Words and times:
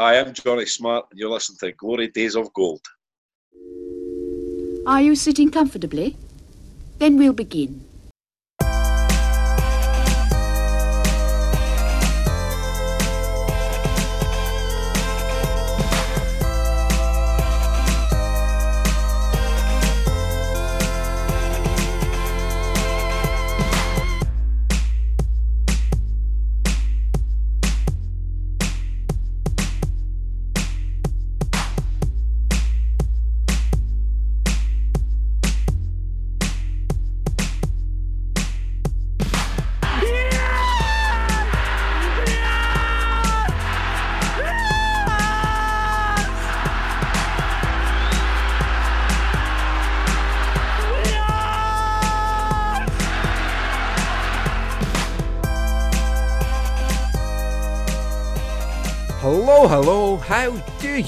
Hi, 0.00 0.18
I'm 0.18 0.32
Johnny 0.32 0.64
Smart, 0.64 1.08
and 1.10 1.20
you're 1.20 1.28
listening 1.28 1.58
to 1.60 1.72
Glory 1.72 2.08
Days 2.08 2.34
of 2.34 2.50
Gold. 2.54 2.80
Are 4.86 5.02
you 5.02 5.14
sitting 5.14 5.50
comfortably? 5.50 6.16
Then 6.96 7.18
we'll 7.18 7.34
begin. 7.34 7.84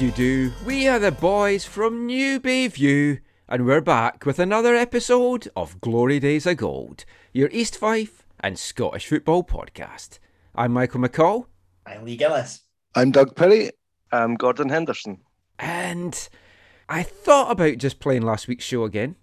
You 0.03 0.11
do? 0.11 0.53
We 0.67 0.89
are 0.89 0.99
the 0.99 1.13
boys 1.13 1.65
from 1.65 2.07
New 2.07 2.41
Bayview, 2.41 3.21
and 3.49 3.65
we're 3.65 3.81
back 3.81 4.27
with 4.27 4.41
another 4.41 4.75
episode 4.75 5.49
of 5.55 5.81
Glory 5.81 6.19
Days 6.19 6.45
of 6.45 6.57
Gold, 6.57 7.05
your 7.33 7.49
East 7.53 7.77
Fife 7.77 8.27
and 8.41 8.59
Scottish 8.59 9.07
football 9.07 9.45
podcast. 9.45 10.19
I'm 10.57 10.73
Michael 10.73 11.01
McCall, 11.03 11.47
I'm 11.87 12.05
Lee 12.05 12.17
Gillis. 12.17 12.63
I'm 12.97 13.13
Doug 13.13 13.37
Perry. 13.37 13.71
I'm 14.11 14.35
Gordon 14.35 14.71
Henderson. 14.71 15.21
and 15.61 16.29
I 16.89 17.05
thought 17.05 17.53
about 17.53 17.79
just 17.79 18.01
playing 18.01 18.23
last 18.23 18.49
week's 18.49 18.65
show 18.65 18.83
again 18.83 19.15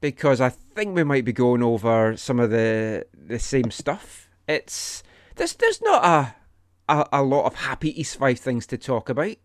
because 0.00 0.40
I 0.40 0.48
think 0.48 0.96
we 0.96 1.04
might 1.04 1.26
be 1.26 1.34
going 1.34 1.62
over 1.62 2.16
some 2.16 2.40
of 2.40 2.48
the 2.48 3.04
the 3.12 3.38
same 3.38 3.70
stuff. 3.70 4.30
It's 4.48 5.02
there's 5.36 5.52
there's 5.52 5.82
not 5.82 6.02
a 6.02 6.34
a, 6.88 7.06
a 7.12 7.22
lot 7.22 7.44
of 7.44 7.56
happy 7.56 8.00
East 8.00 8.16
Fife 8.16 8.40
things 8.40 8.66
to 8.68 8.78
talk 8.78 9.10
about. 9.10 9.36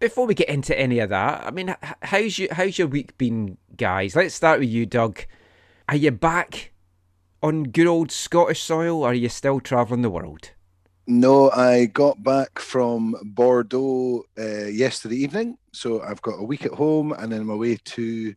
Before 0.00 0.26
we 0.26 0.34
get 0.34 0.48
into 0.48 0.76
any 0.78 0.98
of 1.00 1.10
that, 1.10 1.46
I 1.46 1.50
mean, 1.50 1.76
how's 2.00 2.38
you 2.38 2.48
how's 2.50 2.78
your 2.78 2.88
week 2.88 3.18
been, 3.18 3.58
guys? 3.76 4.16
Let's 4.16 4.34
start 4.34 4.58
with 4.58 4.70
you, 4.70 4.86
Doug. 4.86 5.26
Are 5.90 5.96
you 5.96 6.10
back 6.10 6.72
on 7.42 7.64
good 7.64 7.86
old 7.86 8.10
Scottish 8.10 8.62
soil, 8.62 9.02
or 9.02 9.10
are 9.10 9.14
you 9.14 9.28
still 9.28 9.60
travelling 9.60 10.00
the 10.00 10.08
world? 10.08 10.52
No, 11.06 11.50
I 11.50 11.84
got 11.84 12.22
back 12.22 12.58
from 12.58 13.14
Bordeaux 13.22 14.24
uh, 14.38 14.68
yesterday 14.68 15.16
evening, 15.16 15.58
so 15.72 16.00
I've 16.00 16.22
got 16.22 16.40
a 16.40 16.44
week 16.44 16.64
at 16.64 16.72
home, 16.72 17.12
and 17.12 17.30
then 17.30 17.42
I'm 17.42 17.50
away 17.50 17.76
to 17.76 18.34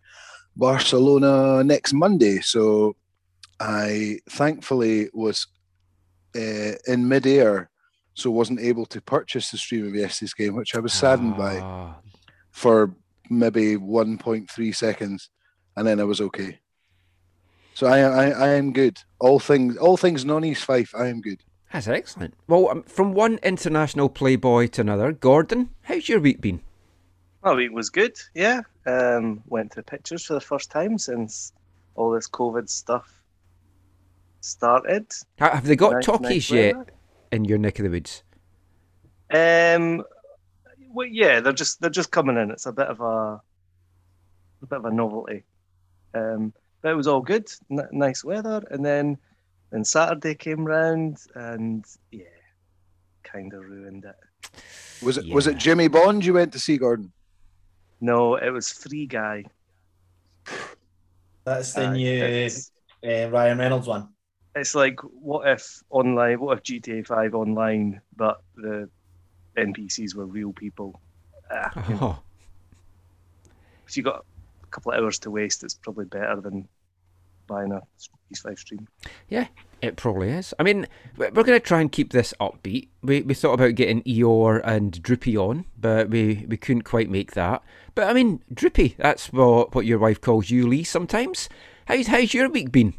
Barcelona 0.57 1.63
next 1.63 1.93
Monday. 1.93 2.41
So 2.41 2.97
I 3.61 4.19
thankfully 4.29 5.09
was 5.13 5.47
uh, 6.35 6.73
in 6.87 7.07
midair, 7.07 7.69
so 8.13 8.29
wasn't 8.31 8.59
able 8.59 8.85
to 8.87 9.01
purchase 9.01 9.51
the 9.51 9.57
stream 9.57 9.87
of 9.87 9.95
yesterday's 9.95 10.33
game, 10.33 10.55
which 10.55 10.75
I 10.75 10.79
was 10.79 10.93
saddened 10.93 11.35
by 11.37 11.59
Ah, 11.59 11.95
for 12.51 12.93
maybe 13.29 13.75
1.3 13.77 14.75
seconds, 14.75 15.29
and 15.75 15.87
then 15.87 15.99
I 15.99 16.03
was 16.03 16.21
okay. 16.21 16.59
So 17.73 17.87
I, 17.87 17.99
I, 18.01 18.25
I 18.29 18.47
am 18.49 18.71
good. 18.71 18.99
All 19.19 19.39
things, 19.39 19.77
all 19.77 19.97
things 19.97 20.23
non-East 20.25 20.63
Fife, 20.63 20.93
I 20.95 21.07
am 21.07 21.21
good. 21.21 21.41
That's 21.71 21.87
excellent. 21.87 22.35
Well, 22.47 22.69
um, 22.69 22.83
from 22.83 23.13
one 23.13 23.39
international 23.41 24.09
playboy 24.09 24.67
to 24.67 24.81
another, 24.81 25.11
Gordon, 25.11 25.69
how's 25.81 26.07
your 26.07 26.19
week 26.19 26.39
been? 26.39 26.61
My 27.43 27.53
week 27.55 27.71
was 27.71 27.89
good, 27.89 28.15
yeah. 28.35 28.61
Um, 28.85 29.41
went 29.47 29.71
to 29.71 29.77
the 29.77 29.83
pictures 29.83 30.23
for 30.25 30.33
the 30.35 30.39
first 30.41 30.69
time 30.69 30.99
since 30.99 31.51
all 31.95 32.11
this 32.11 32.29
COVID 32.29 32.69
stuff 32.69 33.11
started. 34.41 35.07
Have 35.39 35.65
they 35.65 35.75
got 35.75 35.93
Nice- 35.93 36.05
talkies 36.05 36.29
nice 36.29 36.51
yet 36.51 36.77
weather. 36.77 36.92
In 37.33 37.45
your 37.45 37.57
neck 37.57 37.79
of 37.79 37.83
the 37.83 37.89
woods? 37.89 38.23
Um, 39.31 40.03
well, 40.89 41.07
yeah, 41.07 41.39
they're 41.39 41.51
just 41.53 41.81
they're 41.81 41.89
just 41.89 42.11
coming 42.11 42.37
in. 42.37 42.51
It's 42.51 42.67
a 42.67 42.71
bit 42.71 42.87
of 42.87 43.01
a 43.01 43.41
a 44.61 44.65
bit 44.69 44.77
of 44.77 44.85
a 44.85 44.91
novelty. 44.91 45.43
Um, 46.13 46.53
but 46.81 46.91
it 46.91 46.95
was 46.95 47.07
all 47.07 47.21
good, 47.21 47.51
N- 47.71 47.87
nice 47.91 48.23
weather, 48.23 48.63
and 48.69 48.85
then 48.85 49.17
then 49.71 49.83
Saturday 49.83 50.35
came 50.35 50.63
round, 50.63 51.17
and 51.33 51.83
yeah, 52.11 52.25
kind 53.23 53.51
of 53.53 53.63
ruined 53.65 54.05
it. 54.05 54.15
Was 55.03 55.17
it 55.17 55.33
was 55.33 55.47
it 55.47 55.57
Jimmy 55.57 55.87
Bond 55.87 56.23
you 56.23 56.33
went 56.33 56.53
to 56.53 56.59
see, 56.59 56.77
Gordon? 56.77 57.11
No, 57.99 58.35
it 58.35 58.49
was 58.51 58.71
Free 58.71 59.07
Guy. 59.07 59.45
That's 61.45 61.73
the 61.73 61.87
Uh, 61.87 61.93
new 61.93 62.49
uh, 63.05 63.29
Ryan 63.29 63.57
Reynolds 63.57 63.87
one. 63.87 64.09
It's 64.55 64.75
like 64.75 64.99
what 65.01 65.47
if 65.47 65.81
online 65.89 66.39
what 66.39 66.57
if 66.57 66.63
GTA 66.63 67.03
five 67.03 67.33
online 67.33 68.01
but 68.15 68.37
the 68.55 68.89
NPCs 69.57 70.15
were 70.15 70.25
real 70.25 70.53
people? 70.53 71.01
Ah, 71.51 71.71
you 71.89 71.95
know, 71.95 71.99
Oh, 72.01 72.19
if 73.87 73.97
you 73.97 74.03
got 74.03 74.23
a 74.63 74.67
couple 74.67 74.91
of 74.91 74.99
hours 74.99 75.19
to 75.19 75.31
waste, 75.31 75.63
it's 75.63 75.73
probably 75.75 76.05
better 76.05 76.39
than 76.41 76.67
buying 77.47 77.71
a 77.71 77.81
East 78.31 78.43
Fife 78.43 78.59
stream. 78.59 78.87
yeah, 79.27 79.47
it 79.81 79.95
probably 79.97 80.29
is. 80.29 80.53
I 80.59 80.63
mean, 80.63 80.87
we- 81.17 81.25
we're 81.27 81.43
going 81.43 81.59
to 81.59 81.65
try 81.65 81.81
and 81.81 81.91
keep 81.91 82.11
this 82.13 82.33
upbeat. 82.39 82.87
We, 83.01 83.21
we 83.21 83.33
thought 83.33 83.53
about 83.53 83.75
getting 83.75 84.01
Eeyore 84.03 84.61
and 84.63 85.01
Droopy 85.01 85.35
on, 85.37 85.65
but 85.79 86.09
we, 86.09 86.45
we 86.47 86.57
couldn't 86.57 86.83
quite 86.83 87.09
make 87.09 87.33
that. 87.33 87.61
But 87.93 88.07
I 88.07 88.13
mean, 88.13 88.41
Droopy, 88.53 88.95
that's 88.97 89.31
what, 89.33 89.75
what 89.75 89.85
your 89.85 89.99
wife 89.99 90.21
calls 90.21 90.49
you, 90.49 90.65
Lee, 90.67 90.83
sometimes. 90.83 91.49
How's, 91.85 92.07
how's 92.07 92.33
your 92.33 92.49
week 92.49 92.71
been? 92.71 92.93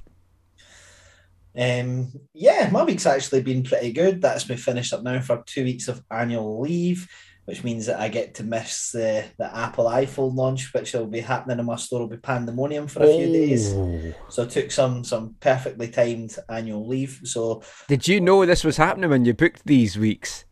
Um, 1.56 2.12
yeah, 2.32 2.69
my 2.70 2.84
week's 2.84 3.06
actually 3.06 3.42
been 3.42 3.62
pretty 3.62 3.92
good. 3.92 4.20
That's 4.20 4.48
me 4.48 4.56
finished 4.56 4.92
up 4.92 5.03
now 5.03 5.20
for 5.20 5.42
two 5.47 5.65
weeks 5.65 5.88
of 5.88 6.03
annual 6.10 6.60
leave, 6.60 7.09
which 7.44 7.62
means 7.62 7.87
that 7.87 8.00
I 8.00 8.09
get 8.09 8.34
to 8.37 8.42
miss 8.42 8.91
the, 8.92 9.25
the 9.38 9.56
Apple 9.56 9.84
iPhone 9.84 10.34
launch, 10.34 10.72
which 10.75 10.93
will 10.93 11.06
be 11.06 11.20
happening 11.20 11.59
in 11.59 11.66
my 11.66 11.76
store. 11.76 12.00
Will 12.00 12.09
be 12.09 12.16
pandemonium 12.16 12.88
for 12.88 13.04
a 13.04 13.06
few 13.06 13.32
days. 13.32 13.72
Oh. 13.72 14.14
So 14.28 14.44
I 14.44 14.47
took 14.47 14.70
some 14.70 15.04
some 15.04 15.37
perfectly 15.41 15.88
timed 15.88 16.37
annual 16.48 16.87
leave. 16.87 17.20
So 17.25 17.62
Did 17.88 18.09
you 18.09 18.20
know 18.20 18.44
this 18.44 18.64
was 18.64 18.76
happening 18.76 19.10
when 19.10 19.25
you 19.25 19.34
booked 19.34 19.64
these 19.64 19.97
weeks? 19.97 20.44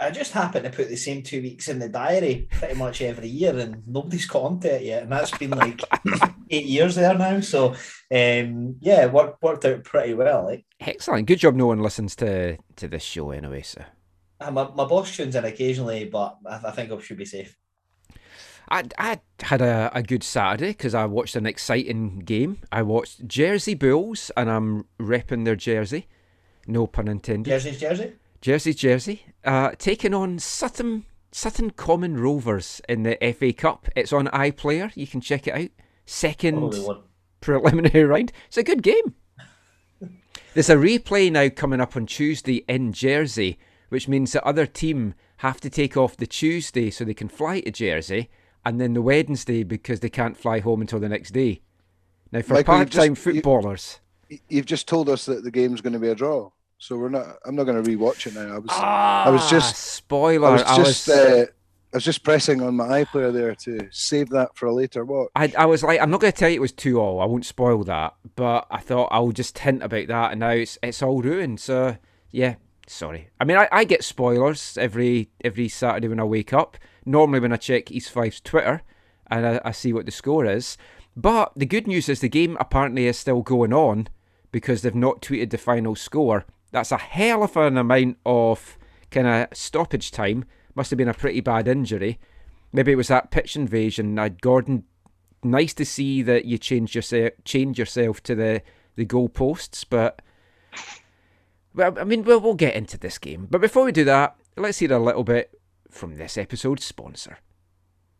I 0.00 0.10
just 0.10 0.32
happen 0.32 0.62
to 0.62 0.70
put 0.70 0.88
the 0.88 0.96
same 0.96 1.22
two 1.22 1.42
weeks 1.42 1.68
in 1.68 1.78
the 1.78 1.88
diary 1.88 2.48
pretty 2.52 2.74
much 2.74 3.02
every 3.02 3.28
year, 3.28 3.56
and 3.58 3.82
nobody's 3.86 4.26
got 4.26 4.42
onto 4.42 4.68
it 4.68 4.82
yet. 4.82 5.02
And 5.02 5.12
that's 5.12 5.36
been 5.36 5.50
like 5.50 5.82
eight 6.50 6.66
years 6.66 6.94
there 6.94 7.14
now. 7.14 7.40
So, 7.40 7.70
um, 8.12 8.76
yeah, 8.80 9.04
it 9.04 9.12
worked 9.12 9.42
worked 9.42 9.64
out 9.64 9.84
pretty 9.84 10.14
well. 10.14 10.44
Like, 10.44 10.64
Excellent. 10.80 11.26
Good 11.26 11.40
job 11.40 11.54
no 11.56 11.66
one 11.66 11.80
listens 11.80 12.14
to, 12.16 12.58
to 12.76 12.88
this 12.88 13.02
show 13.02 13.30
anyway, 13.30 13.62
so. 13.62 13.82
uh, 14.40 14.50
my, 14.50 14.68
my 14.74 14.84
boss 14.84 15.14
tunes 15.16 15.34
in 15.34 15.44
occasionally, 15.44 16.04
but 16.04 16.38
I, 16.46 16.60
I 16.64 16.70
think 16.70 16.92
I 16.92 17.00
should 17.00 17.18
be 17.18 17.24
safe. 17.24 17.56
I, 18.70 18.84
I 18.98 19.20
had 19.40 19.62
a, 19.62 19.90
a 19.94 20.02
good 20.02 20.22
Saturday 20.22 20.68
because 20.68 20.94
I 20.94 21.06
watched 21.06 21.36
an 21.36 21.46
exciting 21.46 22.20
game. 22.20 22.58
I 22.70 22.82
watched 22.82 23.26
Jersey 23.26 23.74
Bulls 23.74 24.30
and 24.36 24.50
I'm 24.50 24.84
repping 25.00 25.44
their 25.44 25.56
jersey. 25.56 26.06
No 26.66 26.86
pun 26.86 27.08
intended. 27.08 27.50
Jersey's 27.50 27.80
Jersey. 27.80 28.12
Jersey's 28.40 28.76
jersey. 28.76 29.22
Uh, 29.44 29.72
taking 29.78 30.14
on 30.14 30.38
Sutton 30.38 31.04
Sutton 31.32 31.70
Common 31.70 32.16
Rovers 32.18 32.80
in 32.88 33.02
the 33.02 33.16
FA 33.38 33.52
Cup. 33.52 33.88
It's 33.94 34.12
on 34.12 34.26
iPlayer. 34.28 34.90
You 34.96 35.06
can 35.06 35.20
check 35.20 35.46
it 35.46 35.54
out. 35.54 35.70
Second 36.06 36.74
preliminary 37.40 38.04
round. 38.04 38.32
It's 38.46 38.56
a 38.56 38.62
good 38.62 38.82
game. 38.82 39.14
There's 40.54 40.70
a 40.70 40.76
replay 40.76 41.30
now 41.30 41.48
coming 41.50 41.80
up 41.80 41.96
on 41.96 42.06
Tuesday 42.06 42.64
in 42.68 42.92
Jersey, 42.92 43.58
which 43.90 44.08
means 44.08 44.32
the 44.32 44.44
other 44.44 44.66
team 44.66 45.14
have 45.38 45.60
to 45.60 45.70
take 45.70 45.96
off 45.96 46.16
the 46.16 46.26
Tuesday 46.26 46.90
so 46.90 47.04
they 47.04 47.14
can 47.14 47.28
fly 47.28 47.60
to 47.60 47.70
Jersey, 47.70 48.28
and 48.64 48.80
then 48.80 48.94
the 48.94 49.02
Wednesday 49.02 49.62
because 49.62 50.00
they 50.00 50.08
can't 50.08 50.36
fly 50.36 50.60
home 50.60 50.80
until 50.80 50.98
the 50.98 51.08
next 51.08 51.30
day. 51.32 51.60
Now, 52.32 52.40
for 52.42 52.54
Michael, 52.54 52.74
part-time 52.74 53.14
just- 53.14 53.24
footballers, 53.24 54.00
Y- 54.30 54.40
You've 54.48 54.66
just 54.66 54.88
told 54.88 55.08
us 55.08 55.24
that 55.26 55.44
the 55.44 55.50
game's 55.50 55.80
going 55.80 55.92
to 55.94 55.98
be 55.98 56.08
a 56.08 56.14
draw, 56.14 56.50
so 56.78 56.96
we're 56.96 57.08
not. 57.08 57.36
I'm 57.44 57.54
not 57.56 57.64
going 57.64 57.82
to 57.82 57.90
rewatch 57.90 58.26
it 58.26 58.34
now. 58.34 58.54
I 58.54 58.58
was. 58.58 58.70
I 58.70 59.30
was 59.30 59.50
just- 59.50 59.74
Ah, 59.74 59.76
spoiler. 59.76 60.48
I 60.48 60.52
was 60.52 60.76
just. 60.76 61.08
Uh, 61.08 61.46
I 61.92 61.96
was 61.96 62.04
just 62.04 62.22
pressing 62.22 62.60
on 62.62 62.76
my 62.76 63.02
iPlayer 63.02 63.32
there 63.32 63.54
to 63.54 63.88
save 63.90 64.28
that 64.30 64.54
for 64.54 64.66
a 64.66 64.74
later 64.74 65.06
watch. 65.06 65.30
I, 65.34 65.50
I 65.56 65.64
was 65.64 65.82
like, 65.82 65.98
I'm 66.00 66.10
not 66.10 66.20
going 66.20 66.32
to 66.32 66.38
tell 66.38 66.50
you 66.50 66.56
it 66.56 66.60
was 66.60 66.70
two 66.72 67.00
all. 67.00 67.18
I 67.18 67.24
won't 67.24 67.46
spoil 67.46 67.82
that. 67.84 68.14
But 68.36 68.66
I 68.70 68.78
thought 68.80 69.08
I'll 69.10 69.32
just 69.32 69.58
hint 69.58 69.82
about 69.82 70.06
that, 70.08 70.32
and 70.32 70.40
now 70.40 70.50
it's 70.50 70.78
it's 70.82 71.02
all 71.02 71.22
ruined. 71.22 71.60
So 71.60 71.96
yeah, 72.30 72.56
Sorry. 72.86 73.28
I 73.38 73.44
mean, 73.44 73.58
I, 73.58 73.68
I 73.70 73.84
get 73.84 74.02
spoilers 74.02 74.78
every 74.78 75.30
every 75.44 75.68
Saturday 75.68 76.08
when 76.08 76.20
I 76.20 76.24
wake 76.24 76.52
up. 76.52 76.76
Normally, 77.04 77.40
when 77.40 77.52
I 77.52 77.56
check 77.56 77.90
East 77.90 78.10
Fife's 78.10 78.40
Twitter 78.40 78.82
and 79.30 79.46
I, 79.46 79.60
I 79.64 79.70
see 79.72 79.92
what 79.92 80.06
the 80.06 80.12
score 80.12 80.46
is. 80.46 80.76
But 81.16 81.52
the 81.56 81.66
good 81.66 81.86
news 81.86 82.08
is 82.08 82.20
the 82.20 82.28
game 82.28 82.56
apparently 82.60 83.06
is 83.06 83.18
still 83.18 83.42
going 83.42 83.72
on 83.72 84.08
because 84.52 84.82
they've 84.82 84.94
not 84.94 85.20
tweeted 85.20 85.50
the 85.50 85.58
final 85.58 85.96
score. 85.96 86.44
That's 86.70 86.92
a 86.92 86.98
hell 86.98 87.42
of 87.42 87.56
an 87.56 87.76
amount 87.76 88.18
of 88.26 88.78
kind 89.10 89.26
of 89.26 89.48
stoppage 89.56 90.10
time. 90.10 90.44
Must 90.74 90.90
have 90.90 90.98
been 90.98 91.08
a 91.08 91.14
pretty 91.14 91.40
bad 91.40 91.66
injury. 91.66 92.18
Maybe 92.72 92.92
it 92.92 92.96
was 92.96 93.08
that 93.08 93.30
pitch 93.30 93.56
invasion. 93.56 94.18
Uh, 94.18 94.28
Gordon, 94.28 94.84
nice 95.42 95.74
to 95.74 95.84
see 95.84 96.22
that 96.22 96.44
you 96.44 96.58
changed 96.58 96.94
yourself, 96.94 97.32
change 97.44 97.78
yourself 97.78 98.22
to 98.24 98.34
the 98.34 98.62
the 98.96 99.06
goalposts, 99.06 99.84
but 99.88 100.20
well, 101.74 101.96
I 101.98 102.04
mean, 102.04 102.24
we'll, 102.24 102.40
we'll 102.40 102.54
get 102.54 102.74
into 102.74 102.98
this 102.98 103.18
game. 103.18 103.46
But 103.48 103.60
before 103.60 103.84
we 103.84 103.92
do 103.92 104.04
that, 104.04 104.36
let's 104.56 104.78
hear 104.78 104.92
a 104.92 104.98
little 104.98 105.22
bit 105.22 105.56
from 105.90 106.16
this 106.16 106.36
episode's 106.36 106.84
sponsor. 106.84 107.38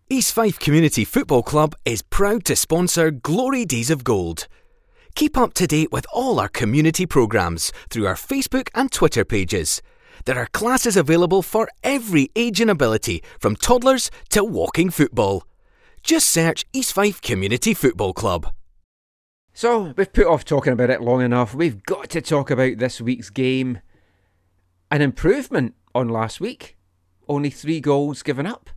East 0.08 0.32
Fife 0.32 0.58
Community 0.58 1.04
Football 1.04 1.42
Club 1.42 1.74
is 1.84 2.00
proud 2.00 2.44
to 2.46 2.56
sponsor 2.56 3.10
Glory 3.10 3.64
Days 3.64 3.90
of 3.90 4.04
Gold. 4.04 4.46
Keep 5.14 5.36
up 5.36 5.54
to 5.54 5.66
date 5.66 5.90
with 5.92 6.06
all 6.12 6.38
our 6.38 6.48
community 6.48 7.06
programmes 7.06 7.72
through 7.90 8.06
our 8.06 8.14
Facebook 8.14 8.68
and 8.74 8.90
Twitter 8.90 9.24
pages. 9.24 9.82
There 10.24 10.38
are 10.38 10.46
classes 10.46 10.96
available 10.96 11.42
for 11.42 11.68
every 11.82 12.30
age 12.36 12.60
and 12.60 12.70
ability, 12.70 13.22
from 13.40 13.56
toddlers 13.56 14.10
to 14.30 14.44
walking 14.44 14.90
football. 14.90 15.44
Just 16.02 16.30
search 16.30 16.64
East 16.72 16.92
Fife 16.92 17.20
Community 17.20 17.74
Football 17.74 18.12
Club. 18.12 18.52
So, 19.52 19.94
we've 19.96 20.12
put 20.12 20.26
off 20.26 20.44
talking 20.44 20.72
about 20.72 20.90
it 20.90 21.02
long 21.02 21.20
enough. 21.20 21.54
We've 21.54 21.82
got 21.82 22.10
to 22.10 22.20
talk 22.20 22.50
about 22.50 22.78
this 22.78 23.00
week's 23.00 23.30
game. 23.30 23.80
An 24.90 25.02
improvement 25.02 25.74
on 25.94 26.08
last 26.08 26.40
week. 26.40 26.76
Only 27.28 27.50
three 27.50 27.80
goals 27.80 28.22
given 28.22 28.46
up. 28.46 28.70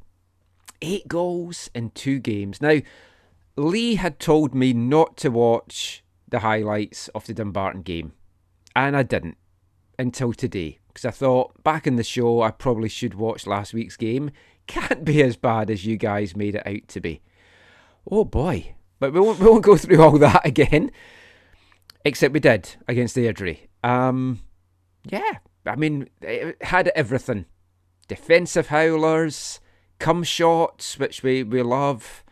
Eight 0.82 1.08
goals 1.08 1.70
in 1.76 1.92
two 1.92 2.20
games. 2.20 2.62
Now, 2.62 2.80
Lee 3.56 3.96
had 3.96 4.20
told 4.20 4.56
me 4.56 4.74
not 4.74 5.18
to 5.18 5.30
watch 5.30 6.04
the 6.32 6.40
highlights 6.40 7.08
of 7.10 7.26
the 7.28 7.34
Dumbarton 7.34 7.84
game, 7.84 8.14
and 8.76 8.98
I 8.98 9.04
didn't 9.04 9.38
until 10.00 10.34
today 10.34 10.80
because 10.88 11.06
I 11.06 11.12
thought 11.12 11.64
back 11.64 11.86
in 11.86 11.96
the 11.96 12.04
show 12.04 12.42
I 12.42 12.52
probably 12.52 12.90
should 12.90 13.14
watch 13.14 13.46
last 13.46 13.74
week's 13.74 13.96
game. 13.98 14.32
Can't 14.68 15.06
be 15.06 15.22
as 15.22 15.36
bad 15.36 15.70
as 15.70 15.86
you 15.86 15.98
guys 15.98 16.36
made 16.36 16.56
it 16.56 16.66
out 16.66 16.88
to 16.90 17.00
be. 17.00 17.22
Oh 18.10 18.26
boy, 18.26 18.74
but 19.00 19.14
we 19.14 19.20
won't, 19.20 19.40
we 19.40 19.48
won't 19.48 19.64
go 19.64 19.78
through 19.78 20.02
all 20.02 20.18
that 20.18 20.46
again. 20.46 20.92
Except 22.04 22.34
we 22.34 22.40
did 22.40 22.76
against 22.88 23.16
Airdrie. 23.16 23.68
Um, 23.84 24.42
yeah, 25.06 25.38
I 25.66 25.76
mean, 25.76 26.10
it 26.22 26.64
had 26.64 26.88
everything. 26.90 27.46
Defensive 28.08 28.68
howlers, 28.68 29.60
come 30.00 30.24
shots, 30.24 30.98
which 30.98 31.22
we, 31.22 31.44
we 31.44 31.62
love, 31.62 32.24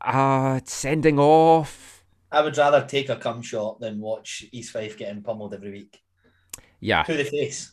uh, 0.00 0.60
sending 0.64 1.18
off. 1.18 1.95
I 2.32 2.42
would 2.42 2.56
rather 2.56 2.84
take 2.86 3.08
a 3.08 3.16
cum 3.16 3.42
shot 3.42 3.80
than 3.80 4.00
watch 4.00 4.44
East 4.52 4.72
Fife 4.72 4.96
getting 4.98 5.22
pummeled 5.22 5.54
every 5.54 5.70
week. 5.70 6.00
Yeah, 6.80 7.02
To 7.04 7.14
the 7.16 7.24
face. 7.24 7.72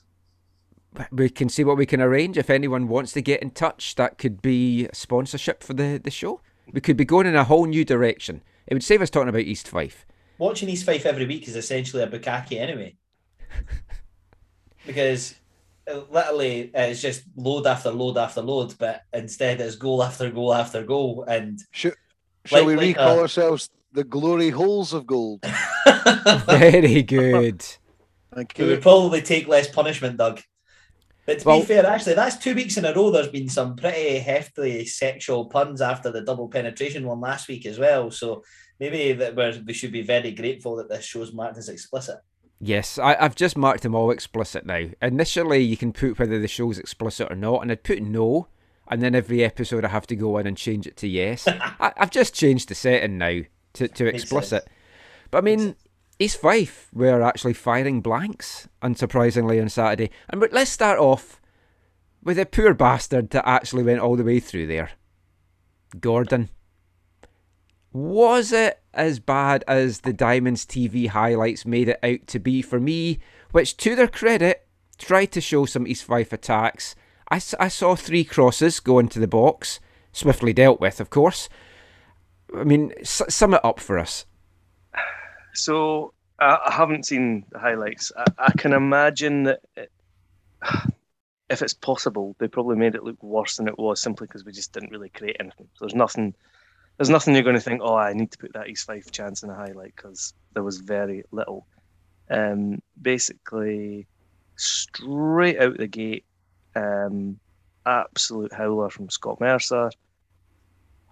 we 1.12 1.30
can 1.30 1.50
see 1.50 1.64
what 1.64 1.78
we 1.78 1.86
can 1.86 2.02
arrange. 2.02 2.38
If 2.38 2.50
anyone 2.50 2.88
wants 2.88 3.12
to 3.14 3.22
get 3.22 3.42
in 3.42 3.52
touch, 3.52 3.96
that 3.96 4.18
could 4.18 4.42
be 4.42 4.88
sponsorship 4.94 5.64
for 5.64 5.74
the, 5.74 6.00
the 6.04 6.12
show. 6.12 6.42
We 6.72 6.80
could 6.82 6.96
be 6.98 7.06
going 7.06 7.28
in 7.28 7.36
a 7.36 7.44
whole 7.44 7.66
new 7.66 7.84
direction. 7.84 8.42
It 8.68 8.74
would 8.74 8.84
save 8.84 9.02
us 9.02 9.10
talking 9.10 9.30
about 9.30 9.42
East 9.42 9.68
Fife. 9.68 10.06
Watching 10.38 10.70
East 10.70 10.86
Fife 10.86 11.06
every 11.06 11.26
week 11.26 11.48
is 11.48 11.56
essentially 11.56 12.04
a 12.04 12.08
bukkake 12.08 12.54
anyway. 12.54 12.96
because 14.86 15.36
uh, 15.92 16.02
literally 16.10 16.74
uh, 16.76 16.82
it's 16.84 17.02
just 17.02 17.24
load 17.36 17.68
after 17.68 17.92
load 17.92 18.18
after 18.18 18.42
load, 18.42 18.74
but 18.78 19.02
instead 19.14 19.60
it's 19.62 19.76
goal 19.76 20.04
after 20.04 20.30
goal 20.32 20.54
after 20.54 20.84
goal. 20.84 21.26
And 21.28 21.60
Sh- 21.72 21.88
shall 22.46 22.60
Like- 22.60 22.68
we 22.68 22.76
like, 22.76 22.88
recall 22.98 23.20
uh, 23.20 23.22
ourselves 23.22 23.70
the 23.94 24.04
glory 24.04 24.50
holes 24.50 24.94
of 24.94 25.08
gold? 25.08 25.44
Very 26.48 27.04
good. 27.04 27.64
Thank 28.34 28.60
it 28.60 28.66
would 28.66 28.82
probably 28.82 29.22
take 29.22 29.48
less 29.48 29.70
punishment, 29.70 30.18
Doug. 30.18 30.42
But 31.26 31.40
to 31.40 31.48
Well- 31.48 31.60
be 31.60 31.66
fair, 31.66 31.86
actually, 31.86 32.16
that's 32.16 32.38
two 32.38 32.56
weeks 32.56 32.78
in 32.78 32.86
a 32.86 32.94
row. 32.94 33.12
There's 33.12 33.30
been 33.30 33.48
some 33.50 33.76
pretty 33.76 34.20
hefty 34.20 34.86
sexual 34.86 35.46
puns 35.46 35.82
after 35.82 36.12
the 36.12 36.22
double 36.22 36.50
penetration 36.50 37.06
one 37.06 37.22
last 37.22 37.48
week 37.48 37.66
as 37.66 37.80
well. 37.80 38.12
So 38.12 38.44
maybe 38.80 39.14
that 39.14 39.36
we're, 39.36 39.62
we 39.66 39.74
should 39.74 39.92
be 39.92 40.02
very 40.02 40.32
grateful 40.32 40.76
that 40.78 40.90
this 40.90 41.06
show's 41.06 41.34
marked 41.34 41.58
as 41.58 41.70
explicit. 41.70 42.18
Yes, 42.60 42.98
I, 42.98 43.16
I've 43.20 43.36
just 43.36 43.58
marked 43.58 43.84
them 43.84 43.96
all 43.96 44.12
explicit 44.12 44.66
now. 44.66 44.86
Initially, 45.02 45.60
you 45.60 45.78
can 45.78 45.94
put 45.94 46.18
whether 46.18 46.40
the 46.40 46.48
show's 46.48 46.80
explicit 46.80 47.32
or 47.32 47.36
not, 47.36 47.62
and 47.62 47.72
I'd 47.72 47.84
put 47.84 48.02
no, 48.02 48.48
and 48.88 49.02
then 49.02 49.16
every 49.16 49.44
episode 49.44 49.84
I 49.86 49.90
have 49.90 50.08
to 50.08 50.16
go 50.16 50.38
in 50.38 50.48
and 50.48 50.58
change 50.58 50.88
it 50.88 50.98
to 50.98 51.08
yes. 51.08 51.46
I, 51.48 51.94
I've 51.98 52.12
just 52.12 52.34
changed 52.34 52.70
the 52.70 52.76
setting 52.76 53.18
now 53.18 53.42
to, 53.74 53.88
to 53.88 54.08
explicit. 54.08 54.68
But 55.32 55.40
I 55.40 55.42
mean, 55.42 55.76
East 56.20 56.40
Fife 56.40 56.90
were 56.94 57.22
actually 57.22 57.54
firing 57.54 58.02
blanks, 58.02 58.68
unsurprisingly, 58.82 59.62
on 59.62 59.70
Saturday. 59.70 60.12
And 60.30 60.40
but 60.40 60.54
let's 60.54 60.72
start 60.72 61.00
off 61.00 61.42
with 62.24 62.40
a 62.40 62.46
poor 62.46 62.74
bastard 62.74 63.32
that 63.32 63.48
actually 63.48 63.84
went 63.84 64.00
all 64.00 64.16
the 64.16 64.24
way 64.24 64.40
through 64.40 64.68
there. 64.68 64.92
Gordon. 66.00 66.50
Was 67.92 68.52
it 68.52 68.82
as 68.94 69.20
bad 69.20 69.64
as 69.68 70.00
the 70.00 70.14
Diamonds 70.14 70.66
TV 70.66 71.08
highlights 71.08 71.66
made 71.66 71.90
it 71.90 72.00
out 72.02 72.26
to 72.28 72.40
be 72.40 72.62
for 72.62 72.80
me, 72.80 73.20
which, 73.52 73.78
to 73.78 73.96
their 73.96 74.08
credit, 74.08 74.68
tried 74.98 75.32
to 75.34 75.42
show 75.42 75.66
some 75.66 75.86
East 75.86 76.04
Fife 76.04 76.34
attacks? 76.34 76.96
I 77.30 77.40
saw 77.40 77.96
three 77.96 78.24
crosses 78.24 78.80
go 78.80 79.00
into 79.00 79.20
the 79.20 79.28
box, 79.28 79.80
swiftly 80.12 80.54
dealt 80.54 80.80
with, 80.80 81.00
of 81.00 81.10
course. 81.10 81.50
I 82.56 82.64
mean, 82.64 82.94
sum 83.04 83.54
it 83.54 83.64
up 83.64 83.80
for 83.80 83.98
us. 83.98 84.26
So 85.54 86.14
I, 86.40 86.58
I 86.66 86.74
haven't 86.74 87.06
seen 87.06 87.46
the 87.52 87.60
highlights. 87.60 88.12
I, 88.18 88.26
I 88.38 88.52
can 88.54 88.74
imagine 88.74 89.44
that 89.44 89.60
it, 89.76 89.92
if 91.50 91.62
it's 91.62 91.74
possible, 91.74 92.36
they 92.40 92.48
probably 92.48 92.76
made 92.76 92.96
it 92.96 93.04
look 93.04 93.22
worse 93.22 93.58
than 93.58 93.68
it 93.68 93.78
was 93.78 94.02
simply 94.02 94.28
because 94.28 94.46
we 94.46 94.52
just 94.52 94.74
didn't 94.74 94.92
really 94.92 95.10
create 95.10 95.38
anything. 95.40 95.68
So 95.74 95.86
there's 95.86 95.96
nothing. 95.96 96.34
There's 96.98 97.10
nothing 97.10 97.34
you're 97.34 97.44
going 97.44 97.56
to 97.56 97.62
think. 97.62 97.82
Oh, 97.84 97.96
I 97.96 98.14
need 98.14 98.32
to 98.32 98.38
put 98.38 98.54
that 98.54 98.70
East 98.70 98.86
Fife 98.86 99.12
chance 99.12 99.44
in 99.44 99.50
a 99.50 99.56
highlight 99.56 99.96
because 99.96 100.34
there 100.54 100.64
was 100.64 100.78
very 100.78 101.24
little. 101.32 101.66
Um, 102.30 102.82
basically, 103.02 104.08
straight 104.56 105.60
out 105.60 105.78
the 105.78 105.88
gate, 105.88 106.26
um, 106.76 107.40
absolute 107.86 108.54
howler 108.54 108.90
from 108.90 109.10
Scott 109.10 109.40
Mercer. 109.40 109.90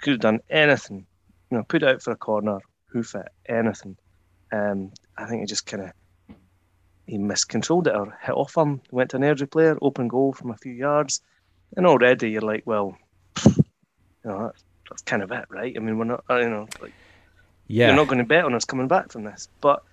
Could 0.01 0.13
have 0.13 0.19
done 0.19 0.39
anything. 0.49 1.05
You 1.51 1.57
know, 1.57 1.63
put 1.63 1.83
it 1.83 1.89
out 1.89 2.01
for 2.01 2.11
a 2.11 2.15
corner, 2.15 2.59
hoof 2.87 3.13
it, 3.13 3.27
anything. 3.47 3.97
Um, 4.51 4.91
I 5.17 5.25
think 5.25 5.41
he 5.41 5.45
just 5.45 5.65
kind 5.65 5.83
of 5.83 5.91
he 7.07 7.17
miscontrolled 7.17 7.87
it 7.87 7.95
or 7.95 8.17
hit 8.21 8.33
off 8.35 8.55
him. 8.55 8.81
Went 8.91 9.09
to 9.11 9.17
an 9.17 9.23
Airdrie 9.23 9.51
player, 9.51 9.77
open 9.81 10.07
goal 10.07 10.31
from 10.33 10.51
a 10.51 10.57
few 10.57 10.71
yards, 10.71 11.21
and 11.75 11.85
already 11.85 12.31
you're 12.31 12.41
like, 12.41 12.63
well, 12.65 12.97
you 13.45 13.53
know, 14.23 14.43
that's, 14.45 14.63
that's 14.89 15.01
kind 15.01 15.21
of 15.21 15.31
it, 15.31 15.45
right? 15.49 15.73
I 15.75 15.79
mean, 15.79 15.97
we're 15.97 16.05
not, 16.05 16.23
uh, 16.29 16.37
you 16.37 16.49
know, 16.49 16.67
like 16.81 16.93
Yeah. 17.67 17.87
you're 17.87 17.95
not 17.95 18.07
going 18.07 18.19
to 18.19 18.25
bet 18.25 18.45
on 18.45 18.53
us 18.53 18.65
coming 18.65 18.87
back 18.87 19.11
from 19.11 19.23
this. 19.23 19.49
But 19.59 19.83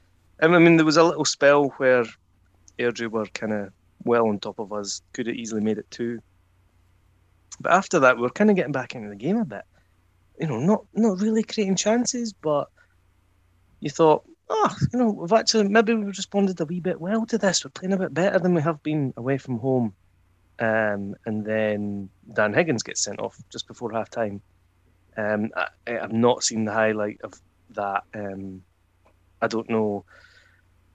I 0.40 0.46
mean, 0.46 0.76
there 0.76 0.86
was 0.86 0.96
a 0.96 1.02
little 1.02 1.24
spell 1.24 1.70
where 1.78 2.04
Airdrie 2.78 3.10
were 3.10 3.26
kind 3.26 3.52
of 3.52 3.72
well 4.04 4.28
on 4.28 4.38
top 4.38 4.60
of 4.60 4.72
us. 4.72 5.02
Could 5.12 5.26
have 5.26 5.36
easily 5.36 5.60
made 5.60 5.78
it 5.78 5.90
two. 5.90 6.20
But 7.60 7.72
after 7.72 7.98
that, 8.00 8.18
we're 8.18 8.30
kind 8.30 8.50
of 8.50 8.56
getting 8.56 8.72
back 8.72 8.94
into 8.94 9.08
the 9.08 9.16
game 9.16 9.38
a 9.38 9.44
bit. 9.44 9.62
You 10.40 10.46
know, 10.46 10.58
not 10.58 10.84
not 10.94 11.20
really 11.20 11.42
creating 11.42 11.76
chances, 11.76 12.32
but 12.32 12.68
you 13.80 13.90
thought, 13.90 14.24
oh, 14.48 14.76
you 14.92 14.98
know, 14.98 15.10
we've 15.10 15.32
actually 15.32 15.68
maybe 15.68 15.94
we've 15.94 16.06
responded 16.06 16.60
a 16.60 16.64
wee 16.64 16.80
bit 16.80 17.00
well 17.00 17.26
to 17.26 17.38
this. 17.38 17.64
We're 17.64 17.70
playing 17.70 17.92
a 17.92 17.98
bit 17.98 18.14
better 18.14 18.38
than 18.38 18.54
we 18.54 18.62
have 18.62 18.82
been 18.82 19.12
away 19.16 19.38
from 19.38 19.58
home. 19.58 19.94
Um, 20.60 21.14
and 21.24 21.44
then 21.44 22.08
Dan 22.32 22.52
Higgins 22.52 22.82
gets 22.82 23.02
sent 23.02 23.20
off 23.20 23.36
just 23.50 23.68
before 23.68 23.92
half 23.92 24.10
time. 24.10 24.40
Um, 25.16 25.50
I, 25.56 25.68
I've 25.98 26.12
not 26.12 26.42
seen 26.42 26.64
the 26.64 26.72
highlight 26.72 27.20
of 27.22 27.34
that. 27.70 28.04
Um, 28.14 28.62
I 29.40 29.46
don't 29.46 29.68
know. 29.70 30.04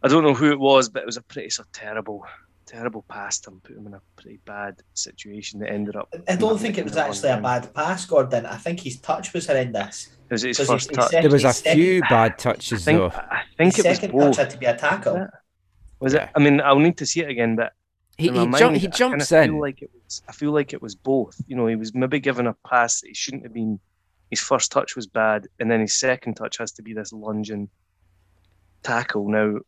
I 0.02 0.10
don't 0.10 0.24
know 0.24 0.34
who 0.34 0.52
it 0.52 0.60
was, 0.60 0.90
but 0.90 1.02
it 1.02 1.06
was 1.06 1.18
a 1.18 1.22
pretty 1.22 1.50
of 1.60 1.72
terrible, 1.72 2.26
terrible 2.74 3.04
pass 3.08 3.40
to 3.40 3.52
him, 3.52 3.62
put 3.64 3.78
him 3.78 3.86
in 3.88 3.94
a 3.94 4.02
pretty 4.16 4.40
bad 4.46 4.82
situation 4.96 5.60
that 5.60 5.70
ended 5.72 5.96
up. 5.96 6.12
I 6.28 6.36
don't 6.36 6.58
think 6.58 6.78
it 6.78 6.84
was 6.84 6.98
actually 6.98 7.30
a 7.30 7.40
bad 7.40 7.72
pass, 7.74 8.06
Gordon. 8.06 8.46
I 8.48 8.58
think 8.58 8.80
his 8.80 9.00
touch 9.00 9.32
was 9.34 9.46
horrendous. 9.48 10.08
It 10.30 10.32
was 10.34 10.42
his 10.42 10.58
first 10.58 10.90
he- 10.90 10.94
he 10.94 10.96
touch. 10.96 11.12
said- 11.12 11.24
There 11.24 11.30
was 11.32 11.44
a 11.44 11.48
His 11.50 11.58
second- 11.58 11.76
few 11.82 12.02
bad 12.02 12.32
I 12.32 12.36
touches, 12.36 12.84
think. 12.86 12.98
though. 13.00 13.10
I 13.10 13.44
think 13.58 13.76
His 13.76 13.86
it 13.86 13.90
was 13.90 13.98
second 14.00 14.12
both. 14.18 14.24
touch 14.26 14.38
had 14.38 14.50
to 14.52 14.58
be 14.58 14.66
a 14.66 14.76
tackle. 14.76 15.16
Yeah. 15.18 15.28
Was 16.00 16.14
it? 16.16 16.28
I 16.36 16.40
mean, 16.40 16.60
I'll 16.62 16.80
need 16.80 16.98
to 16.98 17.06
see 17.06 17.22
it 17.22 17.30
again, 17.30 17.56
but 17.56 17.74
He, 18.18 18.28
in 18.30 18.34
he, 18.34 18.40
mind, 18.48 18.58
jump, 18.58 18.76
he 18.78 18.88
I 18.88 18.92
kinda 18.92 18.98
jumps 18.98 19.30
feel 19.30 19.40
in. 19.42 19.60
Like 19.60 19.82
it 19.84 19.92
was, 19.94 20.24
I 20.28 20.32
feel 20.32 20.52
like 20.52 20.74
it 20.74 20.82
was 20.82 20.96
both. 20.96 21.36
You 21.48 21.56
know, 21.56 21.68
he 21.68 21.76
was 21.76 21.94
maybe 21.94 22.20
given 22.20 22.48
a 22.48 22.56
pass 22.68 23.02
that 23.02 23.08
he 23.08 23.14
shouldn't 23.14 23.44
have 23.44 23.54
been. 23.54 23.80
His 24.32 24.40
first 24.42 24.72
touch 24.72 24.96
was 24.96 25.06
bad, 25.06 25.48
and 25.60 25.70
then 25.70 25.80
his 25.80 25.96
second 26.00 26.34
touch 26.36 26.58
has 26.58 26.72
to 26.74 26.82
be 26.82 26.94
this 26.94 27.14
lunging 27.14 27.70
tackle. 28.82 29.30
Now, 29.30 29.60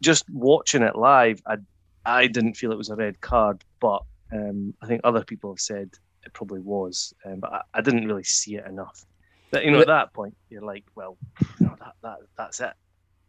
just 0.00 0.24
watching 0.30 0.82
it 0.82 0.96
live, 0.96 1.42
I 1.46 1.56
I 2.04 2.26
didn't 2.26 2.54
feel 2.54 2.72
it 2.72 2.78
was 2.78 2.90
a 2.90 2.96
red 2.96 3.20
card, 3.20 3.64
but 3.80 4.02
um, 4.32 4.74
I 4.82 4.86
think 4.86 5.02
other 5.04 5.24
people 5.24 5.52
have 5.52 5.60
said 5.60 5.90
it 6.24 6.32
probably 6.32 6.60
was, 6.60 7.14
um, 7.24 7.40
but 7.40 7.52
I, 7.52 7.60
I, 7.74 7.80
didn't 7.80 8.06
really 8.06 8.24
see 8.24 8.56
it 8.56 8.66
enough. 8.66 9.04
But 9.50 9.64
you 9.64 9.70
know, 9.70 9.80
at 9.80 9.86
that 9.88 10.12
point, 10.12 10.36
you're 10.48 10.62
like, 10.62 10.84
well, 10.94 11.16
no, 11.58 11.74
that, 11.78 11.94
that 12.02 12.18
that's 12.36 12.60
it. 12.60 12.72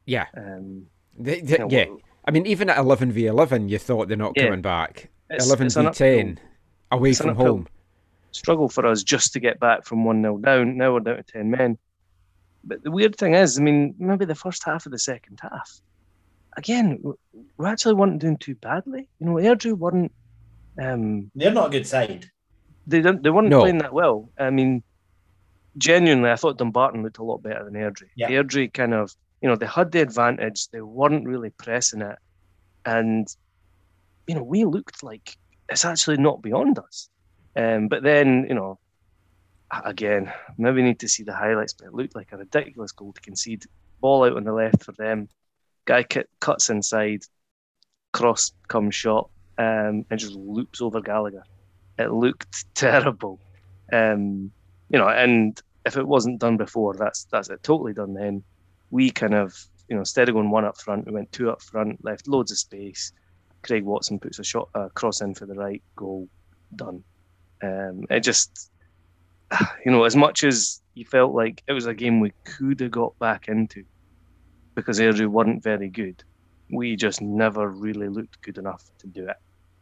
Yeah. 0.06 0.28
Um, 0.36 0.86
the, 1.18 1.42
the, 1.42 1.51
you 1.51 1.58
know, 1.58 1.68
yeah. 1.70 1.86
I 2.25 2.32
mean, 2.32 2.46
even 2.46 2.70
at 2.70 2.78
11 2.78 3.12
v 3.12 3.25
11, 3.25 3.70
you 3.70 3.80
thought 3.80 4.08
they're 4.08 4.18
not 4.18 4.34
yeah, 4.36 4.46
coming 4.46 4.62
back. 4.62 5.10
11 5.32 5.70
v 5.70 5.90
10, 5.92 6.40
away 6.92 7.13
from 7.13 7.36
home. 7.36 7.68
Struggle 8.32 8.70
for 8.70 8.86
us 8.86 9.04
just 9.04 9.34
to 9.34 9.40
get 9.40 9.60
back 9.60 9.86
from 9.86 10.06
1 10.06 10.22
0 10.22 10.38
down. 10.38 10.78
Now 10.78 10.94
we're 10.94 11.00
down 11.00 11.18
to 11.18 11.24
10 11.24 11.50
men. 11.50 11.78
But 12.63 12.84
the 12.84 12.92
weird 12.92 13.16
thing 13.16 13.34
is, 13.34 13.58
I 13.58 13.62
mean, 13.62 13.96
maybe 13.98 14.25
the 14.25 14.36
first 14.36 14.63
half 14.63 14.86
of 14.86 14.92
the 14.92 15.00
second 15.00 15.40
half, 15.42 15.82
again, 16.58 17.01
we 17.58 17.65
actually 17.65 17.96
weren't 17.96 18.20
doing 18.20 18.38
too 18.38 18.55
badly. 18.55 19.08
You 19.20 19.27
know, 19.27 19.34
Airdrie 19.34 19.77
weren't. 19.77 20.12
Um, 20.81 21.31
They're 21.36 21.51
not 21.51 21.67
a 21.67 21.72
good 21.72 21.88
side. 21.88 22.29
They 22.88 23.01
don't. 23.01 23.22
They 23.24 23.29
weren't 23.29 23.50
no. 23.50 23.62
playing 23.62 23.79
that 23.79 23.93
well. 23.93 24.29
I 24.38 24.50
mean, 24.50 24.84
genuinely, 25.77 26.29
I 26.29 26.36
thought 26.36 26.58
Dumbarton 26.58 27.03
looked 27.03 27.20
a 27.20 27.24
lot 27.24 27.43
better 27.43 27.63
than 27.63 27.74
Airdrie. 27.74 28.10
Yeah. 28.15 28.29
Airdrie 28.29 28.74
kind 28.74 28.93
of, 28.93 29.13
you 29.41 29.50
know, 29.50 29.55
they 29.55 29.67
had 29.67 29.91
the 29.91 30.01
advantage. 30.01 30.70
They 30.70 30.81
weren't 30.81 31.27
really 31.27 31.51
pressing 31.51 32.01
it, 32.01 32.17
and 32.86 33.27
you 34.27 34.36
know, 34.36 34.43
we 34.43 34.65
looked 34.65 35.03
like 35.03 35.38
it's 35.70 35.86
actually 35.86 36.17
not 36.17 36.41
beyond 36.41 36.79
us. 36.79 37.10
Um, 37.55 37.88
but 37.88 38.03
then, 38.03 38.46
you 38.48 38.55
know, 38.55 38.79
again, 39.84 40.31
maybe 40.58 40.77
we 40.77 40.84
need 40.84 41.00
to 41.00 41.10
see 41.10 41.24
the 41.24 41.34
highlights, 41.34 41.74
but 41.74 41.88
it 41.88 41.93
looked 41.93 42.15
like 42.15 42.31
a 42.31 42.38
ridiculous 42.38 42.91
goal 42.91 43.13
to 43.13 43.22
concede. 43.22 43.65
Ball 44.00 44.25
out 44.25 44.38
on 44.38 44.43
the 44.43 44.53
left 44.53 44.84
for 44.84 44.93
them. 44.93 45.29
Guy 45.86 46.06
cuts 46.40 46.70
inside, 46.70 47.24
cross 48.12 48.52
comes 48.68 48.96
shot, 48.96 49.30
um, 49.58 50.06
and 50.10 50.20
just 50.20 50.34
loops 50.34 50.82
over 50.82 51.02
Gallagher. 51.02 51.44
It 51.98 52.12
looked 52.12 52.66
terrible. 52.76 53.40
Um, 53.92 54.52
you 54.90 55.00
know, 55.00 55.08
and 55.08 55.60
if 55.86 55.98
it 55.98 56.08
wasn't 56.08 56.40
done 56.40 56.58
before, 56.58 56.96
that's 56.96 57.26
that's 57.26 57.50
it 57.50 57.64
totally 57.64 57.94
done 57.94 58.14
then. 58.14 58.44
We 58.90 59.10
kind 59.10 59.34
of, 59.34 59.58
you 59.88 59.96
know, 59.96 60.02
instead 60.02 60.30
of 60.30 60.36
going 60.36 60.52
one 60.52 60.66
up 60.66 60.80
front, 60.80 61.06
we 61.06 61.14
went 61.14 61.32
two 61.32 61.50
up 61.50 61.62
front, 61.62 62.04
left 62.04 62.28
loads 62.28 62.52
of 62.52 62.58
space. 62.58 63.14
Craig 63.64 63.84
Watson 63.84 64.20
puts 64.20 64.40
a 64.40 64.44
shot, 64.44 64.70
a 64.74 64.90
cross 64.90 65.22
in 65.22 65.34
for 65.34 65.46
the 65.46 65.54
right 65.54 65.82
goal, 65.96 66.28
done. 66.76 67.04
Um, 67.64 68.06
it 68.10 68.22
just, 68.22 68.72
you 69.86 69.92
know, 69.92 70.04
as 70.04 70.16
much 70.16 70.44
as 70.44 70.82
you 70.94 71.06
felt 71.06 71.34
like 71.34 71.64
it 71.68 71.74
was 71.74 71.86
a 71.86 71.94
game 71.94 72.20
we 72.20 72.34
could 72.44 72.80
have 72.80 72.92
got 72.92 73.18
back 73.20 73.48
into 73.48 73.84
because 74.75 75.00
Airdrie 75.00 75.28
weren't 75.28 75.63
very 75.63 75.90
good, 75.90 76.24
we 76.72 76.96
just 76.96 77.22
never 77.22 77.70
really 77.70 78.08
looked 78.08 78.42
good 78.42 78.58
enough 78.58 78.84
to 79.00 79.08
do 79.08 79.28
it, 79.28 79.38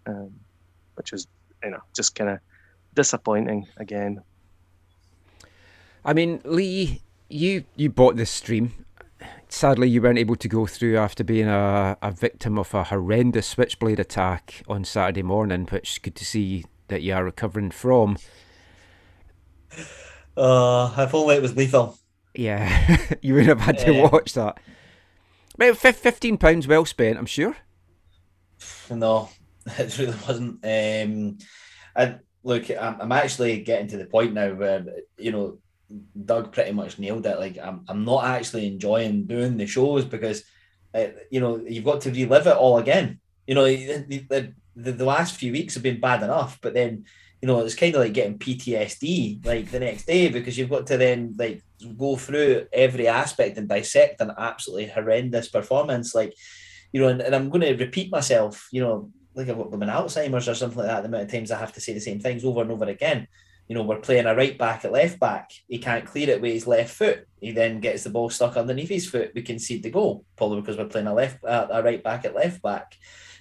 um, 0.07 0.31
which 0.95 1.11
was, 1.11 1.27
you 1.63 1.71
know, 1.71 1.79
just 1.95 2.15
kind 2.15 2.31
of 2.31 2.39
disappointing 2.95 3.67
again. 3.77 4.21
I 6.03 6.13
mean, 6.13 6.41
Lee, 6.43 7.01
you 7.29 7.65
you 7.75 7.89
bought 7.89 8.15
this 8.15 8.31
stream. 8.31 8.73
Sadly, 9.49 9.89
you 9.89 10.01
weren't 10.01 10.19
able 10.19 10.35
to 10.37 10.47
go 10.47 10.65
through 10.65 10.97
after 10.97 11.23
being 11.23 11.47
a, 11.47 11.97
a 12.01 12.11
victim 12.11 12.57
of 12.57 12.73
a 12.73 12.85
horrendous 12.85 13.47
switchblade 13.47 13.99
attack 13.99 14.63
on 14.67 14.85
Saturday 14.85 15.23
morning, 15.23 15.67
which 15.69 16.01
good 16.01 16.15
to 16.15 16.25
see 16.25 16.65
that 16.87 17.01
you 17.01 17.13
are 17.13 17.23
recovering 17.23 17.71
from. 17.71 18.17
Uh, 20.37 20.93
if 20.97 21.13
only 21.13 21.35
it 21.35 21.41
was 21.41 21.55
lethal. 21.55 21.97
Yeah, 22.33 22.97
you 23.21 23.33
would 23.33 23.47
have 23.47 23.59
had 23.59 23.77
to 23.79 24.03
watch 24.03 24.33
that. 24.33 24.57
About 25.59 25.77
fifteen 25.77 26.37
pounds 26.37 26.67
well 26.67 26.85
spent, 26.85 27.17
I'm 27.17 27.25
sure. 27.25 27.57
No, 28.89 29.29
it 29.77 29.97
really 29.97 30.15
wasn't. 30.25 30.63
Um, 30.63 31.37
I 31.95 32.19
look, 32.43 32.69
I'm, 32.69 33.11
actually 33.11 33.59
getting 33.61 33.87
to 33.89 33.97
the 33.97 34.05
point 34.05 34.33
now 34.33 34.53
where 34.53 34.85
you 35.17 35.31
know 35.31 35.57
Doug 36.25 36.53
pretty 36.53 36.71
much 36.71 36.99
nailed 36.99 37.25
it. 37.25 37.39
Like 37.39 37.57
I'm, 37.57 37.83
I'm 37.87 38.05
not 38.05 38.25
actually 38.25 38.67
enjoying 38.67 39.25
doing 39.25 39.57
the 39.57 39.67
shows 39.67 40.05
because, 40.05 40.43
uh, 40.93 41.07
you 41.31 41.39
know, 41.39 41.57
you've 41.57 41.85
got 41.85 42.01
to 42.01 42.11
relive 42.11 42.47
it 42.47 42.55
all 42.55 42.77
again. 42.77 43.19
You 43.47 43.55
know, 43.55 43.65
the, 43.65 44.53
the, 44.75 44.91
the 44.91 45.05
last 45.05 45.35
few 45.35 45.51
weeks 45.51 45.73
have 45.73 45.83
been 45.83 45.99
bad 45.99 46.23
enough, 46.23 46.59
but 46.61 46.73
then, 46.73 47.05
you 47.41 47.47
know, 47.47 47.59
it's 47.61 47.75
kind 47.75 47.95
of 47.95 48.01
like 48.01 48.13
getting 48.13 48.37
PTSD 48.37 49.45
like 49.45 49.71
the 49.71 49.79
next 49.79 50.05
day 50.05 50.29
because 50.29 50.57
you've 50.57 50.69
got 50.69 50.87
to 50.87 50.97
then 50.97 51.35
like 51.37 51.63
go 51.97 52.15
through 52.17 52.67
every 52.73 53.07
aspect 53.07 53.57
and 53.57 53.69
dissect 53.69 54.21
an 54.21 54.31
absolutely 54.37 54.87
horrendous 54.87 55.47
performance. 55.47 56.13
Like, 56.13 56.33
you 56.91 57.01
know, 57.01 57.07
and, 57.07 57.21
and 57.21 57.33
I'm 57.33 57.49
going 57.49 57.61
to 57.61 57.83
repeat 57.83 58.11
myself, 58.11 58.67
you 58.71 58.81
know, 58.81 59.11
like 59.35 59.47
I've 59.47 59.57
got 59.57 59.73
an 59.73 59.81
Alzheimer's 59.81 60.49
or 60.49 60.55
something 60.55 60.79
like 60.79 60.87
that. 60.87 61.01
The 61.01 61.07
amount 61.07 61.23
of 61.23 61.31
times 61.31 61.51
I 61.51 61.59
have 61.59 61.73
to 61.73 61.81
say 61.81 61.93
the 61.93 62.01
same 62.01 62.19
things 62.19 62.43
over 62.43 62.61
and 62.61 62.71
over 62.71 62.85
again 62.85 63.27
you 63.69 63.75
know, 63.75 63.83
we're 63.83 63.99
playing 63.99 64.25
a 64.25 64.35
right 64.35 64.57
back 64.57 64.83
at 64.83 64.91
left 64.91 65.19
back. 65.19 65.51
He 65.67 65.77
can't 65.77 66.03
clear 66.03 66.31
it 66.31 66.41
with 66.41 66.51
his 66.51 66.65
left 66.65 66.91
foot. 66.91 67.27
He 67.39 67.51
then 67.51 67.79
gets 67.79 68.03
the 68.03 68.09
ball 68.09 68.31
stuck 68.31 68.57
underneath 68.57 68.89
his 68.89 69.07
foot. 69.07 69.31
We 69.35 69.43
concede 69.43 69.83
the 69.83 69.91
goal, 69.91 70.25
probably 70.35 70.61
because 70.61 70.75
we're 70.75 70.85
playing 70.85 71.05
a 71.05 71.13
left, 71.13 71.45
uh, 71.45 71.67
a 71.69 71.83
right 71.83 72.03
back 72.03 72.25
at 72.25 72.33
left 72.33 72.63
back. 72.63 72.95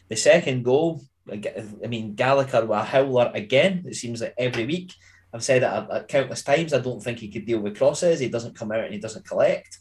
The 0.08 0.16
second 0.16 0.64
goal, 0.64 1.00
I 1.30 1.86
mean, 1.86 2.14
Gallagher 2.14 2.62
with 2.62 2.78
a 2.78 2.84
howler 2.84 3.30
again. 3.34 3.84
It 3.86 3.94
seems 3.94 4.20
like 4.20 4.34
every 4.38 4.66
week. 4.66 4.94
I've 5.32 5.44
said 5.44 5.62
it 5.62 6.08
countless 6.08 6.42
times. 6.42 6.72
I 6.72 6.80
don't 6.80 7.02
think 7.02 7.18
he 7.18 7.28
could 7.28 7.44
deal 7.44 7.60
with 7.60 7.76
crosses. 7.76 8.20
He 8.20 8.28
doesn't 8.28 8.56
come 8.56 8.72
out 8.72 8.84
and 8.84 8.94
he 8.94 9.00
doesn't 9.00 9.26
collect. 9.26 9.78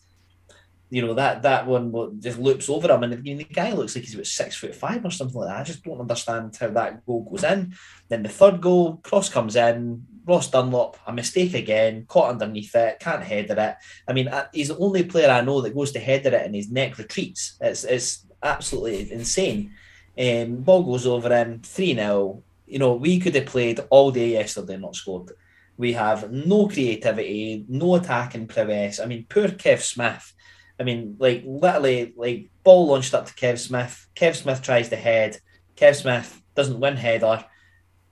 You 0.89 1.01
know 1.01 1.13
that 1.15 1.41
that 1.41 1.67
one 1.67 2.19
just 2.21 2.39
loops 2.39 2.69
over 2.69 2.89
him, 2.89 3.03
and 3.03 3.11
the, 3.11 3.33
the 3.35 3.43
guy 3.43 3.73
looks 3.73 3.93
like 3.93 4.05
he's 4.05 4.13
about 4.13 4.25
six 4.25 4.55
foot 4.55 4.73
five 4.73 5.03
or 5.03 5.11
something 5.11 5.37
like 5.37 5.49
that. 5.49 5.59
I 5.59 5.63
just 5.63 5.83
don't 5.83 5.99
understand 5.99 6.55
how 6.57 6.69
that 6.69 7.05
goal 7.05 7.27
goes 7.29 7.43
in. 7.43 7.75
Then 8.07 8.23
the 8.23 8.29
third 8.29 8.61
goal, 8.61 8.97
cross 9.03 9.27
comes 9.27 9.57
in, 9.57 10.05
Ross 10.25 10.49
Dunlop, 10.49 10.97
a 11.05 11.11
mistake 11.13 11.53
again, 11.53 12.05
caught 12.07 12.31
underneath 12.31 12.75
it, 12.75 12.99
can't 12.99 13.23
header 13.23 13.55
it. 13.57 13.75
I 14.07 14.13
mean, 14.13 14.27
uh, 14.27 14.47
he's 14.53 14.67
the 14.67 14.77
only 14.77 15.03
player 15.03 15.29
I 15.29 15.41
know 15.41 15.61
that 15.61 15.75
goes 15.75 15.91
to 15.93 15.99
header 15.99 16.35
it 16.35 16.45
and 16.45 16.55
his 16.55 16.69
neck 16.69 16.97
retreats. 16.97 17.57
It's, 17.59 17.85
it's 17.85 18.25
absolutely 18.43 19.11
insane. 19.11 19.73
Um, 20.19 20.57
ball 20.57 20.83
goes 20.83 21.05
over 21.05 21.29
him, 21.35 21.61
3 21.63 21.95
0. 21.95 22.43
You 22.65 22.79
know, 22.79 22.93
we 22.95 23.19
could 23.19 23.35
have 23.35 23.45
played 23.45 23.79
all 23.89 24.11
day 24.11 24.31
yesterday 24.31 24.77
not 24.77 24.95
scored. 24.95 25.31
We 25.77 25.93
have 25.93 26.31
no 26.31 26.67
creativity, 26.67 27.65
no 27.69 27.95
attacking 27.95 28.47
prowess. 28.47 28.99
I 28.99 29.05
mean, 29.05 29.25
poor 29.29 29.47
Kev 29.47 29.81
Smith. 29.81 30.33
I 30.79 30.83
mean, 30.83 31.15
like, 31.19 31.43
literally, 31.45 32.13
like, 32.15 32.49
ball 32.63 32.87
launched 32.87 33.13
up 33.13 33.27
to 33.27 33.33
Kev 33.33 33.59
Smith. 33.59 34.07
Kev 34.15 34.35
Smith 34.35 34.61
tries 34.61 34.89
to 34.89 34.95
head. 34.95 35.39
Kev 35.75 35.95
Smith 35.95 36.41
doesn't 36.55 36.79
win 36.79 36.97
header 36.97 37.45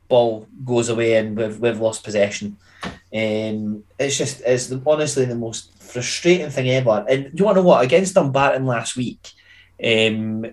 ball 0.08 0.48
goes 0.64 0.90
away 0.90 1.16
and 1.16 1.38
we've, 1.38 1.60
we've 1.60 1.80
lost 1.80 2.04
possession. 2.04 2.58
Um, 3.14 3.84
it's 3.98 4.18
just 4.18 4.42
it's 4.46 4.68
the, 4.68 4.82
honestly 4.86 5.26
the 5.26 5.36
most 5.36 5.82
frustrating 5.82 6.50
thing 6.50 6.70
ever. 6.70 7.06
And 7.08 7.32
you 7.34 7.46
want 7.46 7.58
to 7.58 7.62
know 7.62 7.68
what? 7.68 7.84
Against 7.84 8.16
Dumbarton 8.16 8.66
last 8.66 8.96
week, 8.96 9.32
um, 9.84 10.46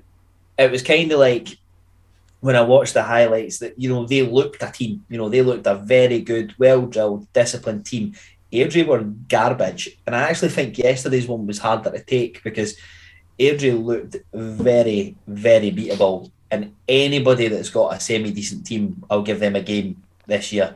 it 0.59 0.71
was 0.71 0.83
kind 0.83 1.11
of 1.13 1.19
like 1.19 1.59
when 2.41 2.57
I 2.57 2.63
watched 2.63 2.95
the 2.95 3.03
highlights 3.03 3.59
that 3.59 3.79
you 3.79 3.89
know 3.89 4.07
they 4.07 4.23
looked 4.23 4.63
a 4.63 4.71
team. 4.71 5.05
You 5.09 5.19
know 5.19 5.29
they 5.29 5.43
looked 5.43 5.67
a 5.67 5.75
very 5.75 6.21
good, 6.21 6.55
well 6.59 6.87
drilled, 6.87 7.33
disciplined 7.33 7.87
team. 7.87 8.15
Airdrie 8.53 8.87
were 8.87 9.03
garbage, 9.03 9.89
and 10.07 10.15
I 10.15 10.23
actually 10.29 10.51
think 10.51 10.77
yesterday's 10.77 11.27
one 11.27 11.47
was 11.47 11.59
harder 11.59 11.91
to 11.91 12.03
take 12.03 12.43
because 12.43 12.77
Airdrie 13.39 13.83
looked 13.83 14.17
very, 14.35 15.17
very 15.27 15.73
beatable 15.73 16.31
and 16.53 16.75
anybody 16.87 17.49
that's 17.49 17.71
got 17.71 17.97
a 17.97 17.99
semi 17.99 18.31
decent 18.31 18.67
team, 18.67 19.03
I'll 19.11 19.23
give 19.23 19.41
them 19.41 19.57
a 19.57 19.63
game 19.63 20.03
this 20.27 20.53
year. 20.53 20.75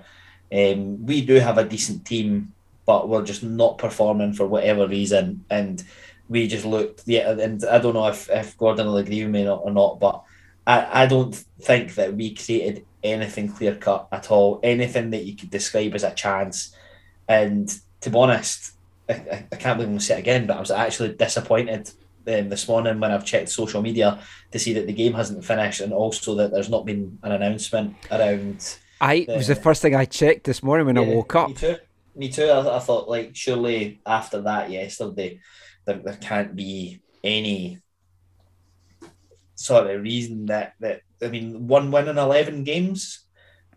Um, 0.50 1.04
we 1.04 1.21
do 1.21 1.35
have 1.35 1.59
a 1.59 1.68
decent 1.68 2.06
team, 2.06 2.54
but 2.87 3.11
we're 3.11 3.25
just 3.25 3.42
not 3.42 3.76
performing 3.76 4.33
for 4.33 4.47
whatever 4.47 4.88
reason, 4.88 5.45
and 5.50 5.85
we 6.28 6.49
just 6.49 6.64
looked. 6.64 7.02
Yeah, 7.06 7.30
and 7.30 7.64
I 7.64 7.78
don't 7.78 7.95
know 7.95 8.09
if, 8.09 8.28
if 8.30 8.56
Gordon 8.56 8.87
will 8.87 8.99
agree 8.99 9.25
with 9.25 9.33
me 9.33 9.49
or 9.49 9.71
not, 9.71 10.00
but 10.00 10.23
I, 10.66 11.04
I 11.04 11.06
don't 11.06 11.35
think 11.61 11.95
that 11.95 12.14
we 12.14 12.35
created 12.35 12.85
anything 13.02 13.49
clear 13.49 13.76
cut 13.76 14.09
at 14.11 14.30
all, 14.30 14.61
anything 14.62 15.11
that 15.11 15.25
you 15.25 15.37
could 15.37 15.50
describe 15.50 15.95
as 15.95 16.02
a 16.02 16.14
chance. 16.14 16.75
And 17.28 17.73
to 18.00 18.11
be 18.11 18.16
honest, 18.16 18.73
I, 19.09 19.47
I 19.52 19.56
can't 19.56 19.78
believe 19.78 19.88
I'm 19.88 19.95
going 19.95 19.99
to 19.99 20.04
say 20.04 20.16
it 20.16 20.21
again, 20.21 20.47
but 20.47 20.56
I 20.56 20.61
was 20.61 20.71
actually 20.71 21.14
disappointed 21.14 21.90
um, 22.26 22.49
this 22.49 22.66
morning 22.66 22.99
when 22.99 23.12
I've 23.12 23.25
checked 23.25 23.49
social 23.49 23.83
media 23.83 24.21
to 24.50 24.59
see 24.59 24.73
that 24.75 24.87
the 24.87 24.92
game 24.92 25.14
hasn't 25.14 25.45
finished 25.45 25.80
and 25.80 25.92
also 25.92 26.35
that 26.37 26.50
there's 26.50 26.71
not 26.71 26.85
been 26.85 27.18
an 27.23 27.33
announcement 27.33 27.95
around. 28.11 28.76
I 29.00 29.26
the, 29.28 29.37
was 29.37 29.47
the 29.47 29.54
first 29.54 29.83
thing 29.83 29.95
I 29.95 30.04
checked 30.04 30.45
this 30.45 30.62
morning 30.62 30.87
when 30.87 30.97
yeah, 30.97 31.02
I 31.02 31.14
woke 31.14 31.35
up. 31.37 31.49
Me 31.49 31.54
too. 31.54 31.76
Me 32.16 32.28
too. 32.28 32.47
I, 32.47 32.76
I, 32.76 32.78
thought 32.80 33.09
like 33.09 33.37
surely 33.37 34.00
after 34.06 34.40
that 34.42 34.71
yesterday, 34.71 35.40
there, 35.87 35.99
there 35.99 36.19
can't 36.21 36.55
be 36.55 37.00
any 37.25 37.78
sort 39.55 39.90
of 39.90 40.02
reason 40.02 40.47
that 40.47 40.75
that 40.81 41.00
I 41.23 41.28
mean 41.28 41.66
one 41.66 41.90
win 41.90 42.09
in 42.09 42.19
eleven 42.19 42.64
games. 42.64 43.25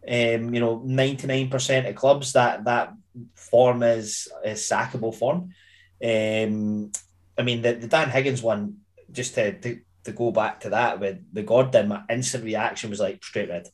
Um, 0.07 0.53
you 0.53 0.59
know, 0.59 0.81
ninety 0.85 1.27
nine 1.27 1.49
percent 1.49 1.87
of 1.87 1.95
clubs 1.95 2.33
that 2.33 2.63
that 2.65 2.93
form 3.35 3.83
is 3.83 4.27
is 4.45 4.61
sackable 4.61 5.13
form. 5.13 5.53
Um, 6.03 6.91
I 7.37 7.43
mean, 7.43 7.61
the, 7.61 7.73
the 7.73 7.87
Dan 7.87 8.09
Higgins 8.09 8.41
one, 8.41 8.77
just 9.11 9.35
to, 9.35 9.59
to 9.59 9.79
to 10.05 10.11
go 10.11 10.31
back 10.31 10.61
to 10.61 10.69
that 10.69 10.99
with 10.99 11.19
the 11.33 11.43
Gordon, 11.43 11.89
my 11.89 12.03
instant 12.09 12.43
reaction 12.43 12.89
was 12.89 12.99
like 12.99 13.23
straight 13.23 13.49
red. 13.49 13.67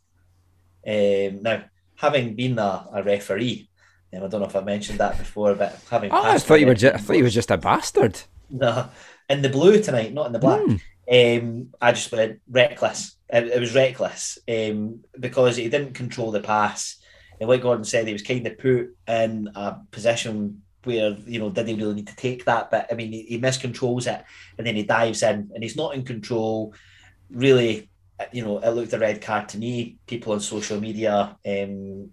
Um, 0.87 1.41
now, 1.43 1.63
having 1.95 2.35
been 2.35 2.59
a, 2.59 2.87
a 2.93 3.03
referee, 3.03 3.69
um, 4.15 4.23
I 4.23 4.27
don't 4.27 4.41
know 4.41 4.47
if 4.47 4.55
I've 4.55 4.65
mentioned 4.65 4.99
that 4.99 5.17
before, 5.17 5.55
but 5.55 5.79
having 5.89 6.11
Oh, 6.11 6.21
I 6.23 6.37
thought 6.37 6.59
you 6.59 6.67
were. 6.67 6.75
Ju- 6.75 6.91
I 6.93 6.97
thought 6.97 7.17
you 7.17 7.23
were 7.23 7.29
just 7.29 7.51
a 7.51 7.57
bastard. 7.57 8.19
no, 8.49 8.89
in 9.29 9.41
the 9.41 9.49
blue 9.49 9.81
tonight, 9.81 10.13
not 10.13 10.27
in 10.27 10.33
the 10.33 10.39
black. 10.39 10.61
Hmm. 10.61 10.75
Um, 11.11 11.69
I 11.81 11.91
just 11.91 12.11
went 12.11 12.39
reckless. 12.49 13.15
It, 13.29 13.47
it 13.47 13.59
was 13.59 13.75
reckless 13.75 14.39
um, 14.47 15.01
because 15.19 15.55
he 15.57 15.69
didn't 15.69 15.93
control 15.93 16.31
the 16.31 16.41
pass. 16.41 16.97
And 17.39 17.49
like 17.49 17.61
Gordon 17.61 17.83
said, 17.83 18.07
he 18.07 18.13
was 18.13 18.21
kind 18.23 18.47
of 18.47 18.57
put 18.57 18.95
in 19.07 19.49
a 19.55 19.77
position 19.91 20.61
where, 20.83 21.11
you 21.25 21.39
know, 21.39 21.49
did 21.49 21.67
he 21.67 21.73
really 21.75 21.95
need 21.95 22.07
to 22.07 22.15
take 22.15 22.45
that? 22.45 22.71
But 22.71 22.87
I 22.91 22.95
mean, 22.95 23.11
he, 23.11 23.23
he 23.23 23.39
miscontrols 23.39 24.07
it 24.07 24.23
and 24.57 24.65
then 24.65 24.75
he 24.75 24.83
dives 24.83 25.21
in 25.21 25.51
and 25.53 25.63
he's 25.63 25.75
not 25.75 25.95
in 25.95 26.03
control. 26.05 26.73
Really, 27.29 27.89
you 28.31 28.43
know, 28.45 28.59
it 28.59 28.69
looked 28.69 28.93
a 28.93 28.99
red 28.99 29.21
card 29.21 29.49
to 29.49 29.57
me. 29.57 29.97
People 30.07 30.33
on 30.33 30.39
social 30.39 30.79
media, 30.79 31.37
um, 31.45 32.11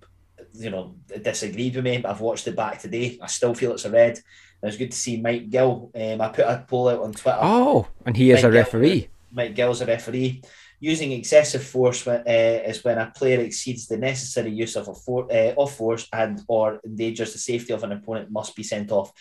you 0.55 0.71
know, 0.71 0.95
disagreed 1.23 1.77
with 1.77 1.85
me. 1.85 1.99
but 1.99 2.11
I've 2.11 2.21
watched 2.21 2.47
it 2.49 2.57
back 2.57 2.81
today. 2.81 3.19
I 3.21 3.27
still 3.27 3.55
feel 3.55 3.73
it's 3.73 3.85
a 3.85 3.91
red. 3.91 4.19
It 4.19 4.25
was 4.67 4.77
good 4.77 4.91
to 4.93 4.97
see 4.97 5.21
Mike 5.21 5.51
Gill. 5.51 5.91
Um, 5.95 6.21
I 6.21 6.29
put 6.29 6.47
a 6.47 6.65
poll 6.69 6.89
out 6.89 7.01
on 7.03 7.13
Twitter. 7.13 7.39
Oh, 7.41 7.89
and 8.07 8.17
he 8.17 8.31
is 8.31 8.37
Mike 8.43 8.45
a 8.45 8.53
Gill- 8.53 8.63
referee. 8.63 9.09
Mike 9.33 9.55
Gill's 9.55 9.81
a 9.81 9.87
referee. 9.87 10.43
Using 10.79 11.13
excessive 11.13 11.63
force 11.65 12.05
when, 12.05 12.21
uh, 12.21 12.63
is 12.69 12.83
when 12.85 12.99
a 12.99 13.11
player 13.15 13.41
exceeds 13.41 13.87
the 13.87 13.97
necessary 13.97 14.51
use 14.51 14.75
of 14.77 14.89
a 14.89 14.95
for, 14.95 15.31
uh, 15.33 15.55
of 15.57 15.73
force 15.73 16.09
and 16.13 16.41
or 16.49 16.81
endangers 16.85 17.33
the 17.33 17.39
safety 17.39 17.73
of 17.73 17.85
an 17.85 17.93
opponent 17.93 18.31
must 18.31 18.55
be 18.57 18.63
sent 18.65 18.91
off. 18.91 19.13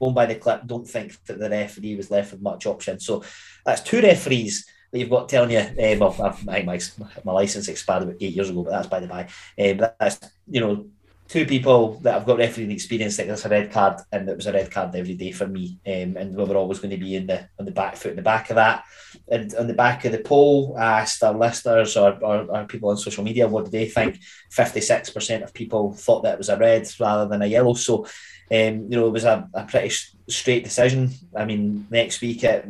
Going 0.00 0.14
by 0.14 0.26
the 0.26 0.36
clip, 0.36 0.62
don't 0.66 0.88
think 0.88 1.12
that 1.26 1.38
the 1.38 1.50
referee 1.50 1.96
was 1.96 2.10
left 2.10 2.32
with 2.32 2.40
much 2.40 2.66
option. 2.66 3.00
So 3.00 3.22
that's 3.66 3.82
two 3.82 4.00
referees 4.00 4.64
that 4.90 4.98
you've 4.98 5.10
got 5.10 5.28
telling 5.28 5.50
you. 5.50 5.58
Uh, 5.58 5.96
well, 5.98 6.16
I've- 6.22 6.48
think 6.62 6.66
my, 6.98 7.06
my 7.24 7.32
license 7.32 7.68
expired 7.68 8.04
about 8.04 8.16
eight 8.20 8.34
years 8.34 8.50
ago, 8.50 8.62
but 8.62 8.70
that's 8.70 8.88
by 8.88 9.00
the 9.00 9.06
by. 9.06 9.22
Um, 9.58 9.78
that's 9.98 10.20
you 10.46 10.60
know 10.60 10.86
two 11.28 11.44
people 11.46 11.94
that 12.00 12.14
have 12.14 12.24
got 12.26 12.38
refereeing 12.38 12.70
experience 12.70 13.16
think 13.16 13.28
that's 13.28 13.44
a 13.44 13.48
red 13.48 13.70
card, 13.70 14.00
and 14.12 14.28
it 14.28 14.36
was 14.36 14.46
a 14.46 14.52
red 14.52 14.70
card 14.70 14.96
every 14.96 15.14
day 15.14 15.30
for 15.30 15.46
me. 15.46 15.78
Um, 15.86 16.16
and 16.16 16.34
we 16.34 16.44
were 16.44 16.56
always 16.56 16.78
going 16.78 16.90
to 16.90 16.96
be 16.96 17.16
in 17.16 17.26
the 17.26 17.48
on 17.58 17.66
the 17.66 17.70
back 17.72 17.96
foot 17.96 18.10
in 18.12 18.16
the 18.16 18.22
back 18.22 18.50
of 18.50 18.56
that. 18.56 18.84
And 19.30 19.54
on 19.54 19.66
the 19.66 19.74
back 19.74 20.04
of 20.04 20.12
the 20.12 20.18
poll, 20.18 20.76
I 20.78 21.00
asked 21.00 21.22
our 21.22 21.34
listeners 21.34 21.96
or, 21.96 22.12
or, 22.24 22.44
or 22.50 22.64
people 22.66 22.88
on 22.90 22.96
social 22.96 23.24
media 23.24 23.46
what 23.46 23.66
do 23.66 23.70
they 23.70 23.88
think. 23.88 24.18
Fifty 24.50 24.80
six 24.80 25.10
percent 25.10 25.44
of 25.44 25.52
people 25.52 25.92
thought 25.92 26.22
that 26.22 26.34
it 26.34 26.38
was 26.38 26.48
a 26.48 26.56
red 26.56 26.88
rather 26.98 27.28
than 27.28 27.42
a 27.42 27.46
yellow. 27.46 27.74
So. 27.74 28.06
Um, 28.50 28.86
you 28.88 28.96
know, 28.96 29.06
it 29.06 29.12
was 29.12 29.24
a, 29.24 29.46
a 29.52 29.64
pretty 29.66 29.94
straight 30.30 30.64
decision. 30.64 31.10
I 31.36 31.44
mean, 31.44 31.86
next 31.90 32.22
week, 32.22 32.42
it, 32.44 32.64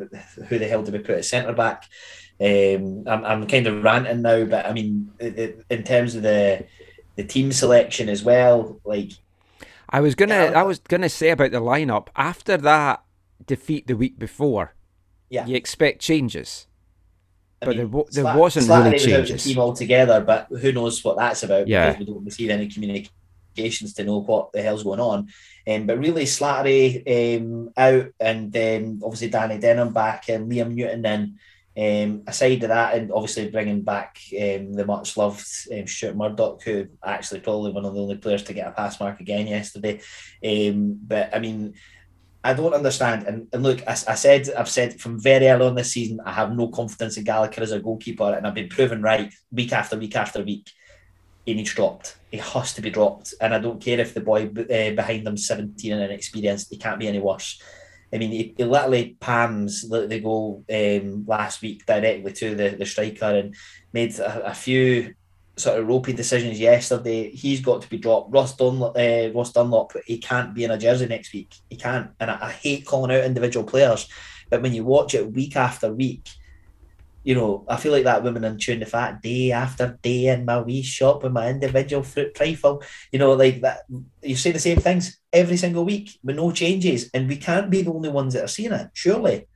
who 0.49 0.59
the 0.59 0.67
hell 0.67 0.83
do 0.83 0.91
we 0.91 0.99
put 0.99 1.19
at 1.19 1.25
centre 1.25 1.53
back? 1.53 1.85
Um, 2.41 3.05
I'm, 3.07 3.25
I'm 3.25 3.47
kind 3.47 3.65
of 3.69 3.85
ranting 3.85 4.23
now, 4.23 4.45
but 4.45 4.67
I 4.67 4.73
mean, 4.73 5.13
it, 5.21 5.39
it- 5.39 5.65
in 5.71 5.85
terms 5.85 6.17
of 6.17 6.23
the 6.23 6.67
the 7.19 7.25
team 7.25 7.51
selection 7.51 8.09
as 8.09 8.23
well, 8.23 8.81
like 8.85 9.11
I 9.91 10.01
was 10.01 10.15
gonna. 10.15 10.51
Yeah. 10.53 10.61
I 10.61 10.63
was 10.63 10.79
gonna 10.79 11.09
say 11.09 11.31
about 11.31 11.51
the 11.51 11.61
lineup 11.61 12.07
after 12.15 12.57
that 12.59 13.03
defeat 13.45 13.89
the 13.89 13.97
week 13.97 14.19
before. 14.19 14.75
Yeah. 15.29 15.45
You 15.45 15.57
expect 15.57 16.01
changes. 16.01 16.69
I 17.61 17.67
But 17.67 17.77
there 17.77 17.89
mean, 17.89 18.05
there 18.13 18.23
Slat- 18.23 18.37
wasn't 18.39 18.67
Slattery 18.67 18.85
really 18.93 18.99
changes. 19.01 19.43
the 19.45 19.51
team 19.51 19.59
altogether, 19.59 20.21
but 20.21 20.47
who 20.61 20.71
knows 20.71 21.03
what 21.03 21.17
that's 21.17 21.43
about? 21.43 21.67
Yeah. 21.67 21.91
because 21.91 22.07
we 22.07 22.13
don't 22.15 22.25
receive 22.25 22.51
any 22.51 22.69
communications 22.69 23.95
to 23.95 24.05
know 24.05 24.21
what 24.21 24.53
the 24.53 24.63
hell's 24.63 24.85
going 24.85 25.01
on. 25.01 25.27
Um, 25.67 25.87
but 25.87 25.99
really, 25.99 26.25
Slattery 26.25 27.03
um, 27.41 27.73
out, 27.77 28.07
and 28.21 28.57
um, 28.57 29.01
obviously 29.03 29.29
Danny 29.29 29.59
Denholm 29.59 29.93
back, 29.93 30.29
and 30.29 30.51
Liam 30.51 30.73
Newton 30.73 31.05
in. 31.05 31.39
Um, 31.79 32.25
aside 32.27 32.65
of 32.65 32.71
that, 32.71 32.95
and 32.95 33.13
obviously 33.13 33.51
bringing 33.51 33.83
back 33.83 34.19
um, 34.33 34.73
the 34.73 34.85
much 34.85 35.17
loved 35.17 35.47
um, 35.73 35.87
Stuart 35.87 36.17
Murdoch, 36.17 36.61
who 36.65 36.89
actually 37.05 37.39
probably 37.39 37.71
one 37.71 37.85
of 37.85 37.95
the 37.95 38.01
only 38.01 38.17
players 38.17 38.43
to 38.45 38.53
get 38.53 38.67
a 38.67 38.73
pass 38.73 38.99
mark 38.99 39.21
again 39.21 39.47
yesterday. 39.47 40.01
Um, 40.45 40.99
but 41.07 41.33
I 41.33 41.39
mean, 41.39 41.75
I 42.43 42.55
don't 42.55 42.75
understand. 42.75 43.29
And, 43.29 43.47
and 43.53 43.63
look, 43.63 43.81
I, 43.87 43.93
I 43.93 44.17
said, 44.17 44.49
I've 44.59 44.69
said 44.69 45.01
from 45.01 45.21
very 45.21 45.47
early 45.47 45.67
on 45.67 45.77
this 45.77 45.93
season, 45.93 46.19
I 46.25 46.33
have 46.33 46.57
no 46.57 46.67
confidence 46.67 47.17
in 47.17 47.23
Gallagher 47.23 47.63
as 47.63 47.71
a 47.71 47.79
goalkeeper, 47.79 48.35
and 48.35 48.45
I've 48.45 48.55
been 48.55 48.69
proven 48.69 49.01
right 49.01 49.33
week 49.53 49.73
after 49.73 49.97
week 49.97 50.17
after 50.17 50.43
week. 50.43 50.71
He 51.47 51.55
needs 51.55 51.75
dropped. 51.75 52.17
He 52.31 52.39
has 52.39 52.75
to 52.75 52.83
be 52.83 52.91
dropped, 52.91 53.35
and 53.41 53.55
I 53.55 53.61
don't 53.61 53.81
care 53.81 54.01
if 54.01 54.15
the 54.15 54.21
boy 54.21 54.47
uh, 54.47 54.95
behind 54.97 55.27
him 55.27 55.37
seventeen 55.37 55.93
and 55.93 56.03
inexperienced. 56.03 56.71
He 56.71 56.77
can't 56.77 56.99
be 56.99 57.09
any 57.09 57.21
worse. 57.21 57.63
I 58.13 58.19
mean, 58.19 58.31
he, 58.31 58.55
he 58.57 58.65
literally 58.65 59.17
palms 59.21 59.89
the, 59.89 60.21
goal 60.21 60.65
um, 60.73 61.25
last 61.27 61.61
week 61.61 61.85
directly 61.85 62.33
to 62.33 62.55
the, 62.55 62.71
the 62.71 62.87
striker 62.87 63.27
and 63.27 63.55
made 63.93 64.19
a, 64.19 64.51
a 64.51 64.55
few 64.55 65.15
sort 65.57 65.79
of 65.79 65.87
ropey 65.87 66.13
decisions 66.13 66.59
yesterday. 66.59 67.31
He's 67.31 67.61
got 67.61 67.83
to 67.83 67.89
be 67.89 67.99
dropped. 67.99 68.33
Ross 68.33 68.57
Dunlop, 68.57 68.97
uh, 68.97 69.31
Ross 69.35 69.53
Dunlop, 69.53 69.93
he 70.07 70.19
can't 70.19 70.55
be 70.55 70.65
in 70.65 70.71
a 70.71 70.79
jersey 70.79 71.07
next 71.07 71.33
week. 71.33 71.55
He 71.69 71.77
can't. 71.77 72.11
And 72.21 72.31
I, 72.31 72.39
I 72.47 72.51
hate 72.51 72.87
calling 72.87 73.15
out 73.15 73.25
individual 73.25 73.67
players, 73.67 74.09
but 74.51 74.63
when 74.63 74.73
you 74.73 74.85
watch 74.85 75.15
it 75.15 75.33
week 75.33 75.57
after 75.57 75.93
week, 75.93 76.29
you 77.25 77.35
know, 77.35 77.65
I 77.69 77.77
feel 77.77 77.93
like 77.93 78.05
that 78.05 78.23
woman 78.23 78.45
in 78.45 78.59
Tune 78.59 78.81
the 78.81 78.87
Fat 78.87 79.21
day 79.23 79.53
after 79.53 79.99
day 80.03 80.29
in 80.29 80.45
my 80.45 80.61
wee 80.63 80.83
shop 80.83 81.23
with 81.23 81.33
my 81.33 81.49
individual 81.49 82.03
fruit 82.03 82.35
trifle. 82.35 82.83
You 83.13 83.19
know, 83.19 83.33
like 83.33 83.61
that. 83.63 83.81
You 84.23 84.37
say 84.37 84.53
the 84.53 84.59
same 84.59 84.79
things 84.79 85.19
every 85.33 85.57
single 85.57 85.85
week 85.85 86.19
with 86.23 86.37
no 86.37 86.53
changes, 86.53 87.11
and 87.13 87.29
we 87.29 87.37
can't 87.37 87.71
be 87.71 87.83
the 87.83 87.93
only 87.93 88.09
ones 88.09 88.35
that 88.35 88.45
are 88.45 88.49
seeing 88.49 88.73
it. 88.73 88.89
Surely, 88.95 89.47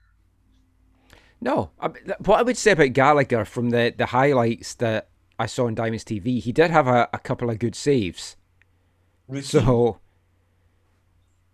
No, 1.41 1.71
I, 1.81 1.89
what 2.25 2.39
I 2.39 2.43
would 2.43 2.57
say 2.57 2.73
about 2.73 2.93
Gallagher 2.93 3.45
from 3.45 3.71
the, 3.71 3.95
the 3.97 4.07
highlights 4.07 4.75
that 4.75 5.09
I 5.39 5.47
saw 5.47 5.67
on 5.67 5.75
Diamonds 5.75 6.05
TV, 6.05 6.41
he 6.41 6.53
did 6.53 6.71
have 6.71 6.87
a, 6.87 7.09
a 7.13 7.19
couple 7.19 7.51
of 7.51 7.59
good 7.59 7.75
saves. 7.75 8.37
routine. 9.29 9.45
So, 9.45 9.99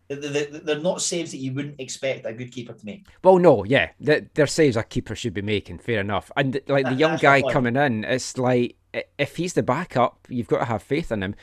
they're 0.09 0.81
not 0.81 1.03
saves 1.03 1.33
that 1.33 1.39
you 1.39 1.53
wouldn't 1.53 1.79
expect 1.81 2.27
a 2.27 2.33
good 2.33 2.51
keeper 2.51 2.73
to 2.73 2.87
make. 2.87 3.07
well, 3.23 3.39
no, 3.39 3.65
yeah, 3.65 3.91
th- 4.05 4.25
they're 4.35 4.47
saves 4.47 4.77
a 4.77 4.83
keeper 4.83 5.15
should 5.15 5.35
be 5.35 5.43
making. 5.43 5.79
Fair 5.79 6.01
enough. 6.01 6.31
And 6.37 6.61
like 6.67 6.87
the 6.87 6.95
young 6.95 7.19
guy 7.19 7.43
coming 7.43 7.77
in, 7.77 8.05
it's 8.05 8.39
like 8.39 8.77
if 9.19 9.37
he's 9.37 9.53
the 9.53 9.63
backup, 9.63 10.27
you've 10.29 10.49
got 10.49 10.59
to 10.61 10.65
have 10.65 10.83
faith 10.83 11.13
in 11.13 11.23
him. 11.23 11.35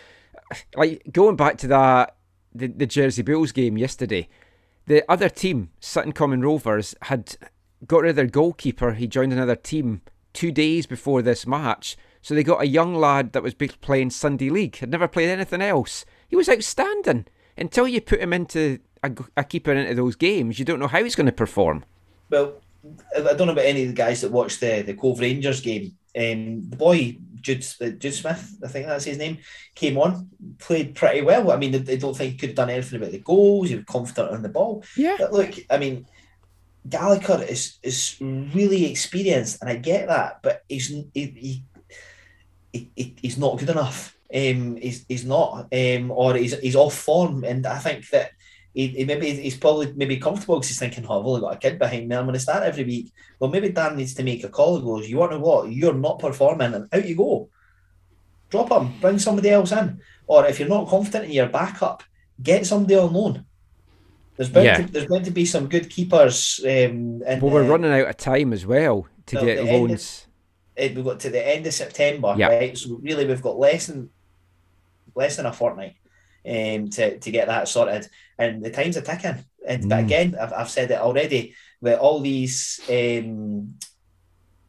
Like 0.75 1.03
going 1.11 1.35
back 1.35 1.57
to 1.59 1.67
that 1.67 2.15
the, 2.53 2.67
the 2.67 2.85
Jersey 2.85 3.21
Bulls 3.21 3.51
game 3.51 3.77
yesterday, 3.77 4.27
the 4.87 5.03
other 5.11 5.29
team, 5.29 5.69
Sutton 5.79 6.11
Common 6.11 6.41
Rovers, 6.41 6.95
had 7.03 7.35
got 7.85 8.01
rid 8.01 8.11
of 8.11 8.15
their 8.15 8.27
goalkeeper. 8.27 8.93
He 8.93 9.07
joined 9.07 9.33
another 9.33 9.55
team 9.55 10.01
two 10.33 10.51
days 10.51 10.85
before 10.85 11.21
this 11.21 11.45
match. 11.45 11.97
So 12.21 12.33
they 12.33 12.43
got 12.43 12.61
a 12.61 12.67
young 12.67 12.95
lad 12.95 13.33
that 13.33 13.43
was 13.43 13.53
playing 13.53 14.09
Sunday 14.09 14.49
League, 14.49 14.77
had 14.77 14.89
never 14.89 15.07
played 15.07 15.29
anything 15.29 15.61
else. 15.61 16.05
He 16.27 16.35
was 16.35 16.49
outstanding. 16.49 17.27
Until 17.57 17.87
you 17.87 18.01
put 18.01 18.19
him 18.19 18.33
into 18.33 18.79
a, 19.03 19.11
a 19.37 19.43
keeper 19.43 19.71
into 19.71 19.95
those 19.95 20.15
games, 20.15 20.59
you 20.59 20.65
don't 20.65 20.79
know 20.79 20.87
how 20.87 21.03
he's 21.03 21.15
going 21.15 21.25
to 21.27 21.31
perform. 21.31 21.85
Well, 22.29 22.53
I 23.15 23.21
I 23.29 23.33
don't 23.33 23.47
know 23.47 23.53
about 23.53 23.65
any 23.65 23.83
of 23.83 23.87
the 23.89 23.93
guys 23.93 24.21
that 24.21 24.31
watched 24.31 24.59
the, 24.59 24.81
the 24.81 24.93
Cove 24.93 25.19
Rangers 25.19 25.61
game. 25.61 25.95
Um, 26.17 26.69
the 26.69 26.77
boy 26.77 27.17
Jude 27.41 27.65
uh, 27.81 27.89
Jude 27.89 28.13
Smith, 28.13 28.57
I 28.63 28.67
think 28.67 28.87
that's 28.87 29.03
his 29.05 29.17
name, 29.17 29.37
came 29.75 29.97
on, 29.97 30.29
played 30.59 30.95
pretty 30.95 31.21
well. 31.21 31.51
I 31.51 31.57
mean, 31.57 31.75
I 31.75 31.79
I 31.91 31.95
don't 31.97 32.15
think 32.15 32.31
he 32.33 32.37
could 32.37 32.49
have 32.49 32.55
done 32.55 32.69
anything 32.69 32.99
about 32.99 33.11
the 33.11 33.19
goals. 33.19 33.69
He 33.69 33.75
was 33.75 33.85
confident 33.85 34.31
on 34.31 34.41
the 34.41 34.49
ball. 34.49 34.83
Yeah. 34.95 35.15
But 35.19 35.33
look, 35.33 35.53
I 35.69 35.77
mean, 35.77 36.05
Gallagher 36.87 37.43
is 37.43 37.77
is 37.83 38.17
really 38.21 38.89
experienced, 38.89 39.61
and 39.61 39.69
I 39.69 39.75
get 39.75 40.07
that, 40.07 40.39
but 40.41 40.63
he's 40.69 40.87
he, 40.87 41.03
he, 41.13 41.63
he, 42.71 42.91
he- 42.95 43.15
he's 43.21 43.37
not 43.37 43.59
good 43.59 43.69
enough. 43.69 44.14
Um, 44.35 44.75
he's, 44.75 45.05
he's 45.07 45.23
not, 45.25 45.67
um, 45.73 46.11
or 46.11 46.35
he's 46.35 46.59
he's 46.59 46.75
off 46.75 46.93
form, 46.93 47.43
and 47.45 47.65
I 47.65 47.77
think 47.79 48.09
that 48.09 48.31
he, 48.73 48.87
he 48.87 49.05
maybe 49.05 49.31
he's 49.31 49.55
probably 49.55 49.93
maybe 49.95 50.17
comfortable 50.17 50.57
because 50.57 50.67
he's 50.69 50.79
thinking, 50.79 51.05
oh, 51.07 51.19
I've 51.21 51.25
only 51.25 51.39
got 51.41 51.55
a 51.55 51.57
kid 51.57 51.79
behind 51.79 52.09
me, 52.09 52.15
I'm 52.17 52.25
going 52.25 52.33
to 52.33 52.39
start 52.39 52.63
every 52.63 52.83
week. 52.83 53.11
Well, 53.39 53.49
maybe 53.49 53.69
Dan 53.69 53.95
needs 53.95 54.13
to 54.15 54.23
make 54.23 54.43
a 54.43 54.49
call. 54.49 54.77
He 54.77 54.83
goes, 54.83 55.09
you 55.09 55.17
want 55.17 55.31
to 55.31 55.39
what? 55.39 55.71
You're 55.71 55.93
not 55.93 56.19
performing, 56.19 56.73
and 56.73 56.89
out 56.91 57.07
you 57.07 57.15
go. 57.15 57.49
Drop 58.49 58.69
him, 58.71 58.93
bring 58.99 59.19
somebody 59.19 59.49
else 59.51 59.71
in, 59.71 60.01
or 60.27 60.45
if 60.45 60.59
you're 60.59 60.67
not 60.69 60.89
confident 60.89 61.25
in 61.25 61.31
your 61.31 61.47
backup, 61.49 62.03
get 62.43 62.65
somebody 62.65 62.95
on 62.95 63.13
loan. 63.13 63.45
There's 64.35 64.49
bound, 64.49 64.65
Yeah. 64.65 64.77
to, 64.77 64.91
there's 64.91 65.07
bound 65.07 65.23
to 65.25 65.31
be 65.31 65.45
some 65.45 65.67
good 65.69 65.89
keepers. 65.89 66.59
Um, 66.63 66.69
in, 67.23 67.39
Well, 67.41 67.51
we're 67.51 67.63
uh, 67.63 67.67
running 67.67 67.91
out 67.93 68.09
of 68.09 68.17
time 68.17 68.51
as 68.51 68.65
well 68.65 69.07
to 69.27 69.35
get 69.37 69.59
end 69.59 69.69
of- 69.69 69.89
loans. 69.89 70.27
uh, 70.77 70.87
we've 70.93 71.05
got 71.05 71.21
to 71.21 71.29
the 71.29 71.47
end 71.55 71.65
of 71.65 71.73
September, 71.73 72.35
Yeah. 72.37 72.47
right? 72.47 72.77
So 72.77 72.99
really, 73.01 73.25
we've 73.25 73.41
got 73.41 73.57
less 73.57 73.87
than 73.87 74.09
less 75.15 75.37
than 75.37 75.45
a 75.45 75.53
fortnight 75.53 75.95
um, 76.47 76.89
to 76.91 77.17
to 77.19 77.31
get 77.31 77.47
that 77.47 77.67
sorted, 77.67 78.07
and 78.37 78.63
the 78.63 78.69
times 78.69 78.97
are 78.97 79.01
ticking. 79.01 79.43
And 79.67 79.89
but 79.89 79.97
Mm. 79.99 80.05
again, 80.05 80.35
I've, 80.39 80.53
I've 80.53 80.69
said 80.69 80.91
it 80.91 80.99
already. 80.99 81.55
With 81.81 81.99
all 81.99 82.19
these 82.19 82.79
um, 82.89 83.75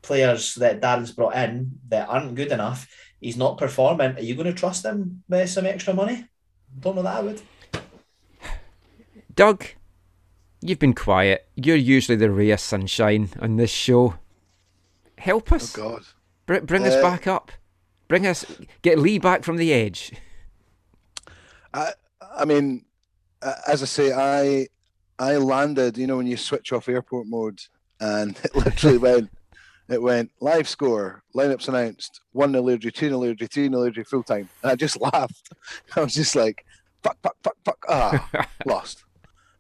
players 0.02 0.54
that 0.56 0.80
Darren's 0.80 1.12
brought 1.12 1.36
in 1.36 1.78
that 1.88 2.08
aren't 2.08 2.34
good 2.34 2.52
enough, 2.52 2.88
he's 3.20 3.36
not 3.36 3.58
performing. 3.58 4.16
Are 4.16 4.20
you 4.20 4.34
going 4.34 4.46
to 4.46 4.52
trust 4.54 4.84
him 4.84 5.22
with 5.28 5.48
some 5.50 5.66
extra 5.66 5.94
money? 5.94 6.24
Don't 6.80 6.96
know 6.96 7.02
that 7.02 7.16
I 7.18 7.20
would. 7.22 7.40
Doug, 9.34 9.64
you've 10.60 10.78
been 10.78 10.94
quiet. 10.94 11.46
You're 11.56 11.76
usually 11.76 12.16
the 12.16 12.30
ray 12.30 12.50
of 12.50 12.60
sunshine 12.60 13.30
on 13.40 13.56
this 13.56 13.70
show. 13.70 14.14
Help 15.18 15.52
us. 15.52 15.76
Oh. 15.78 15.82
God. 15.82 16.02
Br- 16.46 16.60
bring 16.66 16.84
us 16.84 16.94
Uh, 16.94 17.02
back 17.02 17.26
up. 17.26 17.52
Bring 18.08 18.26
us. 18.26 18.44
Get 18.82 18.98
Lee 18.98 19.18
back 19.18 19.44
from 19.44 19.56
the 19.56 19.72
edge. 19.72 20.12
I 21.76 21.92
I 22.36 22.44
mean, 22.44 22.84
as 23.68 23.82
I 23.82 23.86
say, 23.86 24.12
I 24.12 24.66
I 25.18 25.36
landed. 25.36 25.96
You 25.98 26.06
know, 26.06 26.16
when 26.16 26.26
you 26.26 26.36
switch 26.36 26.72
off 26.72 26.88
airport 26.88 27.26
mode, 27.26 27.60
and 28.00 28.36
it 28.44 28.54
literally 28.54 28.98
went. 29.08 29.30
It 29.88 30.02
went 30.02 30.32
live 30.40 30.68
score, 30.68 31.22
lineups 31.32 31.68
announced, 31.68 32.20
one 32.32 32.50
nil 32.50 32.64
Airdrie, 32.64 32.92
two 32.92 33.08
nil 33.08 33.20
Airdrie, 33.20 33.48
three 33.48 33.68
nil 33.68 33.82
Airdrie, 33.82 34.04
full 34.04 34.24
time, 34.24 34.48
and 34.64 34.72
I 34.72 34.74
just 34.74 35.00
laughed. 35.00 35.52
I 35.94 36.00
was 36.00 36.12
just 36.12 36.34
like, 36.34 36.66
fuck, 37.04 37.16
fuck, 37.22 37.36
fuck, 37.44 37.56
fuck, 37.64 37.86
ah, 37.88 38.48
lost. 38.64 39.04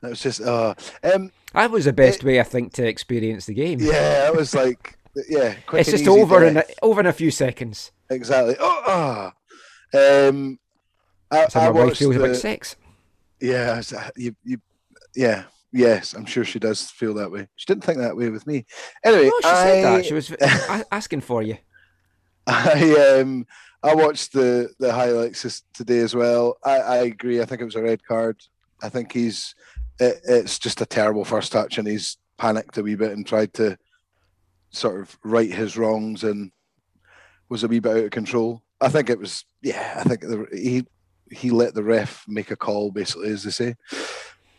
It 0.02 0.08
was 0.08 0.20
just, 0.20 0.40
uh, 0.40 0.74
um, 1.04 1.30
That 1.54 1.70
was 1.70 1.84
the 1.84 1.92
best 1.92 2.24
way 2.24 2.40
I 2.40 2.42
think 2.42 2.72
to 2.72 2.84
experience 2.84 3.46
the 3.46 3.54
game. 3.54 3.78
yeah, 3.80 4.26
it 4.26 4.34
was 4.34 4.52
like, 4.52 4.98
yeah, 5.28 5.54
quick 5.64 5.82
it's 5.82 5.90
just 5.92 6.08
over 6.08 6.44
in 6.44 6.56
a, 6.56 6.64
over 6.82 6.98
in 6.98 7.06
a 7.06 7.12
few 7.12 7.30
seconds. 7.30 7.92
exactly. 8.10 8.56
Oh, 8.58 8.82
ah, 8.88 9.32
um, 9.96 10.58
I, 11.36 11.48
my 11.54 11.70
wife 11.70 11.96
feels 11.96 12.14
the, 12.14 12.24
about 12.24 12.36
sex. 12.36 12.76
Yeah, 13.40 13.82
uh, 13.96 14.10
you, 14.16 14.34
you, 14.44 14.58
yeah, 15.14 15.44
yes, 15.72 16.14
I'm 16.14 16.24
sure 16.24 16.44
she 16.44 16.58
does 16.58 16.90
feel 16.90 17.14
that 17.14 17.30
way. 17.30 17.48
She 17.56 17.66
didn't 17.66 17.84
think 17.84 17.98
that 17.98 18.16
way 18.16 18.30
with 18.30 18.46
me. 18.46 18.64
Anyway, 19.04 19.24
No, 19.24 19.40
she 19.42 19.48
I, 19.48 19.64
said 19.64 19.84
that. 19.84 20.04
She 20.06 20.14
was 20.14 20.32
asking 20.90 21.20
for 21.20 21.42
you. 21.42 21.58
I 22.46 23.18
um, 23.20 23.46
I 23.82 23.94
watched 23.94 24.32
the 24.32 24.70
the 24.78 24.92
highlights 24.92 25.62
today 25.74 25.98
as 25.98 26.14
well. 26.14 26.58
I, 26.64 26.76
I 26.76 26.96
agree. 26.98 27.40
I 27.40 27.44
think 27.44 27.60
it 27.60 27.64
was 27.66 27.76
a 27.76 27.82
red 27.82 28.04
card. 28.04 28.40
I 28.82 28.88
think 28.88 29.12
he's, 29.12 29.54
it, 29.98 30.20
it's 30.28 30.58
just 30.58 30.80
a 30.80 30.86
terrible 30.86 31.24
first 31.24 31.52
touch, 31.52 31.78
and 31.78 31.88
he's 31.88 32.18
panicked 32.38 32.78
a 32.78 32.82
wee 32.82 32.94
bit 32.94 33.12
and 33.12 33.26
tried 33.26 33.54
to 33.54 33.78
sort 34.70 35.00
of 35.00 35.18
right 35.24 35.52
his 35.52 35.76
wrongs 35.76 36.24
and 36.24 36.52
was 37.48 37.64
a 37.64 37.68
wee 37.68 37.80
bit 37.80 37.96
out 37.96 38.04
of 38.04 38.10
control. 38.10 38.62
I 38.80 38.88
think 38.88 39.08
it 39.08 39.18
was, 39.18 39.44
yeah. 39.62 39.94
I 39.98 40.02
think 40.04 40.20
the, 40.20 40.46
he 40.52 40.84
he 41.30 41.50
let 41.50 41.74
the 41.74 41.82
ref 41.82 42.24
make 42.28 42.50
a 42.50 42.56
call, 42.56 42.90
basically, 42.90 43.30
as 43.30 43.42
they 43.44 43.50
say. 43.50 43.74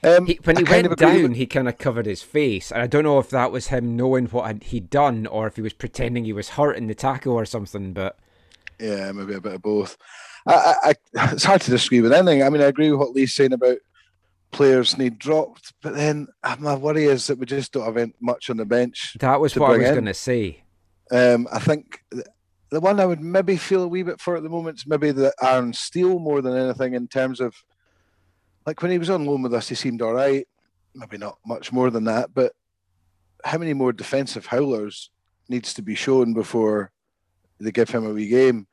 Um, 0.04 0.26
He, 0.28 0.40
when 0.44 0.58
he 0.58 0.64
went 0.64 0.96
down, 0.98 1.24
with- 1.24 1.36
he 1.36 1.46
kind 1.48 1.68
of 1.68 1.78
covered 1.78 2.06
his 2.06 2.22
face, 2.22 2.72
and 2.72 2.82
I 2.82 2.88
don't 2.88 3.04
know 3.04 3.20
if 3.20 3.30
that 3.32 3.52
was 3.52 3.68
him 3.68 3.96
knowing 3.96 4.28
what 4.28 4.64
he'd 4.64 4.90
done 4.90 5.26
or 5.26 5.48
if 5.48 5.56
he 5.56 5.62
was 5.62 5.74
pretending 5.74 6.26
he 6.26 6.34
was 6.34 6.50
hurt 6.50 6.78
in 6.78 6.88
the 6.88 6.96
tackle 6.96 7.34
or 7.34 7.46
something. 7.46 7.94
But 7.94 8.18
Yeah, 8.80 9.12
maybe 9.12 9.34
a 9.34 9.42
bit 9.42 9.54
of 9.56 9.62
both. 9.62 9.98
I, 10.46 10.76
I, 10.84 10.94
it's 11.34 11.44
hard 11.44 11.62
to 11.62 11.72
disagree 11.72 12.02
with 12.02 12.14
anything. 12.14 12.44
I 12.44 12.50
mean, 12.50 12.62
I 12.62 12.66
agree 12.66 12.92
with 12.92 13.00
what 13.00 13.12
Lee's 13.14 13.34
saying 13.34 13.54
about 13.54 13.78
players 14.52 14.98
need 14.98 15.20
dropped, 15.20 15.74
but 15.82 15.94
then 15.96 16.28
uh, 16.44 16.56
my 16.60 16.76
worry 16.76 17.06
is 17.06 17.28
that 17.28 17.38
we 17.40 17.46
just 17.46 17.74
don't 17.74 17.84
have 17.98 18.12
much 18.22 18.50
on 18.50 18.58
the 18.58 18.66
bench. 18.66 19.16
that 19.20 19.42
was 19.42 19.56
what 19.56 19.72
I 19.72 19.78
was 19.78 19.90
going 19.92 20.06
to 20.06 20.14
say. 20.14 20.62
Um, 21.12 21.48
I 21.52 21.60
think 21.60 22.02
th- 22.14 22.26
the 22.70 22.80
one 22.80 23.00
I 23.00 23.06
would 23.06 23.22
maybe 23.22 23.58
feel 23.58 23.84
a 23.84 23.88
wee 23.88 24.04
bit 24.04 24.20
for 24.20 24.36
at 24.36 24.44
the 24.44 24.50
moment 24.50 24.80
is 24.80 24.88
maybe 24.88 25.12
the 25.12 25.34
Aaron 25.42 25.74
Steele 25.74 26.20
more 26.20 26.42
than 26.42 26.58
anything 26.58 26.94
in 26.94 27.08
terms 27.08 27.40
of 27.40 27.56
like 28.66 28.82
when 28.82 28.92
he 28.92 28.98
was 28.98 29.10
on 29.10 29.26
loan 29.26 29.42
with 29.42 29.54
us, 29.54 29.70
he 29.70 29.76
seemed 29.76 30.02
all 30.02 30.14
right. 30.14 30.46
Maybe 30.94 31.18
not 31.18 31.38
much 31.46 31.72
more 31.72 31.90
than 31.90 32.04
that, 32.06 32.34
but 32.34 32.54
how 33.46 33.58
many 33.58 33.74
more 33.74 33.94
defensive 33.94 34.46
howlers 34.46 35.10
needs 35.48 35.74
to 35.76 35.82
be 35.82 35.96
shown 35.96 36.34
before 36.34 36.92
they 37.60 37.72
give 37.72 37.90
him 37.90 38.06
a 38.06 38.14
wee 38.14 38.28
game? 38.28 38.68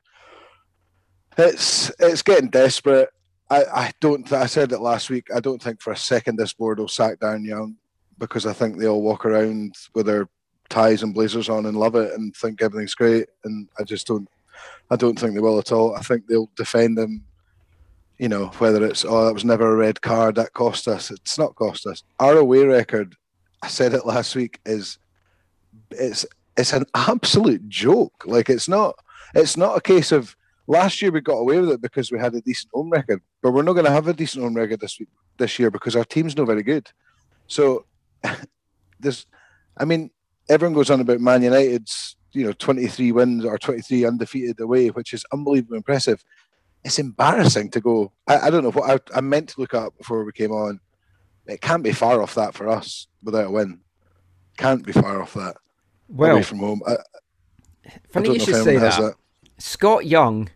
It's 1.37 1.91
it's 1.99 2.21
getting 2.21 2.49
desperate. 2.49 3.09
I, 3.49 3.63
I 3.63 3.91
don't. 4.01 4.29
I 4.33 4.47
said 4.47 4.71
it 4.71 4.79
last 4.79 5.09
week. 5.09 5.27
I 5.33 5.39
don't 5.39 5.61
think 5.61 5.81
for 5.81 5.93
a 5.93 5.97
second 5.97 6.37
this 6.37 6.53
board 6.53 6.79
will 6.79 6.87
sack 6.87 7.19
Darren 7.19 7.45
Young 7.45 7.77
because 8.17 8.45
I 8.45 8.53
think 8.53 8.77
they 8.77 8.87
all 8.87 9.01
walk 9.01 9.25
around 9.25 9.75
with 9.93 10.07
their 10.07 10.27
ties 10.69 11.03
and 11.03 11.13
blazers 11.13 11.49
on 11.49 11.65
and 11.65 11.77
love 11.77 11.95
it 11.95 12.13
and 12.13 12.35
think 12.35 12.61
everything's 12.61 12.95
great. 12.95 13.27
And 13.43 13.67
I 13.79 13.83
just 13.83 14.07
don't. 14.07 14.27
I 14.89 14.95
don't 14.95 15.19
think 15.19 15.33
they 15.33 15.39
will 15.39 15.59
at 15.59 15.71
all. 15.71 15.95
I 15.95 16.01
think 16.01 16.27
they'll 16.27 16.49
defend 16.55 16.97
them. 16.97 17.23
You 18.17 18.29
know, 18.29 18.47
whether 18.59 18.85
it's 18.85 19.03
oh 19.03 19.25
that 19.25 19.33
was 19.33 19.43
never 19.43 19.73
a 19.73 19.75
red 19.75 20.01
card 20.01 20.35
that 20.35 20.53
cost 20.53 20.87
us. 20.87 21.11
It's 21.11 21.37
not 21.37 21.55
cost 21.55 21.85
us. 21.85 22.03
Our 22.19 22.37
away 22.37 22.63
record. 22.63 23.15
I 23.61 23.67
said 23.67 23.93
it 23.93 24.05
last 24.05 24.35
week. 24.35 24.59
Is 24.65 24.97
it's 25.91 26.25
it's 26.55 26.73
an 26.73 26.85
absolute 26.93 27.67
joke. 27.67 28.23
Like 28.25 28.49
it's 28.49 28.69
not. 28.69 28.95
It's 29.33 29.57
not 29.57 29.77
a 29.77 29.81
case 29.81 30.13
of 30.13 30.35
last 30.67 31.01
year 31.01 31.11
we 31.11 31.19
got 31.19 31.33
away 31.33 31.59
with 31.59 31.71
it 31.71 31.81
because 31.81 32.11
we 32.11 32.19
had 32.19 32.33
a 32.35 32.41
decent 32.41 32.71
home 32.73 32.89
record, 32.89 33.21
but 33.41 33.51
we're 33.51 33.63
not 33.63 33.73
going 33.73 33.85
to 33.85 33.91
have 33.91 34.07
a 34.07 34.13
decent 34.13 34.43
home 34.43 34.55
record 34.55 34.79
this 34.79 34.97
week 34.99 35.09
this 35.37 35.59
year 35.59 35.69
because 35.69 35.95
our 35.95 36.05
team's 36.05 36.37
not 36.37 36.47
very 36.47 36.63
good. 36.63 36.89
So 37.47 37.85
there's, 38.99 39.25
I 39.77 39.85
mean, 39.85 40.11
everyone 40.49 40.73
goes 40.73 40.89
on 40.89 41.01
about 41.01 41.19
Man 41.19 41.43
United's 41.43 42.15
you 42.35 42.45
know 42.45 42.53
23 42.53 43.11
wins 43.13 43.45
or 43.45 43.57
23 43.57 44.05
undefeated 44.05 44.59
away, 44.59 44.89
which 44.89 45.13
is 45.13 45.25
unbelievably 45.31 45.77
impressive. 45.77 46.23
It's 46.83 46.99
embarrassing 46.99 47.71
to 47.71 47.81
go. 47.81 48.11
I, 48.27 48.41
I 48.41 48.49
don't 48.49 48.63
know 48.63 48.71
what 48.71 48.89
I, 49.13 49.17
I 49.17 49.21
meant 49.21 49.49
to 49.49 49.61
look 49.61 49.73
up 49.73 49.97
before 49.97 50.23
we 50.23 50.31
came 50.31 50.51
on. 50.51 50.79
It 51.47 51.61
can't 51.61 51.83
be 51.83 51.93
far 51.93 52.21
off 52.21 52.35
that 52.35 52.53
for 52.53 52.67
us 52.67 53.07
without 53.23 53.47
a 53.47 53.51
win. 53.51 53.79
Can't 54.57 54.85
be 54.85 54.91
far 54.91 55.21
off 55.21 55.33
that 55.33 55.57
Well, 56.07 56.33
away 56.33 56.43
from 56.43 56.59
home. 56.59 56.81
I, 56.87 56.97
funny 58.09 58.33
you 58.33 58.39
should 58.39 58.63
say 58.63 58.75
has 58.75 58.97
that. 58.97 59.15
Scott 59.57 60.05
Young 60.05 60.49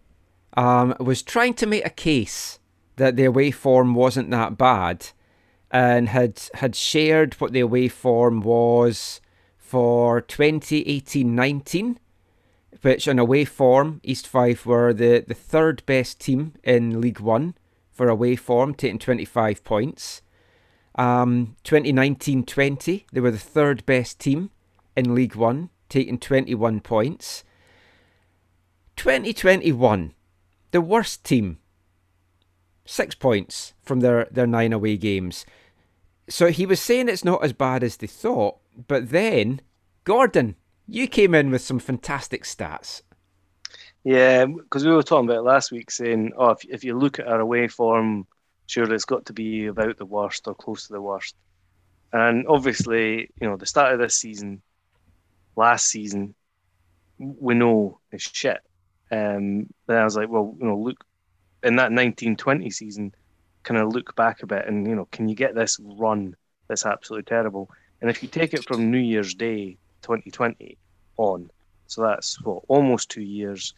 um, 0.56 0.96
was 1.00 1.24
trying 1.24 1.54
to 1.56 1.66
make 1.66 1.86
a 1.86 1.92
case 1.92 2.60
that 2.98 3.16
the 3.16 3.26
away 3.26 3.52
form 3.52 3.96
wasn't 3.96 4.30
that 4.32 4.58
bad, 4.58 5.08
and 5.72 6.10
had 6.10 6.42
had 6.56 6.76
shared 6.76 7.36
what 7.36 7.54
the 7.54 7.62
away 7.62 7.88
form 7.88 8.42
was 8.42 9.22
for 9.70 10.20
2018-19, 10.24 11.98
which 12.82 13.08
on 13.08 13.20
away 13.20 13.46
form 13.46 14.02
East 14.02 14.26
Fife 14.26 14.66
were 14.66 14.94
the, 14.94 15.24
the 15.28 15.36
third 15.36 15.86
best 15.86 16.20
team 16.20 16.54
in 16.64 17.00
League 17.00 17.20
One 17.20 17.54
for 17.92 18.10
away 18.10 18.36
form, 18.36 18.74
taking 18.74 18.98
25 18.98 19.64
points. 19.64 20.24
Um, 20.96 21.56
2019-20, 21.66 23.06
they 23.14 23.20
were 23.20 23.30
the 23.30 23.38
third 23.38 23.86
best 23.86 24.20
team 24.20 24.50
in 24.98 25.14
League 25.14 25.36
One, 25.36 25.70
taking 25.88 26.18
21 26.18 26.80
points. 26.80 27.44
2021, 28.96 30.16
the 30.72 30.82
worst 30.82 31.24
team, 31.24 31.60
six 32.86 33.14
points 33.14 33.76
from 33.84 34.00
their, 34.00 34.28
their 34.32 34.48
nine 34.48 34.74
away 34.74 34.98
games. 34.98 35.46
So 36.30 36.48
he 36.48 36.66
was 36.66 36.80
saying 36.80 37.10
it's 37.10 37.26
not 37.26 37.44
as 37.44 37.54
bad 37.54 37.84
as 37.84 37.98
they 37.98 38.08
thought, 38.08 38.58
but 38.88 39.10
then, 39.10 39.62
Gordon, 40.04 40.56
you 40.88 41.08
came 41.08 41.34
in 41.34 41.50
with 41.50 41.62
some 41.62 41.80
fantastic 41.80 42.44
stats. 42.44 43.02
Yeah, 44.04 44.46
because 44.46 44.86
we 44.86 44.92
were 44.92 45.04
talking 45.04 45.30
about 45.30 45.44
last 45.44 45.72
week, 45.72 45.92
saying, 45.92 46.32
oh, 46.38 46.52
if, 46.52 46.64
if 46.66 46.84
you 46.84 46.98
look 46.98 47.20
at 47.20 47.28
our 47.28 47.40
away 47.40 47.68
form, 47.68 48.28
surely 48.68 48.96
it's 48.96 49.06
got 49.06 49.26
to 49.26 49.34
be 49.34 49.66
about 49.66 49.98
the 49.98 50.06
worst 50.06 50.48
or 50.48 50.56
close 50.56 50.88
to 50.88 50.94
the 50.94 51.02
worst. 51.02 51.36
And 52.14 52.48
obviously, 52.48 53.30
you 53.42 53.48
know, 53.48 53.58
the 53.58 53.66
start 53.66 53.94
of 53.94 54.00
this 54.00 54.16
season, 54.16 54.62
last 55.56 55.88
season, 55.88 56.34
we 57.18 57.56
know 57.56 58.00
is 58.12 58.22
shit. 58.22 58.60
Um, 59.12 59.68
then 59.88 59.98
I 59.98 60.04
was 60.04 60.16
like, 60.16 60.30
well, 60.30 60.56
you 60.60 60.66
know, 60.66 60.78
look, 60.78 61.04
in 61.64 61.76
that 61.76 61.92
1920 61.92 62.70
season, 62.70 63.14
kind 63.64 63.80
of 63.80 63.94
look 63.94 64.16
back 64.16 64.42
a 64.44 64.48
bit 64.48 64.68
and, 64.68 64.88
you 64.88 64.96
know, 64.96 65.08
can 65.12 65.28
you 65.28 65.36
get 65.36 65.56
this 65.56 65.80
run 65.98 66.36
that's 66.68 66.86
absolutely 66.86 67.24
terrible? 67.26 67.70
And 68.02 68.10
if 68.10 68.24
you 68.24 68.30
take 68.30 68.54
it 68.54 68.66
from 68.66 68.90
New 68.92 69.00
Year's 69.00 69.34
Day 69.34 69.78
2020 70.04 70.78
on, 71.18 71.50
so 71.88 72.02
that's 72.04 72.42
what, 72.44 72.64
almost 72.68 73.10
two 73.10 73.22
years, 73.24 73.74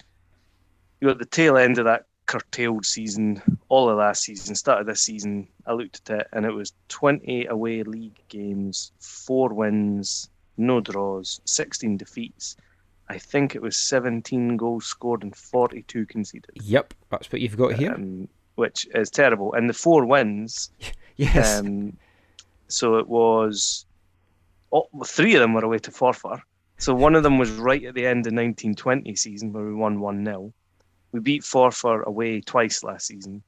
You're 1.00 1.12
at 1.12 1.17
the 1.20 1.26
tail 1.26 1.58
end 1.58 1.80
of 1.80 1.86
that 1.86 2.06
curtailed 2.28 2.86
season, 2.86 3.41
all 3.70 3.89
of 3.89 3.98
last 3.98 4.24
season, 4.24 4.54
started 4.56 4.88
this 4.88 5.02
season. 5.02 5.48
I 5.65 5.74
looked 5.74 6.10
at 6.10 6.22
it 6.22 6.28
and 6.32 6.46
it 6.46 6.52
was 6.52 6.74
20 6.89 7.48
away 7.48 7.84
league 7.84 8.20
games, 8.30 8.91
four 9.00 9.50
wins, 9.50 10.30
no 10.58 10.80
draws, 10.80 11.41
16 11.46 11.98
defeats. 11.98 12.56
I 13.10 13.17
think 13.17 13.56
it 13.56 13.62
was 13.62 13.76
17 13.76 14.56
goals 14.58 14.86
scored 14.86 15.24
and 15.24 15.36
42 15.36 16.06
conceded, 16.06 16.52
Yep, 16.62 16.94
that's 17.10 17.32
what 17.32 17.41
you've 17.41 17.58
got 17.58 17.74
here. 17.74 17.94
um, 17.94 18.30
which 18.62 18.88
is 18.93 19.10
terrible. 19.10 19.54
And 19.54 19.67
the 19.67 19.74
four 19.74 20.06
wins, 20.06 20.71
yes. 21.17 21.60
um, 21.60 21.97
so 22.67 22.97
it 22.97 23.08
was 23.08 23.86
oh, 24.71 24.88
three 25.04 25.34
of 25.34 25.41
them 25.41 25.54
were 25.54 25.65
away 25.65 25.80
to 25.80 25.91
Forfar. 25.91 26.41
So 26.78 26.93
one 26.93 27.15
of 27.15 27.24
them 27.24 27.39
was 27.39 27.52
right 27.52 27.84
at 27.84 27.95
the 27.95 28.06
end 28.06 28.28
of 28.28 28.34
1920 28.34 29.15
season 29.15 29.52
where 29.52 29.65
we 29.65 29.74
won 29.74 30.00
1 30.00 30.26
0. 30.26 30.54
We 31.12 31.19
beat 31.19 31.41
Forfar 31.41 32.06
away 32.06 32.41
twice 32.41 32.84
last 32.84 33.08
season, 33.08 33.41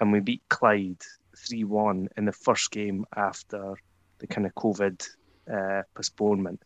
and 0.00 0.12
we 0.12 0.20
beat 0.20 0.42
Clyde 0.50 1.02
3 1.36 1.64
1 1.64 2.08
in 2.18 2.24
the 2.26 2.32
first 2.46 2.70
game 2.70 3.06
after 3.16 3.74
the 4.18 4.26
kind 4.26 4.46
of 4.46 4.54
COVID 4.54 5.08
uh, 5.50 5.82
postponement. 5.94 6.62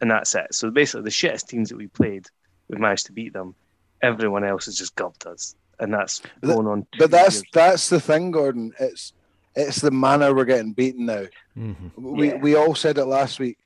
And 0.00 0.10
that's 0.10 0.34
it. 0.36 0.54
So 0.54 0.70
basically, 0.70 1.02
the 1.02 1.10
shittest 1.10 1.48
teams 1.48 1.68
that 1.70 1.78
we 1.78 1.88
played, 1.88 2.26
we've 2.68 2.80
managed 2.80 3.06
to 3.06 3.12
beat 3.12 3.32
them. 3.32 3.56
Everyone 4.02 4.44
else 4.44 4.66
has 4.66 4.76
just 4.76 4.94
gubbed 4.94 5.26
us. 5.26 5.56
And 5.80 5.92
that's 5.92 6.20
going 6.40 6.66
on. 6.66 6.86
But 6.98 7.10
that's 7.10 7.36
years. 7.36 7.44
that's 7.52 7.88
the 7.88 8.00
thing, 8.00 8.30
Gordon. 8.30 8.72
It's 8.78 9.12
it's 9.56 9.80
the 9.80 9.90
manner 9.90 10.34
we're 10.34 10.44
getting 10.44 10.72
beaten 10.72 11.06
now. 11.06 11.24
Mhm. 11.56 11.92
We 11.96 12.28
Yeah. 12.28 12.36
we 12.38 12.54
all 12.56 12.74
said 12.74 12.98
it 12.98 13.04
last 13.06 13.38
week. 13.38 13.58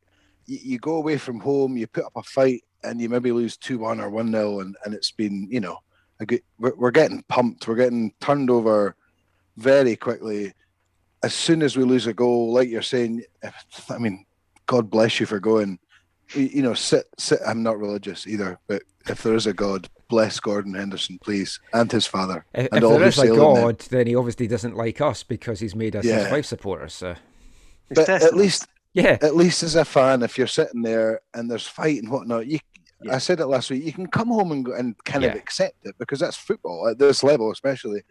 You, 0.46 0.58
you 0.62 0.78
go 0.78 0.96
away 0.96 1.18
from 1.18 1.40
home, 1.40 1.76
you 1.76 1.86
put 1.86 2.04
up 2.04 2.12
a 2.16 2.22
fight, 2.22 2.62
and 2.82 3.00
you 3.00 3.08
maybe 3.08 3.32
lose 3.32 3.56
two 3.56 3.78
one 3.78 4.00
or 4.00 4.10
one 4.10 4.30
0 4.30 4.60
and 4.60 4.76
and 4.84 4.94
it's 4.94 5.10
been 5.10 5.48
you 5.50 5.60
know 5.60 5.78
a 6.20 6.26
good. 6.26 6.42
We're, 6.58 6.74
we're 6.74 6.90
getting 6.90 7.22
pumped. 7.28 7.66
We're 7.68 7.76
getting 7.76 8.12
turned 8.20 8.50
over 8.50 8.96
very 9.56 9.96
quickly. 9.96 10.52
As 11.22 11.34
soon 11.34 11.62
as 11.62 11.76
we 11.76 11.84
lose 11.84 12.06
a 12.06 12.14
goal, 12.14 12.52
like 12.52 12.68
you're 12.68 12.80
saying, 12.82 13.24
if, 13.42 13.90
I 13.90 13.98
mean, 13.98 14.24
God 14.66 14.88
bless 14.90 15.18
you 15.20 15.26
for 15.26 15.40
going. 15.40 15.78
You, 16.34 16.42
you 16.44 16.62
know, 16.62 16.74
sit, 16.74 17.06
sit. 17.18 17.40
I'm 17.46 17.62
not 17.62 17.78
religious 17.78 18.26
either, 18.26 18.58
but 18.68 18.82
if 19.08 19.22
there 19.22 19.34
is 19.34 19.46
a 19.46 19.52
God, 19.52 19.88
bless 20.08 20.40
Gordon 20.40 20.74
Henderson, 20.74 21.18
please, 21.22 21.60
and 21.72 21.90
his 21.90 22.06
father. 22.06 22.44
If, 22.54 22.68
and 22.72 22.78
if 22.78 22.84
all 22.84 22.90
there 22.92 23.00
who 23.00 23.06
is 23.06 23.18
a 23.18 23.20
sail 23.22 23.32
in. 23.34 23.38
God, 23.62 23.78
then 23.90 24.06
he 24.06 24.14
obviously 24.16 24.46
doesn't 24.46 24.76
like 24.76 25.00
us 25.00 25.22
because 25.22 25.60
he's 25.60 25.74
made 25.74 25.94
us 25.96 26.04
his 26.04 26.12
Yeah. 26.14 26.30
wife 26.32 26.46
supporters. 26.46 26.94
So 26.94 27.14
It's 27.90 28.00
But 28.00 28.08
at 28.08 28.34
least 28.34 28.66
yeah, 28.94 29.18
at 29.22 29.36
least 29.36 29.62
as 29.62 29.74
a 29.76 29.84
fan, 29.84 30.22
if 30.22 30.38
you're 30.38 30.46
sitting 30.46 30.82
there 30.82 31.20
and 31.34 31.50
there's 31.50 31.66
fight 31.66 32.02
and 32.02 32.10
whatnot, 32.10 32.46
you. 32.46 32.58
Yeah. 33.00 33.14
I 33.14 33.18
said 33.18 33.38
it 33.38 33.46
last 33.46 33.70
week. 33.70 33.84
You 33.84 33.92
can 33.92 34.08
come 34.08 34.28
home 34.28 34.50
and 34.50 34.66
and 34.68 35.04
kind 35.04 35.22
of 35.24 35.34
accept 35.36 35.76
it 35.84 35.94
because 35.98 36.18
that's 36.18 36.36
football 36.36 36.88
at 36.88 36.98
this 36.98 37.22
level, 37.22 37.52
especially. 37.52 38.02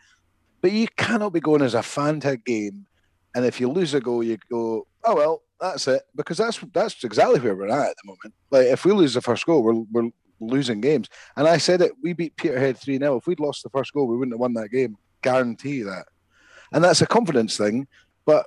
But 0.62 0.71
you 0.71 0.88
cannot 0.95 1.33
be 1.33 1.41
going 1.41 1.62
as 1.62 1.73
a 1.73 1.83
fan 1.83 2.21
to 2.21 2.29
a 2.29 2.38
game, 2.38 2.86
and 3.36 3.43
if 3.45 3.60
you 3.60 3.69
lose 3.69 3.93
a 3.93 3.99
goal, 3.99 4.23
you 4.23 4.38
go, 4.49 4.88
"Oh 5.03 5.15
well, 5.15 5.41
that's 5.60 5.88
it," 5.89 6.03
because 6.15 6.38
that's 6.38 6.60
that's 6.73 7.03
exactly 7.03 7.39
where 7.41 7.53
we're 7.55 7.67
at 7.67 7.89
at 7.89 7.95
the 8.01 8.07
moment. 8.07 8.33
Like 8.49 8.67
if 8.67 8.86
we 8.86 8.93
lose 8.93 9.13
the 9.13 9.21
first 9.21 9.45
goal, 9.45 9.62
we're 9.62 9.73
we're 9.91 10.10
losing 10.39 10.82
games. 10.82 11.08
And 11.36 11.47
I 11.47 11.58
said 11.58 11.82
it. 11.82 11.91
We 12.04 12.13
beat 12.13 12.36
Peterhead 12.36 12.78
three 12.78 12.97
0 12.97 13.17
If 13.17 13.28
we'd 13.28 13.39
lost 13.39 13.63
the 13.63 13.69
first 13.69 13.93
goal, 13.93 14.08
we 14.08 14.17
wouldn't 14.17 14.34
have 14.34 14.39
won 14.39 14.54
that 14.54 14.69
game. 14.71 14.97
Guarantee 15.21 15.82
that. 15.84 16.06
And 16.71 16.84
that's 16.84 17.02
a 17.02 17.08
confidence 17.08 17.58
thing. 17.58 17.88
But 18.26 18.45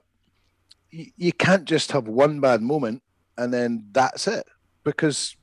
you, 0.91 1.07
you 1.17 1.33
can't 1.33 1.65
just 1.65 1.93
have 1.93 2.09
one 2.09 2.41
bad 2.41 2.63
moment 2.63 3.03
and 3.39 3.53
then 3.55 3.87
that's 3.93 4.29
it 4.29 4.45
because 4.85 5.37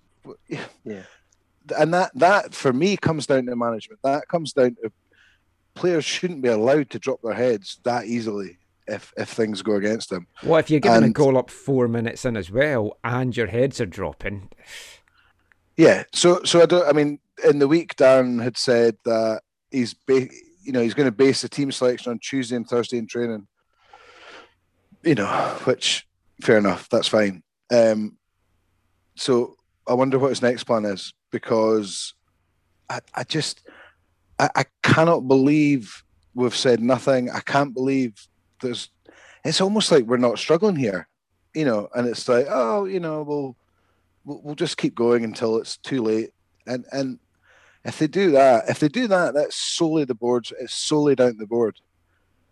Yeah. 0.48 1.04
and 1.78 1.94
that 1.94 2.12
that 2.16 2.54
for 2.54 2.72
me 2.74 2.98
comes 2.98 3.26
down 3.26 3.46
to 3.46 3.56
management 3.56 4.02
that 4.04 4.28
comes 4.28 4.54
down 4.54 4.76
to 4.84 4.92
players 5.74 6.06
shouldn't 6.06 6.42
be 6.42 6.50
allowed 6.50 6.90
to 6.92 7.00
drop 7.00 7.22
their 7.24 7.34
heads 7.34 7.80
that 7.84 8.06
easily 8.06 8.58
if 8.88 9.14
if 9.18 9.30
things 9.30 9.62
go 9.62 9.76
against 9.76 10.10
them 10.10 10.28
Well, 10.44 10.60
if 10.60 10.70
you're 10.70 10.80
giving 10.80 11.04
a 11.04 11.10
goal 11.10 11.38
up 11.38 11.50
four 11.50 11.88
minutes 11.88 12.24
in 12.26 12.38
as 12.38 12.52
well, 12.52 12.98
and 13.04 13.36
your 13.36 13.48
heads 13.48 13.82
are 13.82 13.86
dropping? 13.86 14.50
Yeah 15.78 16.04
so 16.14 16.42
so 16.44 16.62
i 16.62 16.66
don't 16.66 16.88
i 16.88 16.92
mean 16.92 17.20
in 17.48 17.60
the 17.60 17.68
week 17.68 17.96
darren 17.96 18.42
had 18.42 18.58
said 18.58 18.98
that 19.06 19.42
he's 19.72 19.94
ba- 19.94 20.28
you 20.64 20.72
know 20.72 20.82
he's 20.82 20.94
going 20.94 21.08
to 21.08 21.16
base 21.16 21.42
the 21.42 21.50
team 21.50 21.72
selection 21.72 22.12
on 22.12 22.20
tuesday 22.20 22.56
and 22.56 22.68
thursday 22.68 22.98
in 22.98 23.08
training. 23.08 23.48
You 25.04 25.16
know 25.16 25.28
which 25.64 26.06
fair 26.42 26.58
enough 26.58 26.90
that's 26.90 27.08
fine. 27.08 27.44
Um 27.72 28.18
so 29.16 29.56
i 29.88 29.94
wonder 29.94 30.20
what 30.20 30.30
his 30.30 30.42
next 30.42 30.66
plan 30.66 30.86
is 30.86 31.14
because 31.32 32.14
i, 32.90 33.00
I 33.14 33.24
just 33.24 33.66
I, 34.40 34.50
I 34.56 34.66
cannot 34.84 35.28
believe 35.28 36.04
we've 36.36 36.56
said 36.56 36.82
nothing. 36.82 37.32
I 37.32 37.40
can't 37.40 37.74
believe 37.74 38.14
there's 38.62 38.90
it's 39.44 39.62
almost 39.62 39.92
like 39.92 40.06
we're 40.06 40.18
not 40.18 40.38
struggling 40.38 40.76
here 40.76 41.08
you 41.56 41.66
know 41.66 41.88
and 41.96 42.08
it's 42.08 42.28
like 42.28 42.46
oh 42.50 42.86
you 42.86 43.00
know 43.00 43.24
we'll 43.24 43.56
we'll, 44.28 44.42
we'll 44.44 44.56
just 44.56 44.78
keep 44.78 44.94
going 44.94 45.24
until 45.24 45.58
it's 45.58 45.78
too 45.78 46.04
late 46.04 46.30
and 46.68 46.86
and 46.92 47.18
if 47.86 47.98
they 47.98 48.08
do 48.08 48.32
that 48.32 48.70
if 48.70 48.80
they 48.80 48.90
do 48.90 49.08
that 49.08 49.34
that's 49.34 49.56
solely 49.56 50.04
the 50.04 50.14
boards 50.14 50.52
it's 50.60 50.74
solely 50.76 51.16
down 51.16 51.32
to 51.32 51.38
the 51.38 51.48
board 51.48 51.76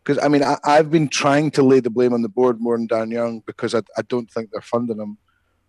because 0.04 0.18
I 0.24 0.30
mean 0.30 0.44
I, 0.44 0.58
I've 0.64 0.90
been 0.90 1.10
trying 1.10 1.52
to 1.52 1.64
lay 1.64 1.82
the 1.82 1.90
blame 1.90 2.14
on 2.14 2.22
the 2.22 2.30
board 2.30 2.62
more 2.62 2.78
than 2.78 2.88
Dan 2.88 3.12
Young 3.12 3.42
because 3.46 3.76
I, 3.76 3.82
I 3.98 4.02
don't 4.04 4.32
think 4.32 4.50
they're 4.52 4.62
funding 4.62 4.98
them 4.98 5.18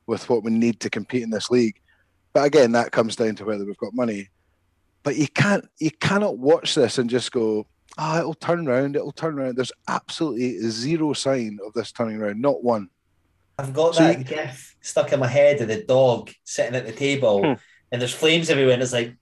with 0.06 0.28
what 0.30 0.44
we 0.44 0.52
need 0.52 0.78
to 0.80 0.90
compete 0.90 1.24
in 1.24 1.30
this 1.30 1.50
league. 1.50 1.80
But 2.32 2.44
again, 2.44 2.70
that 2.72 2.92
comes 2.92 3.16
down 3.16 3.34
to 3.36 3.44
whether 3.44 3.64
we've 3.64 3.76
got 3.78 3.92
money. 3.94 4.28
But 5.02 5.16
you 5.16 5.26
can't 5.26 5.66
you 5.80 5.90
cannot 5.90 6.38
watch 6.38 6.74
this 6.76 6.98
and 6.98 7.10
just 7.10 7.32
go, 7.32 7.66
ah, 7.98 8.18
it'll 8.20 8.34
turn 8.34 8.68
around, 8.68 8.94
it'll 8.94 9.10
turn 9.10 9.38
around. 9.38 9.56
There's 9.56 9.72
absolutely 9.88 10.58
zero 10.68 11.12
sign 11.14 11.58
of 11.66 11.72
this 11.72 11.90
turning 11.90 12.20
around, 12.20 12.40
not 12.40 12.62
one. 12.62 12.88
I've 13.58 13.72
got 13.72 13.94
So 13.96 14.02
that 14.04 14.18
you- 14.18 14.24
gif 14.24 14.75
stuck 14.86 15.12
in 15.12 15.20
my 15.20 15.26
head 15.26 15.60
of 15.60 15.68
the 15.68 15.82
dog 15.84 16.30
sitting 16.44 16.74
at 16.76 16.86
the 16.86 16.92
table, 16.92 17.40
Hmm. 17.42 17.52
and 17.90 18.00
there's 18.00 18.14
flames 18.14 18.50
everywhere, 18.50 18.74
and 18.74 18.82
it's 18.82 18.92
like, 18.92 19.14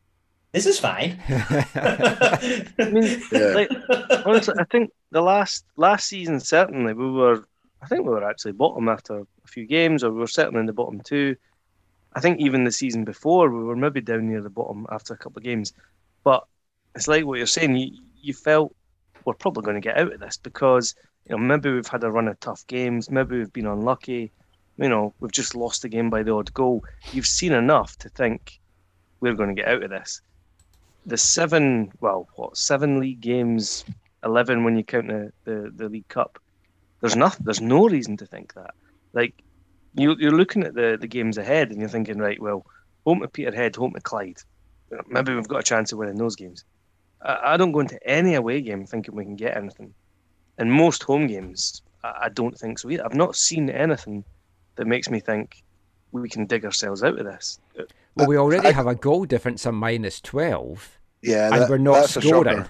this 0.52 0.66
is 0.66 0.78
fine. 0.78 1.20
I 1.28 2.68
mean, 2.92 3.20
Yeah. 3.32 3.52
like 3.54 3.70
honestly, 4.26 4.54
I 4.58 4.64
think 4.64 4.90
the 5.10 5.20
last 5.22 5.64
last 5.76 6.08
season 6.08 6.40
certainly 6.40 6.92
we 6.92 7.10
were. 7.10 7.44
I 7.82 7.86
think 7.86 8.04
we 8.04 8.10
were 8.12 8.28
actually 8.28 8.52
bottom 8.52 8.88
after 8.88 9.18
a 9.18 9.26
few 9.46 9.66
games, 9.66 10.02
or 10.02 10.10
we 10.10 10.20
were 10.20 10.26
certainly 10.26 10.60
in 10.60 10.66
the 10.66 10.72
bottom 10.72 11.00
two. 11.02 11.36
I 12.14 12.20
think 12.20 12.40
even 12.40 12.64
the 12.64 12.72
season 12.72 13.04
before 13.04 13.50
we 13.50 13.62
were 13.64 13.76
maybe 13.76 14.00
down 14.00 14.28
near 14.28 14.40
the 14.40 14.48
bottom 14.48 14.86
after 14.90 15.12
a 15.12 15.18
couple 15.18 15.38
of 15.40 15.44
games. 15.44 15.72
But 16.22 16.44
it's 16.94 17.08
like 17.08 17.26
what 17.26 17.38
you're 17.38 17.46
saying. 17.46 17.76
You 17.76 17.90
you 18.22 18.32
felt 18.32 18.74
we're 19.24 19.34
probably 19.34 19.64
going 19.64 19.74
to 19.80 19.80
get 19.88 19.98
out 19.98 20.12
of 20.12 20.20
this 20.20 20.36
because 20.36 20.94
you 21.28 21.36
know 21.36 21.42
maybe 21.42 21.70
we've 21.72 21.86
had 21.86 22.04
a 22.04 22.10
run 22.10 22.28
of 22.28 22.38
tough 22.40 22.66
games, 22.68 23.10
maybe 23.10 23.36
we've 23.38 23.52
been 23.52 23.66
unlucky. 23.66 24.30
You 24.76 24.88
know, 24.88 25.14
we've 25.20 25.32
just 25.32 25.54
lost 25.54 25.82
the 25.82 25.88
game 25.88 26.10
by 26.10 26.22
the 26.22 26.34
odd 26.34 26.52
goal. 26.52 26.84
You've 27.12 27.26
seen 27.26 27.52
enough 27.52 27.96
to 27.98 28.08
think 28.08 28.60
we're 29.20 29.34
going 29.34 29.54
to 29.54 29.62
get 29.62 29.68
out 29.68 29.82
of 29.82 29.90
this 29.90 30.20
the 31.06 31.16
seven, 31.16 31.92
well, 32.00 32.28
what 32.36 32.56
seven 32.56 32.98
league 33.00 33.20
games, 33.20 33.84
eleven 34.24 34.64
when 34.64 34.76
you 34.76 34.84
count 34.84 35.08
the, 35.08 35.32
the, 35.44 35.72
the 35.74 35.88
League 35.88 36.08
Cup. 36.08 36.38
There's 37.00 37.16
nothing. 37.16 37.44
There's 37.44 37.60
no 37.60 37.88
reason 37.88 38.16
to 38.18 38.26
think 38.26 38.54
that. 38.54 38.74
Like 39.12 39.34
you, 39.94 40.16
you're 40.18 40.32
looking 40.36 40.64
at 40.64 40.74
the, 40.74 40.96
the 40.98 41.06
games 41.06 41.38
ahead 41.38 41.70
and 41.70 41.78
you're 41.78 41.88
thinking, 41.88 42.18
right, 42.18 42.40
well, 42.40 42.64
home 43.04 43.20
to 43.20 43.28
Peterhead, 43.28 43.76
home 43.76 43.92
to 43.92 44.00
Clyde. 44.00 44.38
Maybe 45.08 45.34
we've 45.34 45.48
got 45.48 45.60
a 45.60 45.64
chance 45.64 45.92
of 45.92 45.98
winning 45.98 46.16
those 46.16 46.36
games. 46.36 46.64
I, 47.22 47.54
I 47.54 47.56
don't 47.56 47.72
go 47.72 47.80
into 47.80 48.02
any 48.08 48.34
away 48.34 48.60
game 48.60 48.86
thinking 48.86 49.14
we 49.14 49.24
can 49.24 49.36
get 49.36 49.56
anything. 49.56 49.92
In 50.58 50.70
most 50.70 51.02
home 51.02 51.26
games, 51.26 51.82
I, 52.02 52.14
I 52.22 52.28
don't 52.30 52.56
think 52.56 52.78
so 52.78 52.90
either. 52.90 53.04
I've 53.04 53.14
not 53.14 53.36
seen 53.36 53.68
anything 53.68 54.24
that 54.76 54.86
makes 54.86 55.08
me 55.10 55.20
think 55.20 55.62
we 56.12 56.28
can 56.28 56.46
dig 56.46 56.64
ourselves 56.64 57.02
out 57.02 57.18
of 57.18 57.24
this. 57.24 57.58
well, 58.14 58.26
we 58.28 58.36
already 58.36 58.68
I- 58.68 58.72
have 58.72 58.86
a 58.86 58.94
goal 58.94 59.24
difference 59.24 59.66
of 59.66 59.74
minus 59.74 60.20
twelve, 60.20 60.98
Yeah, 61.22 61.52
and 61.52 61.62
that- 61.62 61.70
we're 61.70 61.78
not 61.78 61.94
that's 61.94 62.12
scoring. 62.24 62.56
shocker. 62.56 62.68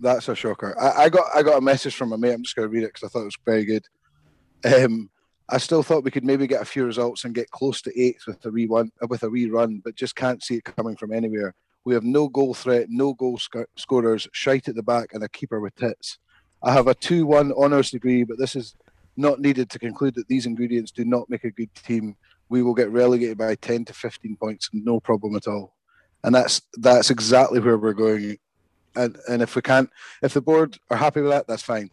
That's 0.00 0.28
a 0.28 0.34
shocker. 0.34 0.74
I, 0.80 1.04
I 1.04 1.08
got 1.08 1.26
I 1.34 1.42
got 1.42 1.58
a 1.58 1.60
message 1.60 1.94
from 1.94 2.12
a 2.12 2.18
mate. 2.18 2.32
I'm 2.32 2.42
just 2.42 2.56
going 2.56 2.68
to 2.68 2.72
read 2.72 2.82
it 2.82 2.92
because 2.92 3.04
I 3.04 3.08
thought 3.08 3.22
it 3.22 3.26
was 3.26 3.38
very 3.44 3.64
good. 3.64 3.84
Um, 4.64 5.10
I 5.48 5.58
still 5.58 5.82
thought 5.82 6.02
we 6.04 6.10
could 6.10 6.24
maybe 6.24 6.46
get 6.46 6.62
a 6.62 6.64
few 6.64 6.84
results 6.84 7.24
and 7.24 7.34
get 7.34 7.50
close 7.50 7.82
to 7.82 8.00
eighth 8.00 8.26
with 8.26 8.44
a 8.46 8.50
rerun, 8.50 8.90
uh, 9.02 9.06
with 9.08 9.22
a 9.22 9.28
rerun, 9.28 9.82
but 9.84 9.94
just 9.94 10.16
can't 10.16 10.42
see 10.42 10.56
it 10.56 10.64
coming 10.64 10.96
from 10.96 11.12
anywhere. 11.12 11.54
We 11.84 11.94
have 11.94 12.04
no 12.04 12.28
goal 12.28 12.54
threat, 12.54 12.86
no 12.88 13.12
goal 13.14 13.38
sc- 13.38 13.66
scorers, 13.76 14.28
shite 14.32 14.68
at 14.68 14.76
the 14.76 14.82
back, 14.82 15.14
and 15.14 15.22
a 15.22 15.28
keeper 15.28 15.60
with 15.60 15.74
tits. 15.76 16.18
I 16.62 16.72
have 16.72 16.86
a 16.86 16.94
two-one 16.94 17.52
honours 17.52 17.90
degree, 17.90 18.22
but 18.24 18.38
this 18.38 18.54
is 18.56 18.74
not 19.16 19.40
needed 19.40 19.70
to 19.70 19.78
conclude 19.78 20.14
that 20.14 20.28
these 20.28 20.46
ingredients 20.46 20.90
do 20.90 21.04
not 21.04 21.28
make 21.28 21.44
a 21.44 21.50
good 21.50 21.74
team. 21.74 22.16
We 22.48 22.62
will 22.62 22.74
get 22.74 22.90
relegated 22.90 23.38
by 23.38 23.54
ten 23.56 23.84
to 23.86 23.92
fifteen 23.94 24.36
points, 24.36 24.68
no 24.72 25.00
problem 25.00 25.36
at 25.36 25.46
all. 25.46 25.74
And 26.24 26.34
that's 26.34 26.62
that's 26.78 27.10
exactly 27.10 27.60
where 27.60 27.78
we're 27.78 27.92
going. 27.92 28.38
And 28.94 29.16
and 29.28 29.42
if 29.42 29.56
we 29.56 29.62
can't, 29.62 29.90
if 30.22 30.34
the 30.34 30.40
board 30.40 30.78
are 30.90 30.96
happy 30.96 31.20
with 31.20 31.30
that, 31.30 31.46
that's 31.46 31.62
fine. 31.62 31.90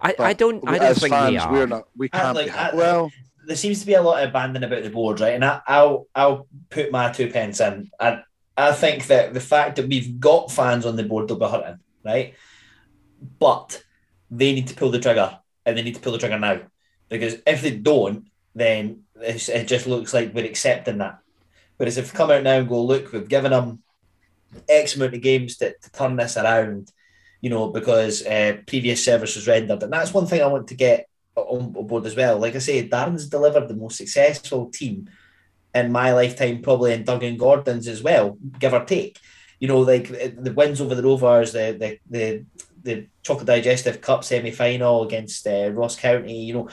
I, 0.00 0.14
But 0.16 0.24
I 0.24 0.32
don't. 0.32 0.66
I 0.68 0.78
don't 0.78 0.88
as 0.88 0.98
think 0.98 1.12
fans, 1.14 1.30
they 1.32 1.38
are. 1.38 1.52
we're 1.52 1.66
not. 1.66 1.84
We 1.96 2.08
uh, 2.12 2.18
can't. 2.18 2.36
like- 2.36 2.46
be 2.46 2.52
I- 2.52 2.68
uh, 2.70 2.76
well, 2.76 3.12
there 3.46 3.56
seems 3.56 3.80
to 3.80 3.86
be 3.86 3.94
a 3.94 4.02
lot 4.02 4.22
of 4.22 4.32
banding 4.32 4.62
about 4.64 4.82
the 4.82 4.90
board, 4.90 5.20
right? 5.20 5.34
And 5.34 5.44
I, 5.44 5.60
I'll 5.66 6.06
I'll 6.14 6.46
put 6.70 6.90
my 6.90 7.10
two 7.12 7.28
pence 7.30 7.60
in. 7.60 7.90
I 8.00 8.22
I 8.56 8.72
think 8.72 9.06
that 9.08 9.34
the 9.34 9.40
fact 9.40 9.76
that 9.76 9.88
we've 9.88 10.18
got 10.20 10.50
fans 10.50 10.86
on 10.86 10.96
the 10.96 11.04
board 11.04 11.28
they'll 11.28 11.38
be 11.38 11.46
hurting, 11.46 11.78
right? 12.04 12.34
But 13.38 13.82
they 14.30 14.52
need 14.54 14.68
to 14.68 14.74
pull 14.74 14.90
the 14.90 14.98
trigger, 14.98 15.38
and 15.64 15.76
they 15.76 15.82
need 15.82 15.94
to 15.94 16.00
pull 16.00 16.12
the 16.12 16.18
trigger 16.18 16.38
now, 16.38 16.60
because 17.08 17.36
if 17.46 17.62
they 17.62 17.76
don't, 17.76 18.28
then 18.54 19.04
it 19.20 19.66
just 19.66 19.86
looks 19.86 20.12
like 20.12 20.34
we're 20.34 20.44
accepting 20.44 20.98
that. 20.98 21.18
Whereas 21.76 21.98
if 21.98 22.12
we 22.12 22.16
come 22.16 22.30
out 22.30 22.42
now 22.42 22.58
and 22.58 22.68
go, 22.68 22.84
look, 22.84 23.12
we've 23.12 23.28
given 23.28 23.52
them 23.52 23.82
X 24.68 24.96
amount 24.96 25.14
of 25.14 25.22
games 25.22 25.56
to, 25.58 25.72
to 25.72 25.92
turn 25.92 26.16
this 26.16 26.36
around, 26.36 26.90
you 27.40 27.50
know, 27.50 27.68
because 27.68 28.26
uh, 28.26 28.58
previous 28.66 29.04
service 29.04 29.36
was 29.36 29.48
rendered, 29.48 29.82
and 29.82 29.92
that's 29.92 30.14
one 30.14 30.26
thing 30.26 30.42
I 30.42 30.46
want 30.46 30.68
to 30.68 30.74
get 30.74 31.08
on 31.34 31.72
board 31.72 32.04
as 32.06 32.14
well. 32.14 32.38
Like 32.38 32.54
I 32.54 32.58
say, 32.58 32.86
Darren's 32.86 33.26
delivered 33.26 33.68
the 33.68 33.74
most 33.74 33.96
successful 33.96 34.70
team 34.70 35.08
in 35.74 35.90
my 35.90 36.12
lifetime, 36.12 36.60
probably 36.60 36.92
in 36.92 37.04
Doug 37.04 37.22
and 37.22 37.38
Gordon's 37.38 37.88
as 37.88 38.02
well, 38.02 38.36
give 38.58 38.74
or 38.74 38.84
take. 38.84 39.18
You 39.58 39.68
know, 39.68 39.80
like 39.80 40.08
the 40.08 40.52
wins 40.54 40.80
over 40.80 40.94
the 40.94 41.02
Rovers, 41.02 41.52
the 41.52 41.76
the 41.78 41.98
the, 42.10 42.44
the 42.82 43.06
Chocolate 43.22 43.46
Digestive 43.46 44.00
Cup 44.00 44.24
semi 44.24 44.50
final 44.50 45.02
against 45.02 45.46
uh, 45.46 45.70
Ross 45.72 45.96
County. 45.96 46.44
You 46.44 46.54
know, 46.54 46.68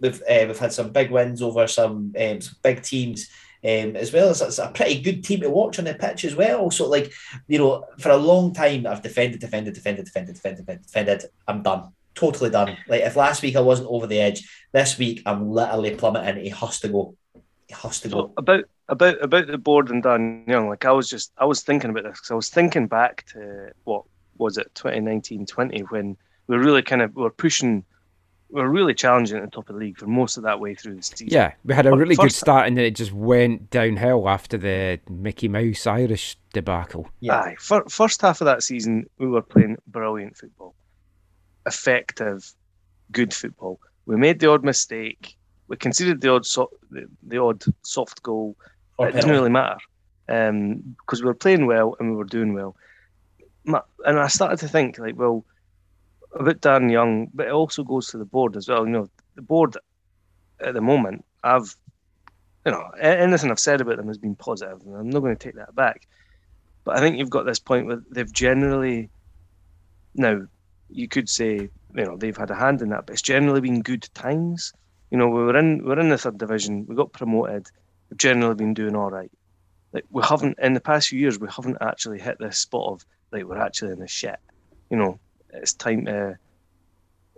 we've 0.00 0.20
uh, 0.22 0.44
we've 0.46 0.58
had 0.58 0.72
some 0.72 0.90
big 0.90 1.10
wins 1.10 1.42
over 1.42 1.66
some, 1.66 2.14
um, 2.18 2.40
some 2.40 2.56
big 2.62 2.82
teams. 2.82 3.28
Um, 3.64 3.94
as 3.94 4.12
well 4.12 4.30
as 4.30 4.42
it's 4.42 4.58
a 4.58 4.72
pretty 4.74 5.00
good 5.00 5.22
team 5.22 5.40
to 5.42 5.48
watch 5.48 5.78
on 5.78 5.84
the 5.84 5.94
pitch 5.94 6.24
as 6.24 6.34
well. 6.34 6.68
So, 6.72 6.88
like, 6.88 7.12
you 7.46 7.58
know, 7.58 7.84
for 8.00 8.08
a 8.10 8.16
long 8.16 8.52
time, 8.52 8.88
I've 8.88 9.02
defended, 9.02 9.38
defended, 9.40 9.74
defended, 9.74 10.04
defended, 10.04 10.34
defended, 10.34 10.66
defended. 10.82 11.24
I'm 11.46 11.62
done 11.62 11.92
totally 12.14 12.50
done. 12.50 12.76
Like 12.88 13.02
if 13.02 13.16
last 13.16 13.42
week 13.42 13.56
I 13.56 13.60
wasn't 13.60 13.88
over 13.88 14.06
the 14.06 14.20
edge, 14.20 14.48
this 14.72 14.98
week 14.98 15.22
I'm 15.26 15.50
literally 15.50 15.94
plummeting. 15.94 16.42
He 16.44 16.50
has 16.50 16.80
to 16.80 16.88
go. 16.88 17.16
He 17.34 17.74
has 17.74 18.00
to 18.00 18.10
So 18.10 18.16
go. 18.26 18.32
about 18.36 18.64
about 18.88 19.22
about 19.22 19.46
the 19.46 19.58
board 19.58 19.90
and 19.90 20.02
Dan 20.02 20.44
Young, 20.46 20.68
like 20.68 20.84
I 20.84 20.92
was 20.92 21.08
just 21.08 21.32
I 21.38 21.44
was 21.44 21.62
thinking 21.62 21.90
about 21.90 22.04
this 22.04 22.18
because 22.18 22.30
I 22.30 22.34
was 22.34 22.50
thinking 22.50 22.86
back 22.86 23.24
to 23.32 23.70
what 23.84 24.04
was 24.38 24.58
it 24.58 24.74
2019 24.74 25.46
20 25.46 25.80
when 25.90 26.16
we 26.46 26.56
were 26.56 26.62
really 26.62 26.82
kind 26.82 27.02
of 27.02 27.14
we 27.14 27.22
were 27.22 27.30
pushing 27.30 27.84
we 28.50 28.60
were 28.60 28.68
really 28.68 28.92
challenging 28.92 29.38
at 29.38 29.44
the 29.44 29.50
top 29.50 29.68
of 29.70 29.74
the 29.74 29.80
league 29.80 29.96
for 29.96 30.06
most 30.06 30.36
of 30.36 30.42
that 30.42 30.60
way 30.60 30.74
through 30.74 30.94
the 30.94 31.02
season. 31.02 31.28
Yeah, 31.30 31.54
we 31.64 31.74
had 31.74 31.86
a 31.86 31.90
But 31.90 31.96
really 31.96 32.16
good 32.16 32.32
start 32.32 32.66
and 32.66 32.76
then 32.76 32.84
it 32.84 32.94
just 32.94 33.12
went 33.12 33.70
downhill 33.70 34.28
after 34.28 34.58
the 34.58 35.00
Mickey 35.08 35.48
Mouse 35.48 35.86
Irish 35.86 36.36
debacle. 36.52 37.08
Yeah. 37.20 37.40
Aye, 37.40 37.56
fir- 37.58 37.88
first 37.88 38.20
half 38.20 38.42
of 38.42 38.44
that 38.44 38.62
season, 38.62 39.06
we 39.16 39.26
were 39.26 39.40
playing 39.40 39.78
brilliant 39.86 40.36
football, 40.36 40.74
effective, 41.64 42.52
good 43.10 43.32
football. 43.32 43.80
We 44.04 44.16
made 44.16 44.38
the 44.38 44.50
odd 44.50 44.64
mistake. 44.64 45.34
We 45.68 45.76
conceded 45.76 46.20
the 46.20 46.32
odd 46.32 46.44
so- 46.44 46.70
the, 46.90 47.06
the 47.22 47.38
odd 47.38 47.64
soft 47.82 48.22
goal. 48.22 48.56
Or 48.98 49.08
it 49.08 49.14
didn't 49.14 49.30
really 49.30 49.48
matter 49.48 49.78
um, 50.28 50.94
because 51.00 51.22
we 51.22 51.26
were 51.26 51.34
playing 51.34 51.66
well 51.66 51.96
and 51.98 52.10
we 52.10 52.16
were 52.16 52.24
doing 52.24 52.52
well. 52.52 52.76
Ma- 53.64 53.82
And 54.04 54.18
I 54.18 54.28
started 54.28 54.58
to 54.60 54.68
think 54.68 54.98
like, 54.98 55.16
well, 55.16 55.44
about 56.34 56.60
Dan 56.60 56.88
Young, 56.88 57.28
but 57.34 57.46
it 57.46 57.52
also 57.52 57.84
goes 57.84 58.08
to 58.08 58.18
the 58.18 58.24
board 58.24 58.56
as 58.56 58.68
well. 58.68 58.86
You 58.86 58.92
know, 58.92 59.08
the 59.34 59.42
board 59.42 59.76
at 60.60 60.74
the 60.74 60.80
moment, 60.80 61.24
I've, 61.44 61.74
you 62.64 62.72
know, 62.72 62.82
anything 63.00 63.50
I've 63.50 63.58
said 63.58 63.80
about 63.80 63.96
them 63.96 64.08
has 64.08 64.18
been 64.18 64.36
positive, 64.36 64.80
and 64.86 64.96
I'm 64.96 65.10
not 65.10 65.20
going 65.20 65.36
to 65.36 65.42
take 65.44 65.56
that 65.56 65.74
back. 65.74 66.06
But 66.84 66.96
I 66.96 67.00
think 67.00 67.18
you've 67.18 67.30
got 67.30 67.46
this 67.46 67.58
point 67.58 67.86
where 67.86 68.02
they've 68.10 68.32
generally, 68.32 69.10
now, 70.14 70.42
you 70.88 71.08
could 71.08 71.28
say, 71.28 71.54
you 71.94 72.04
know, 72.04 72.16
they've 72.16 72.36
had 72.36 72.50
a 72.50 72.54
hand 72.54 72.82
in 72.82 72.90
that, 72.90 73.06
but 73.06 73.12
it's 73.14 73.22
generally 73.22 73.60
been 73.60 73.82
good 73.82 74.08
times. 74.14 74.72
You 75.10 75.18
know, 75.18 75.28
we 75.28 75.42
were 75.42 75.56
in 75.56 75.84
we're 75.84 75.98
in 75.98 76.08
the 76.08 76.18
third 76.18 76.38
division, 76.38 76.86
we 76.86 76.94
got 76.96 77.12
promoted. 77.12 77.66
We've 78.10 78.18
generally 78.18 78.54
been 78.54 78.74
doing 78.74 78.96
all 78.96 79.10
right. 79.10 79.30
Like 79.92 80.04
we 80.10 80.22
haven't 80.22 80.58
in 80.58 80.72
the 80.72 80.80
past 80.80 81.08
few 81.08 81.18
years, 81.18 81.38
we 81.38 81.48
haven't 81.54 81.78
actually 81.80 82.18
hit 82.18 82.38
this 82.38 82.58
spot 82.58 82.92
of 82.92 83.04
like 83.30 83.44
we're 83.44 83.58
actually 83.58 83.92
in 83.92 83.98
the 83.98 84.08
shit. 84.08 84.38
You 84.90 84.96
know, 84.96 85.18
it's 85.52 85.74
time 85.74 86.06
to 86.06 86.38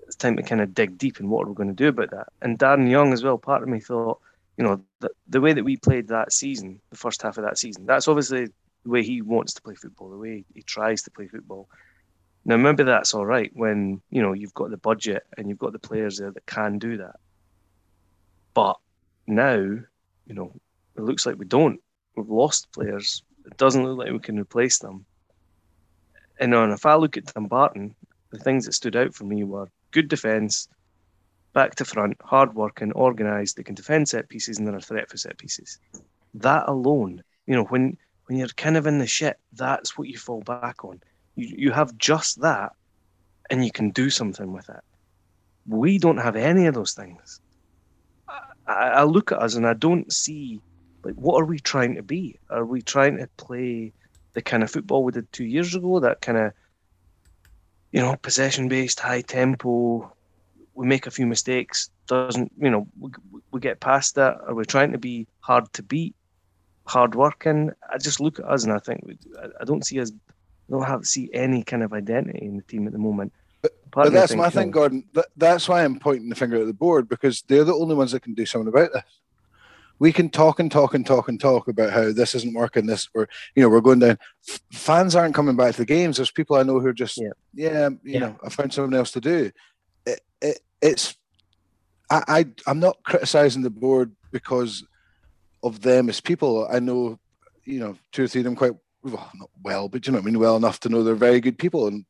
it's 0.07 0.17
time 0.17 0.37
to 0.37 0.43
kind 0.43 0.61
of 0.61 0.75
dig 0.75 0.99
deep 0.99 1.19
and 1.19 1.31
what 1.31 1.45
are 1.45 1.49
we're 1.49 1.55
going 1.55 1.69
to 1.69 1.75
do 1.75 1.89
about 1.89 2.11
that. 2.11 2.29
And 2.43 2.59
Darren 2.59 2.91
Young 2.91 3.13
as 3.13 3.25
well. 3.25 3.39
Part 3.39 3.63
of 3.63 3.69
me 3.69 3.81
thought, 3.81 4.21
you 4.57 4.65
know, 4.65 4.83
the, 5.01 5.11
the 5.29 5.41
way 5.41 5.53
that 5.53 5.65
we 5.65 5.77
played 5.77 6.09
that 6.09 6.33
season, 6.33 6.81
the 6.91 6.97
first 6.97 7.23
half 7.23 7.39
of 7.39 7.45
that 7.45 7.59
season, 7.59 7.87
that's 7.87 8.07
obviously 8.07 8.47
the 8.85 8.91
way 8.91 9.03
he 9.03 9.23
wants 9.23 9.55
to 9.55 9.63
play 9.63 9.75
football, 9.75 10.11
the 10.11 10.19
way 10.19 10.45
he 10.55 10.63
tries 10.63 11.03
to 11.03 11.11
play 11.11 11.27
football. 11.27 11.69
Now, 12.45 12.59
maybe 12.59 12.83
that's 12.83 13.15
all 13.15 13.25
right 13.25 13.51
when 13.55 14.03
you 14.11 14.21
know 14.23 14.35
you've 14.35 14.55
got 14.55 14.71
the 14.71 14.77
budget 14.77 15.25
and 15.37 15.49
you've 15.49 15.59
got 15.59 15.73
the 15.73 15.79
players 15.79 16.19
there 16.19 16.31
that 16.31 16.47
can 16.47 16.79
do 16.79 16.99
that. 16.99 17.17
But 18.53 18.77
now, 19.27 19.57
you 19.57 20.35
know, 20.35 20.53
it 20.97 21.03
looks 21.03 21.27
like 21.27 21.39
we 21.39 21.47
don't. 21.47 21.81
We've 22.17 22.29
lost 22.29 22.73
players. 22.73 23.23
It 23.47 23.57
doesn't 23.57 23.85
look 23.85 23.99
like 23.99 24.13
we 24.13 24.19
can 24.19 24.39
replace 24.39 24.79
them. 24.79 25.05
And 26.41 26.55
on 26.55 26.71
if 26.71 26.87
I 26.87 26.95
look 26.95 27.17
at 27.17 27.33
Dumbarton, 27.33 27.95
the 28.31 28.39
things 28.39 28.67
that 28.67 28.73
stood 28.73 28.97
out 28.97 29.15
for 29.15 29.25
me 29.25 29.45
were 29.45 29.69
good 29.93 30.09
defence, 30.09 30.69
back 31.53 31.77
to 31.77 31.85
front, 31.85 32.17
hard 32.23 32.55
working, 32.55 32.93
organised. 32.93 33.57
They 33.57 33.63
can 33.63 33.75
defend 33.75 34.09
set 34.09 34.29
pieces 34.29 34.59
and 34.59 34.67
they're 34.67 34.77
a 34.77 34.81
threat 34.81 35.09
for 35.09 35.17
set 35.17 35.39
pieces. 35.39 35.79
That 36.35 36.65
alone, 36.69 37.23
you 37.47 37.55
know, 37.55 37.65
when 37.65 37.97
when 38.27 38.39
you're 38.39 38.49
kind 38.49 38.77
of 38.77 38.87
in 38.87 38.99
the 38.99 39.07
shit, 39.07 39.39
that's 39.53 39.97
what 39.97 40.09
you 40.09 40.19
fall 40.19 40.43
back 40.43 40.85
on. 40.85 41.01
You 41.37 41.55
you 41.57 41.71
have 41.71 41.97
just 41.97 42.41
that, 42.41 42.73
and 43.51 43.65
you 43.65 43.71
can 43.71 43.91
do 43.91 44.11
something 44.11 44.53
with 44.53 44.69
it. 44.69 44.81
We 45.67 45.99
don't 45.99 46.19
have 46.19 46.37
any 46.37 46.67
of 46.67 46.75
those 46.75 46.93
things. 46.93 47.41
I, 48.67 48.73
I 48.73 49.05
look 49.05 49.33
at 49.33 49.39
us 49.39 49.55
and 49.55 49.67
I 49.67 49.75
don't 49.75 50.13
see 50.13 50.61
like 51.05 51.15
what 51.15 51.41
are 51.41 51.45
we 51.45 51.59
trying 51.59 51.95
to 51.97 52.03
be? 52.03 52.39
Are 52.51 52.65
we 52.65 52.83
trying 52.83 53.19
to 53.19 53.29
play 53.37 53.93
the 54.33 54.43
kind 54.43 54.63
of 54.63 54.71
football 54.71 55.05
we 55.05 55.13
did 55.13 55.31
two 55.33 55.45
years 55.45 55.75
ago? 55.75 56.01
That 56.01 56.21
kind 56.21 56.39
of 56.39 56.53
you 57.93 58.01
know 58.01 58.17
possession 58.17 58.69
based, 58.69 59.01
high 59.01 59.21
tempo. 59.21 60.13
We 60.75 60.87
make 60.87 61.07
a 61.07 61.11
few 61.11 61.27
mistakes. 61.27 61.91
Doesn't 62.07 62.53
you 62.59 62.71
know 62.71 62.87
we, 62.99 63.11
we 63.51 63.61
get 63.61 63.81
past 63.81 64.15
that? 64.17 64.39
Are 64.47 64.55
we 64.55 64.65
trying 64.65 64.93
to 64.93 64.99
be 64.99 65.27
hard 65.41 65.73
to 65.75 65.83
beat, 65.83 66.15
hard 66.87 67.15
working? 67.15 67.71
I 67.93 67.99
just 67.99 68.21
look 68.21 68.39
at 68.39 68.47
us 68.47 68.65
and 68.65 68.73
I 68.73 68.79
think 68.79 69.03
we, 69.05 69.19
I, 69.41 69.49
I 69.61 69.65
don't 69.65 69.85
see 69.85 70.01
us. 70.01 70.11
I 70.11 70.73
don't 70.73 70.87
have 70.87 71.07
see 71.07 71.31
any 71.35 71.63
kind 71.63 71.83
of 71.83 71.93
identity 71.93 72.45
in 72.45 72.57
the 72.57 72.63
team 72.63 72.87
at 72.87 72.93
the 72.93 72.99
moment. 72.99 73.33
But 73.63 74.07
me 74.07 74.11
that's 74.11 74.35
my 74.35 74.51
thing, 74.51 74.71
Gordon. 74.71 75.05
That, 75.15 75.27
that's 75.37 75.69
why 75.69 75.85
I'm 75.85 75.99
pointing 75.99 76.29
the 76.29 76.35
finger 76.35 76.61
at 76.61 76.67
the 76.67 76.75
board 76.75 77.09
because 77.09 77.43
they're 77.43 77.65
the 77.65 77.75
only 77.75 77.95
ones 77.95 78.13
that 78.13 78.23
can 78.23 78.35
do 78.35 78.45
something 78.45 78.69
about 78.69 78.93
this. 78.93 79.03
We 80.05 80.13
can 80.13 80.29
talk 80.29 80.61
and 80.61 80.71
talk 80.71 80.93
and 80.93 81.07
talk 81.07 81.29
and 81.29 81.41
talk 81.41 81.67
about 81.67 81.91
how 81.91 82.13
this 82.13 82.35
isn't 82.35 82.53
working. 82.53 82.85
This 82.85 83.09
or 83.15 83.27
you 83.55 83.63
know 83.63 83.71
we're 83.71 83.81
going 83.81 84.01
down. 84.01 84.19
F- 84.47 84.61
fans 84.71 85.17
aren't 85.17 85.35
coming 85.35 85.57
back 85.57 85.73
to 85.73 85.79
the 85.79 85.87
games. 85.87 86.19
There's 86.19 86.31
people 86.31 86.57
I 86.57 86.63
know 86.63 86.79
who 86.79 86.89
are 86.89 86.93
just 86.93 87.17
Yeah. 87.17 87.31
yeah, 87.55 87.89
you 87.89 87.99
Yeah. 88.13 88.19
know 88.19 88.37
I 88.45 88.51
found 88.51 88.75
something 88.75 88.95
else 88.99 89.13
to 89.13 89.23
do. 89.23 89.51
It, 90.05 90.21
it, 90.43 90.61
it's 90.83 91.17
I, 92.11 92.23
I 92.29 92.47
I'm 92.67 92.81
not 92.81 92.99
criticizing 93.03 93.63
the 93.63 93.71
board 93.71 94.15
because 94.31 94.85
of 95.63 95.81
them 95.81 96.11
as 96.11 96.21
people. 96.21 96.69
I 96.71 96.81
know 96.81 97.19
you 97.65 97.81
know 97.81 97.97
two 98.13 98.25
or 98.25 98.29
three 98.29 98.43
of 98.43 98.45
them 98.45 98.57
quite 98.57 98.73
well, 99.03 99.31
not 99.35 99.49
well, 99.63 99.89
but 99.89 100.07
you 100.07 100.13
know 100.13 100.19
what 100.19 100.25
I 100.25 100.31
mean 100.31 100.39
well 100.39 100.57
enough 100.57 100.81
to 100.81 100.91
know 100.91 101.03
they're 101.03 101.15
very 101.15 101.41
good 101.41 101.57
people 101.57 101.87
and 101.87 102.05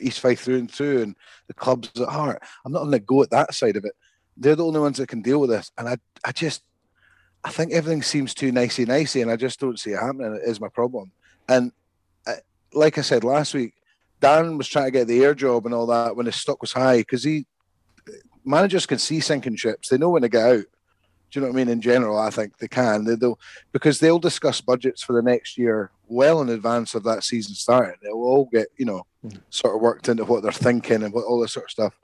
East 0.00 0.18
Fife 0.18 0.40
through 0.40 0.58
and 0.58 0.68
through, 0.70 1.02
and 1.02 1.14
the 1.46 1.54
club's 1.54 1.92
at 2.00 2.08
heart. 2.08 2.42
I'm 2.64 2.72
not 2.72 2.80
going 2.80 2.90
to 2.90 2.98
go 2.98 3.22
at 3.22 3.30
that 3.30 3.54
side 3.54 3.76
of 3.76 3.84
it. 3.84 3.92
They're 4.36 4.56
the 4.56 4.66
only 4.66 4.80
ones 4.80 4.96
that 4.98 5.06
can 5.08 5.22
deal 5.22 5.38
with 5.40 5.50
this, 5.50 5.70
and 5.78 5.88
I, 5.88 5.96
I 6.24 6.32
just, 6.32 6.62
I 7.46 7.50
think 7.50 7.72
everything 7.72 8.02
seems 8.02 8.34
too 8.34 8.50
nicey 8.50 8.84
nicey, 8.84 9.22
and 9.22 9.30
I 9.30 9.36
just 9.36 9.60
don't 9.60 9.78
see 9.78 9.92
it 9.92 10.00
happening. 10.00 10.34
It 10.34 10.48
is 10.48 10.60
my 10.60 10.68
problem, 10.68 11.12
and 11.48 11.70
uh, 12.26 12.34
like 12.72 12.98
I 12.98 13.02
said 13.02 13.22
last 13.22 13.54
week, 13.54 13.72
Dan 14.20 14.58
was 14.58 14.66
trying 14.66 14.86
to 14.86 14.90
get 14.90 15.06
the 15.06 15.22
Ayr 15.22 15.32
job 15.32 15.64
and 15.64 15.74
all 15.74 15.86
that 15.86 16.16
when 16.16 16.26
his 16.26 16.34
stock 16.34 16.60
was 16.60 16.72
high 16.72 16.98
because 16.98 17.22
he 17.22 17.46
managers 18.44 18.84
can 18.84 18.98
see 18.98 19.20
sinking 19.20 19.54
ships. 19.54 19.88
They 19.88 19.96
know 19.96 20.10
when 20.10 20.22
to 20.22 20.28
get 20.28 20.44
out. 20.44 20.64
Do 21.30 21.40
you 21.40 21.40
know 21.40 21.46
what 21.52 21.54
I 21.54 21.64
mean? 21.64 21.68
In 21.68 21.80
general, 21.80 22.18
I 22.18 22.30
think 22.30 22.58
they 22.58 22.66
can. 22.66 23.04
They, 23.04 23.14
they'll 23.14 23.38
because 23.70 24.00
they'll 24.00 24.18
discuss 24.18 24.60
budgets 24.60 25.04
for 25.04 25.12
the 25.12 25.22
next 25.22 25.56
year 25.56 25.92
well 26.08 26.40
in 26.40 26.48
advance 26.48 26.96
of 26.96 27.04
that 27.04 27.22
season 27.22 27.54
starting. 27.54 27.94
It 28.02 28.16
will 28.16 28.24
all 28.24 28.48
get 28.52 28.66
you 28.76 28.86
know 28.86 29.06
sort 29.50 29.76
of 29.76 29.80
worked 29.80 30.08
into 30.08 30.24
what 30.24 30.42
they're 30.42 30.50
thinking 30.50 31.04
and 31.04 31.14
what 31.14 31.24
all 31.24 31.40
this 31.40 31.52
sort 31.52 31.66
of 31.66 31.70
stuff. 31.70 31.98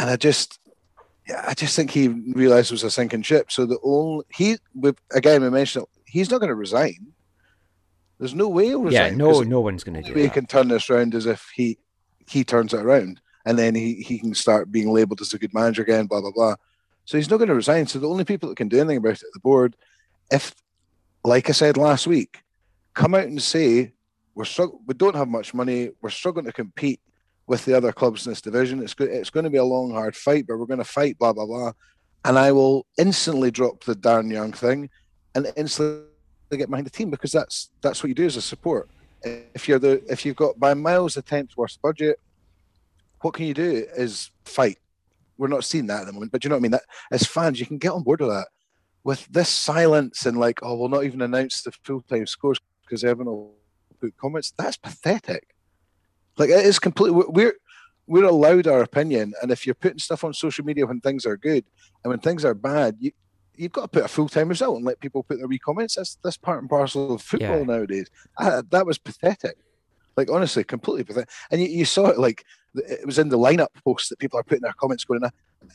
And 0.00 0.10
I 0.10 0.16
just, 0.16 0.58
yeah, 1.28 1.44
I 1.46 1.54
just 1.54 1.76
think 1.76 1.90
he 1.90 2.08
realised 2.08 2.70
it 2.70 2.74
was 2.74 2.84
a 2.84 2.90
sinking 2.90 3.22
ship. 3.22 3.50
So 3.52 3.66
the 3.66 3.76
all 3.76 4.24
he, 4.32 4.56
again, 5.12 5.42
we 5.42 5.50
mentioned 5.50 5.84
it, 5.84 6.00
he's 6.06 6.30
not 6.30 6.38
going 6.40 6.48
to 6.48 6.54
resign. 6.54 7.12
There's 8.18 8.34
no 8.34 8.48
way 8.48 8.66
he'll 8.66 8.82
resign. 8.82 9.12
no, 9.18 9.26
'cause 9.32 9.46
no 9.46 9.60
one's 9.60 9.84
going 9.84 9.94
to 9.94 10.02
do 10.02 10.12
he 10.18 10.28
can 10.30 10.46
turn 10.46 10.68
this 10.68 10.90
around 10.90 11.14
as 11.14 11.26
if 11.26 11.50
he 11.54 11.78
he 12.26 12.44
turns 12.44 12.74
it 12.74 12.80
around, 12.80 13.20
and 13.46 13.58
then 13.58 13.74
he 13.74 13.94
he 13.96 14.18
can 14.18 14.34
start 14.34 14.72
being 14.72 14.90
labelled 14.90 15.20
as 15.20 15.32
a 15.32 15.38
good 15.38 15.54
manager 15.54 15.82
again. 15.82 16.06
Blah 16.06 16.20
blah 16.20 16.32
blah. 16.32 16.56
So 17.04 17.16
he's 17.16 17.30
not 17.30 17.38
going 17.38 17.48
to 17.48 17.54
resign. 17.54 17.86
So 17.86 17.98
the 17.98 18.08
only 18.08 18.24
people 18.24 18.48
that 18.50 18.56
can 18.56 18.68
do 18.68 18.78
anything 18.80 18.98
about 18.98 19.12
it 19.14 19.22
at 19.22 19.32
the 19.32 19.40
board, 19.40 19.76
if, 20.30 20.54
like 21.24 21.48
I 21.48 21.52
said 21.52 21.78
last 21.78 22.06
week, 22.06 22.42
come 22.92 23.14
out 23.14 23.24
and 23.24 23.40
say 23.40 23.94
we're 24.34 24.44
strugg- 24.44 24.78
we 24.86 24.92
don't 24.94 25.16
have 25.16 25.28
much 25.28 25.54
money, 25.54 25.90
we're 26.02 26.10
struggling 26.10 26.44
to 26.46 26.52
compete 26.52 27.00
with 27.48 27.64
the 27.64 27.76
other 27.76 27.92
clubs 27.92 28.26
in 28.26 28.32
this 28.32 28.40
division. 28.40 28.82
It's 28.82 28.94
it's 28.98 29.30
going 29.30 29.44
to 29.44 29.50
be 29.50 29.58
a 29.58 29.64
long, 29.64 29.90
hard 29.90 30.14
fight, 30.14 30.46
but 30.46 30.58
we're 30.58 30.66
going 30.66 30.78
to 30.78 30.84
fight. 30.84 31.18
Blah 31.18 31.32
blah 31.32 31.46
blah. 31.46 31.72
And 32.24 32.38
I 32.38 32.52
will 32.52 32.86
instantly 32.98 33.50
drop 33.50 33.84
the 33.84 33.94
Darren 33.94 34.30
Young 34.30 34.52
thing, 34.52 34.90
and 35.34 35.50
instantly 35.56 36.04
get 36.52 36.70
behind 36.70 36.86
the 36.86 36.90
team 36.90 37.10
because 37.10 37.32
that's 37.32 37.70
that's 37.80 38.02
what 38.02 38.08
you 38.08 38.14
do 38.14 38.26
as 38.26 38.36
a 38.36 38.42
support 38.42 38.88
if 39.22 39.68
you're 39.68 39.78
the 39.78 40.02
if 40.10 40.24
you've 40.24 40.36
got 40.36 40.58
by 40.58 40.74
miles 40.74 41.16
a 41.16 41.22
tenth 41.22 41.56
worst 41.56 41.80
budget, 41.82 42.20
what 43.20 43.34
can 43.34 43.46
you 43.46 43.54
do 43.54 43.86
is 43.96 44.30
fight. 44.44 44.78
We're 45.36 45.48
not 45.48 45.64
seeing 45.64 45.86
that 45.86 46.00
at 46.00 46.06
the 46.06 46.12
moment, 46.12 46.32
but 46.32 46.44
you 46.44 46.50
know 46.50 46.56
what 46.56 46.60
I 46.60 46.62
mean. 46.62 46.70
That 46.72 46.82
as 47.10 47.26
fans, 47.26 47.60
you 47.60 47.66
can 47.66 47.78
get 47.78 47.92
on 47.92 48.02
board 48.02 48.20
with 48.20 48.30
that. 48.30 48.48
With 49.04 49.26
this 49.26 49.48
silence 49.48 50.26
and 50.26 50.38
like, 50.38 50.58
oh, 50.62 50.76
we'll 50.76 50.88
not 50.88 51.04
even 51.04 51.22
announce 51.22 51.62
the 51.62 51.72
full 51.84 52.02
time 52.02 52.26
scores 52.26 52.58
because 52.82 53.04
everyone 53.04 53.34
will 53.34 53.54
put 54.00 54.16
comments. 54.16 54.52
That's 54.56 54.76
pathetic. 54.76 55.54
Like 56.38 56.50
it 56.50 56.64
is 56.64 56.78
completely. 56.78 57.24
We're 57.28 57.54
we're 58.06 58.24
allowed 58.24 58.66
our 58.66 58.80
opinion, 58.82 59.34
and 59.42 59.50
if 59.50 59.66
you're 59.66 59.74
putting 59.74 59.98
stuff 59.98 60.24
on 60.24 60.32
social 60.32 60.64
media 60.64 60.86
when 60.86 61.00
things 61.00 61.26
are 61.26 61.36
good 61.36 61.64
and 62.02 62.10
when 62.10 62.20
things 62.20 62.44
are 62.44 62.54
bad, 62.54 62.96
you 63.00 63.10
you've 63.54 63.72
got 63.72 63.82
to 63.82 63.88
put 63.88 64.04
a 64.04 64.08
full 64.08 64.28
time 64.28 64.48
result 64.48 64.76
and 64.76 64.84
let 64.84 65.00
people 65.00 65.22
put 65.24 65.38
their 65.38 65.48
wee 65.48 65.58
comments. 65.58 65.96
That's 65.96 66.16
that's 66.22 66.36
part 66.36 66.60
and 66.60 66.70
parcel 66.70 67.14
of 67.14 67.22
football 67.22 67.58
Yeah. 67.58 67.64
nowadays. 67.64 68.08
I, 68.38 68.62
that 68.70 68.86
was 68.86 68.98
pathetic. 68.98 69.56
Like 70.16 70.30
honestly, 70.30 70.64
completely 70.64 71.04
pathetic. 71.04 71.28
And 71.50 71.60
you, 71.60 71.68
you 71.68 71.84
saw 71.84 72.06
it 72.08 72.18
like 72.18 72.44
it 72.74 73.04
was 73.04 73.18
in 73.18 73.28
the 73.28 73.38
lineup 73.38 73.68
posts 73.84 74.08
that 74.08 74.18
people 74.18 74.38
are 74.38 74.44
putting 74.44 74.62
their 74.62 74.74
comments 74.74 75.04
going. 75.04 75.20
"Ah, 75.24 75.30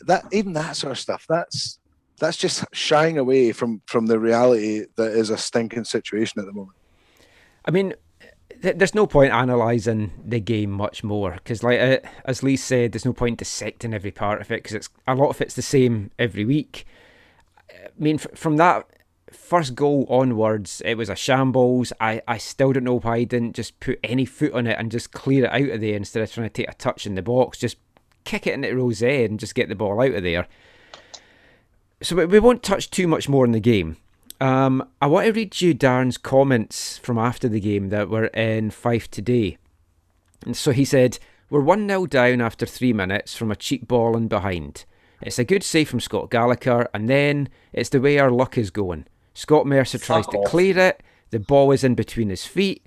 That 0.08 0.26
even 0.32 0.54
that 0.54 0.76
sort 0.76 0.92
of 0.92 1.00
stuff. 1.00 1.26
That's 1.28 1.80
that's 2.20 2.38
just 2.38 2.66
shying 2.74 3.18
away 3.18 3.52
from 3.52 3.82
from 3.86 4.06
the 4.08 4.20
reality 4.20 4.86
that 4.96 5.12
is 5.12 5.30
a 5.30 5.38
stinking 5.38 5.84
situation 5.84 6.40
at 6.40 6.46
the 6.46 6.54
moment. 6.54 6.78
I 7.66 7.72
mean, 7.72 7.94
there's 8.64 8.96
no 8.96 9.06
point 9.06 9.34
analysing 9.34 10.12
the 10.26 10.40
game 10.40 10.72
much 10.72 11.04
more 11.04 11.32
because, 11.32 11.64
like 11.64 11.80
uh, 11.80 11.98
as 12.26 12.44
Lee 12.44 12.56
said, 12.56 12.94
there's 12.94 13.06
no 13.06 13.14
point 13.14 13.40
dissecting 13.40 13.94
every 13.94 14.12
part 14.12 14.40
of 14.40 14.52
it 14.52 14.64
because 14.64 14.74
it's 14.74 14.90
a 15.06 15.16
lot 15.16 15.30
of 15.30 15.42
it's 15.42 15.56
the 15.56 15.62
same 15.62 16.12
every 16.18 16.46
week. 16.46 16.86
I 17.70 17.90
mean, 17.98 18.16
f- 18.16 18.28
from 18.36 18.58
that 18.58 18.88
first 19.32 19.76
goal 19.76 20.06
onwards, 20.10 20.82
it 20.86 20.96
was 20.96 21.10
a 21.10 21.16
shambles. 21.16 21.92
I, 22.00 22.22
I 22.28 22.38
still 22.38 22.72
don't 22.72 22.86
know 22.86 23.00
why 23.00 23.20
he 23.20 23.26
didn't 23.26 23.56
just 23.56 23.80
put 23.80 24.00
any 24.04 24.26
foot 24.26 24.54
on 24.54 24.68
it 24.68 24.80
and 24.80 24.90
just 24.90 25.12
clear 25.12 25.46
it 25.46 25.52
out 25.52 25.76
of 25.76 25.82
there 25.82 25.96
instead 25.96 26.24
of 26.24 26.32
trying 26.32 26.50
to 26.50 26.54
take 26.54 26.70
a 26.70 26.76
touch 26.76 27.06
in 27.06 27.16
the 27.16 27.22
box. 27.22 27.58
Just 27.58 27.78
kick 28.24 28.48
it 28.48 28.54
into 28.54 28.74
Rose 28.76 29.02
and 29.02 29.40
just 29.40 29.56
get 29.56 29.68
the 29.68 29.76
ball 29.76 30.02
out 30.02 30.14
of 30.14 30.24
there. 30.24 30.48
So 32.02 32.26
we, 32.26 32.40
won't 32.40 32.64
touch 32.64 32.90
too 32.90 33.08
much 33.08 33.30
more 33.30 33.46
on 33.46 33.52
the 33.52 33.60
game. 33.60 33.98
Um, 34.44 34.90
I 35.02 35.08
want 35.08 35.26
to 35.28 35.32
read 35.32 35.62
you 35.62 35.74
Darren's 35.74 36.18
comments 36.18 36.98
from 36.98 37.18
after 37.18 37.48
the 37.48 37.62
game 37.62 37.88
that 37.90 38.10
were 38.10 38.26
in 38.26 38.72
Fife 38.72 39.10
today. 39.10 39.58
And 40.46 40.58
so 40.58 40.72
he 40.72 40.84
said, 40.84 41.18
We're 41.50 41.62
1 41.62 41.88
0 41.88 42.08
down 42.08 42.42
after 42.42 42.66
three 42.66 42.92
minutes 42.92 43.38
from 43.38 43.52
a 43.52 43.56
cheap 43.56 43.88
ball 43.88 44.18
in 44.18 44.28
behind. 44.28 44.84
It's 45.22 45.40
a 45.40 45.46
good 45.46 45.64
save 45.64 45.88
from 45.88 46.02
Scott 46.02 46.30
Gallagher, 46.30 46.90
and 46.94 47.08
then 47.08 47.48
it's 47.72 47.88
the 47.88 48.02
way 48.02 48.20
our 48.20 48.30
luck 48.30 48.58
is 48.58 48.70
going. 48.70 49.06
Scott 49.34 49.66
Mercer 49.66 49.98
tries 49.98 50.26
Fuck 50.26 50.34
to 50.34 50.40
off. 50.40 50.50
clear 50.50 50.78
it, 50.78 51.02
the 51.30 51.40
ball 51.40 51.72
is 51.72 51.86
in 51.86 51.96
between 51.96 52.28
his 52.28 52.46
feet. 52.46 52.86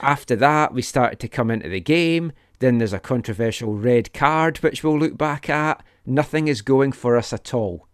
After 0.00 0.36
that, 0.36 0.72
we 0.72 0.82
started 0.82 1.18
to 1.18 1.26
come 1.26 1.50
into 1.50 1.68
the 1.68 1.80
game. 1.80 2.30
Then 2.60 2.78
there's 2.78 2.92
a 2.92 3.00
controversial 3.00 3.74
red 3.74 4.12
card, 4.12 4.58
which 4.58 4.84
we'll 4.84 5.00
look 5.00 5.18
back 5.18 5.50
at. 5.50 5.82
Nothing 6.06 6.46
is 6.46 6.62
going 6.62 6.92
for 6.92 7.16
us 7.16 7.32
at 7.32 7.52
all. 7.52 7.88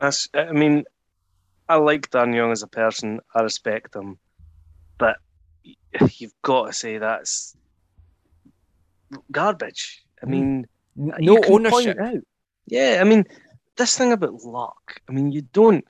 That's, 0.00 0.30
I 0.32 0.52
mean, 0.52 0.84
I 1.68 1.76
like 1.76 2.10
Dan 2.10 2.32
Young 2.32 2.52
as 2.52 2.62
a 2.62 2.68
person. 2.68 3.20
I 3.34 3.42
respect 3.42 3.94
him, 3.94 4.18
but 4.98 5.16
you've 6.18 6.34
got 6.42 6.66
to 6.66 6.72
say 6.72 6.98
that's 6.98 7.56
garbage. 9.30 10.04
I 10.22 10.26
mean, 10.26 10.66
No 10.96 11.40
ownership. 11.48 11.96
Yeah, 12.66 12.98
I 13.00 13.04
mean, 13.04 13.24
this 13.76 13.96
thing 13.96 14.12
about 14.12 14.44
luck. 14.44 15.00
I 15.08 15.12
mean, 15.12 15.32
you 15.32 15.42
don't 15.52 15.84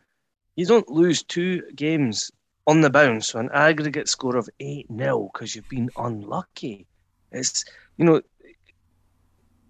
you 0.57 0.67
don't 0.67 0.89
lose 0.89 1.23
two 1.23 1.63
games 1.75 2.31
on 2.67 2.81
the 2.81 2.91
bounce 2.91 3.35
with 3.35 3.45
an 3.45 3.51
aggregate 3.53 4.09
score 4.09 4.37
of 4.37 4.49
eight 4.61 4.87
0 4.97 5.31
because 5.33 5.55
you've 5.55 5.69
been 5.69 5.91
unlucky. 5.97 6.87
It's 7.33 7.65
you 7.97 8.05
know, 8.05 8.23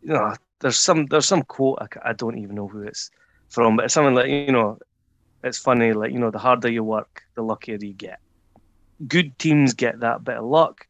you 0.03 0.13
know, 0.13 0.35
there's 0.61 0.79
some 0.79 1.07
there's 1.07 1.27
some 1.27 1.43
quote 1.43 1.79
I, 1.81 2.11
I 2.11 2.13
don't 2.13 2.39
even 2.39 2.55
know 2.55 2.69
who 2.69 2.83
it's 2.83 3.11
from, 3.49 3.77
but 3.77 3.87
it's 3.87 3.95
something 3.95 4.15
like 4.15 4.29
you 4.29 4.53
know, 4.53 4.79
it's 5.45 5.59
funny 5.59 5.93
like 5.93 6.13
you 6.13 6.19
know, 6.19 6.31
the 6.31 6.39
harder 6.39 6.71
you 6.71 6.83
work, 6.83 7.23
the 7.35 7.43
luckier 7.43 7.79
you 7.81 7.93
get. 7.93 8.19
Good 9.07 9.39
teams 9.39 9.75
get 9.75 10.01
that 10.01 10.25
bit 10.25 10.37
of 10.37 10.45
luck 10.45 10.87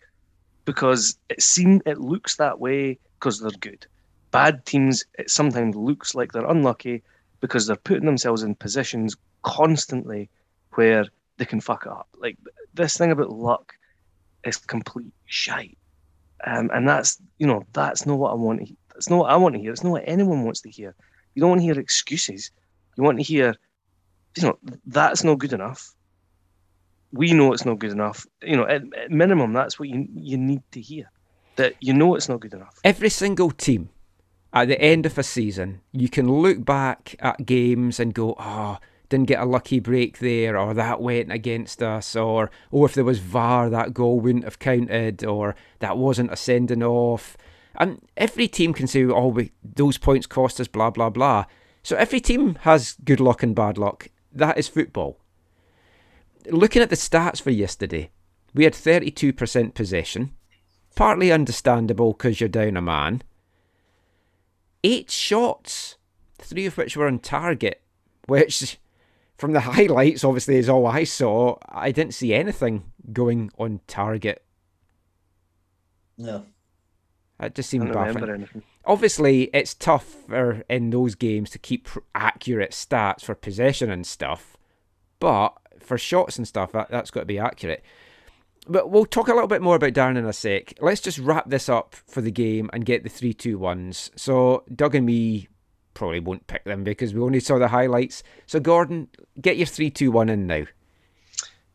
because 0.65 1.19
it 1.29 1.43
seem 1.43 1.83
it 1.85 2.01
looks 2.01 2.37
that 2.37 2.61
way 2.61 2.99
because 3.19 3.41
they're 3.41 3.51
good 3.61 3.87
bad 4.35 4.67
teams, 4.67 5.05
it 5.17 5.31
sometimes 5.31 5.77
looks 5.77 6.13
like 6.13 6.33
they're 6.33 6.51
unlucky 6.51 7.05
because 7.41 7.69
they're 7.69 7.77
putting 7.77 8.05
themselves 8.05 8.43
in 8.43 8.57
positions 8.57 9.17
constantly 9.43 10.29
where 10.73 11.07
they 11.37 11.45
can 11.45 11.61
fuck 11.61 11.87
it 11.87 11.93
up. 11.93 12.09
Like 12.19 12.37
this 12.75 12.97
thing 12.99 13.13
about 13.13 13.31
luck 13.31 13.75
is 14.43 14.57
complete 14.57 15.13
shite. 15.27 15.79
Um, 16.45 16.69
and 16.75 16.89
that's 16.89 17.23
you 17.39 17.47
know 17.47 17.65
that's 17.75 18.07
not 18.07 18.19
what 18.19 18.33
I 18.33 18.35
want 18.35 18.59
to. 18.59 18.67
Hear. 18.67 18.77
That's 18.93 19.09
not 19.09 19.21
what 19.21 19.31
I 19.31 19.37
want 19.37 19.55
to 19.55 19.61
hear. 19.61 19.71
It's 19.71 19.85
not 19.85 19.93
what 19.93 20.03
anyone 20.05 20.43
wants 20.43 20.63
to 20.63 20.71
hear. 20.71 20.97
You 21.37 21.41
don't 21.41 21.51
want 21.51 21.61
to 21.61 21.67
hear 21.67 21.79
excuses. 21.79 22.51
You 22.97 23.05
want 23.05 23.19
to 23.19 23.25
hear, 23.25 23.55
you 24.37 24.43
know, 24.45 24.59
that's 24.87 25.25
not 25.25 25.39
good 25.39 25.53
enough. 25.53 25.95
We 27.13 27.33
know 27.33 27.53
it's 27.53 27.65
not 27.65 27.79
good 27.79 27.93
enough. 27.93 28.27
You 28.43 28.57
know, 28.57 28.67
at, 28.67 28.83
at 28.97 29.11
minimum, 29.11 29.53
that's 29.53 29.79
what 29.79 29.89
you 29.89 30.07
you 30.15 30.37
need 30.37 30.63
to 30.73 30.81
hear. 30.81 31.11
That 31.57 31.75
you 31.81 31.95
know 31.95 32.17
it's 32.17 32.29
not 32.29 32.41
good 32.41 32.55
enough. 32.55 32.75
Every 32.83 33.11
single 33.11 33.51
team 33.51 33.91
at 34.53 34.69
the 34.69 34.81
end 34.81 35.05
of 35.05 35.19
a 35.19 35.23
season, 35.23 35.81
you 35.93 36.09
can 36.09 36.31
look 36.31 36.65
back 36.65 37.17
at 37.19 37.45
games 37.45 38.01
and 38.01 38.15
go, 38.15 38.35
oh, 38.39 38.79
didn't 39.09 39.27
get 39.29 39.41
a 39.41 39.45
lucky 39.45 39.81
break 39.81 40.19
there, 40.19 40.57
or 40.57 40.75
that 40.75 41.01
went 41.01 41.31
against 41.31 41.83
us, 41.83 42.17
or 42.17 42.51
oh, 42.73 42.85
if 42.85 42.95
there 42.95 43.05
was 43.05 43.19
VAR, 43.19 43.69
that 43.71 43.95
goal 43.95 44.21
wouldn't 44.21 44.45
have 44.45 44.59
counted, 44.59 45.25
or 45.25 45.55
that 45.81 45.97
wasn't 45.97 46.33
a 46.33 46.37
sending 46.37 46.83
off. 46.83 47.37
And 47.77 48.01
every 48.17 48.49
team 48.49 48.73
can 48.73 48.87
say, 48.87 49.05
oh, 49.05 49.29
we, 49.29 49.53
those 49.63 49.99
points 49.99 50.27
cost 50.27 50.61
us, 50.61 50.69
blah, 50.69 50.91
blah, 50.91 51.11
blah. 51.11 51.45
So 51.83 51.97
every 51.97 52.21
team 52.21 52.57
has 52.63 52.97
good 53.05 53.21
luck 53.21 53.43
and 53.43 53.55
bad 53.55 53.77
luck. 53.77 54.09
That 54.35 54.59
is 54.59 54.69
football. 54.69 55.19
Looking 56.51 56.83
at 56.83 56.91
the 56.91 56.97
stats 56.97 57.41
for 57.41 57.51
yesterday, 57.51 58.11
we 58.53 58.65
had 58.65 58.75
32% 58.75 59.75
possession, 59.75 60.35
partly 60.95 61.33
understandable 61.33 62.13
because 62.13 62.41
you're 62.41 62.49
down 62.49 62.77
a 62.77 62.83
man 62.83 63.23
eight 64.85 65.11
shots, 65.11 65.97
three 66.39 66.67
of 66.67 66.77
which 66.77 66.97
were 66.97 67.09
on 67.09 67.19
target, 67.19 67.83
which 68.29 68.79
from 69.37 69.53
the 69.53 69.61
highlights 69.61 70.23
obviously 70.23 70.57
is 70.57 70.69
all 70.69 70.87
I 70.87 71.03
saw. 71.03 71.57
I 71.69 71.91
didn't 71.91 72.15
see 72.15 72.33
anything 72.33 72.93
going 73.13 73.51
on 73.59 73.81
target. 73.89 74.45
No. 76.17 76.45
That 77.41 77.57
just 77.57 77.69
I 77.69 77.73
seemed 77.73 77.93
baffling. 77.93 78.47
Obviously, 78.87 79.45
it's 79.55 79.75
tougher 79.75 80.63
in 80.69 80.91
those 80.91 81.15
games 81.15 81.51
to 81.51 81.59
keep 81.59 81.89
accurate 82.15 82.73
stats 82.73 83.23
for 83.23 83.35
possession 83.35 83.91
and 83.91 84.07
stuff, 84.07 84.57
but 85.21 85.55
for 85.81 85.97
shots 85.97 86.37
and 86.37 86.47
stuff, 86.47 86.73
that, 86.73 86.91
that's 86.91 87.11
got 87.11 87.21
to 87.21 87.27
be 87.27 87.39
accurate. 87.39 87.83
But 88.67 88.91
we'll 88.91 89.07
talk 89.07 89.29
a 89.29 89.35
little 89.35 89.49
bit 89.49 89.63
more 89.63 89.77
about 89.77 89.93
Darren 89.93 90.17
in 90.17 90.25
a 90.25 90.33
sec. 90.33 90.75
Let's 90.81 91.01
just 91.01 91.19
wrap 91.19 91.49
this 91.49 91.69
up 91.69 91.95
for 91.95 92.21
the 92.21 92.31
game 92.31 92.71
and 92.73 92.87
get 92.87 93.03
the 93.03 93.11
three 93.11 93.35
two 93.35 93.59
ones. 93.59 94.11
So 94.17 94.65
Doug 94.75 94.95
and 94.95 95.05
me 95.07 95.49
probably 95.93 96.21
won't 96.21 96.47
pick 96.47 96.65
them 96.65 96.83
because 96.83 97.15
we 97.15 97.21
only 97.21 97.41
saw 97.41 97.59
the 97.59 97.69
highlights. 97.69 98.23
So 98.47 98.61
Gordon, 98.61 99.09
get 99.41 99.59
your 99.59 99.67
three 99.67 99.91
two 99.91 100.11
one 100.11 100.29
in 100.29 100.47
now. 100.47 100.65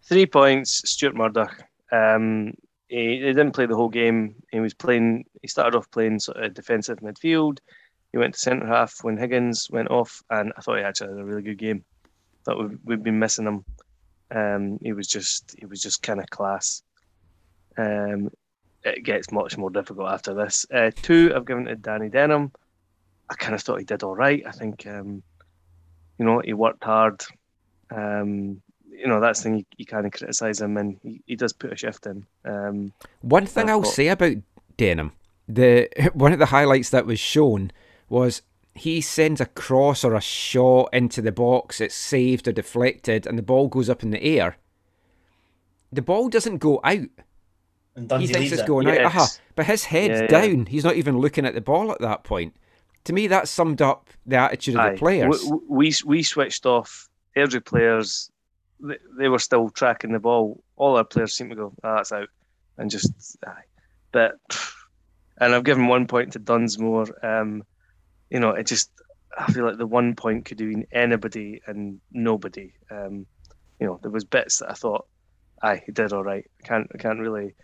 Three 0.03 0.26
points, 0.26 0.82
Stuart 0.89 1.16
Murdoch. 1.16 1.64
Um, 1.91 2.53
he, 2.90 3.12
he 3.12 3.20
didn't 3.20 3.54
play 3.54 3.68
the 3.68 3.76
whole 3.76 3.90
game. 3.90 4.36
He 4.52 4.60
was 4.60 4.74
playing. 4.74 5.26
He 5.42 5.48
started 5.48 5.78
off 5.78 5.90
playing 5.92 6.20
sort 6.20 6.38
of 6.38 6.54
defensive 6.54 7.00
midfield. 7.00 7.60
He 8.12 8.18
went 8.18 8.34
to 8.34 8.40
centre 8.40 8.66
half 8.66 9.04
when 9.04 9.18
Higgins 9.18 9.70
went 9.70 9.92
off, 9.92 10.24
and 10.30 10.52
I 10.58 10.62
thought 10.62 10.78
he 10.78 10.84
actually 10.84 11.12
had 11.12 11.20
a 11.20 11.26
really 11.26 11.44
good 11.44 11.60
game. 11.60 11.86
Thought 12.44 12.60
we've, 12.60 12.80
we've 12.84 13.04
been 13.04 13.20
missing 13.20 13.46
him. 13.46 13.66
Um, 14.32 14.80
he 14.82 14.94
was 14.94 15.08
just 15.08 15.56
he 15.60 15.66
was 15.66 15.82
just 15.82 16.02
kind 16.02 16.20
of 16.20 16.30
class. 16.30 16.82
Um, 17.78 18.32
it 18.84 19.04
gets 19.04 19.32
much 19.32 19.58
more 19.58 19.70
difficult 19.70 20.10
after 20.10 20.34
this. 20.34 20.66
Uh, 20.74 20.92
two, 20.96 21.32
I've 21.36 21.46
given 21.46 21.66
to 21.66 21.76
Danny 21.76 22.10
Denholm. 22.10 22.52
I 23.30 23.36
kind 23.36 23.54
of 23.54 23.62
thought 23.62 23.80
he 23.80 23.86
did 23.86 24.04
all 24.04 24.16
right. 24.16 24.44
I 24.48 24.52
think 24.52 24.88
um, 24.88 25.22
you 26.18 26.26
know 26.26 26.42
he 26.44 26.54
worked 26.54 26.84
hard. 26.84 27.24
Um, 27.92 28.62
you 29.00 29.08
know 29.08 29.20
that's 29.20 29.39
the 29.39 29.43
thing 29.43 29.58
you, 29.60 29.66
you 29.78 29.86
kind 29.86 30.06
of 30.06 30.12
criticise 30.12 30.62
him, 30.62 30.78
and 30.78 30.97
he, 31.04 31.22
he 31.26 31.36
does 31.36 31.54
put 31.54 31.74
a 31.74 31.76
shift 31.78 32.06
in. 32.06 32.26
Um, 32.45 32.93
One 33.22 33.45
thing 33.45 33.70
I 33.70 33.74
I'll 33.74 33.84
thought- 33.84 33.93
say 33.93 34.08
about 34.10 34.36
Denholm, 34.78 35.12
the 35.47 35.89
one 36.14 36.34
of 36.34 36.39
the 36.39 36.47
highlights 36.47 36.89
that 36.91 37.06
was 37.06 37.20
shown 37.20 37.72
was 38.10 38.41
he 38.76 39.02
sends 39.02 39.41
a 39.41 39.45
cross 39.45 40.04
or 40.04 40.16
a 40.16 40.22
shot 40.22 40.89
into 40.93 41.22
the 41.22 41.32
box, 41.32 41.82
it's 41.82 41.95
saved 41.95 42.47
or 42.47 42.52
deflected, 42.52 43.26
and 43.28 43.38
the 43.38 43.43
ball 43.43 43.68
goes 43.68 43.89
up 43.89 44.04
in 44.04 44.12
the 44.12 44.24
air. 44.24 44.58
The 45.91 46.02
ball 46.02 46.30
doesn't 46.30 46.58
go 46.58 46.80
out. 46.84 47.08
And 47.95 48.12
he 48.22 48.28
thinks 48.28 48.39
leaves 48.39 48.52
it's 48.54 48.62
it. 48.62 48.68
going 48.68 48.88
Yeah, 48.88 48.93
out. 49.00 49.06
Aha. 49.08 49.18
it's- 49.24 49.41
But 49.56 49.66
his 49.66 49.86
head's 49.86 50.22
Yeah, 50.22 50.39
yeah. 50.41 50.47
down. 50.47 50.66
He's 50.68 50.84
not 50.86 50.95
even 50.95 51.18
looking 51.18 51.45
at 51.45 51.54
the 51.56 51.62
ball 51.62 51.91
at 51.91 52.00
that 52.00 52.24
point. 52.24 52.56
To 53.06 53.14
me, 53.14 53.28
that 53.28 53.47
summed 53.47 53.82
up 53.82 54.10
the 54.26 54.38
attitude 54.38 54.76
of 54.76 54.82
aye. 54.82 54.91
the 54.91 54.97
players. 54.97 55.43
We, 55.45 55.58
we 55.68 55.93
we 56.06 56.24
switched 56.24 56.66
off. 56.66 57.10
Airdrie 57.36 57.64
players, 57.66 58.30
they, 58.82 58.98
they 59.18 59.30
were 59.30 59.40
still 59.40 59.70
tracking 59.70 60.12
the 60.12 60.20
ball. 60.20 60.64
All 60.76 60.98
our 60.98 61.04
players 61.04 61.36
seemed 61.36 61.52
to 61.52 61.56
go, 61.56 61.74
ah, 61.84 61.98
that's 61.98 62.12
out, 62.12 62.30
and 62.78 62.90
just 62.90 63.38
aye. 63.46 63.64
But 64.12 64.34
and 65.40 65.54
I've 65.54 65.64
given 65.64 65.88
one 65.88 66.08
point 66.08 66.34
to 66.34 66.40
Dunsmore. 66.40 67.08
Um, 67.26 67.64
you 68.30 68.40
know, 68.40 68.52
it 68.52 68.68
just 68.68 68.92
I 69.38 69.52
feel 69.52 69.66
like 69.66 69.78
the 69.78 69.88
one 69.88 70.16
point 70.16 70.46
could 70.46 70.60
have 70.60 70.70
been 70.70 70.88
anybody 70.92 71.62
and 71.66 72.00
nobody. 72.12 72.74
Um, 72.92 73.26
you 73.80 73.88
know, 73.88 74.00
there 74.02 74.12
was 74.12 74.26
bits 74.26 74.60
that 74.60 74.72
I 74.72 74.74
thought, 74.74 75.08
aye, 75.62 75.82
he 75.86 75.92
did 75.92 76.14
all 76.14 76.24
right. 76.24 76.46
I 76.64 76.68
can't 76.68 76.88
I 76.94 76.98
can't 76.98 77.20
really 77.20 77.56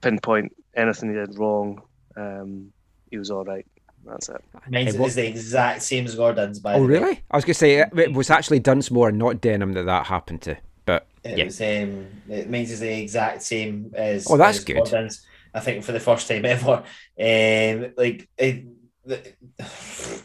pinpoint 0.00 0.54
anything 0.76 1.10
he 1.10 1.16
did 1.16 1.38
wrong. 1.38 1.82
Um, 2.16 2.72
he 3.10 3.18
was 3.18 3.30
all 3.30 3.44
right. 3.44 3.66
That's 4.08 4.28
it. 4.28 4.42
Mine's 4.70 4.92
Hey, 4.94 4.98
what- 4.98 5.08
is 5.08 5.14
the 5.14 5.26
exact 5.28 5.82
same 5.82 6.06
as 6.06 6.14
Gordon's, 6.14 6.58
by 6.60 6.74
oh, 6.74 6.80
the 6.80 6.86
way. 6.86 6.98
really? 7.00 7.20
I 7.30 7.36
was 7.36 7.44
going 7.44 7.54
to 7.54 7.58
say 7.58 7.74
it, 7.80 7.88
it 7.98 8.12
was 8.12 8.30
actually 8.30 8.58
Dunsmore 8.60 9.10
and 9.10 9.18
not 9.18 9.36
Denholm 9.36 9.74
that 9.74 9.84
that 9.86 10.06
happened 10.06 10.42
to. 10.42 10.56
But 10.84 11.06
It 11.24 11.36
yeah. 11.38 11.44
was 11.44 11.60
um, 11.60 12.06
it 12.30 12.48
means 12.48 12.70
is 12.70 12.80
the 12.80 13.00
exact 13.02 13.42
same 13.42 13.92
as. 13.94 14.26
Oh, 14.30 14.36
that's 14.36 14.58
as 14.58 14.64
good. 14.64 14.76
Gordon's. 14.76 15.24
I 15.54 15.60
think 15.60 15.84
for 15.84 15.92
the 15.92 16.00
first 16.00 16.28
time 16.28 16.44
ever. 16.44 16.82
Um, 17.20 17.92
like, 17.96 18.28
it, 18.38 18.64
the, 19.04 19.22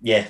yeah, 0.00 0.26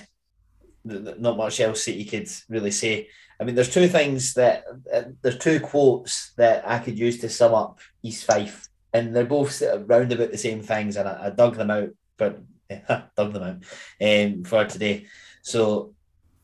Th- 0.89 1.05
th- 1.05 1.19
not 1.19 1.37
much 1.37 1.61
else 1.61 1.85
that 1.85 1.95
you 1.95 2.05
could 2.05 2.29
really 2.49 2.71
say. 2.73 3.09
I 3.41 3.45
mean, 3.45 3.55
there's 3.55 3.73
two 3.73 3.87
things 3.89 4.35
that 4.35 4.65
uh, 4.93 5.03
there's 5.23 5.39
two 5.39 5.61
quotes 5.61 6.33
that 6.37 6.69
I 6.69 6.79
could 6.81 6.99
use 6.99 7.19
to 7.21 7.29
sum 7.29 7.55
up 7.55 7.79
East 8.03 8.25
Fife, 8.25 8.69
and 8.93 9.15
they're 9.15 9.25
both 9.25 9.53
sort 9.53 9.75
of 9.75 9.89
round 9.89 10.11
about 10.13 10.33
the 10.33 10.39
same 10.39 10.61
things, 10.63 10.97
and 10.97 11.09
I, 11.09 11.27
I 11.27 11.31
dug 11.31 11.57
them 11.57 11.71
out, 11.71 11.91
but 12.23 13.15
dug 13.17 13.33
them 13.33 13.43
out 13.43 13.57
um, 14.01 14.45
for 14.45 14.65
today. 14.65 15.07
So 15.43 15.95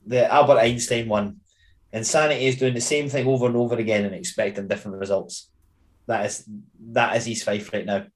the 0.07 0.31
Albert 0.33 0.59
Einstein 0.59 1.09
one 1.09 1.41
Insanity 1.93 2.47
is 2.47 2.59
doing 2.59 2.75
the 2.75 2.81
same 2.81 3.09
thing 3.09 3.27
over 3.27 3.47
and 3.47 3.57
over 3.57 3.77
again 3.77 4.05
and 4.05 4.15
expecting 4.15 4.69
different 4.69 4.99
results. 4.99 5.51
That 6.07 6.27
is 6.27 6.45
that 6.93 7.17
is 7.17 7.29
East 7.29 7.45
Fife 7.45 7.73
right 7.73 7.87
now. 7.87 8.07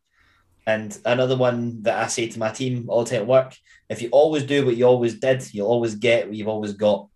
And 0.66 0.96
another 1.04 1.36
one 1.36 1.82
that 1.82 2.04
I 2.04 2.06
say 2.08 2.28
to 2.28 2.38
my 2.38 2.50
team 2.50 2.84
all 2.88 3.04
the 3.04 3.10
time 3.10 3.22
at 3.22 3.26
work: 3.26 3.56
if 3.88 4.02
you 4.02 4.10
always 4.10 4.44
do 4.44 4.66
what 4.66 4.76
you 4.76 4.84
always 4.84 5.18
did, 5.18 5.42
you'll 5.54 5.68
always 5.68 5.94
get 5.94 6.26
what 6.26 6.36
you've 6.36 6.48
always 6.48 6.74
got. 6.74 7.08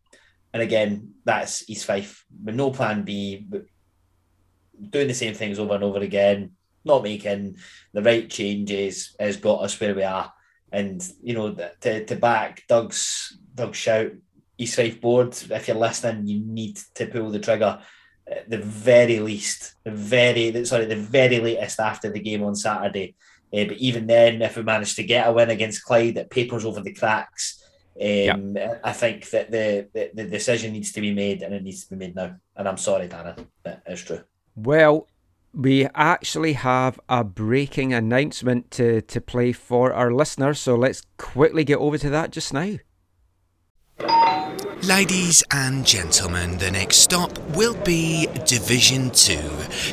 And 0.54 0.62
again, 0.62 1.14
that's 1.24 1.68
East 1.68 1.84
Fife 1.84 2.24
with 2.44 2.54
no 2.54 2.70
plan 2.70 3.02
B, 3.02 3.44
but 3.46 3.66
doing 4.90 5.08
the 5.08 5.14
same 5.14 5.34
things 5.34 5.58
over 5.58 5.74
and 5.74 5.84
over 5.84 5.98
again, 5.98 6.52
not 6.84 7.02
making 7.02 7.56
the 7.92 8.02
right 8.02 8.30
changes 8.30 9.14
has 9.20 9.36
got 9.36 9.62
us 9.62 9.78
where 9.78 9.94
we 9.94 10.04
are. 10.04 10.32
And 10.76 11.02
you 11.22 11.32
know, 11.32 11.56
to, 11.80 12.04
to 12.04 12.16
back 12.16 12.64
Doug's 12.68 13.38
Doug's 13.54 13.78
shout, 13.78 14.12
East 14.58 14.76
Fife 14.76 15.00
board, 15.00 15.34
if 15.50 15.68
you're 15.68 15.76
listening, 15.76 16.26
you 16.26 16.40
need 16.40 16.76
to 16.96 17.06
pull 17.06 17.30
the 17.30 17.38
trigger 17.38 17.80
at 18.30 18.50
the 18.50 18.58
very 18.58 19.20
least, 19.20 19.74
the 19.84 19.90
very 19.90 20.64
sorry, 20.66 20.84
the 20.84 20.96
very 20.96 21.40
latest 21.40 21.80
after 21.80 22.10
the 22.10 22.20
game 22.20 22.42
on 22.42 22.54
Saturday. 22.54 23.14
Uh, 23.54 23.64
but 23.64 23.78
even 23.78 24.06
then, 24.06 24.42
if 24.42 24.56
we 24.56 24.62
manage 24.62 24.94
to 24.96 25.04
get 25.04 25.26
a 25.26 25.32
win 25.32 25.48
against 25.48 25.84
Clyde, 25.84 26.16
that 26.16 26.30
papers 26.30 26.64
over 26.66 26.82
the 26.82 26.92
cracks. 26.92 27.62
Um, 27.98 28.58
I 28.84 28.92
think 28.92 29.30
that 29.30 29.50
the, 29.50 29.88
the, 29.94 30.10
the 30.12 30.24
decision 30.24 30.74
needs 30.74 30.92
to 30.92 31.00
be 31.00 31.14
made, 31.14 31.40
and 31.42 31.54
it 31.54 31.62
needs 31.62 31.84
to 31.84 31.90
be 31.90 31.96
made 31.96 32.14
now. 32.14 32.36
And 32.54 32.68
I'm 32.68 32.76
sorry, 32.76 33.08
Dana, 33.08 33.34
that 33.62 33.82
is 33.86 34.02
true. 34.02 34.20
Well, 34.54 35.08
we 35.56 35.88
actually 35.94 36.52
have 36.52 37.00
a 37.08 37.24
breaking 37.24 37.94
announcement 37.94 38.70
to, 38.72 39.00
to 39.00 39.20
play 39.22 39.52
for 39.52 39.92
our 39.92 40.12
listeners, 40.12 40.60
so 40.60 40.76
let's 40.76 41.02
quickly 41.16 41.64
get 41.64 41.78
over 41.78 41.96
to 41.96 42.10
that 42.10 42.30
just 42.30 42.52
now. 42.52 42.76
Ladies 44.82 45.42
and 45.50 45.86
gentlemen, 45.86 46.58
the 46.58 46.70
next 46.70 46.98
stop 46.98 47.38
will 47.56 47.74
be 47.84 48.28
Division 48.44 49.10
2. 49.10 49.38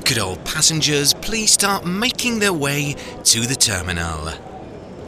Could 0.04 0.20
all 0.20 0.36
passengers 0.38 1.14
please 1.14 1.54
start 1.54 1.86
making 1.86 2.40
their 2.40 2.54
way 2.54 2.96
to 3.24 3.40
the 3.42 3.56
terminal? 3.56 4.28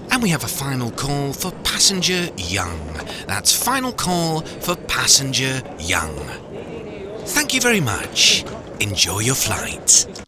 And 0.10 0.24
we 0.24 0.30
have 0.30 0.46
a 0.46 0.48
final 0.48 0.90
call 0.92 1.34
for 1.34 1.52
passenger 1.64 2.30
Young. 2.38 2.80
That's 3.28 3.52
final 3.52 3.92
call 3.92 4.42
for 4.42 4.78
passenger 4.78 5.62
Young. 5.80 6.16
Thank 7.26 7.54
you 7.54 7.60
very 7.60 7.82
much. 7.82 8.46
Enjoy 8.80 9.20
your 9.20 9.36
flight. 9.36 10.25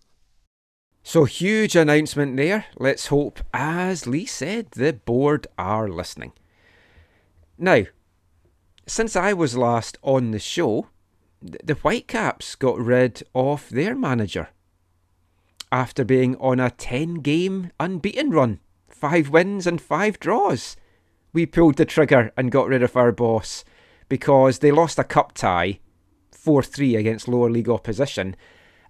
So, 1.10 1.24
huge 1.24 1.78
announcement 1.78 2.36
there. 2.36 2.66
Let's 2.76 3.08
hope, 3.08 3.40
as 3.54 4.08
Lee 4.08 4.26
said, 4.26 4.72
the 4.72 4.92
board 4.92 5.48
are 5.58 5.88
listening. 5.88 6.34
Now, 7.58 7.84
since 8.86 9.16
I 9.16 9.32
was 9.32 9.56
last 9.56 9.98
on 10.02 10.32
the 10.32 10.40
show, 10.40 10.90
the 11.42 11.76
Whitecaps 11.76 12.56
got 12.56 12.78
rid 12.78 13.24
of 13.34 13.70
their 13.70 13.96
manager 13.96 14.50
after 15.72 16.04
being 16.04 16.36
on 16.42 16.60
a 16.60 16.72
10 16.72 17.22
game 17.22 17.72
unbeaten 17.80 18.32
run 18.32 18.60
five 18.90 19.30
wins 19.30 19.66
and 19.66 19.80
five 19.80 20.20
draws. 20.20 20.76
We 21.32 21.46
pulled 21.46 21.76
the 21.76 21.86
trigger 21.86 22.34
and 22.36 22.52
got 22.52 22.68
rid 22.68 22.84
of 22.84 22.98
our 22.98 23.14
boss 23.14 23.64
because 24.10 24.60
they 24.60 24.72
lost 24.72 25.00
a 25.00 25.06
cup 25.06 25.36
tie 25.36 25.80
4 26.34 26.64
3 26.64 26.98
against 26.98 27.30
lower 27.30 27.50
league 27.50 27.70
opposition. 27.70 28.36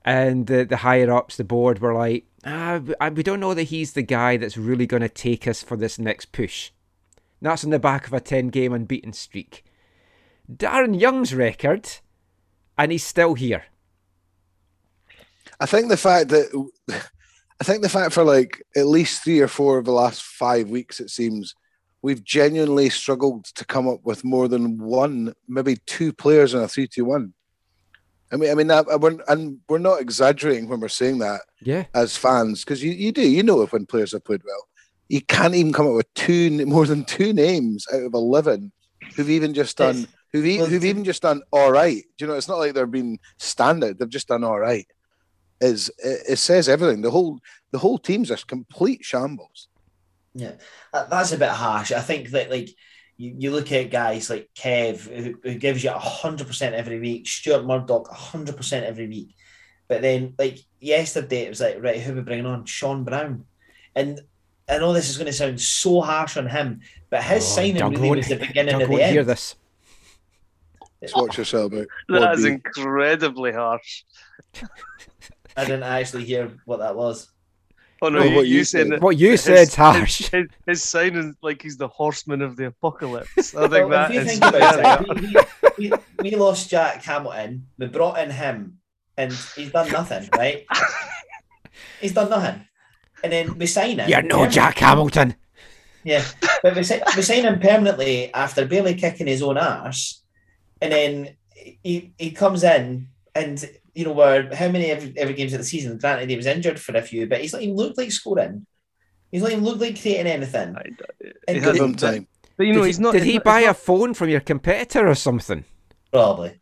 And 0.07 0.47
the, 0.47 0.63
the 0.63 0.77
higher 0.77 1.11
ups, 1.11 1.35
the 1.35 1.43
board, 1.43 1.79
were 1.79 1.93
like, 1.93 2.25
ah, 2.45 2.79
we 3.11 3.23
don't 3.23 3.41
know 3.41 3.53
that 3.53 3.63
he's 3.63 3.91
the 3.91 4.01
guy 4.01 4.37
that's 4.37 4.55
really 4.55 4.85
going 4.87 5.01
to 5.01 5.09
take 5.09 5.45
us 5.45 5.61
for 5.61 5.75
this 5.75 5.99
next 5.99 6.31
push. 6.31 6.71
And 7.41 7.49
that's 7.49 7.65
on 7.65 7.71
the 7.71 7.77
back 7.77 8.07
of 8.07 8.13
a 8.13 8.21
10 8.21 8.47
game 8.47 8.71
unbeaten 8.71 9.11
streak. 9.11 9.65
Darren 10.49 10.97
Young's 10.97 11.35
record, 11.35 11.89
and 12.77 12.93
he's 12.93 13.03
still 13.03 13.33
here. 13.33 13.65
I 15.59 15.65
think 15.65 15.89
the 15.89 15.97
fact 15.97 16.29
that 16.29 16.69
I 17.59 17.63
think 17.65 17.81
the 17.81 17.89
fact 17.89 18.13
for 18.13 18.23
like 18.23 18.63
at 18.77 18.87
least 18.87 19.25
three 19.25 19.41
or 19.41 19.49
four 19.49 19.77
of 19.77 19.83
the 19.83 19.91
last 19.91 20.21
five 20.21 20.69
weeks, 20.69 21.01
it 21.01 21.09
seems 21.09 21.53
we've 22.01 22.23
genuinely 22.23 22.89
struggled 22.89 23.43
to 23.43 23.65
come 23.65 23.89
up 23.89 24.05
with 24.05 24.23
more 24.23 24.47
than 24.47 24.77
one, 24.77 25.33
maybe 25.49 25.75
two 25.85 26.13
players 26.13 26.53
in 26.53 26.61
a 26.61 26.67
three-two-one. 26.69 27.33
I 28.31 28.35
mean, 28.35 28.51
I 28.51 28.55
mean, 28.55 28.67
that, 28.67 28.85
we're, 28.99 29.17
and 29.27 29.59
we're 29.69 29.77
not 29.77 30.01
exaggerating 30.01 30.67
when 30.67 30.79
we're 30.79 30.89
saying 30.89 31.19
that. 31.19 31.41
Yeah. 31.61 31.85
As 31.93 32.17
fans, 32.17 32.63
because 32.63 32.83
you, 32.83 32.91
you 32.91 33.11
do, 33.11 33.21
you 33.21 33.43
know, 33.43 33.61
if 33.61 33.71
when 33.71 33.85
players 33.85 34.11
have 34.11 34.25
played 34.25 34.41
well, 34.45 34.67
you 35.07 35.21
can't 35.21 35.55
even 35.55 35.71
come 35.71 35.87
up 35.87 35.93
with 35.93 36.13
two 36.13 36.65
more 36.65 36.85
than 36.85 37.05
two 37.05 37.33
names 37.33 37.85
out 37.93 38.03
of 38.03 38.13
eleven 38.13 38.71
who've 39.15 39.29
even 39.29 39.53
just 39.53 39.77
done 39.77 40.07
who've, 40.33 40.57
well, 40.57 40.65
who've 40.65 40.83
even 40.83 41.05
just 41.05 41.21
done 41.21 41.41
all 41.51 41.71
right. 41.71 42.03
Do 42.17 42.25
you 42.25 42.27
know? 42.27 42.37
It's 42.37 42.49
not 42.49 42.59
like 42.59 42.73
they've 42.73 42.91
been 42.91 43.19
standard; 43.37 43.99
they've 43.99 44.09
just 44.09 44.27
done 44.27 44.43
all 44.43 44.59
right 44.59 44.85
is 45.61 45.89
it, 45.99 46.21
it 46.29 46.35
says 46.37 46.69
everything. 46.69 47.01
The 47.01 47.11
whole 47.11 47.39
the 47.71 47.79
whole 47.79 47.97
team's 47.97 48.31
a 48.31 48.37
complete 48.37 49.03
shambles. 49.03 49.67
Yeah, 50.33 50.53
that's 50.93 51.31
a 51.31 51.37
bit 51.37 51.49
harsh. 51.49 51.91
I 51.91 52.01
think 52.01 52.29
that 52.29 52.51
like 52.51 52.69
you, 53.17 53.35
you 53.37 53.51
look 53.51 53.71
at 53.71 53.91
guys 53.91 54.29
like 54.29 54.49
Kev 54.55 54.99
who, 54.99 55.39
who 55.43 55.55
gives 55.55 55.83
you 55.83 55.91
hundred 55.91 56.47
percent 56.47 56.75
every 56.75 56.99
week, 56.99 57.27
Stuart 57.27 57.65
Murdoch 57.65 58.07
hundred 58.09 58.55
percent 58.55 58.85
every 58.85 59.07
week, 59.07 59.35
but 59.87 60.01
then 60.01 60.35
like 60.37 60.59
yesterday 60.79 61.45
it 61.45 61.49
was 61.49 61.61
like 61.61 61.77
right 61.81 61.99
who 61.99 62.13
are 62.13 62.15
we 62.15 62.21
bringing 62.21 62.45
on 62.45 62.65
Sean 62.65 63.03
Brown, 63.03 63.45
and 63.95 64.21
I 64.69 64.77
know 64.77 64.93
this 64.93 65.09
is 65.09 65.17
going 65.17 65.27
to 65.27 65.33
sound 65.33 65.59
so 65.61 66.01
harsh 66.01 66.37
on 66.37 66.47
him, 66.47 66.81
but 67.09 67.23
his 67.23 67.43
oh, 67.43 67.55
signing 67.55 67.89
really 67.89 68.17
was 68.17 68.27
the 68.27 68.35
beginning 68.35 68.81
of 68.81 68.89
the 68.89 69.01
end. 69.01 69.13
Hear 69.13 69.23
this. 69.23 69.55
Let's 71.01 71.15
watch 71.15 71.37
yourself 71.37 71.73
out. 71.73 71.87
That 72.09 72.33
is 72.33 72.45
incredibly 72.45 73.53
harsh. 73.53 74.03
I 75.55 75.65
didn't 75.65 75.83
actually 75.83 76.25
hear 76.25 76.51
what 76.65 76.79
that 76.79 76.95
was. 76.95 77.29
Oh 78.01 78.09
no, 78.09 78.19
no 78.19 78.25
you, 78.25 78.35
what 78.35 78.47
you, 78.47 78.57
you 78.57 78.63
said. 78.63 79.01
What 79.01 79.17
you 79.17 79.37
said, 79.37 79.73
harsh. 79.73 80.29
His, 80.29 80.47
his, 80.65 80.83
sign 80.83 81.15
is 81.15 81.35
like 81.41 81.61
he's 81.61 81.77
the 81.77 81.87
horseman 81.87 82.41
of 82.41 82.55
the 82.55 82.67
apocalypse. 82.67 83.55
I 83.55 83.67
think 83.67 83.71
well, 83.71 83.89
that 83.89 84.11
is. 84.11 84.39
Think 84.39 84.43
about 84.45 85.09
it, 85.09 85.77
we, 85.77 85.89
we, 85.89 85.97
we, 86.19 86.35
lost 86.35 86.69
Jack 86.69 87.03
Hamilton. 87.03 87.65
We 87.77 87.87
brought 87.87 88.19
in 88.19 88.29
him, 88.29 88.79
and 89.17 89.33
he's 89.55 89.71
done 89.71 89.91
nothing. 89.91 90.29
Right? 90.35 90.65
he's 92.01 92.13
done 92.13 92.29
nothing, 92.29 92.67
and 93.23 93.33
then 93.33 93.57
we 93.57 93.65
sign 93.65 93.99
him. 93.99 94.09
You're 94.09 94.21
no 94.21 94.47
Jack 94.47 94.77
Hamilton. 94.77 95.35
Yeah, 96.03 96.23
but 96.61 96.75
we, 96.75 96.81
we 96.81 97.21
sign 97.21 97.43
him 97.43 97.59
permanently 97.59 98.33
after 98.33 98.65
barely 98.65 98.93
kicking 98.93 99.27
his 99.27 99.41
own 99.41 99.57
ass, 99.57 100.21
and 100.81 100.91
then 100.91 101.35
he 101.83 102.13
he 102.17 102.31
comes 102.31 102.63
in 102.63 103.07
and 103.33 103.69
you 103.97 104.05
know, 104.05 104.11
where 104.11 104.53
how 104.53 104.69
many 104.69 104.91
every, 104.91 105.11
every 105.17 105.33
games 105.33 105.53
of 105.53 105.57
the 105.57 105.65
season? 105.65 105.97
Granted, 105.97 106.29
he 106.29 106.35
was 106.35 106.45
injured 106.45 106.79
for 106.79 106.95
a 106.95 107.01
few, 107.01 107.25
but 107.25 107.41
he's 107.41 107.51
not 107.51 107.63
even 107.63 107.75
looked 107.75 107.97
like 107.97 108.11
scoring. 108.11 108.67
He's 109.31 109.41
not 109.41 109.51
even 109.51 109.63
looked 109.63 109.81
like 109.81 109.99
creating 109.99 110.27
anything. 110.27 110.75
He 111.47 111.59
had 111.59 111.75
some 111.75 111.95
time. 111.95 112.27
But 112.57 112.67
you 112.67 112.73
know, 112.73 112.81
did 112.81 112.87
he's 112.87 112.99
not. 112.99 113.13
Did 113.13 113.23
he 113.23 113.35
not, 113.35 113.43
buy 113.43 113.61
not, 113.61 113.71
a 113.71 113.73
phone 113.73 114.13
from 114.13 114.29
your 114.29 114.39
competitor 114.39 115.07
or 115.07 115.15
something? 115.15 115.65
Probably. 116.13 116.61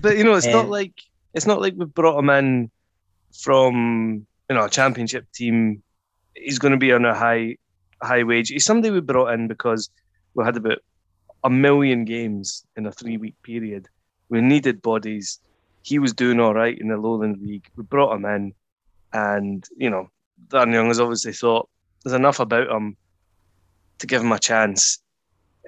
But 0.00 0.16
you 0.16 0.24
know, 0.24 0.34
it's 0.34 0.48
um, 0.48 0.52
not 0.52 0.68
like 0.68 0.94
it's 1.32 1.46
not 1.46 1.60
like 1.60 1.74
we 1.76 1.84
brought 1.84 2.18
him 2.18 2.28
in 2.30 2.72
from 3.32 4.26
you 4.50 4.56
know 4.56 4.64
a 4.64 4.68
championship 4.68 5.30
team. 5.32 5.80
He's 6.34 6.58
going 6.58 6.72
to 6.72 6.78
be 6.78 6.92
on 6.92 7.04
a 7.04 7.14
high 7.14 7.56
high 8.02 8.24
wage. 8.24 8.48
He's 8.48 8.64
somebody 8.64 8.90
we 8.90 9.00
brought 9.00 9.32
in 9.32 9.46
because 9.46 9.90
we 10.34 10.44
had 10.44 10.56
about 10.56 10.78
a 11.44 11.50
million 11.50 12.04
games 12.04 12.66
in 12.76 12.84
a 12.86 12.90
three 12.90 13.16
week 13.16 13.36
period. 13.44 13.88
We 14.28 14.40
needed 14.40 14.82
bodies 14.82 15.38
he 15.84 15.98
was 15.98 16.14
doing 16.14 16.40
all 16.40 16.54
right 16.54 16.76
in 16.78 16.88
the 16.88 16.96
Lowland 16.96 17.40
League. 17.42 17.68
We 17.76 17.84
brought 17.84 18.16
him 18.16 18.24
in, 18.24 18.54
and 19.12 19.68
you 19.76 19.90
know, 19.90 20.08
Dan 20.48 20.72
Young 20.72 20.88
has 20.88 20.98
obviously 20.98 21.34
thought 21.34 21.68
there's 22.02 22.14
enough 22.14 22.40
about 22.40 22.70
him 22.70 22.96
to 23.98 24.06
give 24.06 24.22
him 24.22 24.32
a 24.32 24.38
chance. 24.38 24.98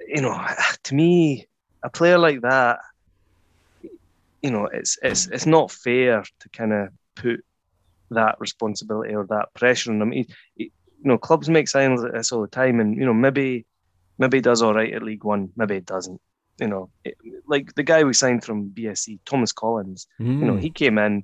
You 0.07 0.23
know, 0.23 0.45
to 0.83 0.95
me, 0.95 1.47
a 1.83 1.89
player 1.89 2.17
like 2.17 2.41
that, 2.41 2.79
you 4.41 4.49
know, 4.49 4.65
it's 4.65 4.97
it's 5.03 5.27
it's 5.27 5.45
not 5.45 5.71
fair 5.71 6.23
to 6.39 6.49
kind 6.49 6.73
of 6.73 6.89
put 7.13 7.45
that 8.09 8.39
responsibility 8.39 9.13
or 9.13 9.27
that 9.27 9.53
pressure 9.53 9.91
on 9.91 10.01
him. 10.01 10.11
He, 10.11 10.27
he, 10.55 10.63
you 10.63 11.11
know, 11.11 11.19
clubs 11.19 11.47
make 11.47 11.67
signs 11.67 12.01
like 12.01 12.13
this 12.13 12.31
all 12.31 12.41
the 12.41 12.47
time, 12.47 12.79
and 12.79 12.97
you 12.97 13.05
know, 13.05 13.13
maybe 13.13 13.67
maybe 14.17 14.37
he 14.37 14.41
does 14.41 14.63
all 14.63 14.73
right 14.73 14.93
at 14.95 15.03
League 15.03 15.23
One, 15.23 15.51
maybe 15.55 15.75
he 15.75 15.81
doesn't 15.81 16.19
you 16.59 16.67
know, 16.67 16.89
like 17.47 17.75
the 17.75 17.83
guy 17.83 18.03
we 18.03 18.13
signed 18.13 18.43
from 18.43 18.69
BSC, 18.69 19.19
Thomas 19.25 19.51
Collins. 19.51 20.07
Mm. 20.19 20.39
You 20.39 20.45
know, 20.45 20.53
hmm. 20.53 20.59
he 20.59 20.69
came 20.69 20.97
in, 20.97 21.23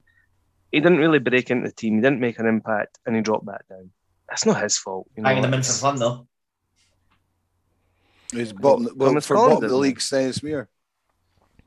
he 0.72 0.80
didn't 0.80 0.98
really 0.98 1.20
break 1.20 1.50
into 1.50 1.68
the 1.68 1.74
team, 1.74 1.96
he 1.96 2.02
didn't 2.02 2.20
make 2.20 2.40
an 2.40 2.48
impact, 2.48 3.00
and 3.06 3.16
he 3.16 3.22
dropped 3.22 3.46
back 3.46 3.68
down. 3.70 3.90
That's 4.30 4.46
not 4.46 4.62
his 4.62 4.78
fault. 4.78 5.08
You 5.16 5.24
know, 5.24 5.30
Hanging 5.30 5.44
him 5.44 5.54
in 5.54 5.64
for 5.64 5.74
fun 5.74 5.98
though. 5.98 6.28
He's 8.32 8.54
bottom, 8.54 8.90
well, 8.96 9.20
for 9.22 9.36
bottom 9.36 9.64
of 9.64 9.70
the 9.70 9.78
league, 9.78 10.00
Stenhousemuir. 10.00 10.68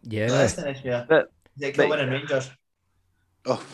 Yeah. 0.02 0.28
Stenhousemuir. 0.28 1.08
But, 1.08 1.30
they 1.56 1.72
Kilwinning 1.72 2.10
Rangers. 2.10 2.50
Oh. 3.44 3.64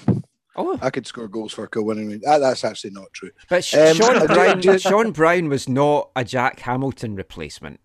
Oh. 0.54 0.78
I 0.82 0.90
could 0.90 1.06
score 1.06 1.28
goals 1.28 1.54
for 1.54 1.64
a 1.64 1.68
Kilwinning. 1.68 2.20
That, 2.20 2.38
that's 2.38 2.64
actually 2.64 2.90
not 2.90 3.06
true. 3.14 3.30
But 3.48 3.72
um, 3.74 3.96
Sean, 3.96 4.26
Brown, 4.26 4.78
Sean 4.78 5.12
Brown 5.12 5.48
was 5.48 5.68
not 5.68 6.10
a 6.14 6.24
Jack 6.24 6.60
Hamilton 6.60 7.16
replacement. 7.16 7.80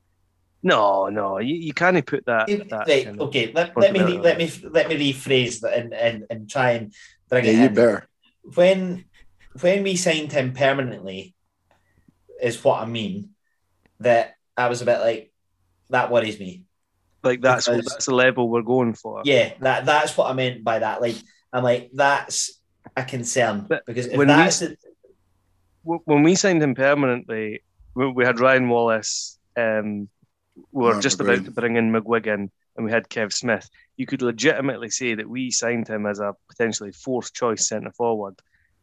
No, 0.63 1.07
no, 1.07 1.37
you, 1.37 1.55
you 1.55 1.73
can't 1.73 2.03
put 2.05 2.25
that. 2.25 2.47
that 2.47 2.87
right, 2.87 3.05
kind 3.05 3.21
of- 3.21 3.27
okay. 3.29 3.51
Let, 3.53 3.77
let 3.77 3.93
me 3.93 4.01
re- 4.03 4.17
let 4.19 4.37
me 4.37 4.51
let 4.63 4.89
me 4.89 5.13
rephrase 5.13 5.61
that 5.61 5.77
and, 5.77 5.93
and, 5.93 6.25
and 6.29 6.49
try 6.49 6.71
and 6.71 6.93
bring 7.29 7.45
Yeah, 7.45 7.51
it 7.51 7.57
you 7.57 7.65
in. 7.67 7.73
better. 7.75 8.07
When 8.55 9.05
when 9.61 9.83
we 9.83 9.95
signed 9.95 10.31
him 10.31 10.53
permanently, 10.53 11.35
is 12.41 12.63
what 12.63 12.81
I 12.81 12.85
mean. 12.85 13.29
That 13.99 14.35
I 14.55 14.67
was 14.69 14.81
a 14.81 14.85
bit 14.85 14.99
like 14.99 15.31
that 15.89 16.11
worries 16.11 16.39
me. 16.39 16.65
Like 17.23 17.41
that's 17.41 17.67
because- 17.67 17.85
that's 17.85 18.05
the 18.05 18.15
level 18.15 18.49
we're 18.49 18.61
going 18.63 18.93
for. 18.93 19.21
Yeah, 19.25 19.53
that 19.61 19.85
that's 19.85 20.17
what 20.17 20.29
I 20.29 20.33
meant 20.33 20.63
by 20.63 20.79
that. 20.79 21.01
Like 21.01 21.15
I'm 21.53 21.63
like 21.63 21.91
that's 21.93 22.59
a 22.95 23.03
concern 23.03 23.65
But 23.69 23.85
because 23.85 24.07
if 24.07 24.17
when 24.17 24.27
we 24.27 24.33
that's 24.33 24.61
s- 24.61 24.69
the, 24.69 25.99
When 26.05 26.23
we 26.23 26.35
signed 26.35 26.61
him 26.61 26.75
permanently, 26.75 27.63
we, 27.95 28.11
we 28.11 28.25
had 28.25 28.39
Ryan 28.39 28.69
Wallace. 28.69 29.37
Um, 29.55 30.09
we 30.71 30.85
were 30.85 30.91
Mark 30.91 31.03
just 31.03 31.19
about 31.19 31.45
to 31.45 31.51
bring 31.51 31.75
in 31.75 31.91
McGuigan, 31.91 32.49
and 32.75 32.85
we 32.85 32.91
had 32.91 33.09
Kev 33.09 33.33
Smith. 33.33 33.69
You 33.95 34.05
could 34.05 34.21
legitimately 34.21 34.89
say 34.89 35.15
that 35.15 35.29
we 35.29 35.51
signed 35.51 35.87
him 35.87 36.05
as 36.05 36.19
a 36.19 36.35
potentially 36.49 36.91
fourth 36.91 37.33
choice 37.33 37.67
centre 37.67 37.91
forward, 37.91 38.35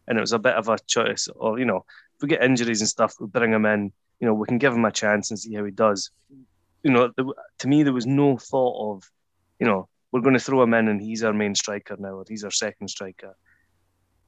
and 0.07 0.19
it 0.19 0.21
was 0.21 0.33
a 0.33 0.39
bit 0.39 0.55
of 0.55 0.69
a 0.69 0.79
choice. 0.87 1.29
Or 1.35 1.59
you 1.59 1.65
know, 1.65 1.85
if 2.17 2.23
we 2.23 2.29
get 2.29 2.43
injuries 2.43 2.81
and 2.81 2.89
stuff, 2.89 3.15
we 3.21 3.27
bring 3.27 3.53
him 3.53 3.67
in. 3.67 3.93
You 4.21 4.29
know, 4.29 4.35
we 4.35 4.47
can 4.47 4.59
give 4.59 4.73
him 4.73 4.85
a 4.85 4.93
chance 4.93 5.31
and 5.31 5.39
see 5.39 5.55
how 5.55 5.65
he 5.65 5.71
does. 5.71 6.11
You 6.83 6.91
know, 6.91 7.13
to 7.59 7.69
me, 7.69 7.83
there 7.83 7.93
was 7.93 8.07
no 8.07 8.37
thought 8.37 8.97
of, 8.97 9.11
you 9.59 9.67
know, 9.67 9.89
we're 10.13 10.21
going 10.21 10.35
to 10.35 10.41
throw 10.41 10.63
him 10.63 10.75
in 10.75 10.89
and 10.89 11.01
he's 11.01 11.25
our 11.25 11.33
main 11.33 11.55
striker 11.55 11.97
now, 11.99 12.15
or 12.15 12.25
he's 12.29 12.45
our 12.45 12.51
second 12.51 12.89
striker. 12.89 13.37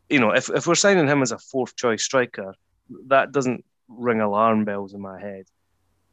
You 0.08 0.20
know, 0.20 0.30
if 0.30 0.48
if 0.50 0.66
we're 0.66 0.74
signing 0.74 1.06
him 1.06 1.22
as 1.22 1.32
a 1.32 1.38
fourth 1.38 1.76
choice 1.76 2.02
striker, 2.02 2.54
that 3.08 3.32
doesn't 3.32 3.64
ring 3.88 4.20
alarm 4.20 4.64
bells 4.64 4.94
in 4.94 5.00
my 5.00 5.20
head. 5.20 5.46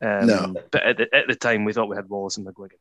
Um, 0.04 0.28
No. 0.28 0.54
But 0.72 0.84
at 0.84 0.97
the, 0.97 1.16
at 1.16 1.28
the 1.28 1.36
time, 1.36 1.64
we 1.64 1.74
thought 1.74 1.88
we 1.89 1.95
had 1.95 2.10
Wallace 2.10 2.38
and 2.38 2.45
McGuigan. 2.45 2.72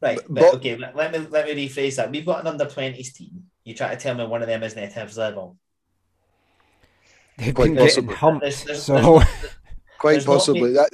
right, 0.00 0.16
But- 0.16 0.26
but, 0.28 0.40
but- 0.40 0.54
okay, 0.56 0.76
let, 0.76 0.96
let 0.96 1.12
me 1.12 1.18
let 1.30 1.46
me 1.46 1.68
rephrase 1.68 1.96
that. 1.96 2.10
We've 2.10 2.24
got 2.26 2.40
an 2.40 2.46
under 2.46 2.64
twenties 2.66 3.12
team. 3.12 3.44
You 3.64 3.74
try 3.74 3.94
to 3.94 4.00
tell 4.00 4.14
me 4.14 4.24
one 4.26 4.40
of 4.42 4.48
them 4.48 4.62
isn't 4.62 4.78
at 4.78 4.94
Hibs 4.94 5.16
level. 5.18 5.56
They've 7.38 7.54
Quite 7.54 7.66
been 7.66 7.74
getting 7.74 7.86
possibly. 8.06 8.14
humped, 8.14 8.40
There's- 8.42 8.64
there's- 8.64 8.82
so 8.84 9.20
Quite 9.98 10.12
There's 10.12 10.26
not 10.26 10.32
possibly. 10.34 10.60
been- 10.62 10.74
that 10.74 10.90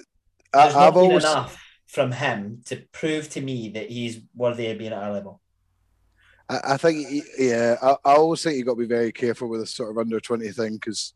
I, 0.55 0.69
not 0.69 0.77
I've 0.77 0.95
been 0.95 1.03
always 1.03 1.25
enough 1.25 1.59
from 1.87 2.13
him 2.13 2.63
to 2.67 2.77
prove 2.93 3.29
to 3.31 3.41
me 3.41 3.69
that 3.71 3.91
he's 3.91 4.21
worthy 4.35 4.69
of 4.71 4.79
being 4.79 4.93
at 4.93 5.03
our 5.03 5.13
level. 5.13 5.41
I, 6.49 6.61
I 6.75 6.77
think, 6.77 7.07
y- 7.11 7.21
yeah, 7.39 7.77
I, 7.83 7.91
I 8.05 8.15
always 8.17 8.43
think 8.43 8.57
you've 8.57 8.67
got 8.67 8.75
to 8.75 8.79
be 8.81 8.87
very 8.87 9.13
careful 9.13 9.49
with 9.49 9.61
this 9.61 9.71
sort 9.75 9.91
of 9.91 9.99
under 9.99 10.19
20 10.21 10.49
thing 10.51 10.75
because 10.75 11.15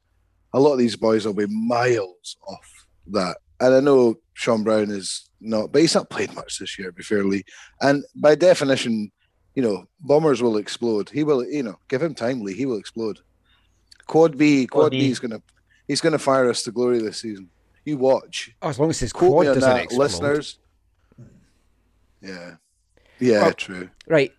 a 0.52 0.60
lot 0.60 0.72
of 0.72 0.78
these 0.78 0.96
boys 0.96 1.26
will 1.26 1.34
be 1.34 1.46
miles 1.46 2.36
off 2.46 2.86
that. 3.08 3.38
And 3.60 3.74
I 3.74 3.80
know 3.80 4.16
Sean 4.34 4.62
Brown 4.64 4.90
is 4.90 5.28
not, 5.40 5.72
but 5.72 5.80
he's 5.80 5.94
not 5.94 6.10
played 6.10 6.34
much 6.34 6.58
this 6.58 6.78
year, 6.78 6.88
to 6.88 6.92
be 6.92 7.02
fairly. 7.02 7.44
And 7.80 8.04
by 8.14 8.34
definition, 8.34 9.10
you 9.54 9.62
know, 9.62 9.86
bombers 10.00 10.42
will 10.42 10.56
explode. 10.58 11.08
He 11.10 11.24
will, 11.24 11.44
you 11.46 11.62
know, 11.62 11.78
give 11.88 12.02
him 12.02 12.14
time, 12.14 12.42
Lee. 12.42 12.54
He 12.54 12.66
will 12.66 12.78
explode. 12.78 13.20
Quad 14.06 14.36
B, 14.36 14.66
Quad 14.66 14.82
Quad 14.82 14.90
B 14.92 15.00
B. 15.00 15.10
is 15.10 15.18
gonna, 15.18 15.42
he's 15.88 16.00
gonna 16.00 16.18
fire 16.18 16.48
us 16.50 16.62
to 16.64 16.70
glory 16.72 17.00
this 17.00 17.18
season. 17.22 17.48
You 17.84 17.96
watch. 17.96 18.50
Oh, 18.62 18.68
as 18.68 18.78
long 18.78 18.90
as 18.90 18.98
his 19.00 19.12
Quote 19.12 19.32
quad 19.32 19.44
doesn't 19.46 19.60
that, 19.62 19.84
explode. 19.84 20.02
listeners. 20.04 20.58
Yeah, 22.20 22.56
yeah, 23.18 23.42
Well- 23.42 23.52
true. 23.52 23.90
Right. 24.06 24.32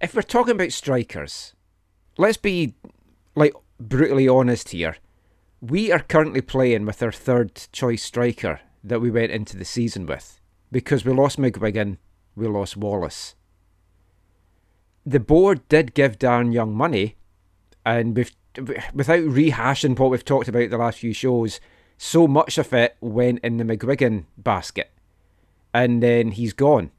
If 0.00 0.14
we're 0.14 0.22
talking 0.22 0.52
about 0.52 0.72
strikers, 0.72 1.54
let's 2.16 2.36
be 2.36 2.74
like 3.34 3.52
brutally 3.80 4.28
honest 4.28 4.70
here. 4.70 4.96
We 5.64 5.92
are 5.92 6.00
currently 6.00 6.40
playing 6.40 6.86
with 6.86 7.00
our 7.04 7.12
third 7.12 7.54
choice 7.70 8.02
striker 8.02 8.58
that 8.82 9.00
we 9.00 9.12
went 9.12 9.30
into 9.30 9.56
the 9.56 9.64
season 9.64 10.06
with 10.06 10.40
because 10.72 11.04
we 11.04 11.12
lost 11.12 11.38
McGuigan, 11.38 11.98
we 12.34 12.48
lost 12.48 12.76
Wallace. 12.76 13.36
The 15.06 15.20
board 15.20 15.68
did 15.68 15.94
give 15.94 16.18
Darren 16.18 16.52
Young 16.52 16.74
money, 16.74 17.14
and 17.86 18.16
we've, 18.16 18.34
without 18.92 19.20
rehashing 19.20 19.96
what 19.96 20.10
we've 20.10 20.24
talked 20.24 20.48
about 20.48 20.70
the 20.70 20.78
last 20.78 20.98
few 20.98 21.12
shows, 21.12 21.60
so 21.96 22.26
much 22.26 22.58
of 22.58 22.72
it 22.72 22.96
went 23.00 23.38
in 23.44 23.58
the 23.58 23.64
McGuigan 23.64 24.24
basket, 24.36 24.90
and 25.72 26.02
then 26.02 26.32
he's 26.32 26.52
gone. 26.52 26.90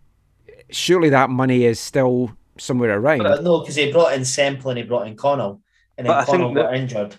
Surely 0.69 1.09
that 1.09 1.29
money 1.29 1.65
is 1.65 1.81
still 1.81 2.37
somewhere 2.57 2.97
around. 2.97 3.23
But 3.23 3.43
no, 3.43 3.59
because 3.59 3.75
he 3.75 3.91
brought 3.91 4.13
in 4.13 4.23
Semple 4.23 4.69
and 4.71 4.77
he 4.77 4.85
brought 4.85 5.07
in 5.07 5.17
Connell, 5.17 5.59
and 5.97 6.07
then 6.07 6.15
But 6.15 6.27
Connell 6.27 6.53
got 6.53 6.71
that- 6.71 6.79
injured. 6.79 7.17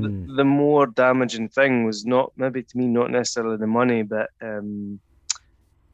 Hmm. 0.00 0.36
the 0.36 0.44
more 0.44 0.86
damaging 0.86 1.48
thing 1.48 1.84
was 1.84 2.06
not 2.06 2.32
maybe 2.36 2.62
to 2.62 2.78
me 2.78 2.86
not 2.86 3.10
necessarily 3.10 3.56
the 3.58 3.66
money, 3.66 4.02
but 4.02 4.30
um, 4.40 5.00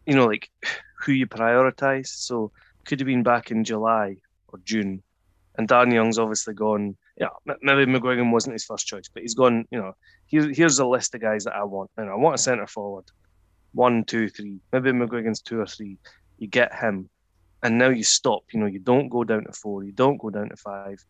you 0.07 0.15
know, 0.15 0.27
like 0.27 0.51
who 1.01 1.13
you 1.13 1.27
prioritize. 1.27 2.09
So 2.09 2.53
could 2.85 3.01
have 3.01 3.07
been 3.07 3.23
back 3.23 3.51
in 3.51 3.65
July 3.65 4.17
or 4.49 4.61
June, 4.65 5.03
and 5.57 5.67
Dan 5.67 5.91
Young's 5.91 6.19
obviously 6.19 6.55
gone. 6.55 6.97
Yeah, 7.17 7.29
maybe 7.63 7.91
McGuigan 7.91 8.31
wasn't 8.31 8.55
his 8.55 8.65
first 8.65 8.87
choice, 8.87 9.09
but 9.13 9.23
he's 9.23 9.35
gone. 9.35 9.67
You 9.71 9.79
know, 9.79 9.97
here, 10.27 10.49
here's 10.53 10.79
a 10.79 10.87
list 10.87 11.15
of 11.15 11.21
guys 11.21 11.45
that 11.45 11.57
I 11.57 11.65
want. 11.65 11.91
And 11.97 12.09
I 12.09 12.15
want 12.15 12.37
a 12.37 12.39
centre 12.39 12.67
forward, 12.67 13.07
one, 13.73 14.05
two, 14.05 14.29
three. 14.29 14.61
Maybe 14.73 14.93
McGuigan's 14.93 15.43
two 15.43 15.61
or 15.61 15.67
three. 15.67 15.99
You 16.39 16.47
get 16.47 16.73
him, 16.73 17.11
and 17.63 17.79
now 17.79 17.89
you 17.89 18.05
stop. 18.05 18.45
You 18.53 18.61
know, 18.61 18.67
you 18.67 18.79
don't 18.79 19.09
go 19.09 19.25
down 19.25 19.45
to 19.45 19.53
four. 19.53 19.83
You 19.83 19.93
don't 19.93 20.19
go 20.19 20.31
down 20.31 20.51
to 20.51 20.57
five, 20.57 21.05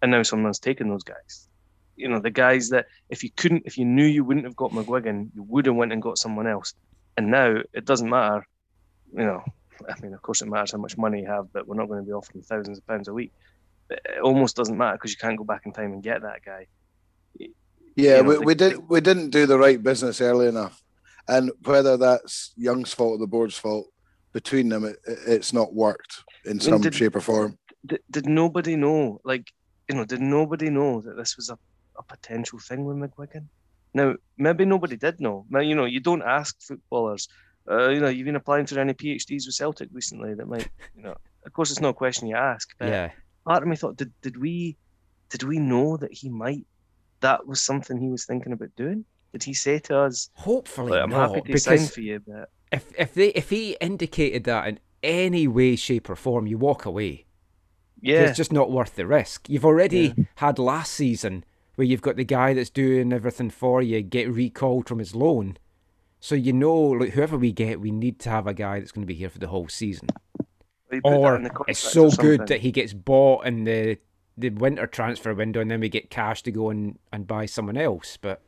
and 0.00 0.10
now 0.10 0.22
someone's 0.24 0.58
taking 0.58 0.88
those 0.88 1.04
guys 1.04 1.48
you 1.96 2.08
know 2.08 2.18
the 2.20 2.30
guys 2.30 2.70
that 2.70 2.86
if 3.10 3.22
you 3.22 3.30
couldn't 3.36 3.62
if 3.66 3.76
you 3.78 3.84
knew 3.84 4.04
you 4.04 4.24
wouldn't 4.24 4.46
have 4.46 4.56
got 4.56 4.70
McGuigan 4.72 5.30
you 5.34 5.42
would 5.44 5.66
have 5.66 5.74
went 5.74 5.92
and 5.92 6.00
got 6.02 6.18
someone 6.18 6.46
else. 6.46 6.74
And 7.16 7.30
now 7.30 7.56
it 7.72 7.84
doesn't 7.84 8.08
matter 8.08 8.46
you 9.14 9.24
know 9.24 9.42
I 9.88 10.00
mean 10.00 10.14
of 10.14 10.22
course 10.22 10.40
it 10.42 10.48
matters 10.48 10.72
how 10.72 10.78
much 10.78 10.96
money 10.96 11.20
you 11.20 11.26
have 11.26 11.52
but 11.52 11.66
we're 11.66 11.76
not 11.76 11.88
going 11.88 12.00
to 12.00 12.06
be 12.06 12.12
offering 12.12 12.42
thousands 12.42 12.78
of 12.78 12.86
pounds 12.86 13.08
a 13.08 13.12
week. 13.14 13.32
But 13.88 14.00
it 14.04 14.20
almost 14.22 14.56
doesn't 14.56 14.78
matter 14.78 14.96
because 14.96 15.10
you 15.10 15.18
can't 15.18 15.36
go 15.36 15.44
back 15.44 15.62
in 15.66 15.72
time 15.72 15.92
and 15.92 16.02
get 16.02 16.22
that 16.22 16.44
guy. 16.44 16.66
Yeah, 17.94 18.18
you 18.18 18.22
know, 18.22 18.28
we, 18.28 18.34
the- 18.36 18.40
we 18.40 18.54
did 18.54 18.88
we 18.88 19.00
didn't 19.00 19.30
do 19.30 19.44
the 19.46 19.58
right 19.58 19.82
business 19.82 20.20
early 20.20 20.46
enough, 20.46 20.82
and 21.28 21.50
whether 21.64 21.96
that's 21.98 22.52
Young's 22.56 22.94
fault 22.94 23.12
or 23.12 23.18
the 23.18 23.26
board's 23.26 23.56
fault, 23.56 23.86
between 24.32 24.68
them, 24.70 24.84
it, 24.84 24.96
it- 25.06 25.18
it's 25.26 25.52
not 25.52 25.74
worked 25.74 26.22
in 26.46 26.58
some 26.58 26.80
did- 26.80 26.94
shape 26.94 27.16
or 27.16 27.20
form. 27.20 27.58
did, 27.84 28.00
did 28.10 28.26
nobody 28.26 28.76
know 28.76 29.20
like 29.24 29.52
you 29.88 29.94
know 29.96 30.04
did 30.06 30.22
nobody 30.22 30.70
know 30.70 31.00
that 31.02 31.16
this 31.16 31.36
was 31.36 31.50
a, 31.50 31.58
a 31.98 32.02
potential 32.02 32.58
thing 32.58 32.84
with 32.84 32.96
McGuigan 32.96 33.48
now 33.94 34.14
maybe 34.38 34.64
nobody 34.64 34.96
did 34.96 35.20
know 35.20 35.44
now 35.50 35.60
you 35.60 35.74
know 35.74 35.84
you 35.84 36.00
don't 36.00 36.22
ask 36.22 36.56
footballers 36.62 37.28
uh, 37.70 37.88
you 37.90 38.00
know 38.00 38.08
you've 38.08 38.26
been 38.26 38.36
applying 38.36 38.66
for 38.66 38.78
any 38.78 38.94
PhDs 38.94 39.46
with 39.46 39.54
Celtic 39.54 39.88
recently 39.92 40.34
that 40.34 40.48
might 40.48 40.68
you 40.94 41.02
know 41.02 41.14
of 41.44 41.52
course 41.52 41.70
it's 41.70 41.80
not 41.80 41.90
a 41.90 41.94
question 41.94 42.28
you 42.28 42.36
ask 42.36 42.68
but 42.78 42.88
Yeah. 42.88 43.10
part 43.46 43.62
of 43.62 43.68
me 43.68 43.76
thought, 43.76 43.96
did 43.96 44.12
did 44.22 44.36
we 44.36 44.76
did 45.30 45.42
we 45.42 45.58
know 45.58 45.96
that 45.96 46.12
he 46.12 46.28
might 46.28 46.64
that 47.20 47.46
was 47.46 47.62
something 47.62 47.98
he 48.00 48.08
was 48.10 48.26
thinking 48.26 48.52
about 48.52 48.74
doing? 48.76 49.04
Did 49.32 49.44
he 49.44 49.54
say 49.54 49.78
to 49.78 49.96
us, 49.96 50.28
Hopefully 50.34 50.98
"I'm 50.98 51.08
not, 51.10 51.30
happy 51.34 51.52
to 51.52 51.58
sign 51.58 51.76
because 51.76 51.90
for 51.90 52.00
you," 52.00 52.20
but 52.26 52.48
if 52.70 52.92
if 52.98 53.14
they 53.14 53.28
if 53.28 53.50
he 53.50 53.76
indicated 53.80 54.44
that 54.44 54.66
in 54.68 54.80
any 55.02 55.46
way, 55.48 55.76
shape, 55.76 56.10
or 56.10 56.16
form, 56.16 56.46
you 56.46 56.58
walk 56.58 56.84
away. 56.84 57.26
yeah, 58.00 58.22
It's 58.22 58.36
just 58.36 58.52
not 58.52 58.70
worth 58.70 58.96
the 58.96 59.06
risk. 59.06 59.48
You've 59.48 59.64
already 59.64 60.14
had 60.36 60.58
last 60.58 60.92
season 60.92 61.44
where 61.74 61.86
you've 61.86 62.02
got 62.02 62.16
the 62.16 62.24
guy 62.24 62.54
that's 62.54 62.70
doing 62.70 63.12
everything 63.12 63.50
for 63.50 63.82
you 63.82 64.02
get 64.02 64.30
recalled 64.30 64.88
from 64.88 64.98
his 64.98 65.14
loan. 65.14 65.56
So 66.20 66.34
you 66.34 66.52
know, 66.52 66.74
like 66.74 67.10
whoever 67.10 67.36
we 67.36 67.52
get, 67.52 67.80
we 67.80 67.90
need 67.90 68.18
to 68.20 68.30
have 68.30 68.46
a 68.46 68.54
guy 68.54 68.78
that's 68.78 68.92
going 68.92 69.02
to 69.02 69.06
be 69.06 69.14
here 69.14 69.30
for 69.30 69.38
the 69.38 69.48
whole 69.48 69.68
season. 69.68 70.08
we 70.90 71.00
put 71.00 71.10
that 71.10 71.18
Or 71.18 71.50
it's 71.66 71.80
so 71.80 72.06
or 72.06 72.10
good 72.10 72.46
that 72.48 72.60
he 72.60 72.70
gets 72.70 72.92
bought 72.92 73.46
in 73.46 73.64
the 73.64 73.98
the 74.36 74.50
winter 74.50 74.86
transfer 74.86 75.34
window, 75.34 75.60
and 75.60 75.70
then 75.70 75.80
we 75.80 75.88
get 75.88 76.10
cash 76.10 76.42
to 76.42 76.50
go 76.50 76.70
and, 76.70 76.98
and 77.12 77.26
buy 77.26 77.46
someone 77.46 77.76
else. 77.76 78.16
But 78.20 78.40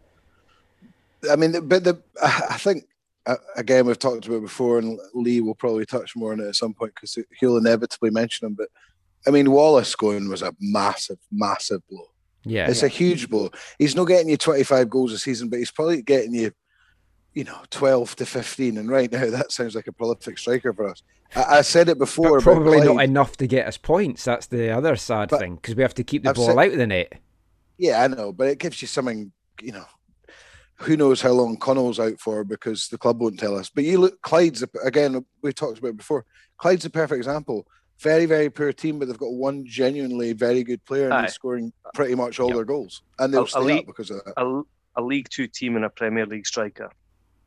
I 1.31 1.37
mean, 1.37 1.69
but 1.69 1.85
the 1.85 2.01
I 2.23 2.47
I 2.51 2.59
think 2.59 2.85
uh, 3.27 3.37
again 3.57 3.87
we've 3.87 3.99
talked 3.99 4.27
about 4.27 4.37
it 4.37 4.43
before, 4.43 4.79
and 4.79 4.99
Lee 5.15 5.41
will 5.41 5.55
probably 5.55 5.87
touch 5.87 6.15
more 6.15 6.33
on 6.33 6.41
it 6.41 6.47
at 6.47 6.57
some 6.57 6.75
point 6.75 6.95
because 6.95 7.19
he'll 7.39 7.57
inevitably 7.57 8.11
mention 8.11 8.47
him. 8.47 8.55
But 8.55 8.69
I 9.27 9.31
mean, 9.31 9.51
Wallace 9.51 9.95
going 9.95 10.29
was 10.29 10.43
a 10.43 10.55
massive, 10.61 11.19
massive 11.33 11.87
blow. 11.89 12.09
Yeah, 12.45 12.69
It's 12.69 12.83
a 12.83 12.89
huge 12.89 13.29
blow. 13.29 13.51
He's 13.79 13.97
not 13.97 14.05
getting 14.07 14.29
you 14.29 14.37
25 14.37 14.89
goals 14.91 15.13
a 15.13 15.19
season, 15.19 15.49
but 15.49 15.59
he's 15.59 15.71
probably 15.71 16.03
getting 16.03 16.35
you, 16.35 16.53
you 17.33 17.45
know, 17.45 17.59
12 17.71 18.17
to 18.17 18.27
15. 18.27 18.79
And 18.79 18.89
right 18.89 19.11
now, 19.11 19.31
that 19.31 19.53
sounds 19.53 19.75
like 19.75 19.87
a 19.87 19.93
prolific 19.93 20.39
striker 20.39 20.73
for 20.73 20.89
us. 20.91 21.03
I, 21.35 21.59
I 21.59 21.61
said 21.63 21.89
it 21.89 21.99
before. 21.99 22.41
but 22.41 22.51
about 22.51 22.55
probably 22.55 22.79
not 22.81 22.93
Clyde. 22.95 23.09
enough 23.09 23.37
to 23.39 23.47
get 23.47 23.67
us 23.67 23.77
points. 23.77 24.25
That's 24.25 24.47
the 24.47 24.71
other 24.71 24.97
sad 24.97 25.31
thing 25.31 25.57
because 25.57 25.75
we 25.75 25.83
have 25.83 25.95
to 25.95 26.05
keep 26.05 26.23
the 26.23 26.31
I've 26.31 26.37
ball 26.37 26.47
said- 26.47 26.59
out 26.59 26.69
of 26.73 26.79
the 26.79 26.87
net. 26.87 27.13
Yeah, 27.77 28.03
I 28.03 28.07
know, 28.07 28.33
but 28.33 28.49
it 28.49 28.59
gives 28.61 28.81
you 28.83 28.89
something, 28.89 29.33
you 29.61 29.73
know. 29.73 29.85
Who 30.79 30.97
knows 30.97 31.21
how 31.21 31.31
long 31.31 31.57
Connell's 31.57 32.01
out 32.01 32.21
for 32.21 32.43
because 32.45 32.89
the 32.89 32.99
club 32.99 33.21
won't 33.21 33.39
tell 33.39 33.57
us. 33.57 33.71
But 33.71 33.85
you 33.85 33.99
look, 33.99 34.21
Clyde's 34.23 34.65
again. 34.85 35.25
We 35.41 35.53
talked 35.53 35.79
about 35.79 35.89
it 35.89 35.97
before. 35.97 36.25
Clyde's 36.59 36.85
a 36.85 36.91
perfect 36.91 37.17
example. 37.17 37.67
Very, 38.01 38.27
very 38.27 38.51
poor 38.51 38.73
team, 38.73 38.99
but 38.99 39.09
they've 39.09 39.17
got 39.19 39.33
one 39.33 39.65
genuinely 39.67 40.33
very 40.33 40.63
good 40.65 40.85
player, 40.85 41.11
and 41.11 41.25
he's 41.27 41.35
scoring 41.35 41.73
pretty 41.95 42.15
much 42.15 42.41
all 42.41 42.49
Yep. 42.49 42.57
their 42.57 42.65
goals, 42.65 43.03
and 43.19 43.33
they'll 43.33 43.45
A- 43.45 43.49
stay 43.49 43.61
elite- 43.61 43.79
up 43.81 43.87
because 43.87 44.11
of 44.11 44.25
that. 44.25 44.35
a, 44.37 44.63
a 44.97 45.03
League 45.03 45.29
Two 45.31 45.47
team 45.47 45.77
and 45.77 45.85
a 45.85 45.91
Premier 45.91 46.27
League 46.27 46.47
striker. 46.47 46.91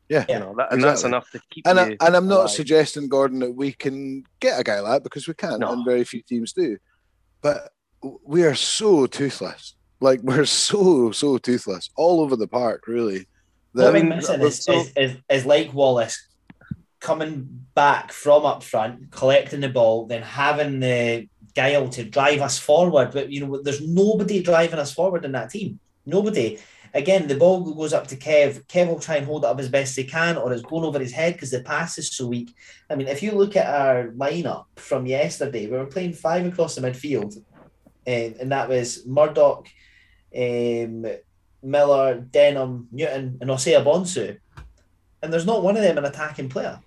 Yeah. 0.08 0.24
You 0.28 0.38
know, 0.38 0.54
that, 0.56 0.72
and 0.72 0.82
that's 0.82 1.04
enough 1.04 1.30
to 1.32 1.40
keep 1.50 1.66
And, 1.66 1.78
I, 1.78 1.88
you 1.90 1.96
and 2.00 2.16
I'm 2.16 2.26
not 2.28 2.36
alive. 2.40 2.50
suggesting, 2.50 3.08
Gordon, 3.08 3.40
that 3.40 3.52
we 3.52 3.72
can 3.72 4.24
get 4.40 4.58
a 4.58 4.64
guy 4.64 4.80
like 4.80 4.92
that 4.92 5.02
because 5.02 5.28
we 5.28 5.34
can't, 5.34 5.60
No. 5.60 5.72
and 5.72 5.84
very 5.84 6.02
few 6.04 6.22
teams 6.22 6.54
do. 6.54 6.78
But 7.42 7.70
we 8.24 8.42
are 8.44 8.54
so 8.54 9.06
toothless. 9.06 9.74
Like 10.00 10.20
we're 10.22 10.46
so 10.46 11.10
so 11.10 11.36
toothless 11.36 11.90
all 11.94 12.20
over 12.22 12.36
the 12.36 12.48
park, 12.48 12.86
really. 12.86 13.26
What 13.72 13.82
That- 13.84 13.92
we're 13.92 14.00
mean, 14.00 14.08
missing 14.08 14.38
that 14.40 14.46
is, 14.46 14.66
was 14.66 14.86
is, 14.86 14.92
is, 14.96 15.16
is 15.28 15.44
like 15.46 15.74
Wallace 15.74 16.26
coming 17.00 17.66
back 17.74 18.12
from 18.12 18.44
up 18.44 18.62
front, 18.62 19.10
collecting 19.10 19.60
the 19.60 19.68
ball, 19.68 20.06
then 20.06 20.22
having 20.22 20.80
the 20.80 21.28
guile 21.54 21.88
to 21.88 22.04
drive 22.04 22.40
us 22.40 22.58
forward. 22.58 23.10
But 23.12 23.30
you 23.30 23.46
know, 23.46 23.62
there's 23.62 23.86
nobody 23.86 24.42
driving 24.42 24.78
us 24.78 24.92
forward 24.92 25.24
in 25.24 25.32
that 25.32 25.50
team. 25.50 25.80
Nobody. 26.06 26.58
Again, 26.94 27.28
the 27.28 27.36
ball 27.36 27.74
goes 27.74 27.92
up 27.92 28.06
to 28.08 28.16
Kev. 28.16 28.64
Kev 28.64 28.88
will 28.88 28.98
try 28.98 29.16
and 29.16 29.26
hold 29.26 29.44
it 29.44 29.48
up 29.48 29.60
as 29.60 29.68
best 29.68 29.94
he 29.96 30.04
can, 30.04 30.38
or 30.38 30.52
it's 30.52 30.62
going 30.62 30.84
over 30.84 30.98
his 30.98 31.12
head 31.12 31.34
because 31.34 31.50
the 31.50 31.60
pass 31.60 31.98
is 31.98 32.10
so 32.10 32.26
weak. 32.26 32.54
I 32.88 32.94
mean, 32.94 33.08
if 33.08 33.22
you 33.22 33.32
look 33.32 33.56
at 33.56 33.66
our 33.66 34.08
lineup 34.08 34.64
from 34.76 35.04
yesterday, 35.04 35.66
we 35.66 35.76
were 35.76 35.86
playing 35.86 36.14
five 36.14 36.46
across 36.46 36.76
the 36.76 36.80
midfield, 36.80 37.36
and, 38.06 38.36
and 38.36 38.52
that 38.52 38.70
was 38.70 39.06
Murdoch, 39.06 39.68
um, 40.34 41.04
Miller, 41.62 42.26
Denholm, 42.30 42.86
Newton, 42.90 43.36
and 43.40 43.50
Osei 43.50 43.84
Bonsu. 43.84 44.38
And 45.22 45.32
there's 45.32 45.46
not 45.46 45.62
one 45.62 45.76
of 45.76 45.82
them 45.82 45.98
an 45.98 46.04
attacking 46.06 46.48
player. 46.48 46.80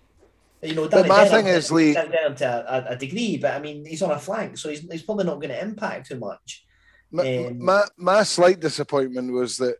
You 0.64 0.76
know, 0.76 0.88
But 0.88 1.08
my 1.08 1.24
Denham, 1.24 1.46
thing 1.46 1.48
is, 1.48 1.72
Lee- 1.72 1.94
Danny 1.94 2.16
Denholm 2.16 2.36
to 2.38 2.90
a, 2.90 2.94
a 2.94 2.96
degree, 2.96 3.38
but 3.38 3.56
I 3.56 3.60
mean, 3.60 3.84
he's 3.86 4.02
on 4.02 4.12
a 4.12 4.20
flank, 4.20 4.58
so 4.58 4.70
he's, 4.70 4.82
he's 4.82 5.04
probably 5.04 5.26
not 5.26 5.36
going 5.36 5.50
to 5.50 5.62
impact 5.62 6.08
too 6.08 6.20
much. 6.20 6.66
my, 7.12 7.46
um, 7.48 7.64
my 7.64 7.84
my 7.98 8.24
slight 8.24 8.60
disappointment 8.60 9.34
was 9.34 9.58
that, 9.58 9.78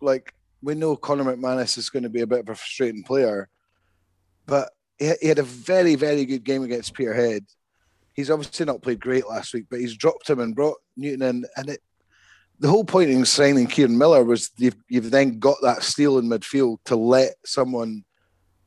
like, 0.00 0.32
we 0.62 0.74
know 0.74 0.96
Conor 0.96 1.24
McManus 1.24 1.76
is 1.78 1.90
going 1.90 2.04
to 2.04 2.08
be 2.08 2.20
a 2.20 2.26
bit 2.26 2.40
of 2.40 2.48
a 2.48 2.54
frustrating 2.54 3.02
player, 3.02 3.48
but 4.46 4.70
he, 4.98 5.12
he 5.20 5.28
had 5.28 5.40
a 5.40 5.42
very 5.42 5.96
very 5.96 6.24
good 6.24 6.44
game 6.44 6.62
against 6.62 6.94
Peterhead. 6.94 7.44
He's 8.14 8.30
obviously 8.30 8.66
not 8.66 8.82
played 8.82 9.00
great 9.00 9.28
last 9.28 9.52
week, 9.52 9.66
but 9.70 9.80
he's 9.80 9.96
dropped 9.96 10.28
him 10.30 10.40
and 10.40 10.54
brought 10.54 10.78
Newton 10.96 11.22
in, 11.22 11.44
and 11.56 11.68
it. 11.70 11.80
The 12.60 12.68
whole 12.68 12.84
point 12.84 13.10
in 13.10 13.24
signing 13.24 13.68
Kieran 13.68 13.96
Miller 13.96 14.24
was 14.24 14.50
you've, 14.56 14.74
you've 14.88 15.12
then 15.12 15.38
got 15.38 15.58
that 15.62 15.84
steel 15.84 16.18
in 16.18 16.26
midfield 16.26 16.78
to 16.86 16.96
let 16.96 17.34
someone 17.44 18.04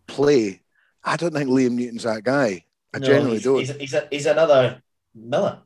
play. 0.08 0.61
I 1.04 1.18
don't 1.18 1.34
think 1.34 1.50
Liam 1.50 1.72
Newton's 1.72 2.04
that 2.04 2.24
guy. 2.24 2.66
I 2.94 3.00
No, 3.00 3.06
genuinely 3.08 3.38
he's, 3.38 3.44
don't. 3.44 3.60
He's, 3.60 3.76
he's, 3.76 3.94
a, 3.94 4.08
he's 4.12 4.26
another 4.26 4.82
Miller. 5.16 5.60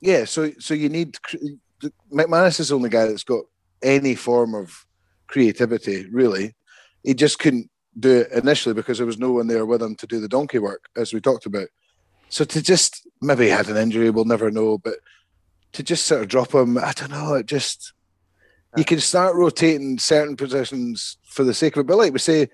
Yeah, 0.00 0.24
so 0.24 0.50
so 0.58 0.74
you 0.74 0.88
need 0.88 1.16
McManus 2.12 2.60
is 2.60 2.68
the 2.68 2.74
only 2.74 2.90
guy 2.90 3.06
that's 3.06 3.24
got 3.24 3.44
any 3.82 4.14
form 4.14 4.54
of 4.54 4.84
creativity. 5.28 6.06
Really, 6.10 6.54
he 7.02 7.14
just 7.14 7.38
couldn't 7.38 7.70
do 7.98 8.20
it 8.20 8.32
initially 8.32 8.74
because 8.74 8.98
there 8.98 9.06
was 9.06 9.18
no 9.18 9.32
one 9.32 9.46
there 9.46 9.66
with 9.66 9.82
him 9.82 9.94
to 9.96 10.06
do 10.06 10.20
the 10.20 10.28
donkey 10.28 10.58
work, 10.58 10.88
as 10.96 11.12
we 11.12 11.20
talked 11.20 11.46
about. 11.46 11.68
So 12.28 12.44
to 12.44 12.62
just 12.62 13.06
maybe 13.20 13.44
he 13.44 13.50
had 13.50 13.68
an 13.68 13.76
injury, 13.76 14.10
we'll 14.10 14.24
never 14.24 14.50
know. 14.50 14.78
But 14.78 14.96
to 15.72 15.82
just 15.82 16.06
sort 16.06 16.22
of 16.22 16.28
drop 16.28 16.54
him, 16.54 16.78
I 16.78 16.92
don't 16.92 17.10
know. 17.10 17.34
It 17.34 17.46
just 17.46 17.92
you 18.76 18.82
uh, 18.82 18.86
can 18.86 19.00
start 19.00 19.36
rotating 19.36 19.98
certain 19.98 20.36
positions 20.36 21.18
for 21.24 21.44
the 21.44 21.54
sake 21.54 21.76
of 21.76 21.80
it. 21.80 21.86
But 21.86 21.98
like 21.98 22.12
we 22.12 22.18
say, 22.18 22.48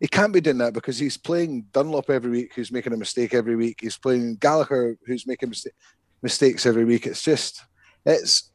he 0.00 0.08
can't 0.08 0.32
be 0.32 0.40
doing 0.40 0.58
that 0.58 0.72
because 0.72 0.98
he's 0.98 1.18
playing 1.18 1.66
Dunlop 1.72 2.08
every 2.08 2.30
week, 2.30 2.54
who's 2.54 2.72
making 2.72 2.94
a 2.94 2.96
mistake 2.96 3.34
every 3.34 3.54
week. 3.54 3.78
He's 3.82 3.98
playing 3.98 4.36
Gallagher, 4.36 4.96
who's 5.06 5.26
making 5.26 5.50
mistake, 5.50 5.74
mistakes 6.22 6.64
every 6.64 6.86
week. 6.86 7.06
It's 7.06 7.22
just, 7.22 7.62
it's 8.06 8.50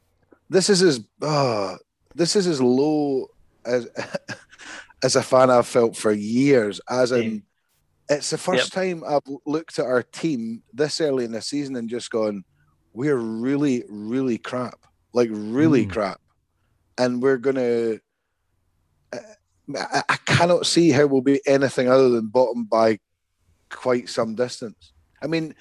this 0.49 0.69
is 0.69 0.81
as 0.81 1.05
oh, 1.21 1.77
this 2.15 2.35
is 2.35 2.47
as 2.47 2.59
low 2.61 3.27
as 3.63 3.87
as 5.03 5.15
a 5.15 5.21
fan 5.21 5.51
I've 5.51 5.67
felt 5.67 5.95
for 5.95 6.11
years. 6.11 6.81
As 6.89 7.11
in, 7.11 7.21
Same. 7.21 7.43
it's 8.09 8.29
the 8.31 8.37
first 8.39 8.73
time 8.73 9.03
I've 9.07 9.21
looked 9.45 9.77
at 9.77 9.85
our 9.85 10.01
team 10.01 10.63
this 10.73 10.99
early 10.99 11.25
in 11.25 11.31
the 11.31 11.41
season 11.41 11.75
and 11.75 11.87
just 11.89 12.09
gone, 12.09 12.43
we're 12.93 13.17
really, 13.17 13.83
really 13.87 14.39
crap, 14.39 14.79
like 15.13 15.29
really 15.31 15.85
Mm. 15.85 15.91
crap, 15.91 16.21
and 16.97 17.21
we're 17.21 17.37
gonna. 17.37 17.99
I, 19.75 20.03
I 20.09 20.17
cannot 20.25 20.65
see 20.65 20.91
how 20.91 21.05
we'll 21.07 21.21
be 21.21 21.41
anything 21.47 21.87
other 21.89 22.09
than 22.09 22.27
bottom 22.27 22.65
by 22.65 22.99
quite 23.69 24.09
some 24.09 24.35
distance. 24.35 24.93
I 25.21 25.27
mean, 25.27 25.55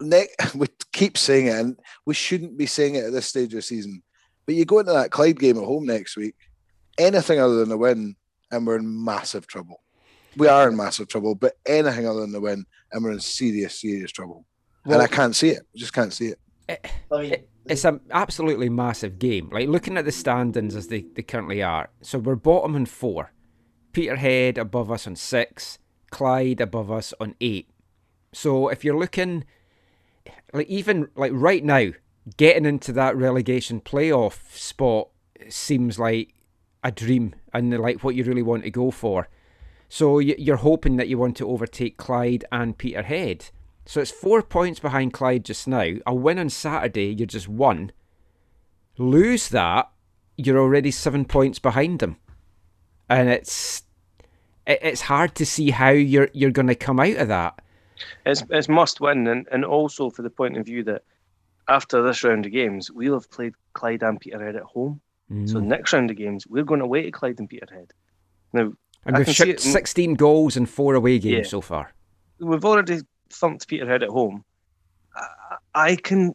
ne- 0.00 0.26
we 0.54 0.66
keep 0.92 1.16
saying 1.18 1.46
it, 1.46 1.54
and 1.56 1.76
we 2.06 2.14
shouldn't 2.14 2.56
be 2.58 2.66
saying 2.66 2.96
it 2.96 3.04
at 3.04 3.12
this 3.12 3.26
stage 3.26 3.52
of 3.52 3.58
the 3.58 3.62
season. 3.62 4.02
But 4.46 4.54
you 4.54 4.64
go 4.64 4.78
into 4.80 4.92
that 4.92 5.10
Clyde 5.10 5.38
game 5.38 5.58
at 5.58 5.64
home 5.64 5.86
next 5.86 6.16
week, 6.16 6.34
anything 6.98 7.38
other 7.40 7.56
than 7.56 7.72
a 7.72 7.76
win, 7.76 8.16
and 8.50 8.66
we're 8.66 8.76
in 8.78 9.04
massive 9.04 9.46
trouble. 9.46 9.80
We 10.36 10.48
are 10.48 10.68
in 10.68 10.76
massive 10.76 11.08
trouble, 11.08 11.34
but 11.34 11.54
anything 11.66 12.06
other 12.06 12.20
than 12.20 12.32
the 12.32 12.40
win, 12.40 12.66
and 12.92 13.02
we're 13.04 13.12
in 13.12 13.20
serious, 13.20 13.80
serious 13.80 14.12
trouble. 14.12 14.44
and 14.84 15.02
I 15.02 15.06
can't 15.08 15.34
see 15.34 15.48
it. 15.50 15.62
I 15.74 15.78
just 15.78 15.92
can't 15.92 16.12
see 16.12 16.26
it. 16.28 16.38
I 17.12 17.20
mean, 17.20 17.32
It- 17.32 17.48
it's 17.68 17.84
an 17.84 17.98
absolutely 18.12 18.68
massive 18.68 19.18
game. 19.18 19.48
Like 19.50 19.68
looking 19.68 19.96
at 19.98 20.04
the 20.04 20.12
standings 20.12 20.76
as 20.76 20.86
they, 20.86 21.00
they 21.16 21.22
currently 21.22 21.64
are. 21.64 21.90
So 22.00 22.18
we're 22.20 22.36
bottom 22.36 22.76
on 22.76 22.86
four. 22.86 23.32
Peterhead 23.96 24.58
above 24.58 24.90
us 24.90 25.06
on 25.06 25.16
six. 25.16 25.78
Clyde 26.10 26.60
above 26.60 26.90
us 26.90 27.14
on 27.18 27.34
eight. 27.40 27.70
So 28.30 28.68
if 28.68 28.84
you're 28.84 28.98
looking, 28.98 29.44
like 30.52 30.66
even 30.66 31.08
like 31.16 31.32
right 31.34 31.64
now, 31.64 31.92
getting 32.36 32.66
into 32.66 32.92
that 32.92 33.16
relegation 33.16 33.80
playoff 33.80 34.54
spot 34.54 35.08
seems 35.48 35.98
like 35.98 36.34
a 36.84 36.92
dream 36.92 37.36
and 37.54 37.72
like 37.78 38.04
what 38.04 38.14
you 38.14 38.22
really 38.24 38.42
want 38.42 38.64
to 38.64 38.70
go 38.70 38.90
for. 38.90 39.28
So 39.88 40.18
you're 40.18 40.56
hoping 40.56 40.96
that 40.96 41.08
you 41.08 41.16
want 41.16 41.38
to 41.38 41.48
overtake 41.48 41.96
Clyde 41.96 42.44
and 42.52 42.76
Peterhead. 42.76 43.46
So 43.86 44.02
it's 44.02 44.10
four 44.10 44.42
points 44.42 44.78
behind 44.78 45.14
Clyde 45.14 45.46
just 45.46 45.66
now. 45.66 45.94
A 46.06 46.14
win 46.14 46.38
on 46.38 46.50
Saturday, 46.50 47.14
you're 47.16 47.26
just 47.26 47.48
one. 47.48 47.92
Lose 48.98 49.48
that, 49.48 49.90
you're 50.36 50.60
already 50.60 50.90
seven 50.90 51.24
points 51.24 51.58
behind 51.58 52.00
them, 52.00 52.18
and 53.08 53.30
it's 53.30 53.84
it, 54.66 54.78
it's 54.82 55.00
hard 55.00 55.34
to 55.36 55.46
see 55.46 55.70
how 55.70 55.90
you're 55.90 56.28
you're 56.32 56.50
going 56.50 56.66
to 56.68 56.74
come 56.74 57.00
out 57.00 57.16
of 57.16 57.28
that. 57.28 57.60
It's 58.24 58.44
it's 58.50 58.68
must 58.68 59.00
win, 59.00 59.26
and, 59.26 59.46
and 59.50 59.64
also 59.64 60.10
for 60.10 60.22
the 60.22 60.30
point 60.30 60.56
of 60.56 60.66
view 60.66 60.84
that 60.84 61.02
after 61.68 62.02
this 62.02 62.22
round 62.22 62.46
of 62.46 62.52
games, 62.52 62.90
we'll 62.90 63.14
have 63.14 63.30
played 63.30 63.54
Clyde 63.72 64.02
and 64.02 64.20
Peterhead 64.20 64.56
at 64.56 64.62
home. 64.62 65.00
So 65.46 65.58
Mm. 65.58 65.64
next 65.64 65.92
round 65.92 66.10
of 66.12 66.16
games, 66.16 66.46
we're 66.46 66.62
going 66.62 66.80
away 66.80 67.02
to 67.02 67.10
Clyde 67.10 67.40
and 67.40 67.48
Peterhead. 67.48 67.92
Now 68.52 68.72
and 69.04 69.16
I 69.16 69.20
we've 69.20 69.28
shipped 69.30 69.58
16 69.60 70.14
goals 70.14 70.56
and 70.56 70.70
four 70.70 70.94
away 70.94 71.18
games 71.18 71.46
Yeah. 71.46 71.50
so 71.50 71.60
far. 71.60 71.92
we've 72.38 72.64
already 72.64 73.00
thumped 73.30 73.66
Peterhead 73.66 74.02
at 74.04 74.08
home. 74.10 74.44
I, 75.16 75.56
I 75.74 75.96
can 75.96 76.34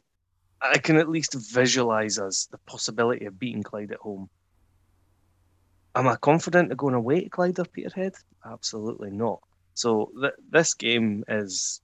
I 0.61 0.77
can 0.77 0.97
at 0.97 1.09
least 1.09 1.34
visualize 1.34 2.19
us 2.19 2.47
the 2.51 2.57
possibility 2.59 3.25
of 3.25 3.39
beating 3.39 3.63
Clyde 3.63 3.91
at 3.91 3.97
home. 3.99 4.29
Am 5.96 6.08
I 6.08 6.16
confident 6.16 6.72
of 6.72 6.78
going 6.78 6.96
away 6.96 7.22
to 7.22 7.30
Clyde 7.30 7.60
or 7.60 7.66
Peterhead? 7.66 8.14
Absolutely 8.46 9.12
not. 9.12 9.39
So 9.74 10.12
th- 10.20 10.34
this 10.50 10.74
game 10.74 11.24
is, 11.28 11.82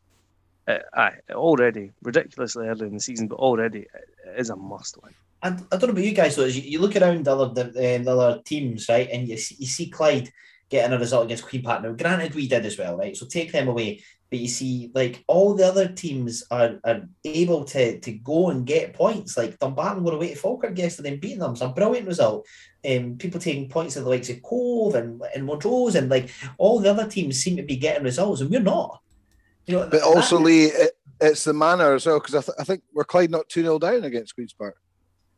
uh, 0.68 0.80
aye, 0.94 1.18
already 1.32 1.92
ridiculously 2.02 2.68
early 2.68 2.88
in 2.88 2.94
the 2.94 3.00
season, 3.00 3.28
but 3.28 3.40
already 3.40 3.80
it 3.80 4.40
is 4.40 4.50
a 4.50 4.56
must 4.56 4.98
win. 5.04 5.14
I, 5.42 5.50
I 5.50 5.52
don't 5.78 5.84
know 5.84 5.90
about 5.90 6.04
you 6.04 6.14
guys 6.14 6.36
though. 6.36 6.44
Is 6.44 6.58
you, 6.58 6.64
you 6.64 6.80
look 6.80 6.96
around 6.96 7.26
the 7.26 7.36
other 7.36 7.64
the, 7.64 8.00
the 8.04 8.12
other 8.12 8.42
teams, 8.46 8.88
right, 8.90 9.10
and 9.12 9.28
you 9.28 9.38
see, 9.38 9.56
you 9.60 9.68
see 9.68 9.90
Clyde 9.90 10.32
getting 10.70 10.94
a 10.94 11.00
result 11.00 11.26
against 11.26 11.48
Queen 11.48 11.64
Park. 11.64 11.84
Now, 11.84 11.92
granted, 11.92 12.36
we 12.36 12.48
did 12.48 12.66
as 12.66 12.78
well, 12.78 12.98
right? 12.98 13.16
So 13.16 13.26
take 13.26 13.52
them 13.52 13.68
away, 13.68 14.04
but 14.30 14.40
you 14.40 14.48
see, 14.48 14.92
like 14.94 15.24
all 15.28 15.54
the 15.54 15.66
other 15.66 15.88
teams 15.88 16.44
are, 16.52 16.80
are 16.84 17.02
able 17.24 17.64
to 17.66 18.00
to 18.00 18.12
go 18.12 18.50
and 18.50 18.66
get 18.66 18.94
points. 18.94 19.38
Like 19.38 19.58
Dumbarton 19.60 20.04
were 20.04 20.14
away 20.14 20.30
to 20.34 20.36
Falkirk 20.36 20.78
yesterday 20.78 21.14
and 21.14 21.22
beating 21.22 21.40
them. 21.40 21.54
It's 21.54 21.62
a 21.62 21.70
brilliant 21.70 22.08
result. 22.08 22.46
Um, 22.90 23.18
people 23.18 23.40
taking 23.40 23.70
points 23.70 23.96
at 23.98 24.04
the 24.04 24.10
likes 24.10 24.30
of 24.30 24.42
Cove 24.44 24.96
and 24.96 25.22
and 25.34 25.46
Montrose, 25.46 25.96
and 25.96 26.10
like 26.10 26.30
all 26.58 26.80
the 26.80 26.90
other 26.90 27.08
teams 27.08 27.40
seem 27.42 27.56
to 27.58 27.64
be 27.64 27.78
getting 27.78 28.04
results, 28.04 28.42
and 28.42 28.50
we're 28.50 28.60
not. 28.62 29.00
You 29.66 29.76
know, 29.76 29.82
But 29.84 29.92
that- 29.92 30.04
also, 30.04 30.40
Lee, 30.40 30.66
it, 30.66 30.92
it's 31.20 31.44
the 31.44 31.54
manner 31.54 31.94
as 31.94 32.06
well 32.06 32.20
because 32.20 32.36
I, 32.36 32.42
th- 32.42 32.56
I 32.60 32.64
think 32.64 32.84
we're 32.94 33.04
Clyde 33.04 33.32
not 33.32 33.50
two 33.50 33.62
0 33.64 33.80
down 33.80 34.04
against 34.04 34.36
Queens 34.36 34.54
Park. 34.54 34.76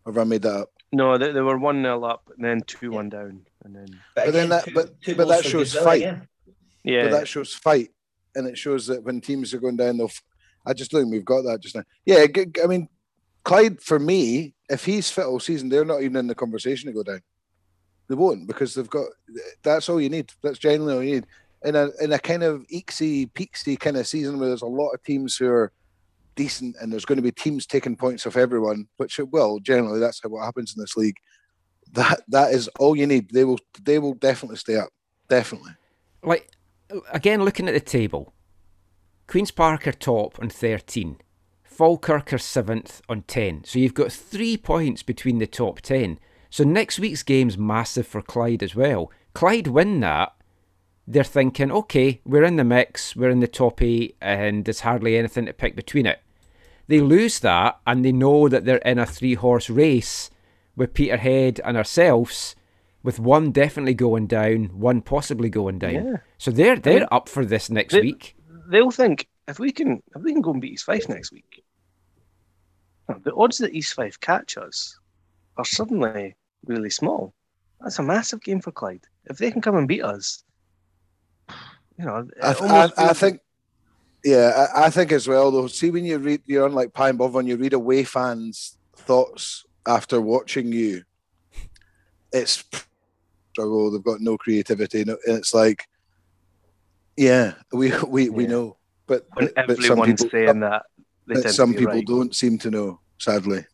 Or 0.06 0.14
have 0.14 0.20
I 0.22 0.24
made 0.24 0.42
that 0.44 0.56
up? 0.56 0.70
No, 0.92 1.18
they, 1.18 1.32
they 1.32 1.42
were 1.42 1.58
one 1.58 1.82
0 1.84 2.04
up 2.04 2.30
and 2.36 2.44
then 2.44 2.62
two 2.62 2.92
one 2.92 3.10
down, 3.10 3.46
and 3.64 3.76
then 3.76 3.88
But 4.16 4.26
then 4.34 4.46
again, 4.46 4.50
that- 4.50 4.66
two- 4.66 4.74
but- 4.74 5.02
two 5.02 5.16
but 5.16 5.28
that 5.30 5.46
shows 5.46 5.74
fight. 5.76 6.02
again. 6.02 6.28
yeah, 6.84 7.04
But 7.06 7.12
that 7.12 7.28
shows 7.28 7.54
fight, 7.54 7.90
and 8.40 8.48
it 8.48 8.58
shows 8.58 8.88
that 8.88 9.04
when 9.04 9.22
teams 9.22 9.54
are 9.54 9.60
going 9.60 9.78
down, 9.78 9.98
they'll. 9.98 10.08
F- 10.08 10.24
I 10.66 10.74
just 10.74 10.92
don't 10.92 11.02
think 11.04 11.12
we've 11.12 11.26
got 11.26 11.44
that 11.44 11.62
just 11.62 11.76
now. 11.76 11.84
Yeah, 12.06 12.26
I 12.64 12.68
mean, 12.68 12.90
Clyde 13.44 13.82
for 13.82 14.00
me, 14.00 14.54
if 14.70 14.86
he's 14.86 15.10
fit 15.10 15.26
all 15.26 15.40
season, 15.40 15.70
they're 15.70 15.86
not 15.86 16.02
even 16.02 16.18
in 16.18 16.28
the 16.28 16.36
conversation 16.36 16.88
to 16.88 16.94
go 16.94 17.04
down. 17.04 17.22
They 18.08 18.16
won't 18.16 18.48
because 18.48 18.74
they've 18.74 18.90
got. 18.90 19.08
That's 19.64 19.88
all 19.90 20.02
you 20.02 20.10
need. 20.10 20.32
That's 20.42 20.60
generally 20.60 20.94
all 20.94 21.04
you 21.04 21.16
need. 21.16 21.28
In 21.64 21.76
a 21.76 21.90
in 22.02 22.12
a 22.14 22.20
kind 22.20 22.44
of 22.44 22.66
eeksy 22.74 23.32
peaksy 23.34 23.80
kind 23.80 23.98
of 23.98 24.08
season 24.08 24.40
where 24.40 24.50
there's 24.50 24.62
a 24.62 24.68
lot 24.68 24.92
of 24.92 25.04
teams 25.04 25.36
who 25.36 25.50
are 25.50 25.72
decent 26.36 26.76
and 26.82 26.92
there's 26.92 27.06
going 27.06 27.18
to 27.18 27.22
be 27.22 27.32
teams 27.32 27.66
taking 27.66 27.98
points 27.98 28.26
off 28.26 28.38
everyone, 28.38 28.88
which 28.98 29.20
it 29.20 29.30
will 29.30 29.60
generally. 29.60 30.00
That's 30.00 30.22
how 30.24 30.30
what 30.30 30.46
happens 30.46 30.74
in 30.76 30.82
this 30.82 30.96
league. 30.96 31.18
That 31.94 32.22
that 32.30 32.54
is 32.54 32.68
all 32.80 32.96
you 32.96 33.08
need. 33.08 33.30
They 33.32 33.46
will 33.46 33.60
they 33.84 34.00
will 34.00 34.14
definitely 34.14 34.58
stay 34.58 34.78
up. 34.78 34.90
definitely. 35.28 35.72
Like 36.24 36.50
again, 37.12 37.44
looking 37.44 37.68
at 37.68 37.74
the 37.74 37.80
table, 37.80 38.34
Queens 39.28 39.52
Park 39.52 39.88
are 39.88 39.92
top 39.92 40.40
on 40.40 40.50
thirteen. 40.50 41.18
Falkirk 41.64 42.34
are 42.34 42.38
seventh 42.38 43.02
on 43.08 43.22
ten. 43.24 43.64
So 43.64 43.80
you've 43.80 43.94
got 43.94 44.12
three 44.12 44.58
points 44.58 45.04
between 45.04 45.38
the 45.38 45.48
top 45.48 45.82
ten. 45.82 46.20
So 46.50 46.64
next 46.64 47.00
week's 47.00 47.24
game's 47.24 47.58
massive 47.58 48.08
for 48.08 48.22
Clyde 48.22 48.64
as 48.64 48.76
well. 48.76 49.12
Clyde 49.34 49.68
win 49.68 50.00
that, 50.00 50.34
they're 51.08 51.24
thinking, 51.24 51.72
okay, 51.72 52.22
we're 52.26 52.44
in 52.44 52.56
the 52.56 52.64
mix, 52.64 53.16
we're 53.16 53.30
in 53.30 53.40
the 53.40 53.48
top 53.48 53.82
eight, 53.82 54.18
and 54.20 54.66
there's 54.66 54.82
hardly 54.82 55.16
anything 55.16 55.46
to 55.46 55.54
pick 55.54 55.76
between 55.76 56.06
it. 56.06 56.20
They 56.88 57.00
lose 57.00 57.40
that, 57.40 57.80
and 57.86 58.04
they 58.04 58.12
know 58.12 58.50
that 58.50 58.66
they're 58.66 58.78
in 58.78 58.98
a 58.98 59.06
three 59.06 59.36
horse 59.36 59.70
race 59.70 60.32
with 60.76 60.94
Peterhead 60.94 61.62
and 61.64 61.78
ourselves, 61.78 62.56
with 63.04 63.20
one 63.20 63.52
definitely 63.52 63.94
going 63.94 64.28
down, 64.28 64.66
one 64.78 65.02
possibly 65.02 65.50
going 65.50 65.80
down. 65.80 65.94
Yeah. 65.94 66.18
So 66.38 66.52
they're 66.52 66.78
they're 66.78 67.12
up 67.14 67.30
for 67.30 67.46
this 67.46 67.70
next 67.70 67.94
They- 67.94 68.02
week. 68.02 68.36
They'll 68.70 68.92
think 68.92 69.28
if 69.48 69.58
we 69.58 69.72
can 69.72 70.04
if 70.16 70.22
we 70.22 70.32
can 70.32 70.42
go 70.42 70.52
and 70.52 70.62
beat 70.62 70.74
East 70.74 70.86
Fife 70.86 71.10
next 71.10 71.32
week, 71.32 71.64
the 73.24 73.34
odds 73.36 73.58
that 73.60 73.74
East 73.74 73.94
Fife 73.96 74.20
catch 74.20 74.58
us 74.58 74.98
are 75.58 75.66
suddenly 75.66 76.36
really 76.66 76.90
small. 76.92 77.34
That's 77.82 77.98
a 78.00 78.04
massive 78.04 78.42
game 78.42 78.62
for 78.62 78.72
Clyde. 78.72 79.06
If 79.26 79.38
they 79.38 79.50
can 79.52 79.62
come 79.62 79.76
and 79.78 79.88
beat 79.88 80.04
us, 80.04 80.44
you 81.98 82.06
know, 82.06 82.28
I, 82.44 82.54
th- 82.54 82.70
I, 82.70 82.90
I 82.98 83.14
think, 83.14 83.40
yeah, 84.24 84.68
I, 84.76 84.86
I 84.86 84.90
think 84.90 85.12
as 85.12 85.28
well. 85.28 85.50
Though, 85.50 85.68
see 85.68 85.90
when 85.90 86.06
you 86.06 86.18
read, 86.18 86.42
you're 86.46 86.66
on 86.66 86.74
like 86.74 86.94
Pine 86.94 87.16
Bob, 87.18 87.34
when 87.34 87.48
you 87.48 87.56
read 87.58 87.74
away 87.74 88.04
fans' 88.04 88.78
thoughts 88.96 89.66
after 89.88 90.22
watching 90.22 90.72
you, 90.72 91.04
it's 92.32 92.64
struggle. 93.60 93.92
They've 93.92 94.04
got 94.04 94.22
no 94.22 94.38
creativity, 94.38 95.04
no, 95.04 95.18
and 95.26 95.38
it's 95.38 95.54
like, 95.54 95.88
yeah, 97.18 97.54
we 97.72 97.92
we, 98.08 98.30
we 98.30 98.48
know, 98.48 98.78
but, 99.08 99.26
when 99.34 99.50
but, 99.56 99.68
but 99.68 99.78
some 99.78 100.00
everyone's 100.00 100.24
people, 100.24 100.30
saying 100.32 100.60
that, 100.62 100.84
they 101.28 101.36
but 101.36 101.44
tend 101.44 101.56
some 101.56 101.74
to 101.74 101.80
be 101.80 101.86
people 101.86 101.96
right. 101.96 102.08
don't 102.08 102.36
seem 102.36 102.58
to 102.60 102.72
know. 102.72 103.00
Sadly, 103.18 103.66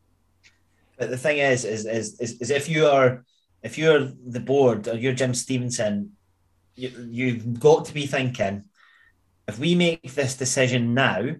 But 0.98 1.12
the 1.12 1.18
thing 1.18 1.38
is, 1.38 1.66
is, 1.66 1.86
is, 1.86 2.20
is, 2.20 2.42
is 2.42 2.50
if 2.50 2.68
you 2.68 2.88
are, 2.88 3.24
if 3.62 3.78
you're 3.78 4.12
the 4.26 4.40
board 4.40 4.88
or 4.88 4.96
you're 4.96 5.14
Jim 5.14 5.36
Stevenson, 5.36 6.14
you, 6.76 6.90
you've 7.12 7.60
got 7.60 7.86
to 7.86 7.94
be 7.94 8.08
thinking, 8.08 8.64
if 9.48 9.60
we 9.60 9.76
make 9.76 10.16
this 10.16 10.36
decision 10.36 10.96
now, 10.96 11.36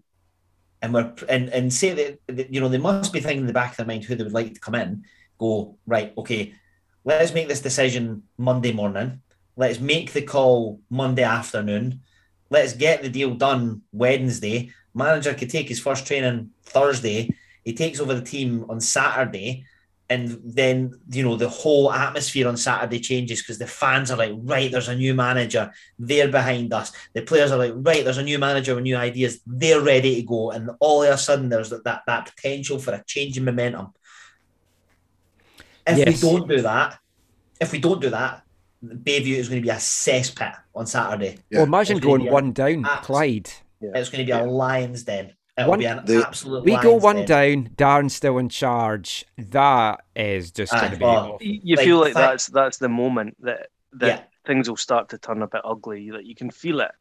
and 0.84 0.94
we're 0.94 1.12
and 1.28 1.50
and 1.50 1.74
say 1.74 1.94
that 1.94 2.20
that, 2.28 2.54
you 2.54 2.62
know 2.62 2.70
they 2.70 2.78
must 2.78 3.12
be 3.12 3.20
thinking 3.20 3.42
in 3.42 3.48
the 3.48 3.54
back 3.54 3.72
of 3.72 3.78
their 3.78 3.88
mind 3.88 4.04
who 4.04 4.14
they 4.14 4.24
would 4.24 4.34
like 4.34 4.54
to 4.54 4.60
come 4.60 4.76
in. 4.76 5.04
Go 5.40 5.78
right, 5.88 6.14
okay. 6.16 6.54
Let's 7.08 7.36
make 7.36 7.48
this 7.48 7.62
decision 7.62 8.24
Monday 8.36 8.74
morning. 8.74 9.22
Let's 9.56 9.80
make 9.80 10.12
the 10.12 10.24
call 10.24 10.82
Monday 10.90 11.22
afternoon. 11.22 12.02
Let's 12.50 12.74
get 12.74 13.04
the 13.04 13.10
deal 13.10 13.36
done 13.36 13.84
Wednesday. 13.92 14.72
Manager 14.96 15.36
could 15.36 15.52
take 15.52 15.70
his 15.70 15.80
first 15.80 16.08
training 16.08 16.50
Thursday. 16.64 17.30
He 17.64 17.74
takes 17.74 18.00
over 18.00 18.16
the 18.16 18.24
team 18.24 18.66
on 18.70 18.82
Saturday, 18.82 19.66
and 20.10 20.40
then 20.44 21.00
you 21.12 21.22
know 21.22 21.36
the 21.36 21.48
whole 21.48 21.92
atmosphere 21.92 22.48
on 22.48 22.58
Saturday 22.58 23.00
changes 23.00 23.40
because 23.44 23.60
the 23.60 23.68
fans 23.68 24.10
are 24.10 24.18
like, 24.18 24.34
right, 24.38 24.72
there's 24.72 24.90
a 24.90 24.96
new 24.96 25.14
manager, 25.14 25.72
they're 26.00 26.30
behind 26.30 26.74
us. 26.74 26.92
The 27.14 27.22
players 27.22 27.52
are 27.52 27.60
like, 27.60 27.74
right, 27.76 28.04
there's 28.04 28.18
a 28.18 28.24
new 28.24 28.40
manager 28.40 28.74
with 28.74 28.84
new 28.84 28.98
ideas, 28.98 29.42
they're 29.46 29.82
ready 29.82 30.16
to 30.16 30.22
go, 30.24 30.50
and 30.50 30.72
all 30.80 31.04
of 31.04 31.14
a 31.14 31.18
sudden 31.20 31.50
there's 31.50 31.70
that 31.70 31.84
that, 31.84 32.02
that 32.08 32.34
potential 32.36 32.80
for 32.80 32.96
a 32.96 33.04
change 33.06 33.38
in 33.38 33.46
momentum. 33.46 33.94
If 35.88 35.98
Yes. 36.00 36.24
we 36.24 36.30
don't 36.30 36.48
do 36.48 36.62
that, 36.62 37.00
if 37.62 37.72
we 37.72 37.80
don't 37.80 38.02
do 38.02 38.10
that, 38.10 38.44
Bayview 38.84 39.36
is 39.38 39.50
going 39.50 39.62
to 39.62 39.66
be 39.66 39.70
a 39.70 39.76
cesspit 39.76 40.56
on 40.76 40.86
Saturday. 40.86 41.38
Yeah. 41.50 41.60
Well, 41.60 41.64
imagine 41.68 41.98
It's 41.98 42.06
gonna 42.06 42.20
going 42.20 42.32
one 42.32 42.52
down, 42.54 42.86
abs- 42.86 43.06
Clyde. 43.06 43.50
It's 43.82 44.10
going 44.10 44.26
to 44.26 44.32
be 44.32 44.32
a 44.32 44.44
lion's 44.46 45.04
den. 45.04 45.34
It'll 45.58 45.70
One- 45.70 45.80
be 45.80 45.86
an 45.86 46.02
They- 46.06 46.22
absolute. 46.22 46.66
We 46.66 46.76
go 46.78 46.96
one 46.96 47.26
den. 47.26 47.26
down, 47.26 47.70
Darren's 47.76 48.16
still 48.16 48.38
in 48.40 48.50
charge. 48.50 49.26
That 49.38 50.02
is 50.16 50.52
just 50.52 50.74
Aye, 50.74 50.80
going 50.80 50.92
to 50.92 50.98
be 50.98 51.04
well. 51.04 51.38
You 51.40 51.60
you 51.64 51.76
Like, 51.78 51.86
feel 51.86 51.98
like 52.00 52.14
the 52.14 52.20
that's 52.20 52.48
that's 52.48 52.78
the 52.78 52.90
moment 52.90 53.38
that 53.42 53.70
that 53.94 54.08
Yeah. 54.08 54.20
things 54.46 54.70
will 54.70 54.76
start 54.78 55.08
to 55.10 55.18
turn 55.18 55.42
a 55.42 55.48
bit 55.48 55.62
ugly. 55.64 56.12
Like 56.12 56.26
you 56.26 56.36
can 56.36 56.52
feel 56.52 56.82
it. 56.82 56.92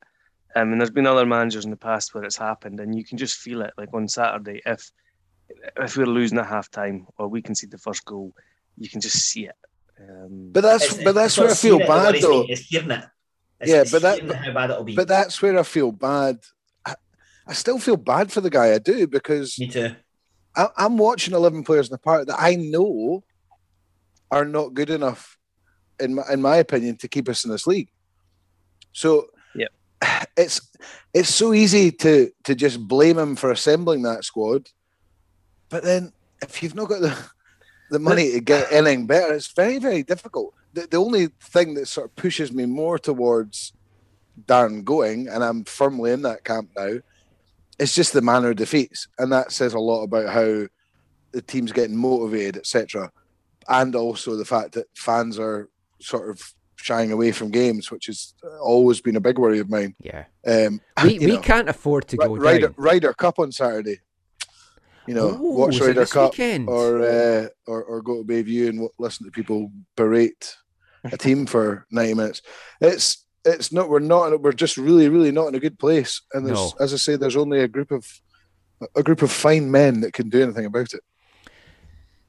Um, 0.56 0.70
and 0.70 0.80
there's 0.80 0.90
been 0.90 1.06
other 1.06 1.26
managers 1.26 1.64
in 1.64 1.72
the 1.72 1.76
past 1.76 2.14
where 2.14 2.22
it's 2.22 2.36
happened, 2.36 2.78
and 2.78 2.94
you 2.96 3.04
can 3.04 3.18
just 3.18 3.38
feel 3.38 3.60
it. 3.62 3.72
Like 3.76 3.92
on 3.92 4.06
Saturday, 4.06 4.62
if 4.64 4.92
if 5.76 5.96
we're 5.96 6.06
losing 6.06 6.38
at 6.38 6.46
half 6.46 6.70
time 6.70 7.06
or 7.18 7.26
we 7.28 7.42
concede 7.42 7.72
the 7.72 7.78
first 7.78 8.04
goal, 8.04 8.32
you 8.78 8.88
can 8.88 9.00
just 9.00 9.16
see 9.18 9.46
it. 9.46 9.54
Um, 10.00 10.50
but 10.52 10.62
that's 10.62 10.84
It's- 10.84 11.04
but 11.04 11.14
that's 11.14 11.38
where 11.38 11.50
I 11.50 11.54
feel 11.54 11.80
it, 11.80 11.86
bad 11.86 12.14
though. 12.16 12.20
saying, 12.20 12.46
It's 12.48 12.60
hearing 12.62 12.90
it. 12.90 13.04
It's, 13.60 13.70
Yeah, 13.70 13.80
it's 13.82 13.92
but 13.92 14.02
that- 14.02 14.20
how 14.34 14.52
bad 14.52 14.70
it'll 14.70 14.84
be. 14.84 14.94
But 14.96 15.08
that's 15.08 15.40
where 15.40 15.58
I 15.58 15.62
feel 15.62 15.92
bad. 15.92 16.38
I, 16.84 16.94
I 17.46 17.52
still 17.52 17.78
feel 17.78 17.96
bad 17.96 18.32
for 18.32 18.40
the 18.40 18.50
guy. 18.50 18.72
I 18.74 18.78
do 18.78 19.06
because 19.06 19.58
Me 19.58 19.68
too. 19.68 19.94
I, 20.56 20.68
I'm 20.76 20.98
watching 20.98 21.34
11 21.34 21.62
players 21.64 21.88
in 21.88 21.92
the 21.92 21.98
park 21.98 22.26
that 22.26 22.36
I 22.40 22.56
know 22.56 23.24
are 24.30 24.44
not 24.44 24.74
good 24.74 24.90
enough, 24.90 25.38
in 26.00 26.14
my, 26.16 26.22
in 26.32 26.42
my 26.42 26.56
opinion, 26.56 26.96
to 26.98 27.08
keep 27.08 27.28
us 27.28 27.44
in 27.44 27.50
this 27.50 27.66
league. 27.66 27.88
So 28.92 29.28
Yep. 29.54 29.72
it's 30.36 30.60
it's 31.12 31.32
so 31.32 31.52
easy 31.54 31.92
to 31.92 32.30
to 32.44 32.54
just 32.56 32.80
blame 32.86 33.18
him 33.18 33.36
for 33.36 33.50
assembling 33.52 34.02
that 34.02 34.24
squad, 34.24 34.68
but 35.68 35.84
then 35.84 36.12
if 36.42 36.62
you've 36.62 36.74
not 36.74 36.88
got 36.88 37.00
the 37.00 37.16
the 37.94 37.98
money 37.98 38.32
to 38.32 38.40
get 38.40 38.70
anything 38.70 39.06
better, 39.06 39.32
it's 39.32 39.48
very 39.48 39.78
very 39.78 40.02
difficult. 40.02 40.54
The, 40.74 40.86
the 40.86 40.98
only 40.98 41.28
thing 41.40 41.74
that 41.74 41.88
sort 41.88 42.10
of 42.10 42.16
pushes 42.16 42.52
me 42.52 42.66
more 42.66 42.98
towards 42.98 43.72
Darren 44.46 44.84
going, 44.84 45.28
and 45.28 45.42
I'm 45.42 45.64
firmly 45.64 46.10
in 46.10 46.22
that 46.22 46.44
camp 46.44 46.70
now, 46.76 46.98
it's 47.78 47.94
just 47.94 48.12
the 48.12 48.20
manner 48.22 48.50
of 48.50 48.56
defeats, 48.56 49.08
and 49.18 49.32
that 49.32 49.52
says 49.52 49.74
a 49.74 49.78
lot 49.78 50.02
about 50.02 50.28
how 50.28 50.66
the 51.32 51.42
team's 51.42 51.72
getting 51.72 51.96
motivated, 51.96 52.56
etc. 52.56 53.10
And 53.68 53.94
also 53.94 54.36
the 54.36 54.44
fact 54.44 54.72
that 54.72 54.86
fans 54.94 55.38
are 55.38 55.68
sort 56.00 56.30
of 56.30 56.54
shying 56.76 57.12
away 57.12 57.32
from 57.32 57.50
games, 57.50 57.90
which 57.90 58.06
has 58.06 58.34
always 58.60 59.00
been 59.00 59.16
a 59.16 59.20
big 59.20 59.38
worry 59.38 59.58
of 59.58 59.70
mine. 59.70 59.94
Yeah. 60.00 60.24
Um, 60.46 60.80
We, 61.02 61.18
we 61.20 61.26
know, 61.26 61.40
can't 61.40 61.68
afford 61.68 62.08
to 62.08 62.16
go 62.16 62.36
Ryder, 62.36 62.68
down. 62.68 62.74
Ryder 62.76 63.12
Cup 63.14 63.38
on 63.38 63.52
Saturday. 63.52 64.00
You 65.06 65.14
know, 65.14 65.36
Oh, 65.38 65.58
watch 65.58 65.74
is 65.74 65.80
it 65.82 65.86
Ryder 65.88 66.06
Cup 66.06 66.32
weekend? 66.32 66.68
or, 66.68 67.02
uh, 67.02 67.46
or 67.66 67.84
or 67.84 68.02
go 68.02 68.22
to 68.22 68.26
Bayview 68.26 68.68
and 68.68 68.78
w- 68.78 68.90
listen 68.98 69.26
to 69.26 69.30
people 69.30 69.70
berate 69.96 70.56
a 71.04 71.16
team 71.18 71.44
for 71.54 71.86
ninety 71.90 72.14
minutes. 72.14 72.40
It's 72.80 73.26
it's 73.44 73.70
not. 73.72 73.90
We're 73.90 73.98
not. 73.98 74.40
We're 74.40 74.52
just 74.52 74.78
really, 74.78 75.08
really 75.10 75.30
not 75.30 75.48
in 75.48 75.54
a 75.54 75.60
good 75.60 75.78
place. 75.78 76.22
And 76.32 76.46
there's, 76.46 76.58
No. 76.58 76.72
as 76.80 76.94
I 76.94 76.96
say, 76.96 77.16
there's 77.16 77.36
only 77.36 77.60
a 77.60 77.68
group 77.68 77.90
of 77.90 78.06
a 78.96 79.02
group 79.02 79.20
of 79.22 79.30
fine 79.30 79.70
men 79.70 80.00
that 80.00 80.14
can 80.14 80.30
do 80.30 80.42
anything 80.42 80.64
about 80.64 80.94
it. 80.94 81.00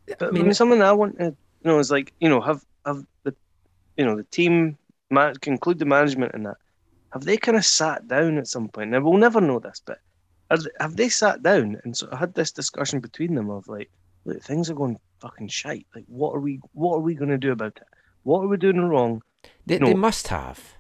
But 0.07 0.23
I 0.23 0.27
I 0.27 0.31
mean- 0.31 0.43
mean, 0.43 0.53
something 0.53 0.81
I 0.81 0.91
want 0.91 1.17
to 1.19 1.25
you 1.25 1.35
know 1.63 1.79
is 1.79 1.91
like 1.91 2.13
you 2.19 2.27
know 2.29 2.41
have 2.41 2.61
have 2.85 3.03
the 3.23 3.33
you 3.97 4.03
know 4.05 4.17
the 4.17 4.23
team 4.25 4.77
ma- 5.09 5.33
conclude 5.39 5.79
the 5.79 5.85
management 5.85 6.33
in 6.35 6.43
that 6.43 6.57
have 7.13 7.23
they 7.23 7.37
kind 7.37 7.57
of 7.57 7.63
sat 7.65 8.07
down 8.09 8.37
at 8.37 8.47
some 8.47 8.67
point? 8.67 8.91
Now 8.91 8.99
we'll 8.99 9.17
never 9.17 9.39
know 9.39 9.59
this, 9.59 9.81
but 9.85 9.99
are 10.51 10.57
have 10.79 10.95
they 10.95 11.09
sat 11.09 11.41
down 11.43 11.79
and 11.83 11.95
sort 11.97 12.11
of 12.13 12.19
had 12.19 12.33
this 12.33 12.51
discussion 12.51 12.99
between 12.99 13.35
them 13.35 13.49
of 13.49 13.67
like, 13.67 13.89
look, 14.25 14.41
things 14.43 14.69
are 14.69 14.75
going 14.75 14.97
fucking 15.21 15.47
shite. 15.47 15.87
Like, 15.95 16.05
what 16.07 16.31
are 16.35 16.39
we 16.39 16.59
what 16.73 16.95
are 16.97 17.01
we 17.01 17.15
going 17.15 17.29
to 17.31 17.37
do 17.37 17.51
about 17.51 17.77
it? 17.77 17.87
What 18.23 18.41
are 18.41 18.47
we 18.47 18.57
doing 18.57 18.79
wrong? 18.81 19.21
They, 19.65 19.79
No. 19.79 19.87
they 19.87 19.93
must 19.93 20.27
have. 20.29 20.75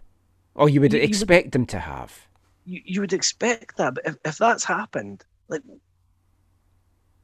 Or 0.55 0.69
you 0.69 0.81
would 0.81 0.93
You- 0.93 0.99
you 0.99 1.03
would- 1.03 1.09
expect 1.09 1.51
them 1.51 1.65
to 1.67 1.79
have. 1.79 2.27
You 2.65 2.81
you 2.85 3.01
would 3.01 3.13
expect 3.13 3.77
that, 3.77 3.95
but 3.95 4.05
if, 4.05 4.15
if 4.25 4.37
that's 4.37 4.63
happened, 4.65 5.23
like. 5.49 5.61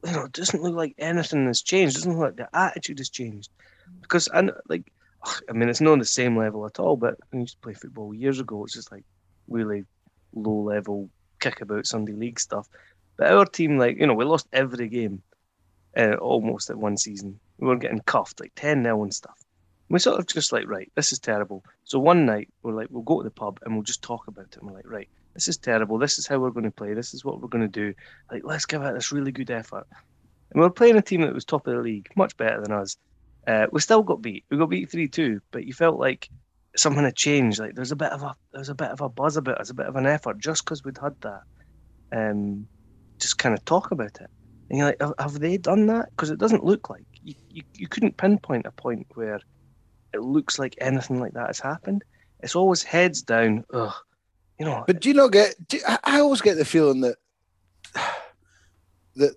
You 0.03 0.13
know, 0.13 0.25
it 0.25 0.31
doesn't 0.31 0.63
look 0.63 0.73
like 0.73 0.95
anything 0.97 1.45
has 1.45 1.61
changed. 1.61 1.95
It 1.95 1.99
doesn't 1.99 2.13
look 2.17 2.21
like 2.21 2.35
the 2.37 2.57
attitude 2.57 2.97
has 2.97 3.09
changed. 3.09 3.51
Because 4.01 4.27
I 4.33 4.49
like 4.67 4.91
I 5.47 5.53
mean, 5.53 5.69
it's 5.69 5.81
not 5.81 5.91
on 5.91 5.99
the 5.99 6.05
same 6.05 6.35
level 6.35 6.65
at 6.65 6.79
all. 6.79 6.97
But 6.97 7.17
I 7.31 7.37
used 7.37 7.53
to 7.55 7.61
play 7.61 7.75
football 7.75 8.11
years 8.13 8.39
ago. 8.39 8.63
It's 8.63 8.73
just 8.73 8.91
like 8.91 9.03
really 9.47 9.85
low 10.33 10.61
level 10.63 11.09
kickabout 11.41 11.85
Sunday 11.85 12.13
league 12.13 12.39
stuff. 12.39 12.67
But 13.17 13.31
our 13.31 13.45
team, 13.45 13.77
like 13.77 13.97
you 13.99 14.07
know, 14.07 14.13
we 14.13 14.25
lost 14.25 14.47
every 14.53 14.87
game 14.87 15.21
uh, 15.97 16.15
almost 16.15 16.69
at 16.69 16.77
one 16.77 16.97
season. 16.97 17.39
We 17.57 17.67
were 17.67 17.75
getting 17.75 17.99
cuffed 17.99 18.39
like 18.39 18.53
ten 18.55 18.83
0 18.83 19.03
and 19.03 19.13
stuff. 19.13 19.37
We 19.89 19.99
sort 19.99 20.19
of 20.19 20.27
just 20.27 20.53
like 20.53 20.67
right, 20.67 20.91
this 20.95 21.11
is 21.11 21.19
terrible. 21.19 21.63
So 21.83 21.99
one 21.99 22.25
night 22.25 22.47
we're 22.63 22.73
like, 22.73 22.87
we'll 22.89 23.03
go 23.03 23.21
to 23.21 23.23
the 23.25 23.31
pub 23.31 23.59
and 23.63 23.73
we'll 23.75 23.83
just 23.83 24.01
talk 24.01 24.27
about 24.27 24.45
it. 24.45 24.57
And 24.57 24.69
we're 24.69 24.77
like, 24.77 24.89
right, 24.89 25.09
this 25.33 25.47
is 25.47 25.57
terrible. 25.57 25.97
This 25.97 26.17
is 26.17 26.27
how 26.27 26.39
we're 26.39 26.51
going 26.51 26.63
to 26.63 26.71
play. 26.71 26.93
This 26.93 27.13
is 27.13 27.25
what 27.25 27.41
we're 27.41 27.49
going 27.49 27.63
to 27.63 27.67
do. 27.67 27.93
Like, 28.31 28.43
let's 28.45 28.65
give 28.65 28.81
it 28.81 28.93
this 28.93 29.11
really 29.11 29.31
good 29.31 29.51
effort. 29.51 29.85
And 30.51 30.61
we 30.61 30.61
were 30.61 30.69
playing 30.69 30.97
a 30.97 31.01
team 31.01 31.21
that 31.21 31.33
was 31.33 31.45
top 31.45 31.67
of 31.67 31.75
the 31.75 31.81
league, 31.81 32.09
much 32.15 32.35
better 32.37 32.61
than 32.61 32.71
us. 32.71 32.97
Uh, 33.47 33.67
we 33.71 33.79
still 33.81 34.03
got 34.03 34.21
beat. 34.21 34.45
We 34.49 34.57
got 34.57 34.69
beat 34.69 34.89
three 34.89 35.07
two, 35.07 35.41
but 35.51 35.65
you 35.65 35.73
felt 35.73 35.99
like 35.99 36.29
something 36.75 37.03
had 37.03 37.15
changed. 37.15 37.59
Like 37.59 37.75
there's 37.75 37.91
a 37.91 37.95
bit 37.95 38.11
of 38.11 38.23
a 38.23 38.35
there's 38.53 38.69
a 38.69 38.75
bit 38.75 38.89
of 38.89 39.01
a 39.01 39.09
buzz 39.09 39.37
about 39.37 39.59
us, 39.59 39.69
a 39.69 39.73
bit 39.73 39.85
of 39.87 39.95
an 39.95 40.05
effort, 40.05 40.37
just 40.39 40.63
because 40.65 40.83
we'd 40.83 40.97
had 40.97 41.15
that. 41.21 41.41
Um, 42.13 42.67
just 43.19 43.37
kind 43.37 43.53
of 43.53 43.63
talk 43.65 43.91
about 43.91 44.19
it. 44.21 44.29
And 44.69 44.77
you're 44.79 44.87
like, 44.87 45.01
have, 45.01 45.13
have 45.19 45.39
they 45.39 45.57
done 45.57 45.85
that? 45.87 46.09
Because 46.11 46.29
it 46.29 46.39
doesn't 46.39 46.63
look 46.63 46.89
like 46.89 47.03
you, 47.23 47.35
you. 47.49 47.63
You 47.75 47.87
couldn't 47.87 48.17
pinpoint 48.17 48.65
a 48.65 48.71
point 48.71 49.05
where 49.15 49.39
it 50.13 50.21
looks 50.21 50.57
like 50.59 50.75
anything 50.81 51.19
like 51.19 51.33
that 51.33 51.47
has 51.47 51.59
happened. 51.59 52.03
it's 52.41 52.55
always 52.55 52.83
heads 52.83 53.21
down. 53.21 53.63
Ugh, 53.73 53.93
you 54.59 54.65
know. 54.65 54.83
But 54.87 55.01
do 55.01 55.09
you 55.09 55.15
not 55.15 55.31
get? 55.31 55.55
Do 55.67 55.77
you- 55.77 55.83
I 55.87 55.99
I 56.03 56.19
always 56.19 56.41
get 56.41 56.55
the 56.57 56.65
feeling 56.65 57.01
that 57.01 57.15
that 59.15 59.35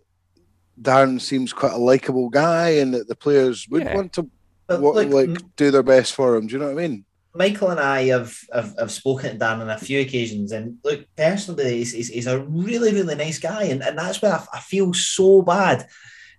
Darren 0.81 1.21
seems 1.21 1.53
quite 1.53 1.73
a 1.73 1.79
likable 1.79 2.29
guy, 2.29 2.71
and 2.71 2.95
that 2.95 3.09
the 3.09 3.15
players 3.17 3.67
would 3.71 3.83
Yeah. 3.83 3.95
want 3.95 4.13
to 4.15 4.29
But 4.67 4.81
wa- 4.81 4.93
look, 4.93 5.11
like 5.11 5.57
do 5.57 5.71
their 5.71 5.83
best 5.83 6.15
for 6.15 6.37
him. 6.37 6.47
Do 6.47 6.55
you 6.55 6.59
know 6.59 6.73
what 6.73 6.83
I 6.83 6.89
mean? 6.89 7.05
Michael 7.37 7.71
and 7.71 7.81
I 7.81 8.05
have, 8.05 8.39
have, 8.53 8.75
have 8.79 8.93
spoken 8.93 9.33
to 9.33 9.39
Dan 9.39 9.61
on 9.61 9.69
a 9.69 9.77
few 9.77 10.01
occasions, 10.01 10.53
and 10.53 10.79
look, 10.85 11.05
personally, 11.17 11.79
he's, 11.79 11.93
he's, 11.93 12.09
he's 12.09 12.27
a 12.29 12.39
really, 12.39 12.93
really 12.93 13.17
nice 13.17 13.41
guy, 13.41 13.65
and, 13.65 13.83
and 13.83 13.99
that's 13.99 14.23
why 14.23 14.31
I, 14.31 14.45
I 14.59 14.61
feel 14.61 14.95
so 14.95 15.43
bad. 15.43 15.89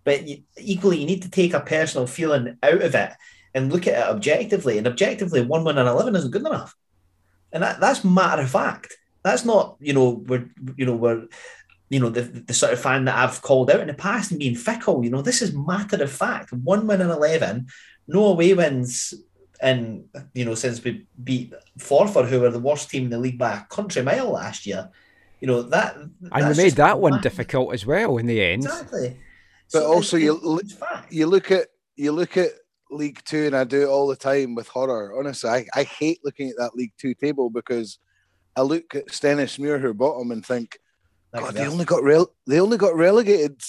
But 0.05 0.27
you, 0.27 0.43
equally, 0.57 0.99
you 0.99 1.05
need 1.05 1.23
to 1.23 1.29
take 1.29 1.53
a 1.53 1.59
personal 1.59 2.07
feeling 2.07 2.57
out 2.63 2.81
of 2.81 2.95
it 2.95 3.11
and 3.53 3.73
look 3.73 3.87
at 3.87 3.93
it 3.95 4.07
objectively. 4.07 4.77
And 4.77 4.87
objectively, 4.87 5.41
one 5.41 5.65
win 5.65 5.77
and 5.77 5.89
eleven 5.89 6.15
isn't 6.15 6.31
good 6.31 6.45
enough, 6.45 6.73
and 7.51 7.61
that, 7.61 7.81
that's 7.81 8.05
matter 8.05 8.43
of 8.43 8.49
fact. 8.49 8.95
That's 9.23 9.43
not, 9.43 9.75
you 9.81 9.91
know, 9.91 10.23
we're, 10.27 10.49
you 10.77 10.85
know, 10.85 10.95
we're, 10.95 11.27
you 11.89 11.99
know, 11.99 12.09
the, 12.09 12.21
the 12.21 12.53
sort 12.53 12.71
of 12.71 12.79
fan 12.79 13.05
that 13.05 13.17
I've 13.17 13.41
called 13.41 13.69
out 13.69 13.81
in 13.81 13.87
the 13.87 13.93
past 13.93 14.31
and 14.31 14.39
being 14.39 14.55
fickle. 14.55 15.03
You 15.03 15.09
know, 15.09 15.21
this 15.21 15.41
is 15.41 15.53
matter 15.53 16.01
of 16.01 16.11
fact. 16.11 16.53
One 16.53 16.87
win 16.87 17.01
and 17.01 17.11
eleven, 17.11 17.67
no 18.07 18.25
away 18.27 18.53
wins 18.53 19.13
and 19.65 19.81
you 20.33 20.45
know 20.45 20.55
since 20.55 20.77
we 20.83 20.91
beat 21.23 21.47
Forfar, 21.79 22.25
who 22.29 22.39
were 22.41 22.51
the 22.51 22.59
worst 22.69 22.89
team 22.91 23.03
in 23.05 23.09
the 23.09 23.17
league 23.25 23.37
by 23.45 23.53
a 23.57 23.65
country 23.77 24.01
mile 24.09 24.29
last 24.31 24.65
year, 24.69 24.89
you 25.41 25.47
know 25.47 25.61
that. 25.63 25.95
And 25.97 26.47
we 26.49 26.55
made 26.63 26.73
that 26.85 26.99
one 26.99 27.13
mad. 27.15 27.23
difficult 27.23 27.73
as 27.73 27.83
well 27.85 28.17
in 28.17 28.27
the 28.27 28.41
end. 28.41 28.63
Exactly. 28.65 29.17
But 29.73 29.79
So 29.81 29.87
also 29.93 30.17
it's- 30.17 30.25
you 30.25 30.31
it's- 30.35 30.45
l- 30.51 30.59
it's 30.59 30.73
fact. 30.73 31.11
You 31.11 31.25
look 31.27 31.49
at 31.51 31.67
you 31.95 32.11
look 32.11 32.37
at 32.37 32.51
League 32.91 33.21
Two, 33.25 33.43
and 33.47 33.55
I 33.55 33.63
do 33.63 33.81
it 33.81 33.87
all 33.93 34.07
the 34.07 34.15
time 34.15 34.53
with 34.55 34.67
horror. 34.67 35.17
Honestly, 35.17 35.49
I, 35.49 35.65
I 35.73 35.83
hate 35.83 36.19
looking 36.23 36.49
at 36.51 36.57
that 36.59 36.75
League 36.75 36.93
Two 36.99 37.13
table 37.15 37.49
because 37.49 37.97
I 38.55 38.61
look 38.61 38.93
at 38.95 39.07
Stenhousemuir 39.07 39.81
who 39.81 39.93
bottom 39.93 40.29
and 40.31 40.45
think, 40.45 40.77
That 41.31 41.41
God, 41.41 41.53
they 41.55 41.67
only 41.67 41.85
got 41.85 42.03
rel- 42.03 42.33
they 42.45 42.59
only 42.59 42.77
got 42.77 42.95
relegated 42.95 43.59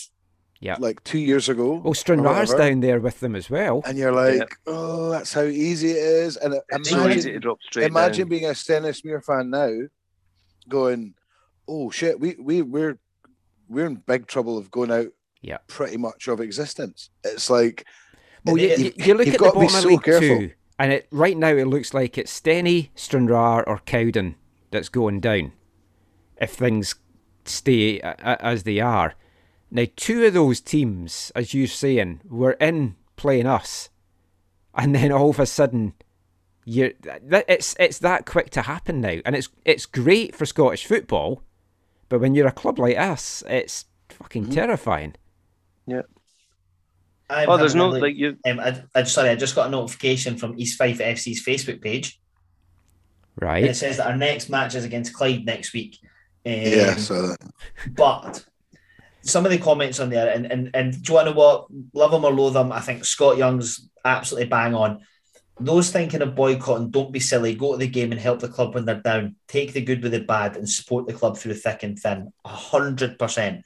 Yeah. 0.61 0.77
like 0.79 1.05
two 1.05 1.19
years 1.19 1.49
ago. 1.49 1.75
Well, 1.85 1.93
Stranraer's 1.95 2.49
whatever. 2.51 2.71
down 2.71 2.81
there 2.81 2.99
with 3.01 3.21
them 3.21 3.37
as 3.37 3.51
well. 3.51 3.83
and 3.85 3.99
you're 3.99 4.13
like, 4.13 4.37
Yeah. 4.39 4.45
oh, 4.67 5.11
that's 5.11 5.33
how 5.35 5.43
easy 5.43 5.91
it 5.91 5.97
is. 5.99 6.37
And 6.39 6.55
It's 6.71 6.91
imagine, 6.91 7.19
easy 7.19 7.33
to 7.33 7.39
drop 7.41 7.59
straight 7.63 7.87
imagine 7.91 8.25
down. 8.27 8.29
being 8.31 8.45
a 8.47 8.55
Stenhousemuir 8.55 9.23
fan 9.25 9.51
now, 9.51 9.71
going, 10.69 11.15
oh 11.69 11.91
shit, 11.91 12.19
we 12.21 12.37
we 12.41 12.63
we're 12.63 12.99
we're 13.69 13.87
in 13.87 13.97
big 13.97 14.27
trouble 14.27 14.57
of 14.59 14.71
going 14.71 14.91
out. 14.91 15.09
Yeah. 15.43 15.59
pretty 15.69 15.97
much 15.97 16.27
of 16.27 16.41
existence. 16.41 17.11
It's 17.23 17.51
like, 17.51 17.85
Well, 18.45 18.57
you, 18.59 18.69
you- 18.69 18.77
you, 18.77 18.93
you 18.97 19.15
look 19.15 19.29
at 19.29 19.33
the 19.35 19.39
got 19.39 19.53
to 19.53 19.61
bottom 19.61 19.75
of 19.77 19.83
so 19.83 19.89
League 19.89 20.03
careful. 20.03 20.29
Two, 20.39 20.51
and 20.79 20.93
it 20.93 21.07
right 21.13 21.37
now 21.37 21.49
it 21.55 21.67
looks 21.69 21.95
like 21.95 22.19
it's 22.19 22.41
Steny, 22.41 22.89
Stranraer, 22.97 23.63
or 23.69 23.79
Cowden 23.87 24.35
that's 24.73 24.89
going 24.89 25.21
down. 25.21 25.53
If 26.41 26.51
things 26.53 26.97
stay 27.45 28.01
a- 28.01 28.17
a- 28.19 28.45
as 28.45 28.65
they 28.65 28.81
are, 28.81 29.15
now 29.71 29.85
two 29.97 30.25
of 30.25 30.35
those 30.35 30.61
teams, 30.61 31.33
as 31.35 31.53
you're 31.55 31.67
saying, 31.67 32.21
were 32.29 32.53
in 32.53 32.97
playing 33.17 33.47
us, 33.47 33.89
and 34.75 34.95
then 34.95 35.11
all 35.13 35.31
of 35.31 35.41
a 35.41 35.47
sudden, 35.47 35.95
you 36.65 36.95
that 37.03 37.45
it's 37.49 37.75
it's 37.79 37.99
that 38.01 38.27
quick 38.27 38.51
to 38.51 38.63
happen 38.63 39.01
now, 39.01 39.19
and 39.25 39.35
it's 39.37 39.49
it's 39.65 39.87
great 39.87 40.35
for 40.35 40.47
Scottish 40.47 40.85
football, 40.87 41.43
but 42.09 42.21
when 42.21 42.35
you're 42.35 42.47
a 42.49 42.53
club 42.53 42.79
like 42.79 42.97
us, 42.99 43.43
it's 43.49 43.85
fucking 44.09 44.45
Mm-hmm. 44.45 44.53
terrifying. 44.53 45.15
I'm 47.29 47.49
Oh, 47.49 47.57
there's 47.57 47.75
no 47.75 47.89
look- 47.89 48.03
like 48.03 48.15
you. 48.17 48.37
Um, 48.47 48.61
I, 48.61 48.83
I 48.95 49.03
sorry, 49.03 49.31
I 49.31 49.35
just 49.35 49.55
got 49.57 49.67
a 49.67 49.71
notification 49.71 50.37
from 50.37 50.59
East 50.59 50.79
Fife 50.79 50.99
FC's 50.99 51.45
Facebook 51.45 51.81
page, 51.83 52.21
Right. 53.41 53.59
and 53.63 53.71
it 53.71 53.75
says 53.75 53.97
that 53.97 54.07
our 54.07 54.17
next 54.17 54.49
match 54.49 54.75
is 54.77 54.85
against 54.85 55.13
Clyde 55.13 55.45
next 55.45 55.73
week. 55.73 55.99
Um, 56.47 56.53
yeah, 56.53 56.95
so 56.95 57.35
but 57.97 58.45
some 59.27 59.45
of 59.45 59.51
the 59.51 59.59
comments 59.59 60.01
on 60.01 60.11
there, 60.11 60.33
and 60.33 60.51
and 60.51 60.71
and 60.75 60.93
do 60.93 61.13
you 61.13 61.15
want 61.15 61.29
to 61.29 61.33
know 61.33 61.39
what? 61.39 61.67
Love 61.93 62.11
them 62.13 62.25
or 62.25 62.33
loathe 62.33 62.55
them, 62.55 62.73
I 62.73 62.81
think 62.81 63.05
Scott 63.05 63.37
Young's 63.37 63.89
absolutely 64.05 64.49
bang 64.49 64.75
on. 64.75 65.01
Those 65.59 65.91
thinking 65.91 66.21
of 66.21 66.35
boycotting, 66.35 66.91
don't 66.91 67.13
be 67.13 67.21
silly. 67.21 67.55
Go 67.55 67.73
to 67.73 67.79
the 67.79 67.89
game 67.89 68.13
and 68.13 68.21
help 68.21 68.41
the 68.41 68.49
club 68.49 68.75
when 68.75 68.85
they're 68.85 69.01
down. 69.01 69.37
Take 69.49 69.73
the 69.73 69.81
good 69.81 70.03
with 70.03 70.13
the 70.13 70.21
bad 70.21 70.57
and 70.57 70.69
support 70.69 71.07
the 71.07 71.15
club 71.15 71.39
through 71.39 71.55
thick 71.55 71.83
and 71.83 71.99
thin. 71.99 72.33
A 72.45 72.49
hundred 72.49 73.19
percent. 73.19 73.65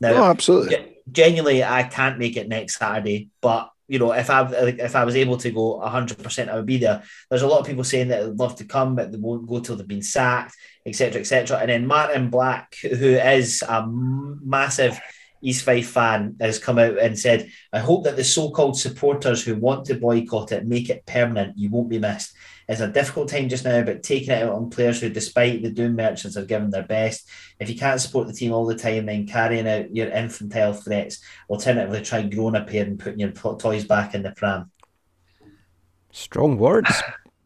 Now, 0.00 0.12
oh, 0.12 0.24
absolutely. 0.24 0.76
Ge- 0.76 1.12
genuinely, 1.12 1.64
I 1.64 1.82
can't 1.82 2.18
make 2.18 2.36
it 2.36 2.48
next 2.48 2.78
Saturday, 2.78 3.28
but 3.40 3.71
you 3.92 3.98
know, 3.98 4.12
if 4.12 4.30
I 4.30 4.48
if 4.50 4.96
I 4.96 5.04
was 5.04 5.16
able 5.16 5.36
to 5.36 5.50
go 5.50 5.78
hundred 5.80 6.16
percent, 6.22 6.48
I 6.48 6.56
would 6.56 6.64
be 6.64 6.78
there. 6.78 7.02
There's 7.28 7.42
a 7.42 7.46
lot 7.46 7.60
of 7.60 7.66
people 7.66 7.84
saying 7.84 8.08
that 8.08 8.22
they'd 8.22 8.38
love 8.38 8.56
to 8.56 8.64
come, 8.64 8.96
but 8.96 9.12
they 9.12 9.18
won't 9.18 9.46
go 9.46 9.60
till 9.60 9.76
they've 9.76 9.86
been 9.86 10.00
sacked, 10.00 10.56
etc., 10.86 11.20
etc. 11.20 11.58
And 11.58 11.68
then 11.68 11.86
Martin 11.86 12.30
Black, 12.30 12.74
who 12.80 13.16
is 13.16 13.62
a 13.68 13.86
massive 13.86 14.98
East 15.42 15.66
Fife 15.66 15.90
fan, 15.90 16.36
has 16.40 16.58
come 16.58 16.78
out 16.78 16.96
and 16.96 17.18
said, 17.18 17.50
"I 17.70 17.80
hope 17.80 18.04
that 18.04 18.16
the 18.16 18.24
so-called 18.24 18.78
supporters 18.78 19.44
who 19.44 19.56
want 19.56 19.84
to 19.86 19.96
boycott 19.96 20.52
it 20.52 20.66
make 20.66 20.88
it 20.88 21.04
permanent. 21.04 21.58
You 21.58 21.68
won't 21.68 21.90
be 21.90 21.98
missed." 21.98 22.32
It's 22.72 22.80
a 22.80 22.88
difficult 22.88 23.28
time 23.28 23.48
just 23.50 23.64
now, 23.64 23.82
but 23.82 24.02
taking 24.02 24.30
it 24.30 24.42
out 24.42 24.54
on 24.54 24.70
players 24.70 24.98
who, 25.00 25.10
despite 25.10 25.62
the 25.62 25.70
doom 25.70 25.94
merchants, 25.94 26.36
have 26.36 26.46
given 26.48 26.70
their 26.70 26.82
best. 26.84 27.28
If 27.60 27.68
you 27.68 27.76
can't 27.78 28.00
support 28.00 28.26
the 28.28 28.32
team 28.32 28.52
all 28.52 28.64
the 28.64 28.74
time, 28.74 29.04
then 29.06 29.26
carrying 29.26 29.68
out 29.68 29.94
your 29.94 30.08
infantile 30.08 30.72
threats. 30.72 31.20
Alternatively, 31.50 32.00
try 32.00 32.22
growing 32.22 32.56
a 32.56 32.64
pair 32.64 32.84
and 32.84 32.98
putting 32.98 33.18
your 33.20 33.30
toys 33.30 33.84
back 33.84 34.14
in 34.14 34.22
the 34.22 34.30
pram. 34.32 34.70
Strong 36.12 36.58
words, 36.58 37.02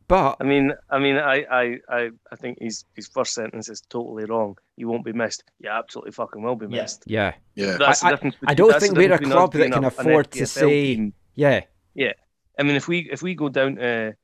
but 0.08 0.36
I 0.40 0.44
mean, 0.44 0.72
I 0.90 0.98
mean, 0.98 1.16
I, 1.16 1.44
I, 1.50 1.76
I, 1.88 2.10
I 2.32 2.36
think 2.36 2.58
his 2.60 2.84
his 2.94 3.06
first 3.08 3.32
sentence 3.34 3.68
is 3.68 3.80
totally 3.80 4.24
wrong. 4.24 4.56
You 4.76 4.88
won't 4.88 5.04
be 5.04 5.12
missed. 5.12 5.42
You 5.60 5.70
absolutely 5.70 6.12
fucking 6.12 6.42
will 6.42 6.56
be 6.56 6.66
missed. 6.68 7.02
yeah, 7.06 7.34
Yeah. 7.56 7.76
That's 7.78 8.02
I- 8.04 8.10
the 8.10 8.16
difference. 8.16 8.36
I 8.46 8.54
don't 8.54 8.70
that's 8.70 8.84
think 8.84 8.96
we're 8.96 9.12
a 9.12 9.18
difference 9.18 9.28
between 9.28 9.32
us 9.32 9.50
club 9.50 9.52
that 9.52 9.72
can 9.72 9.84
afford 9.84 10.30
to 10.32 10.42
SPFL 10.44 10.46
say- 10.48 10.94
team. 10.94 11.14
yeah. 11.34 11.60
I 12.58 12.62
mean, 12.62 12.76
if 12.76 12.88
we 12.88 13.08
if 13.12 13.22
we 13.22 13.34
go 13.34 13.48
down 13.50 13.76
to 13.76 14.14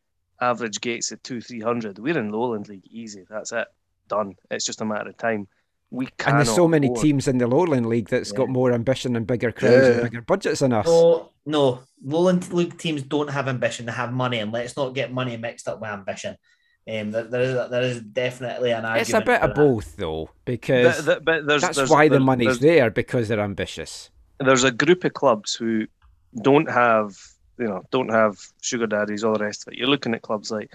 average 0.43 0.81
gates 0.81 1.13
at 1.13 1.23
two 1.25 1.41
three 1.41 1.61
hundred, 1.61 1.99
we're 1.99 2.19
in 2.19 2.31
Lowland 2.31 2.69
League 2.69 2.87
easy. 2.91 3.25
That's 3.31 3.53
it, 3.53 3.69
done. 4.09 4.35
It's 4.51 4.65
just 4.65 4.81
a 4.81 4.85
matter 4.85 5.11
of 5.11 5.17
time. 5.17 5.49
We 5.91 6.09
And 6.27 6.39
there's 6.39 6.55
so 6.55 6.67
many 6.67 6.87
afford- 6.87 7.03
teams 7.03 7.29
in 7.29 7.37
the 7.39 7.47
Lowland 7.47 7.87
League 7.87 8.09
that's 8.09 8.31
Yeah. 8.33 8.39
got 8.39 8.49
more 8.49 8.73
ambition 8.73 9.15
and 9.17 9.27
bigger 9.27 9.53
crowds 9.53 9.87
and 9.89 10.03
bigger 10.03 10.23
budgets 10.23 10.61
than 10.61 10.73
us. 10.73 10.87
No, 10.87 11.31
no. 11.47 11.81
Lowland 12.05 12.51
League 12.53 12.79
teams 12.79 13.03
don't 13.03 13.31
have 13.31 13.47
ambition; 13.47 13.87
they 13.87 13.93
have 13.93 14.13
money, 14.13 14.39
and 14.39 14.51
let's 14.53 14.77
not 14.77 14.95
get 14.95 15.13
money 15.13 15.37
mixed 15.37 15.69
up 15.69 15.81
with 15.81 15.91
ambition. 15.91 16.37
Um, 16.91 17.13
there, 17.13 17.25
there 17.25 17.41
is 17.43 17.71
there 17.71 17.83
is 17.83 18.01
definitely 18.01 18.71
an 18.73 18.85
argument. 18.85 19.09
it's 19.09 19.15
a 19.15 19.21
bit 19.21 19.41
of 19.43 19.51
that. 19.51 19.55
both, 19.55 19.97
though, 19.97 20.31
because 20.45 21.05
But, 21.07 21.25
but 21.25 21.47
there's, 21.47 21.63
that's 21.63 21.77
there's, 21.77 21.91
why 21.91 22.09
the 22.09 22.19
money's 22.19 22.59
there 22.59 22.91
because 22.91 23.29
they're 23.29 23.39
ambitious. 23.41 24.11
there's 24.41 24.65
a 24.65 24.73
group 24.73 25.05
of 25.05 25.13
clubs 25.13 25.55
who 25.55 25.87
don't 26.43 26.69
have 26.69 27.17
you 27.63 27.69
know 27.69 27.83
don't 27.93 28.11
have 28.11 28.35
sugar 28.61 28.89
daddies 28.89 29.23
all 29.25 29.35
the 29.39 29.45
rest 29.45 29.65
of 29.67 29.73
it. 29.73 29.79
You're 29.79 29.89
looking 29.95 30.15
at 30.15 30.23
clubs 30.23 30.51
like 30.51 30.71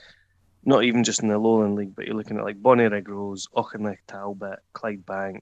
not 0.63 0.83
even 0.83 1.03
just 1.03 1.21
in 1.21 1.27
the 1.29 1.38
lowland 1.38 1.75
league 1.75 1.95
but 1.95 2.05
you're 2.05 2.15
looking 2.15 2.38
at 2.38 2.43
like 2.45 2.61
Bonnyrigg 2.61 3.07
Rose, 3.07 3.47
auchinleck 3.55 3.97
talbot 4.07 4.59
clydebank 4.73 5.41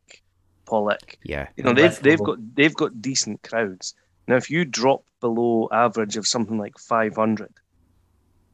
Pollok. 0.67 1.15
Yeah, 1.23 1.47
you 1.55 1.63
know 1.63 1.73
they've 1.73 1.97
they've 2.01 2.17
Lithgow. 2.19 2.25
got 2.31 2.55
they've 2.55 2.73
got 2.83 3.01
decent 3.01 3.43
crowds. 3.43 3.93
Now 4.27 4.37
if 4.37 4.49
you 4.49 4.65
drop 4.65 5.03
below 5.21 5.69
average 5.71 6.17
of 6.17 6.27
something 6.27 6.57
like 6.57 6.77
500 6.79 7.51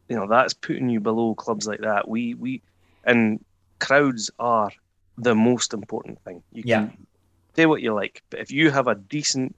you 0.10 0.16
know 0.18 0.28
that's 0.28 0.54
putting 0.54 0.90
you 0.90 1.00
below 1.00 1.34
clubs 1.36 1.66
like 1.68 1.82
that. 1.82 2.08
We 2.08 2.34
we 2.34 2.62
and 3.06 3.40
crowds 3.80 4.30
are 4.40 4.72
the 5.18 5.36
most 5.36 5.74
important 5.74 6.20
thing. 6.26 6.44
You 6.52 6.64
Yeah. 6.66 6.82
can 6.90 7.08
say 7.56 7.66
what 7.66 7.82
you 7.82 7.94
like 7.94 8.22
but 8.30 8.40
if 8.42 8.52
you 8.52 8.72
have 8.72 8.88
a 8.88 8.96
decent 8.96 9.56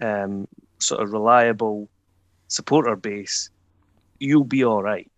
um 0.00 0.46
sort 0.80 1.02
of 1.02 1.12
reliable 1.12 1.88
supporter 2.48 2.96
base 2.96 3.50
you'll 4.18 4.44
be 4.44 4.64
all 4.64 4.82
right 4.82 5.10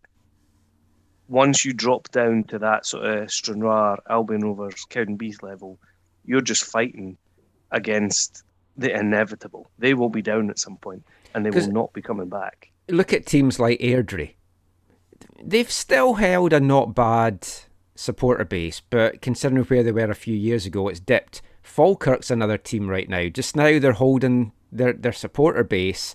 once 1.29 1.65
you 1.65 1.73
drop 1.73 2.11
down 2.11 2.45
to 2.45 2.59
that 2.59 2.87
sort 2.87 3.05
of 3.05 3.31
Stranraer, 3.31 3.99
Albion 4.09 4.43
Rovers, 4.43 4.87
Cowdenbeath 4.89 5.43
level, 5.43 5.79
you're 6.25 6.41
just 6.41 6.65
fighting 6.65 7.17
against 7.73 8.45
the 8.77 8.93
inevitable. 8.93 9.71
They 9.79 9.95
will 9.95 10.09
be 10.09 10.23
down 10.23 10.51
at 10.51 10.59
some 10.59 10.77
point, 10.77 11.05
and 11.35 11.45
they 11.45 11.51
will 11.51 11.71
not 11.71 11.93
be 11.93 12.03
coming 12.03 12.29
back. 12.29 12.71
look 12.89 13.13
at 13.13 13.27
teams 13.27 13.59
like 13.59 13.81
Airdrie. 13.81 14.35
They've 15.43 15.71
still 15.71 16.15
held 16.15 16.53
a 16.53 16.61
not 16.61 16.95
bad 16.95 17.47
supporter 17.95 18.45
base, 18.45 18.81
but 18.91 19.21
considering 19.21 19.65
where 19.65 19.83
they 19.83 19.93
were 19.93 20.11
a 20.11 20.15
few 20.15 20.35
years 20.35 20.67
ago, 20.67 20.89
it's 20.89 21.01
dipped. 21.01 21.43
Falkirk's 21.63 22.31
another 22.31 22.59
team 22.59 22.89
right 22.89 23.09
now. 23.09 23.29
Just 23.29 23.57
now 23.57 23.79
they're 23.79 23.93
holding 23.93 24.53
their, 24.71 24.93
their 24.93 25.13
supporter 25.13 25.65
base. 25.65 26.15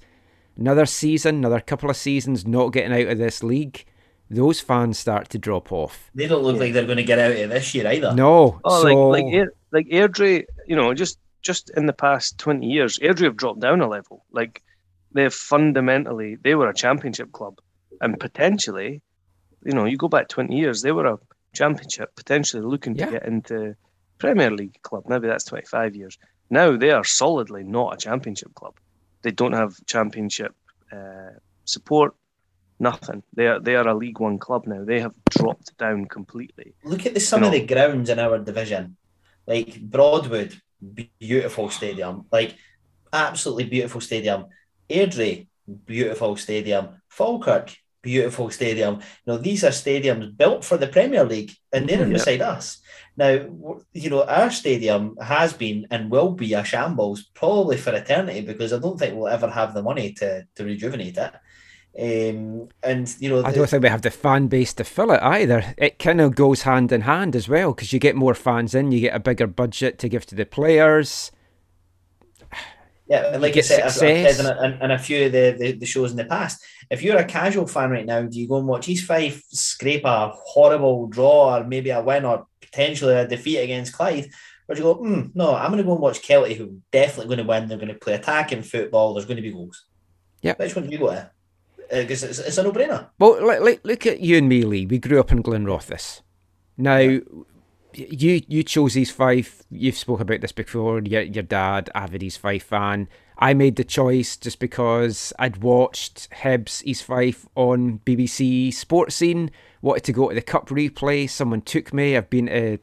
Another 0.58 0.86
season, 0.86 1.36
another 1.38 1.60
couple 1.60 1.90
of 1.90 1.96
seasons 1.98 2.46
not 2.46 2.70
getting 2.74 2.94
out 2.94 3.12
of 3.12 3.18
this 3.18 3.42
league. 3.44 3.86
Those 4.30 4.62
fans 4.62 4.98
start 5.00 5.30
to 5.30 5.38
drop 5.38 5.72
off. 5.72 6.10
They 6.16 6.28
don't 6.28 6.44
look 6.44 6.58
like 6.58 6.74
they're 6.74 6.86
going 6.86 6.98
to 6.98 7.04
get 7.04 7.20
out 7.20 7.32
of 7.32 7.50
this 7.50 7.74
year 7.76 7.88
either. 7.88 8.14
No, 8.16 8.60
Oh, 8.64 8.82
so 8.82 9.10
like 9.10 9.24
like 9.24 9.34
Air, 9.34 9.54
like 9.72 9.88
Airdrie, 9.88 10.46
you 10.68 10.76
know, 10.76 10.94
just 10.94 11.20
just 11.42 11.70
in 11.72 11.86
the 11.86 11.94
past 11.94 12.38
twenty 12.38 12.68
years, 12.68 13.00
Airdrie 13.00 13.24
have 13.26 13.36
dropped 13.36 13.60
down 13.60 13.82
a 13.82 13.88
level. 13.90 14.24
Like 14.32 14.62
they've 15.12 15.34
fundamentally, 15.34 16.36
they 16.36 16.56
were 16.56 16.70
a 16.70 16.74
championship 16.74 17.32
club, 17.32 17.60
and 18.00 18.20
potentially 18.20 19.02
You 19.64 19.74
know, 19.74 19.86
you 19.86 19.96
go 19.96 20.08
back 20.08 20.28
20 20.28 20.58
years, 20.58 20.82
they 20.82 20.92
were 20.92 21.06
a 21.06 21.20
championship, 21.54 22.16
potentially 22.16 22.64
looking 22.64 22.96
Yeah. 22.96 23.06
to 23.06 23.12
get 23.12 23.26
into 23.28 23.76
Premier 24.18 24.50
League 24.50 24.82
club. 24.82 25.04
Maybe 25.08 25.28
that's 25.28 25.44
25 25.44 25.96
years. 25.96 26.18
Now 26.50 26.76
they 26.78 26.90
are 26.90 27.04
solidly 27.04 27.64
not 27.64 27.94
a 27.94 27.98
championship 27.98 28.56
club. 28.56 28.74
They 29.22 29.32
don't 29.32 29.54
have 29.54 29.76
championship 29.86 30.54
uh, 30.92 31.32
support, 31.66 32.16
nothing. 32.80 33.24
They 33.34 33.48
are 33.48 33.60
they 33.60 33.76
are 33.76 33.88
a 33.88 33.96
League 33.96 34.20
One 34.20 34.38
club 34.38 34.68
now. 34.68 34.84
They 34.84 35.00
have 35.00 35.14
dropped 35.30 35.78
down 35.78 36.06
completely. 36.06 36.74
Look 36.84 37.06
at 37.06 37.14
the 37.14 37.20
some 37.20 37.44
of 37.44 37.52
know. 37.52 37.58
the 37.58 37.66
grounds 37.66 38.10
in 38.10 38.20
our 38.20 38.40
division, 38.40 38.98
like 39.48 39.80
Broadwood, 39.80 40.60
beautiful 41.20 41.70
stadium, 41.70 42.26
like 42.32 42.56
absolutely 43.14 43.66
beautiful 43.66 44.02
stadium. 44.02 44.46
Airdrie, 44.90 45.48
beautiful 45.86 46.36
stadium. 46.36 47.02
Falkirk, 47.10 47.76
beautiful 48.02 48.50
stadium. 48.50 48.96
You 48.96 49.34
know, 49.34 49.38
these 49.38 49.64
are 49.64 49.70
stadiums 49.70 50.36
built 50.36 50.66
for 50.66 50.78
the 50.78 50.88
Premier 50.88 51.24
League, 51.24 51.52
and 51.74 51.88
they're 51.88 52.08
Yeah. 52.08 52.14
beside 52.14 52.42
us. 52.42 52.80
Now, 53.18 53.30
you 53.94 54.10
know, 54.10 54.24
our 54.24 54.50
stadium 54.52 55.18
has 55.22 55.54
been 55.54 55.86
and 55.92 56.10
will 56.10 56.32
be 56.32 56.54
a 56.54 56.64
shambles 56.64 57.24
probably 57.34 57.78
for 57.78 57.94
eternity 57.94 58.42
because 58.42 58.74
I 58.74 58.80
don't 58.80 58.98
think 58.98 59.16
we'll 59.16 59.28
ever 59.28 59.50
have 59.50 59.74
the 59.74 59.84
money 59.84 60.14
to 60.14 60.46
to 60.56 60.64
rejuvenate 60.64 61.18
it. 61.18 61.34
Um, 62.00 62.70
and 62.82 63.14
you 63.20 63.30
know, 63.30 63.44
I 63.44 63.52
don't 63.52 63.70
think 63.70 63.84
we 63.84 63.90
have 63.90 64.02
the 64.02 64.12
fan 64.12 64.48
base 64.48 64.74
to 64.76 64.86
fill 64.86 65.12
it 65.12 65.22
either. 65.22 65.76
It 65.78 66.00
kind 66.00 66.22
of 66.22 66.36
goes 66.36 66.62
hand 66.62 66.92
in 66.92 67.02
hand 67.02 67.36
as 67.36 67.50
well 67.50 67.74
because 67.74 67.92
you 67.92 68.00
get 68.00 68.16
more 68.16 68.34
fans 68.34 68.74
in, 68.74 68.94
you 68.94 69.02
get 69.02 69.16
a 69.16 69.20
bigger 69.20 69.48
budget 69.48 70.00
to 70.00 70.08
give 70.10 70.26
to 70.28 70.36
the 70.36 70.46
players. 70.46 71.32
Yeah, 73.12 73.34
and 73.34 73.42
like 73.42 73.58
I 73.58 73.60
said, 73.60 73.82
I've, 73.82 73.88
I've 73.88 73.92
said 73.92 74.40
in 74.40 74.46
a, 74.46 74.86
in, 74.86 74.92
a 74.92 74.98
few 74.98 75.26
of 75.26 75.34
the, 75.34 75.58
the, 75.60 75.72
the 75.74 75.86
shows 75.86 76.12
in 76.12 76.18
the 76.18 76.24
past, 76.24 76.64
if 76.90 77.04
you're 77.04 77.18
a 77.18 77.26
casual 77.26 77.68
fan 77.68 77.90
right 77.90 78.06
now, 78.06 78.22
do 78.22 78.40
you 78.40 78.48
go 78.48 78.58
and 78.58 78.66
watch 78.66 78.88
East 78.88 79.06
Fife 79.06 79.44
scrape 79.50 80.06
a 80.06 80.30
horrible 80.30 81.08
draw 81.08 81.58
or 81.58 81.66
maybe 81.66 81.90
a 81.90 82.02
win 82.02 82.24
or 82.24 82.48
potentially 82.62 83.14
a 83.14 83.28
defeat 83.28 83.58
against 83.58 83.92
Clyde? 83.92 84.30
Or 84.70 84.76
do 84.76 84.80
you 84.80 84.86
go, 84.86 84.94
hmm, 84.94 85.24
no, 85.34 85.54
I'm 85.54 85.72
going 85.72 85.80
to 85.80 85.84
go 85.84 85.92
and 85.92 86.02
watch 86.02 86.22
Kelty, 86.22 86.56
who 86.56 86.80
definitely 86.94 87.36
going 87.36 87.46
to 87.46 87.52
win. 87.52 87.68
They're 87.68 87.78
going 87.78 87.90
to 87.90 87.96
play 87.96 88.14
attacking 88.14 88.64
football. 88.64 89.14
There's 89.14 89.26
going 89.26 89.36
to 89.36 89.42
be 89.42 89.52
goals. 89.52 89.84
Yeah. 90.42 90.54
Which 90.56 90.74
one 90.74 90.86
do 90.86 90.92
you 90.92 91.00
go 91.00 91.12
to? 91.12 91.30
Because 91.90 92.24
it's, 92.24 92.40
it's 92.40 92.58
a 92.60 92.64
no 92.64 92.72
brainer. 92.72 93.10
Well, 93.20 93.46
like, 93.46 93.60
like, 93.60 93.82
look 93.84 94.06
at 94.06 94.22
you 94.22 94.38
and 94.38 94.48
me, 94.48 94.64
Lee. 94.64 94.86
We 94.86 95.00
grew 95.00 95.20
up 95.20 95.34
in 95.34 95.44
Glenrothes. 95.44 96.22
Now, 96.78 97.20
you 97.94 98.42
you 98.48 98.64
chose 98.64 98.98
East 98.98 99.14
Fife. 99.14 99.64
You've 99.70 99.98
spoke 99.98 100.20
about 100.20 100.42
this 100.42 100.52
before. 100.52 101.00
Your, 101.02 101.22
your 101.22 101.44
dad, 101.44 101.90
avid 101.96 102.24
East 102.24 102.40
Fife 102.40 102.64
fan. 102.64 103.08
I 103.38 103.54
made 103.54 103.76
the 103.76 103.84
choice 103.84 104.38
just 104.38 104.60
because 104.60 105.34
I'd 105.40 105.58
watched 105.58 106.30
Hibs 106.30 106.84
East 106.86 107.04
Fife 107.04 107.48
on 107.56 108.00
BBC 108.06 108.74
Sports 108.74 109.16
Scene. 109.16 109.50
Wanted 109.82 110.04
to 110.04 110.14
go 110.14 110.30
to 110.30 110.36
the 110.36 110.42
Cup 110.42 110.70
replay. 110.70 111.30
Someone 111.30 111.62
took 111.62 111.92
me. 111.92 112.16
I've 112.16 112.30
been 112.30 112.50
a, 112.50 112.78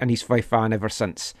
an 0.00 0.10
East 0.10 0.26
Fife 0.26 0.46
fan 0.46 0.72
ever 0.72 0.88
since. 0.88 1.32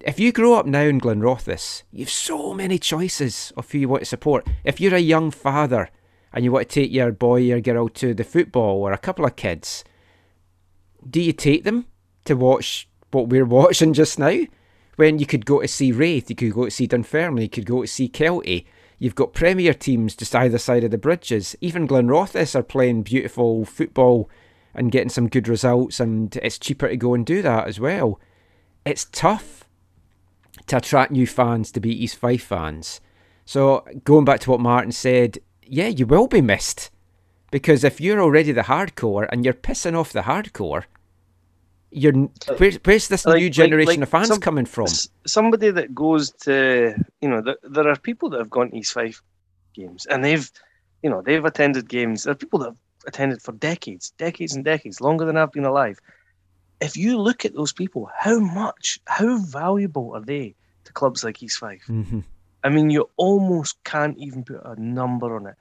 If 0.00 0.18
you 0.18 0.32
grow 0.32 0.54
up 0.54 0.66
now 0.66 0.82
in 0.82 1.00
Glenrothes, 1.00 1.82
you've 1.92 2.10
so 2.10 2.54
many 2.54 2.78
choices 2.78 3.52
of 3.56 3.70
who 3.70 3.78
you 3.78 3.88
want 3.88 4.02
to 4.02 4.06
support. 4.06 4.46
If 4.64 4.80
you're 4.80 4.94
a 4.94 5.00
young 5.00 5.30
father 5.30 5.90
and 6.32 6.44
you 6.44 6.52
want 6.52 6.68
to 6.68 6.74
take 6.74 6.92
your 6.92 7.12
boy 7.12 7.52
or 7.52 7.60
girl 7.60 7.88
to 7.88 8.14
the 8.14 8.24
football 8.24 8.82
or 8.82 8.92
a 8.92 8.98
couple 8.98 9.24
of 9.24 9.36
kids, 9.36 9.84
do 11.08 11.20
you 11.20 11.32
take 11.32 11.64
them 11.64 11.86
to 12.24 12.34
watch 12.34 12.88
what 13.10 13.28
we're 13.28 13.44
watching 13.44 13.92
just 13.92 14.18
now? 14.18 14.40
When 14.96 15.18
you 15.18 15.26
could 15.26 15.46
go 15.46 15.60
to 15.60 15.68
see 15.68 15.92
Raith, 15.92 16.28
you 16.28 16.36
could 16.36 16.52
go 16.52 16.64
to 16.64 16.70
see 16.70 16.86
Dunfermline, 16.88 17.42
you 17.42 17.48
could 17.48 17.66
go 17.66 17.82
to 17.82 17.86
see 17.86 18.08
Kelty. 18.08 18.64
You've 18.98 19.14
got 19.14 19.32
Premier 19.32 19.74
teams 19.74 20.16
just 20.16 20.34
either 20.34 20.58
side 20.58 20.82
of 20.82 20.90
the 20.90 20.98
bridges. 20.98 21.54
Even 21.60 21.86
Glenrothes 21.86 22.56
are 22.56 22.64
playing 22.64 23.02
beautiful 23.02 23.64
football 23.64 24.28
and 24.74 24.90
getting 24.90 25.08
some 25.08 25.28
good 25.28 25.46
results, 25.46 26.00
and 26.00 26.34
it's 26.36 26.58
cheaper 26.58 26.88
to 26.88 26.96
go 26.96 27.14
and 27.14 27.24
do 27.24 27.42
that 27.42 27.68
as 27.68 27.78
well. 27.78 28.18
It's 28.84 29.06
tough 29.12 29.64
to 30.66 30.76
attract 30.78 31.12
new 31.12 31.26
fans 31.26 31.70
to 31.72 31.80
be 31.80 32.04
East 32.04 32.16
Fife 32.16 32.42
fans. 32.42 33.00
So 33.44 33.84
going 34.04 34.24
back 34.24 34.40
to 34.40 34.50
what 34.50 34.60
Martin 34.60 34.92
said, 34.92 35.38
yeah, 35.62 35.88
you 35.88 36.06
will 36.06 36.26
be 36.26 36.40
missed. 36.40 36.90
Because 37.50 37.82
if 37.84 38.00
you're 38.00 38.20
already 38.20 38.52
the 38.52 38.62
hardcore 38.62 39.26
and 39.30 39.44
you're 39.44 39.54
pissing 39.54 39.96
off 39.98 40.12
the 40.12 40.22
hardcore, 40.22 40.84
you're 41.90 42.12
where, 42.58 42.72
where's 42.84 43.08
this 43.08 43.24
Like- 43.24 43.40
new 43.40 43.48
generation 43.50 44.00
like 44.00 44.02
of 44.02 44.08
fans 44.10 44.28
some- 44.28 44.40
coming 44.40 44.66
from? 44.66 44.88
Somebody 45.26 45.70
that 45.70 45.94
goes 45.94 46.30
to 46.46 46.94
you 47.22 47.28
know 47.28 47.40
there, 47.40 47.56
there 47.62 47.88
are 47.88 47.96
people 47.96 48.28
that 48.30 48.38
have 48.38 48.50
gone 48.50 48.70
to 48.70 48.76
East 48.76 48.92
Fife 48.92 49.22
games 49.74 50.04
and 50.06 50.22
they've 50.24 50.50
you 51.02 51.08
know 51.10 51.22
they've 51.22 51.44
attended 51.44 51.88
games. 51.88 52.24
There 52.24 52.32
are 52.32 52.36
people 52.36 52.58
that 52.60 52.66
have 52.66 52.76
attended 53.06 53.40
for 53.40 53.52
decades 53.52 54.10
decades 54.18 54.54
and 54.54 54.64
decades 54.64 55.00
longer 55.00 55.24
than 55.24 55.36
I've 55.38 55.52
been 55.52 55.64
alive. 55.64 55.98
If 56.80 56.96
you 56.96 57.18
look 57.18 57.44
at 57.46 57.54
those 57.54 57.72
people 57.72 58.10
how 58.14 58.38
much 58.38 59.00
how 59.06 59.38
valuable 59.38 60.12
are 60.14 60.20
they 60.20 60.54
to 60.84 60.92
clubs 60.92 61.24
like 61.24 61.42
East 61.42 61.58
Fife? 61.58 61.84
Hmm 61.86 62.20
I 62.64 62.68
mean 62.68 62.90
you 62.90 63.08
almost 63.16 63.82
can't 63.84 64.18
even 64.18 64.44
put 64.44 64.60
a 64.64 64.74
number 64.78 65.34
on 65.36 65.46
it 65.46 65.54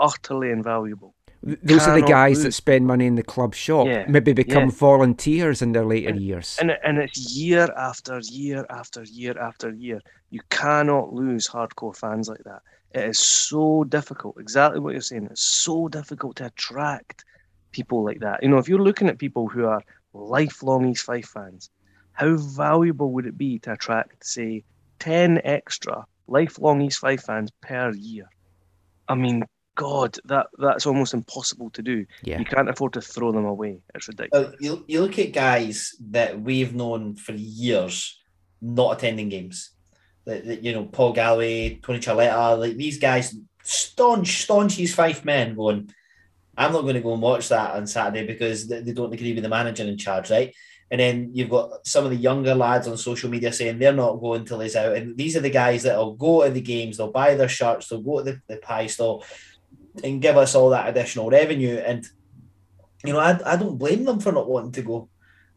utterly 0.00 0.50
invaluable 0.50 1.14
Those 1.42 1.86
are 1.88 1.94
the 1.94 2.02
cannot 2.02 2.10
guys 2.18 2.42
that 2.42 2.52
spend 2.52 2.86
money 2.86 3.06
in 3.06 3.14
the 3.14 3.22
club 3.22 3.54
shop, 3.54 3.86
Yeah, 3.86 4.04
maybe 4.08 4.32
become 4.34 4.68
yeah. 4.68 4.74
volunteers 4.88 5.62
in 5.62 5.72
their 5.72 5.86
later 5.94 6.14
years. 6.14 6.58
and 6.60 6.70
and 6.86 6.98
it's 6.98 7.18
year 7.34 7.66
after 7.88 8.20
year 8.40 8.66
after 8.80 9.02
year 9.04 9.34
after 9.48 9.68
year. 9.86 10.00
You 10.30 10.40
cannot 10.50 11.06
lose 11.22 11.48
hardcore 11.48 11.96
fans 11.96 12.28
like 12.28 12.44
that. 12.50 12.60
It 12.98 13.04
is 13.12 13.18
so 13.18 13.84
difficult. 13.84 14.34
Exactly 14.38 14.80
what 14.80 14.92
you're 14.92 15.00
saying. 15.10 15.28
It's 15.30 15.42
so 15.64 15.88
difficult 15.88 16.36
to 16.36 16.46
attract 16.46 17.24
people 17.72 18.04
like 18.04 18.20
that. 18.20 18.42
You 18.42 18.48
know, 18.50 18.58
if 18.58 18.68
you're 18.68 18.86
looking 18.88 19.08
at 19.08 19.18
people 19.26 19.48
who 19.48 19.64
are 19.64 19.82
lifelong 20.12 20.82
East 20.90 21.04
Fife 21.04 21.28
fans, 21.36 21.70
how 22.12 22.36
valuable 22.36 23.12
would 23.12 23.26
it 23.26 23.38
be 23.38 23.58
to 23.60 23.72
attract, 23.72 24.26
say, 24.26 24.64
ten 24.98 25.40
extra 25.44 26.04
lifelong 26.26 26.82
East 26.82 26.98
Fife 26.98 27.22
fans 27.22 27.50
per 27.62 27.92
year? 27.92 28.28
I 29.08 29.14
mean, 29.14 29.44
God, 29.80 30.18
that 30.26 30.48
that's 30.58 30.84
almost 30.84 31.14
impossible 31.14 31.70
to 31.70 31.80
do. 31.80 32.04
yeah. 32.22 32.38
You 32.38 32.44
can't 32.44 32.68
afford 32.68 32.92
to 32.92 33.00
throw 33.00 33.32
them 33.32 33.46
away. 33.46 33.78
It's 33.94 34.08
ridiculous. 34.08 34.48
Uh, 34.48 34.56
you, 34.60 34.84
you 34.86 35.00
look 35.00 35.18
at 35.18 35.32
guys 35.32 35.96
that 36.10 36.38
we've 36.38 36.74
known 36.74 37.16
for 37.16 37.32
years 37.32 38.20
not 38.60 38.98
attending 38.98 39.30
games. 39.30 39.70
Like, 40.26 40.44
like, 40.44 40.62
you 40.62 40.74
know, 40.74 40.84
Paul 40.84 41.14
Galloway, 41.14 41.80
Tony 41.82 41.98
Charletta, 41.98 42.58
like 42.58 42.76
these 42.76 42.98
guys, 42.98 43.34
staunch, 43.62 44.42
staunch 44.42 44.78
East 44.78 44.94
Fife 44.94 45.24
men 45.24 45.54
going, 45.54 45.90
I'm 46.58 46.72
not 46.72 46.82
going 46.82 46.96
to 46.96 47.00
go 47.00 47.14
and 47.14 47.22
watch 47.22 47.48
that 47.48 47.74
on 47.74 47.86
Saturday 47.86 48.26
because 48.26 48.68
they, 48.68 48.82
they 48.82 48.92
don't 48.92 49.14
agree 49.14 49.32
with 49.32 49.44
the 49.44 49.48
manager 49.48 49.84
in 49.84 49.96
charge, 49.96 50.30
right? 50.30 50.54
And 50.90 51.00
then 51.00 51.30
you've 51.32 51.48
got 51.48 51.86
some 51.86 52.04
of 52.04 52.10
the 52.10 52.18
younger 52.18 52.54
lads 52.54 52.86
on 52.86 52.98
social 52.98 53.30
media 53.30 53.50
saying 53.50 53.78
they're 53.78 53.94
not 53.94 54.20
going 54.20 54.44
till 54.44 54.60
he's 54.60 54.76
out. 54.76 54.94
And 54.94 55.16
these 55.16 55.38
are 55.38 55.40
the 55.40 55.48
guys 55.48 55.84
that'll 55.84 56.16
go 56.16 56.44
to 56.44 56.50
the 56.50 56.60
games, 56.60 56.98
they'll 56.98 57.10
buy 57.10 57.34
their 57.34 57.48
shirts, 57.48 57.88
they'll 57.88 58.02
go 58.02 58.18
to 58.18 58.24
the, 58.24 58.40
the 58.46 58.56
pie 58.58 58.88
stall 58.88 59.24
and 60.02 60.22
give 60.22 60.36
us 60.36 60.54
all 60.54 60.70
that 60.70 60.88
additional 60.88 61.30
revenue. 61.30 61.76
And 61.76 62.06
you 63.04 63.12
know, 63.12 63.18
I, 63.18 63.38
I 63.44 63.56
don't 63.56 63.78
blame 63.78 64.04
them 64.04 64.20
for 64.20 64.32
not 64.32 64.48
wanting 64.48 64.72
to 64.72 64.82
go. 64.82 65.08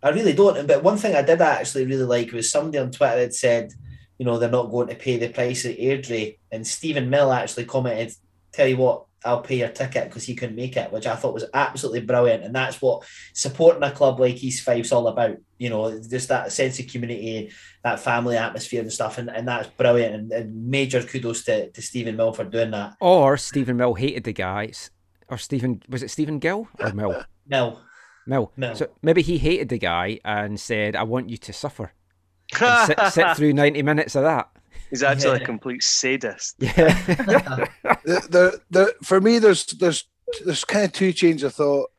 I 0.01 0.09
really 0.09 0.33
don't. 0.33 0.67
But 0.67 0.83
one 0.83 0.97
thing 0.97 1.15
I 1.15 1.21
did 1.21 1.41
actually 1.41 1.85
really 1.85 2.03
like 2.03 2.31
was 2.31 2.51
somebody 2.51 2.77
on 2.77 2.91
Twitter 2.91 3.19
had 3.19 3.33
said, 3.33 3.73
you 4.17 4.25
know, 4.25 4.37
they're 4.37 4.49
not 4.49 4.71
going 4.71 4.87
to 4.89 4.95
pay 4.95 5.17
the 5.17 5.29
price 5.29 5.65
at 5.65 5.77
Airdrie. 5.77 6.37
And 6.51 6.65
Stephen 6.65 7.09
Mill 7.09 7.31
actually 7.31 7.65
commented, 7.65 8.13
tell 8.51 8.67
you 8.67 8.77
what, 8.77 9.05
I'll 9.25 9.41
pay 9.41 9.57
your 9.57 9.69
ticket 9.69 10.05
because 10.05 10.23
he 10.23 10.35
couldn't 10.35 10.55
make 10.55 10.77
it, 10.77 10.91
which 10.91 11.07
I 11.07 11.15
thought 11.15 11.33
was 11.33 11.45
absolutely 11.53 12.01
brilliant. 12.01 12.43
And 12.43 12.53
that's 12.53 12.81
what 12.81 13.03
supporting 13.33 13.83
a 13.83 13.91
club 13.91 14.19
like 14.19 14.43
East 14.43 14.63
Fife's 14.63 14.91
all 14.91 15.07
about. 15.07 15.37
You 15.57 15.69
know, 15.69 15.97
just 16.01 16.27
that 16.27 16.51
sense 16.51 16.79
of 16.79 16.87
community, 16.87 17.51
that 17.83 17.99
family 17.99 18.35
atmosphere 18.35 18.81
and 18.81 18.91
stuff. 18.91 19.17
And, 19.17 19.29
and 19.29 19.47
that's 19.47 19.69
brilliant. 19.69 20.15
And, 20.15 20.31
and 20.31 20.69
major 20.69 21.01
kudos 21.01 21.45
to, 21.45 21.69
to 21.69 21.81
Stephen 21.81 22.17
Mill 22.17 22.33
for 22.33 22.43
doing 22.43 22.71
that. 22.71 22.95
Or 22.99 23.37
Stephen 23.37 23.77
Mill 23.77 23.93
hated 23.93 24.25
the 24.25 24.33
guys, 24.33 24.91
or 25.29 25.37
Stephen 25.37 25.81
was 25.87 26.03
it 26.03 26.11
Stephen 26.11 26.39
Gill 26.39 26.67
or 26.79 26.91
Mill? 26.93 27.23
Mill. 27.47 27.81
Mill. 28.25 28.51
Mill. 28.55 28.75
So 28.75 28.89
maybe 29.01 29.21
he 29.21 29.37
hated 29.37 29.69
the 29.69 29.77
guy 29.77 30.19
and 30.25 30.59
said, 30.59 30.95
"I 30.95 31.03
want 31.03 31.29
you 31.29 31.37
to 31.37 31.53
suffer 31.53 31.93
sit, 32.85 32.99
sit 33.11 33.37
through 33.37 33.53
ninety 33.53 33.81
minutes 33.81 34.15
of 34.15 34.23
that." 34.23 34.49
He's 34.93 35.01
actually 35.01 35.37
Yeah. 35.37 35.43
a 35.43 35.45
complete 35.45 35.81
sadist. 35.81 36.55
Yeah. 36.59 36.93
the, 38.05 38.27
the, 38.29 38.61
the, 38.69 38.93
for 39.03 39.19
me, 39.19 39.39
there's 39.39 39.65
there's 39.65 40.05
there's 40.45 40.63
kind 40.63 40.85
of 40.85 40.91
two 40.93 41.11
chains 41.11 41.41
of 41.41 41.55
thought. 41.55 41.89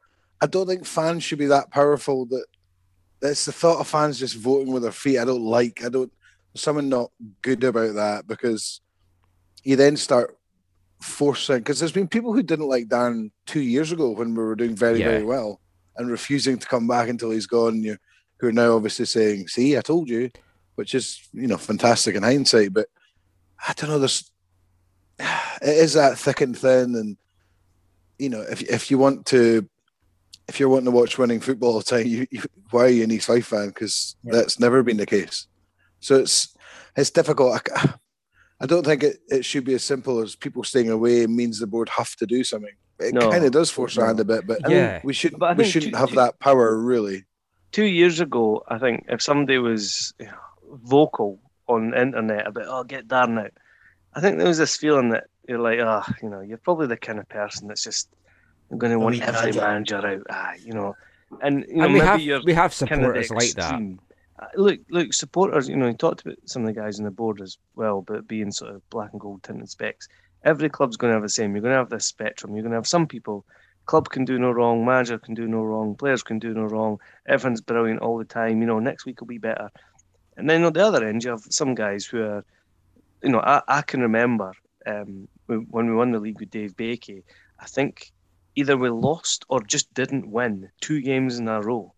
I 0.41 0.47
don't 0.47 0.69
think 0.69 0.87
fans 0.87 1.25
should 1.25 1.41
be 1.41 1.47
that 1.47 1.73
powerful. 1.73 2.27
That 2.27 2.45
that's 3.21 3.47
the 3.47 3.53
thought 3.53 3.81
of 3.81 3.89
fans 3.89 4.21
just 4.21 4.37
voting 4.37 4.73
with 4.73 4.85
their 4.85 4.93
feet. 4.93 5.19
I 5.19 5.25
don't 5.25 5.43
like. 5.43 5.85
I 5.85 5.89
don't. 5.89 6.13
There's 6.53 6.63
something 6.63 6.89
not 6.89 7.11
good 7.43 7.65
about 7.65 7.95
that 7.97 8.29
because 8.29 8.81
you 9.65 9.75
then 9.75 9.97
start 9.97 10.39
forcing. 11.01 11.59
Because 11.59 11.81
there's 11.81 11.91
been 11.91 12.07
people 12.07 12.33
who 12.33 12.45
didn't 12.45 12.69
like 12.69 12.87
Dan 12.89 13.33
two 13.47 13.61
years 13.61 13.91
ago 13.91 14.11
when 14.11 14.37
we 14.37 14.43
were 14.45 14.55
doing 14.55 14.77
very 14.77 15.01
Yeah. 15.01 15.09
very 15.09 15.25
well 15.25 15.61
and 15.97 16.09
refusing 16.09 16.59
to 16.59 16.67
come 16.69 16.87
back 16.87 17.09
until 17.09 17.33
he's 17.33 17.47
gone. 17.47 17.83
You 17.83 17.97
who 18.39 18.47
are 18.49 18.53
now 18.53 18.77
obviously 18.77 19.07
saying, 19.07 19.49
"See, 19.49 19.77
I 19.77 19.81
told 19.81 20.09
you," 20.09 20.31
which 20.77 20.95
is 20.95 21.21
you 21.33 21.47
know 21.47 21.57
fantastic 21.59 22.15
in 22.15 22.23
hindsight. 22.23 22.73
But 22.73 22.89
I 23.67 23.73
don't 23.75 23.91
know. 23.91 23.99
There's 23.99 24.31
it 25.19 25.29
is 25.63 25.95
that 25.95 26.19
thick 26.19 26.41
and 26.41 26.57
thin, 26.57 26.95
and 26.95 27.17
you 28.19 28.29
know, 28.29 28.43
if 28.43 28.63
if 28.63 28.91
you 28.91 28.99
want 28.99 29.27
to, 29.27 29.69
if 30.49 30.59
you're 30.61 30.69
wanting 30.69 30.87
to 30.87 30.91
watch 30.91 31.19
winning 31.19 31.41
football 31.41 31.73
all 31.75 31.79
the 31.79 31.85
time, 31.85 32.07
you, 32.07 32.27
you 32.31 32.43
why 32.71 32.85
are 32.85 32.89
you 32.89 33.05
an 33.05 33.11
East 33.11 33.27
Fife 33.27 33.47
fan? 33.47 33.69
Because 33.69 34.17
Yeah. 34.25 34.33
that's 34.35 34.59
never 34.61 34.83
been 34.83 34.97
the 34.99 35.07
case. 35.07 35.47
So 36.01 36.17
it's 36.17 36.55
it's 36.97 37.11
difficult. 37.11 37.61
I 38.61 38.67
don't 38.67 38.85
think 38.87 39.03
it, 39.03 39.19
it 39.29 39.45
should 39.45 39.65
be 39.65 39.75
as 39.75 39.83
simple 39.83 40.21
as 40.21 40.37
people 40.37 40.63
staying 40.63 40.89
away 40.89 41.27
means 41.27 41.59
the 41.59 41.67
board 41.67 41.89
have 41.89 42.15
to 42.17 42.27
do 42.27 42.45
something. 42.45 42.73
It 43.01 43.13
No. 43.13 43.29
kind 43.31 43.45
of 43.45 43.51
does 43.51 43.69
force 43.69 43.99
our 43.99 44.07
hand 44.07 44.21
a 44.21 44.25
bit, 44.25 44.47
but 44.47 44.61
Yeah. 44.71 45.01
we 45.03 45.13
should 45.13 45.35
we 45.57 45.65
shouldn't 45.65 45.93
two- 45.95 45.99
have 45.99 46.11
two- 46.11 46.15
that 46.17 46.39
power 46.39 46.77
really. 46.79 47.25
two 47.73 47.85
years 47.85 48.21
ago, 48.21 48.63
I 48.69 48.79
think 48.79 49.05
if 49.09 49.21
somebody 49.21 49.59
was 49.59 50.15
you 50.21 50.27
know, 50.27 50.39
vocal 50.83 51.39
on 51.69 51.91
the 51.91 52.01
internet 52.01 52.47
about 52.47 52.67
oh 52.69 52.85
get 52.85 53.09
Darren 53.09 53.43
out, 53.43 53.53
I 54.15 54.21
think 54.21 54.39
there 54.39 54.49
was 54.49 54.59
this 54.59 54.77
feeling 54.77 55.11
that 55.11 55.25
you're 55.49 55.59
like 55.59 55.81
ah 55.81 56.05
you 56.23 56.29
know 56.29 56.41
you're 56.41 56.59
probably 56.59 56.87
the 56.87 56.97
kind 56.97 57.19
of 57.19 57.29
person 57.29 57.69
that's 57.69 57.85
just 57.85 58.09
going 58.77 58.93
to 58.93 58.99
want 58.99 59.21
every 59.23 59.53
manager 59.53 60.07
out 60.07 60.23
ah 60.31 60.53
you 60.63 60.73
know 60.73 60.97
and 61.43 61.65
you 61.69 61.77
know 61.77 61.85
and 61.85 61.93
we 61.93 62.01
maybe 62.01 62.29
have 62.29 62.45
we 62.45 62.53
have 62.53 62.77
kind 62.79 63.05
of 63.05 63.27
supporters 63.27 63.31
like 63.31 63.53
that. 63.55 63.81
Uh, 64.39 64.47
Look, 64.57 64.81
look, 64.91 65.15
supporters. 65.15 65.69
You 65.69 65.77
know, 65.77 65.87
you 65.87 65.95
talked 65.95 66.23
about 66.23 66.37
some 66.45 66.63
of 66.63 66.67
the 66.67 66.81
guys 66.81 66.99
on 66.99 67.05
the 67.05 67.11
board 67.11 67.41
as 67.41 67.57
well, 67.77 68.03
but 68.03 68.27
being 68.27 68.51
sort 68.51 68.75
of 68.75 68.91
black 68.91 69.13
and 69.13 69.21
gold 69.21 69.45
tinted 69.45 69.71
specs. 69.71 70.09
Every 70.43 70.69
club's 70.69 70.97
going 70.97 71.13
to 71.13 71.15
have 71.15 71.23
the 71.23 71.29
same. 71.29 71.55
You're 71.55 71.63
going 71.63 71.73
to 71.73 71.79
have 71.79 71.89
this 71.89 72.07
spectrum. 72.07 72.53
You're 72.53 72.63
going 72.63 72.73
to 72.73 72.77
have 72.77 72.87
some 72.87 73.07
people. 73.07 73.45
Club 73.87 74.09
can 74.11 74.25
do 74.25 74.39
no 74.39 74.51
wrong. 74.51 74.85
Manager 74.85 75.19
can 75.19 75.35
do 75.35 75.47
no 75.47 75.63
wrong. 75.63 75.95
Players 75.95 76.23
can 76.25 76.41
do 76.41 76.53
no 76.53 76.65
wrong. 76.65 76.99
Everyone's 77.29 77.61
brilliant 77.61 78.01
all 78.01 78.19
the 78.19 78.25
time. 78.25 78.61
You 78.61 78.67
know, 78.67 78.81
next 78.81 79.07
week 79.07 79.21
will 79.21 79.29
be 79.29 79.39
better. 79.39 79.71
And 80.37 80.49
then 80.49 80.65
on 80.65 80.73
the 80.73 80.85
other 80.85 81.07
end, 81.07 81.25
you 81.25 81.31
have 81.31 81.45
some 81.49 81.75
guys 81.75 82.05
who 82.05 82.23
are, 82.23 82.45
you 83.23 83.31
know, 83.31 83.41
I, 83.41 83.63
I 83.69 83.83
can 83.83 84.01
remember 84.01 84.53
um, 84.87 85.29
when 85.47 85.89
we 85.89 85.95
won 85.95 86.13
the 86.13 86.19
league 86.19 86.41
with 86.41 86.51
Dave 86.51 86.77
Baikie. 86.77 87.23
I 87.61 87.67
think 87.67 88.13
either 88.57 88.77
we 88.77 88.91
lost 88.91 89.45
or 89.49 89.63
just 89.63 89.93
didn't 89.95 90.31
win 90.31 90.71
two 90.81 91.01
games 91.01 91.39
in 91.39 91.49
a 91.49 91.61
row 91.61 91.95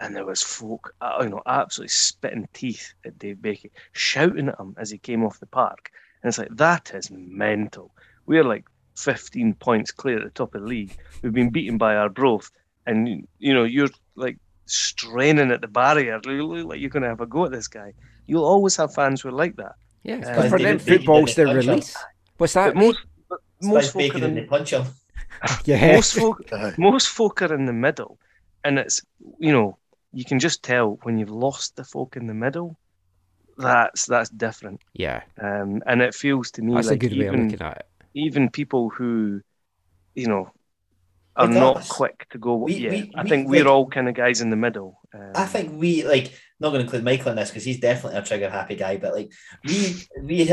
and 0.00 0.14
there 0.14 0.26
was 0.26 0.42
folk, 0.42 0.94
uh, 1.00 1.18
you 1.22 1.28
know, 1.28 1.42
absolutely 1.46 1.88
spitting 1.88 2.48
teeth 2.52 2.94
at 3.04 3.18
Dave 3.18 3.36
Baikie, 3.36 3.70
shouting 3.92 4.48
at 4.48 4.58
him 4.58 4.74
as 4.76 4.90
he 4.90 4.98
came 4.98 5.24
off 5.24 5.40
the 5.40 5.46
park. 5.46 5.90
And 6.22 6.28
it's 6.28 6.38
like 6.38 6.54
that 6.56 6.92
is 6.94 7.10
mental. 7.10 7.94
We're 8.26 8.44
like 8.44 8.64
15 8.96 9.54
points 9.54 9.92
clear 9.92 10.18
at 10.18 10.24
the 10.24 10.30
top 10.30 10.54
of 10.54 10.62
the 10.62 10.66
league. 10.66 10.96
We've 11.22 11.32
been 11.32 11.50
beaten 11.50 11.78
by 11.78 11.96
Arbroath, 11.96 12.50
and 12.86 13.26
you 13.38 13.54
know 13.54 13.64
you're 13.64 13.88
like 14.14 14.38
straining 14.66 15.50
at 15.50 15.60
the 15.60 15.68
barrier. 15.68 16.20
You 16.24 16.46
look 16.46 16.66
like 16.68 16.80
you're 16.80 16.90
going 16.90 17.02
to 17.02 17.08
have 17.08 17.20
a 17.20 17.26
go 17.26 17.44
at 17.46 17.52
this 17.52 17.68
guy. 17.68 17.92
You'll 18.26 18.44
always 18.44 18.76
have 18.76 18.94
fans 18.94 19.20
who 19.22 19.28
are 19.28 19.32
like 19.32 19.56
that. 19.56 19.74
Yeah, 20.02 20.16
Uh, 20.26 20.48
for 20.48 20.58
them, 20.58 20.78
football's 20.78 21.34
did 21.34 21.46
their 21.48 21.58
it, 21.58 21.66
punch 21.66 21.66
release. 21.66 21.96
What's 22.38 22.54
that? 22.54 22.74
But 22.74 22.76
most, 22.76 22.98
but 23.28 23.40
most 23.62 23.90
Spice 23.90 24.12
folk 24.12 24.22
are 24.22 24.24
in, 24.26 24.34
the 24.34 24.44
punch 24.44 24.70
him. 24.72 24.84
yeah, 25.64 25.92
most 25.94 26.14
folk 26.14 26.40
most 26.78 27.08
folk 27.08 27.42
are 27.42 27.54
in 27.54 27.64
the 27.66 27.72
middle, 27.72 28.18
and 28.64 28.78
it's 28.78 29.00
you 29.38 29.52
know 29.52 29.78
you 30.12 30.24
can 30.24 30.38
just 30.38 30.62
tell 30.62 30.98
when 31.02 31.18
you've 31.18 31.30
lost 31.30 31.76
the 31.76 31.84
folk 31.84 32.16
in 32.16 32.26
the 32.26 32.34
middle. 32.34 32.76
That's 33.56 34.06
that's 34.06 34.30
different, 34.30 34.80
yeah. 34.94 35.22
um, 35.40 35.80
and 35.86 36.02
it 36.02 36.14
feels 36.14 36.50
to 36.52 36.62
me 36.62 36.74
That's 36.74 36.88
like 36.88 37.02
a 37.04 37.08
good 37.08 37.16
way 37.18 37.26
of 37.26 37.34
even 37.34 37.42
looking 37.44 37.62
at 37.62 37.76
it. 37.78 37.86
even 38.14 38.50
people 38.50 38.90
who, 38.90 39.40
you 40.14 40.26
know, 40.26 40.50
are 41.36 41.46
Like 41.46 41.54
not 41.56 41.76
us. 41.78 41.88
quick 41.88 42.26
to 42.30 42.38
go. 42.38 42.56
We- 42.56 42.74
yeah, 42.74 42.90
we- 42.90 43.12
I 43.16 43.24
think 43.24 43.48
we're 43.48 43.64
like- 43.64 43.72
all 43.72 43.86
kind 43.88 44.08
of 44.08 44.14
guys 44.14 44.40
in 44.40 44.50
the 44.50 44.56
middle. 44.56 45.00
Um, 45.12 45.32
I 45.34 45.46
think 45.46 45.78
we 45.80 46.04
like 46.04 46.32
not 46.60 46.70
going 46.70 46.80
to 46.80 46.84
include 46.84 47.04
Michael 47.04 47.30
in 47.30 47.36
this 47.36 47.50
because 47.50 47.64
he's 47.64 47.80
definitely 47.80 48.18
a 48.18 48.22
trigger 48.22 48.48
happy 48.50 48.76
guy. 48.76 48.96
But 48.98 49.14
like 49.14 49.32
we 49.64 49.96
we 50.22 50.48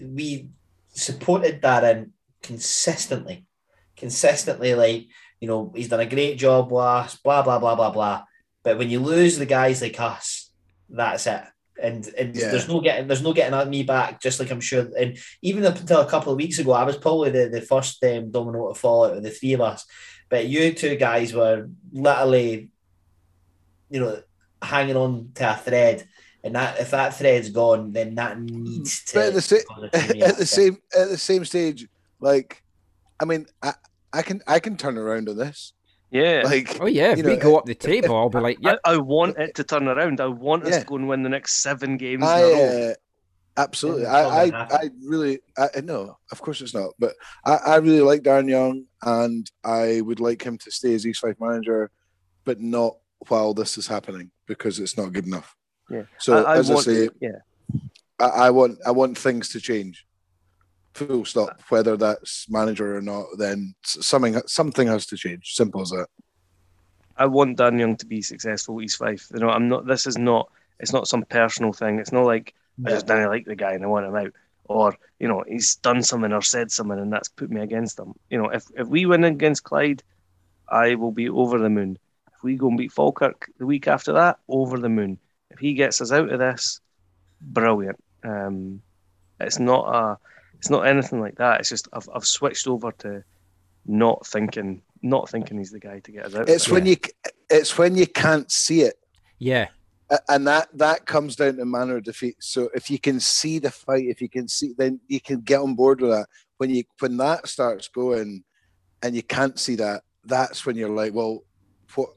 we 0.00 0.48
supported 0.88 1.62
Darren 1.62 2.10
consistently, 2.42 3.44
consistently. 3.96 4.74
Like 4.74 5.06
you 5.40 5.48
know 5.48 5.72
he's 5.74 5.88
done 5.88 6.00
a 6.00 6.06
great 6.06 6.38
job 6.38 6.72
last. 6.72 7.22
Blah 7.22 7.42
blah 7.42 7.58
blah 7.58 7.74
blah 7.76 7.90
blah. 7.90 8.24
But 8.64 8.78
when 8.78 8.90
you 8.90 8.98
lose 9.00 9.38
the 9.38 9.46
guys 9.46 9.80
like 9.80 10.00
us, 10.00 10.50
that's 10.88 11.26
it. 11.26 11.42
And, 11.80 12.08
and 12.18 12.34
Yeah. 12.34 12.48
there's 12.50 12.68
no 12.68 12.80
getting 12.80 13.06
there's 13.06 13.22
no 13.22 13.32
getting 13.32 13.54
at 13.54 13.68
me 13.68 13.82
back. 13.82 14.20
Just 14.20 14.40
like 14.40 14.50
I'm 14.50 14.60
sure. 14.62 14.88
And 14.98 15.16
even 15.42 15.64
up 15.66 15.78
until 15.78 16.00
a 16.00 16.08
couple 16.10 16.32
of 16.32 16.38
weeks 16.38 16.58
ago, 16.58 16.72
I 16.72 16.84
was 16.84 16.96
probably 16.96 17.30
the 17.30 17.48
the 17.48 17.60
first 17.60 18.02
um, 18.04 18.30
domino 18.30 18.72
to 18.72 18.74
fall 18.78 19.04
out 19.04 19.16
of 19.18 19.22
the 19.22 19.30
three 19.30 19.52
of 19.52 19.60
us. 19.60 19.84
But 20.28 20.46
you 20.46 20.72
two 20.72 20.96
guys 20.96 21.32
were 21.32 21.68
literally 21.92 22.70
you 23.88 24.00
know, 24.00 24.20
hanging 24.62 24.96
on 24.96 25.30
to 25.34 25.52
a 25.52 25.56
thread, 25.56 26.08
and 26.42 26.54
that 26.56 26.80
if 26.80 26.90
that 26.90 27.14
thread's 27.14 27.50
gone, 27.50 27.92
then 27.92 28.14
that 28.16 28.40
needs 28.40 29.04
to. 29.06 29.14
But 29.14 29.26
at 29.26 29.34
the, 29.34 29.42
sa- 29.42 29.56
cause 29.68 29.84
a 29.92 29.98
chain 30.12 30.22
at 30.22 30.36
the 30.36 30.46
same 30.46 30.78
at 30.98 31.08
the 31.08 31.18
same 31.18 31.44
stage, 31.44 31.86
like, 32.20 32.62
I 33.20 33.24
mean, 33.24 33.46
I, 33.62 33.74
I 34.12 34.22
can 34.22 34.42
I 34.46 34.58
can 34.58 34.76
turn 34.76 34.98
around 34.98 35.28
on 35.28 35.36
this. 35.36 35.72
yeah. 36.10 36.42
Like, 36.44 36.80
Oh 36.80 36.86
yeah, 36.86 37.12
if 37.12 37.18
you 37.18 37.24
we 37.24 37.30
know, 37.30 37.36
go 37.36 37.56
up 37.58 37.66
the 37.66 37.74
table, 37.74 38.16
I'll 38.16 38.28
be 38.28 38.40
like, 38.40 38.58
I, 38.64 38.70
yeah, 38.70 38.76
I 38.84 38.96
want 38.96 39.38
it 39.38 39.54
to 39.54 39.64
turn 39.64 39.88
around. 39.88 40.20
I 40.20 40.26
want 40.26 40.64
us 40.64 40.70
Yeah. 40.70 40.80
to 40.80 40.86
go 40.86 40.96
and 40.96 41.08
win 41.08 41.22
the 41.22 41.28
next 41.28 41.58
seven 41.62 41.96
games 41.96 42.24
I 42.24 42.38
in 42.38 42.44
a 42.44 42.48
row. 42.48 42.90
uh, 42.90 42.94
absolutely, 43.56 44.06
I, 44.06 44.44
I. 44.44 44.66
I 44.70 44.90
really, 45.04 45.40
I 45.56 45.80
no, 45.82 46.18
of 46.32 46.40
course 46.40 46.60
it's 46.60 46.74
not. 46.74 46.90
But 46.98 47.14
I, 47.44 47.54
I 47.54 47.76
really 47.76 48.00
like 48.00 48.22
Darren 48.22 48.48
Young, 48.48 48.84
and 49.02 49.50
I 49.64 50.00
would 50.00 50.20
like 50.20 50.42
him 50.42 50.58
to 50.58 50.70
stay 50.70 50.94
as 50.94 51.06
East 51.06 51.20
Fife 51.20 51.36
manager, 51.40 51.90
but 52.44 52.60
not 52.60 52.96
while 53.28 53.54
this 53.54 53.78
is 53.78 53.86
happening 53.86 54.30
because 54.46 54.78
it's 54.78 54.96
not 54.96 55.12
good 55.12 55.26
enough. 55.26 55.56
Yeah. 55.90 56.02
So 56.18 56.44
I, 56.44 56.54
I 56.54 56.58
as 56.58 56.68
want, 56.68 56.88
I 56.88 56.92
say, 56.92 57.08
yeah. 57.20 57.38
I, 58.18 58.24
I 58.24 58.50
want 58.50 58.78
I 58.86 58.90
want 58.90 59.18
things 59.18 59.48
to 59.50 59.60
change. 59.60 60.06
Full 60.94 61.24
stop. 61.24 61.60
Whether 61.68 61.96
that's 61.96 62.48
manager 62.48 62.96
or 62.96 63.02
not, 63.02 63.26
then 63.38 63.74
something 63.84 64.40
something 64.46 64.88
has 64.88 65.06
to 65.06 65.16
change. 65.16 65.54
Simple 65.54 65.82
as 65.82 65.90
that. 65.90 66.06
I 67.18 67.26
want 67.26 67.58
Darren 67.58 67.78
Young 67.78 67.96
to 67.96 68.06
be 68.06 68.22
successful 68.22 68.78
at 68.78 68.84
East 68.84 68.98
Fife. 68.98 69.26
You 69.32 69.40
know, 69.40 69.50
I'm 69.50 69.68
not. 69.68 69.86
This 69.86 70.06
is 70.06 70.18
not. 70.18 70.50
It's 70.80 70.92
not 70.92 71.08
some 71.08 71.24
personal 71.24 71.72
thing. 71.72 71.98
It's 71.98 72.12
not 72.12 72.24
like 72.24 72.54
I 72.84 72.90
just 72.90 73.06
didn't 73.06 73.28
like 73.30 73.46
the 73.46 73.56
guy 73.56 73.72
and 73.72 73.82
I 73.84 73.86
want 73.86 74.06
him 74.06 74.16
out, 74.16 74.32
or 74.64 74.94
you 75.18 75.28
know, 75.28 75.44
he's 75.46 75.76
done 75.76 76.02
something 76.02 76.32
or 76.32 76.42
said 76.42 76.70
something 76.70 76.98
and 76.98 77.12
that's 77.12 77.28
put 77.28 77.50
me 77.50 77.60
against 77.60 77.98
him. 77.98 78.12
You 78.30 78.38
know, 78.38 78.48
if 78.50 78.64
if 78.76 78.86
we 78.88 79.06
win 79.06 79.24
against 79.24 79.64
Clyde, 79.64 80.02
I 80.68 80.94
will 80.96 81.12
be 81.12 81.28
over 81.28 81.58
the 81.58 81.70
moon. 81.70 81.98
If 82.34 82.42
we 82.42 82.56
go 82.56 82.68
and 82.68 82.76
beat 82.76 82.92
Falkirk 82.92 83.48
the 83.58 83.64
week 83.66 83.88
after 83.88 84.12
that, 84.14 84.38
over 84.48 84.78
the 84.78 84.90
moon. 84.90 85.18
If 85.50 85.58
he 85.58 85.72
gets 85.74 86.00
us 86.02 86.12
out 86.12 86.30
of 86.30 86.38
this, 86.38 86.80
brilliant. 87.40 88.02
Um, 88.24 88.82
it's 89.40 89.58
not 89.58 89.94
a. 89.94 90.18
It's 90.58 90.70
not 90.70 90.86
anything 90.86 91.20
like 91.20 91.36
that. 91.36 91.60
It's 91.60 91.68
just 91.68 91.88
I've 91.92 92.08
I've 92.14 92.26
switched 92.26 92.66
over 92.66 92.92
to 92.98 93.22
not 93.86 94.26
thinking 94.26 94.82
not 95.02 95.28
thinking 95.30 95.58
he's 95.58 95.70
the 95.70 95.78
guy 95.78 96.00
to 96.00 96.10
get 96.12 96.26
us 96.26 96.34
out. 96.34 96.42
of 96.42 96.48
It's 96.48 96.66
it. 96.66 96.72
when 96.72 96.86
you 96.86 96.96
it's 97.48 97.78
when 97.78 97.94
you 97.94 98.06
can't 98.06 98.50
see 98.50 98.82
it. 98.82 98.98
yeah, 99.38 99.64
A- 99.64 99.68
and 100.28 100.46
that 100.46 100.68
that 100.74 101.06
comes 101.06 101.36
down 101.36 101.56
to 101.56 101.64
manner 101.64 101.96
of 101.96 102.04
defeat. 102.04 102.36
So 102.38 102.70
if 102.74 102.90
you 102.90 102.98
can 102.98 103.18
see 103.18 103.58
the 103.58 103.70
fight, 103.70 104.06
if 104.06 104.20
you 104.20 104.28
can 104.28 104.48
see, 104.48 104.74
then 104.76 105.00
you 105.08 105.20
can 105.20 105.40
get 105.40 105.60
on 105.60 105.74
board 105.74 106.00
with 106.00 106.10
that. 106.10 106.26
When 106.58 106.70
you 106.70 106.84
when 107.00 107.16
that 107.18 107.48
starts 107.48 107.88
going, 107.88 108.44
and 109.02 109.14
you 109.14 109.22
can't 109.22 109.58
see 109.58 109.74
that, 109.76 110.02
that's 110.24 110.64
when 110.64 110.76
you're 110.76 110.88
like, 110.88 111.12
well, 111.12 111.44
what, 111.94 112.10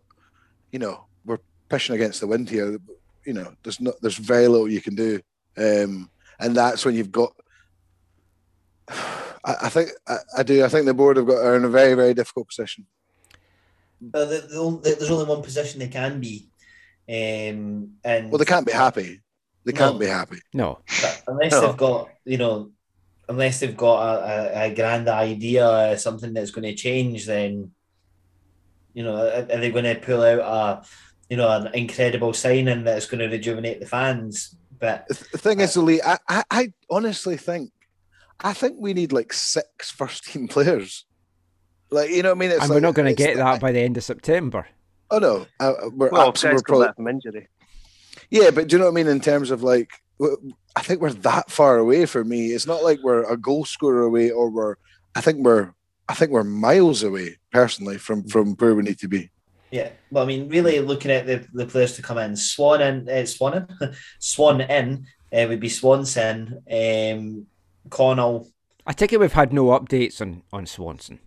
you 0.72 0.80
know, 0.80 1.06
we're 1.26 1.40
pushing 1.68 1.96
against 1.96 2.20
the 2.20 2.28
wind 2.28 2.50
here. 2.50 2.80
You 3.26 3.34
know, 3.34 3.54
there's 3.64 3.82
not 3.82 3.96
there's 4.02 4.18
very 4.18 4.48
little 4.48 4.70
you 4.70 4.82
can 4.82 4.96
do, 4.96 5.20
um, 5.58 6.10
and 6.40 6.56
that's 6.56 6.86
when 6.86 6.96
you've 6.96 7.12
got. 7.12 7.34
I, 8.90 9.56
I 9.64 9.70
think 9.70 9.90
I, 10.08 10.18
I 10.38 10.44
do. 10.44 10.64
I 10.64 10.68
think 10.68 10.86
the 10.86 10.94
board 10.94 11.18
have 11.18 11.28
got 11.28 11.44
are 11.44 11.56
in 11.56 11.66
a 11.66 11.70
very 11.70 11.96
very 11.96 12.14
difficult 12.14 12.48
position. 12.48 12.86
Only- 14.14 14.80
there's 14.82 15.12
only 15.12 15.26
one 15.26 15.42
position 15.42 15.80
they 15.80 15.88
can 15.88 16.20
be, 16.20 16.50
um, 17.10 17.94
and 18.04 18.30
Well, 18.32 18.38
they 18.38 18.46
can't 18.46 18.66
be 18.66 18.72
happy. 18.72 19.22
They 19.66 19.72
can't 19.74 19.96
No. 19.96 20.00
be 20.00 20.06
happy. 20.08 20.40
no, 20.54 20.80
unless 21.28 21.52
No. 21.52 21.62
they've 21.68 21.78
got, 21.78 22.10
you 22.26 22.38
know, 22.38 22.72
unless 23.28 23.60
they've 23.60 23.76
got 23.78 24.02
a, 24.02 24.60
a, 24.66 24.72
a 24.72 24.76
grand 24.76 25.08
idea, 25.10 25.98
something 25.98 26.34
that's 26.34 26.52
going 26.52 26.64
to 26.66 26.76
change, 26.76 27.26
then, 27.26 27.72
you 28.94 29.04
know, 29.04 29.16
are, 29.18 29.42
are 29.52 29.60
they 29.60 29.72
going 29.72 29.86
to 29.86 29.96
pull 29.96 30.22
out 30.24 30.40
a, 30.40 30.86
you 31.30 31.38
know, 31.38 31.50
an 31.50 31.74
incredible 31.76 32.34
signing 32.34 32.84
that's 32.84 33.06
going 33.06 33.20
to 33.20 33.28
rejuvenate 33.36 33.80
the 33.80 33.86
fans? 33.86 34.56
But 34.80 35.08
The 35.10 35.16
th- 35.16 35.32
the 35.32 35.38
thing 35.38 35.60
is, 35.60 35.76
Lee, 35.78 36.02
I, 36.02 36.18
I, 36.28 36.44
I 36.50 36.74
honestly 36.90 37.38
think, 37.38 37.72
I 38.40 38.54
think 38.54 38.78
we 38.80 38.94
need 38.94 39.12
like 39.12 39.34
six 39.34 39.92
first 39.92 40.24
team 40.26 40.48
players. 40.56 41.06
Like, 41.92 42.12
you 42.12 42.24
know 42.24 42.30
what 42.30 42.38
I 42.38 42.40
mean? 42.40 42.52
It's 42.52 42.62
and 42.62 42.70
like, 42.70 42.76
we're 42.78 42.88
not 42.88 42.94
going 42.96 43.08
to 43.08 43.12
it's- 43.12 43.36
get 43.36 43.38
that 43.44 43.60
by 43.60 43.72
the 43.72 43.80
end 43.82 43.98
of 43.98 44.04
September. 44.04 44.68
Oh 45.12 45.20
no, 45.20 45.46
uh, 45.60 45.74
we're 45.94 46.10
Well, 46.10 46.24
if 46.24 46.28
absolutely 46.30 46.56
guys 46.58 46.62
come 46.62 46.74
probably, 46.74 46.88
back 46.88 46.96
from 46.96 47.08
injury. 47.08 47.48
yeah, 48.30 48.52
but 48.52 48.68
do 48.68 48.76
you 48.76 48.80
know 48.80 48.86
what 48.86 48.92
I 48.92 48.96
mean? 48.96 49.08
In 49.08 49.20
terms 49.20 49.50
of 49.52 49.64
like, 49.64 49.92
I 50.76 50.82
think 50.82 51.02
we're 51.02 51.14
that 51.14 51.50
far 51.50 51.78
away 51.78 52.06
for 52.06 52.24
me. 52.24 52.48
It's 52.48 52.68
not 52.68 52.84
like 52.84 53.00
we're 53.04 53.24
a 53.32 53.38
goal 53.38 53.66
scorer 53.66 54.04
away, 54.04 54.32
or 54.32 54.50
we're. 54.50 54.76
I 55.16 55.22
think 55.22 55.40
we're. 55.46 55.74
I 56.08 56.14
think 56.16 56.32
we're 56.32 56.44
miles 56.44 57.04
away 57.04 57.38
personally 57.52 57.98
from 57.98 58.28
from 58.28 58.56
where 58.56 58.76
we 58.76 58.84
need 58.84 59.00
to 59.00 59.08
be. 59.08 59.30
yeah, 59.72 59.90
well, 60.12 60.24
I 60.24 60.28
mean, 60.28 60.50
really 60.50 60.80
looking 60.80 61.12
at 61.12 61.26
the, 61.28 61.46
the 61.54 61.66
players 61.66 61.96
to 61.96 62.02
come 62.02 62.18
in, 62.18 62.36
Swan 62.36 62.82
in, 62.82 63.08
uh, 63.08 63.26
Swan 63.26 63.54
in, 63.82 63.94
Swan 64.20 64.62
in 64.62 65.06
uh, 65.32 65.46
would 65.48 65.60
be 65.60 65.70
Swanson, 65.70 66.64
um, 66.72 67.46
Connell. 67.90 68.50
I 68.88 68.94
take 68.94 69.14
it 69.14 69.20
we've 69.20 69.34
had 69.34 69.54
no 69.54 69.66
updates 69.68 70.20
on 70.22 70.42
on 70.52 70.66
Swanson. 70.66 71.20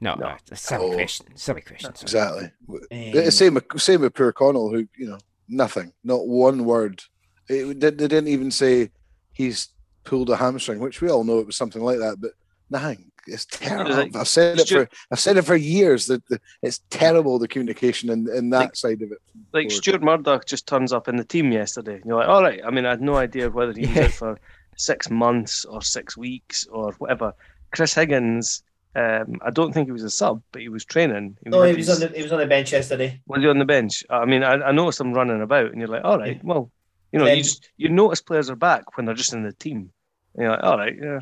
No, 0.00 0.14
No. 0.14 0.28
no. 0.28 0.36
a 0.50 0.56
silly 0.56 0.90
Oh. 0.90 0.94
question. 0.94 1.26
Silly 1.36 1.60
question. 1.60 1.94
sorry. 1.94 2.50
Exactly. 2.68 3.08
Um, 3.08 3.12
The 3.24 3.30
same, 3.32 3.54
with- 3.54 3.80
same 3.80 4.00
with 4.00 4.14
poor 4.14 4.32
Connell, 4.32 4.70
who 4.70 4.86
you 4.96 5.08
know 5.08 5.18
nothing, 5.48 5.92
not 6.04 6.26
one 6.26 6.64
word. 6.64 7.02
It, 7.48 7.80
they, 7.80 7.90
they 7.90 8.08
didn't 8.08 8.28
even 8.28 8.50
say 8.50 8.90
he's 9.32 9.68
pulled 10.04 10.30
a 10.30 10.36
hamstring, 10.36 10.78
which 10.80 11.00
we 11.00 11.10
all 11.10 11.24
know 11.24 11.38
it 11.40 11.46
was 11.46 11.56
something 11.56 11.82
like 11.82 11.98
that, 11.98 12.20
but 12.20 12.32
nothing. 12.70 13.06
It's 13.26 13.44
terrible. 13.44 13.90
like- 13.92 14.16
I've 14.16 14.26
said 14.28 14.58
it 14.58 14.66
Stu- 14.66 14.86
for 14.86 14.88
I've 15.10 15.20
said 15.20 15.36
it 15.36 15.42
for 15.42 15.54
years 15.56 16.06
that 16.06 16.24
the, 16.28 16.40
it's 16.62 16.80
terrible 16.88 17.38
the 17.38 17.46
communication 17.48 18.08
in, 18.08 18.26
in 18.34 18.48
that 18.50 18.58
Like- 18.60 18.76
side 18.76 19.02
of 19.02 19.12
it. 19.12 19.18
Like 19.52 19.64
Lord. 19.64 19.72
Stuart 19.72 20.02
Murdoch 20.02 20.46
just 20.46 20.66
turns 20.66 20.92
up 20.92 21.06
in 21.08 21.16
the 21.16 21.24
team 21.24 21.52
yesterday. 21.52 21.96
And 21.96 22.04
you're 22.06 22.16
like, 22.16 22.28
all 22.28 22.42
right. 22.42 22.60
I 22.64 22.70
mean, 22.70 22.86
I 22.86 22.90
had 22.90 23.02
no 23.02 23.16
idea 23.16 23.50
whether 23.50 23.72
he 23.72 23.86
was 23.86 23.96
Yeah. 23.96 24.04
out 24.04 24.12
for 24.12 24.40
six 24.76 25.10
months 25.10 25.64
or 25.66 25.82
six 25.82 26.16
weeks 26.16 26.66
or 26.68 26.92
whatever. 26.94 27.34
Chris 27.72 27.92
Higgins, 27.94 28.62
um, 28.96 29.36
I 29.42 29.50
don't 29.50 29.72
think 29.72 29.86
he 29.88 29.92
was 29.92 30.02
a 30.02 30.10
sub, 30.10 30.42
but 30.52 30.62
he 30.62 30.68
was 30.68 30.84
training. 30.84 31.36
He 31.44 31.50
No, 31.50 31.62
had 31.62 31.70
he 31.70 31.76
was 31.76 31.86
his- 31.86 32.02
on 32.02 32.10
the 32.10 32.16
he 32.16 32.22
was 32.22 32.32
on 32.32 32.40
the 32.40 32.46
bench 32.46 32.72
yesterday. 32.72 33.20
Was 33.26 33.40
he 33.42 33.48
on 33.48 33.58
the 33.58 33.64
bench? 33.64 34.04
I 34.10 34.24
mean, 34.24 34.42
I, 34.42 34.54
I 34.54 34.72
noticed 34.72 35.00
him 35.00 35.12
running 35.12 35.40
about, 35.42 35.66
and 35.70 35.78
you're 35.78 35.88
like, 35.88 36.04
all 36.04 36.18
right, 36.18 36.36
Yeah. 36.36 36.42
well, 36.44 36.70
you 37.12 37.18
know, 37.18 37.24
Then- 37.24 37.36
you 37.38 37.42
just 37.44 37.70
you 37.76 37.88
notice 37.88 38.20
players 38.20 38.50
are 38.50 38.56
back 38.56 38.96
when 38.96 39.06
they're 39.06 39.14
just 39.14 39.32
in 39.32 39.42
the 39.44 39.52
team. 39.52 39.90
And 40.34 40.42
you're 40.44 40.50
like, 40.52 40.62
all 40.64 40.76
right, 40.78 40.94
yeah. 41.00 41.20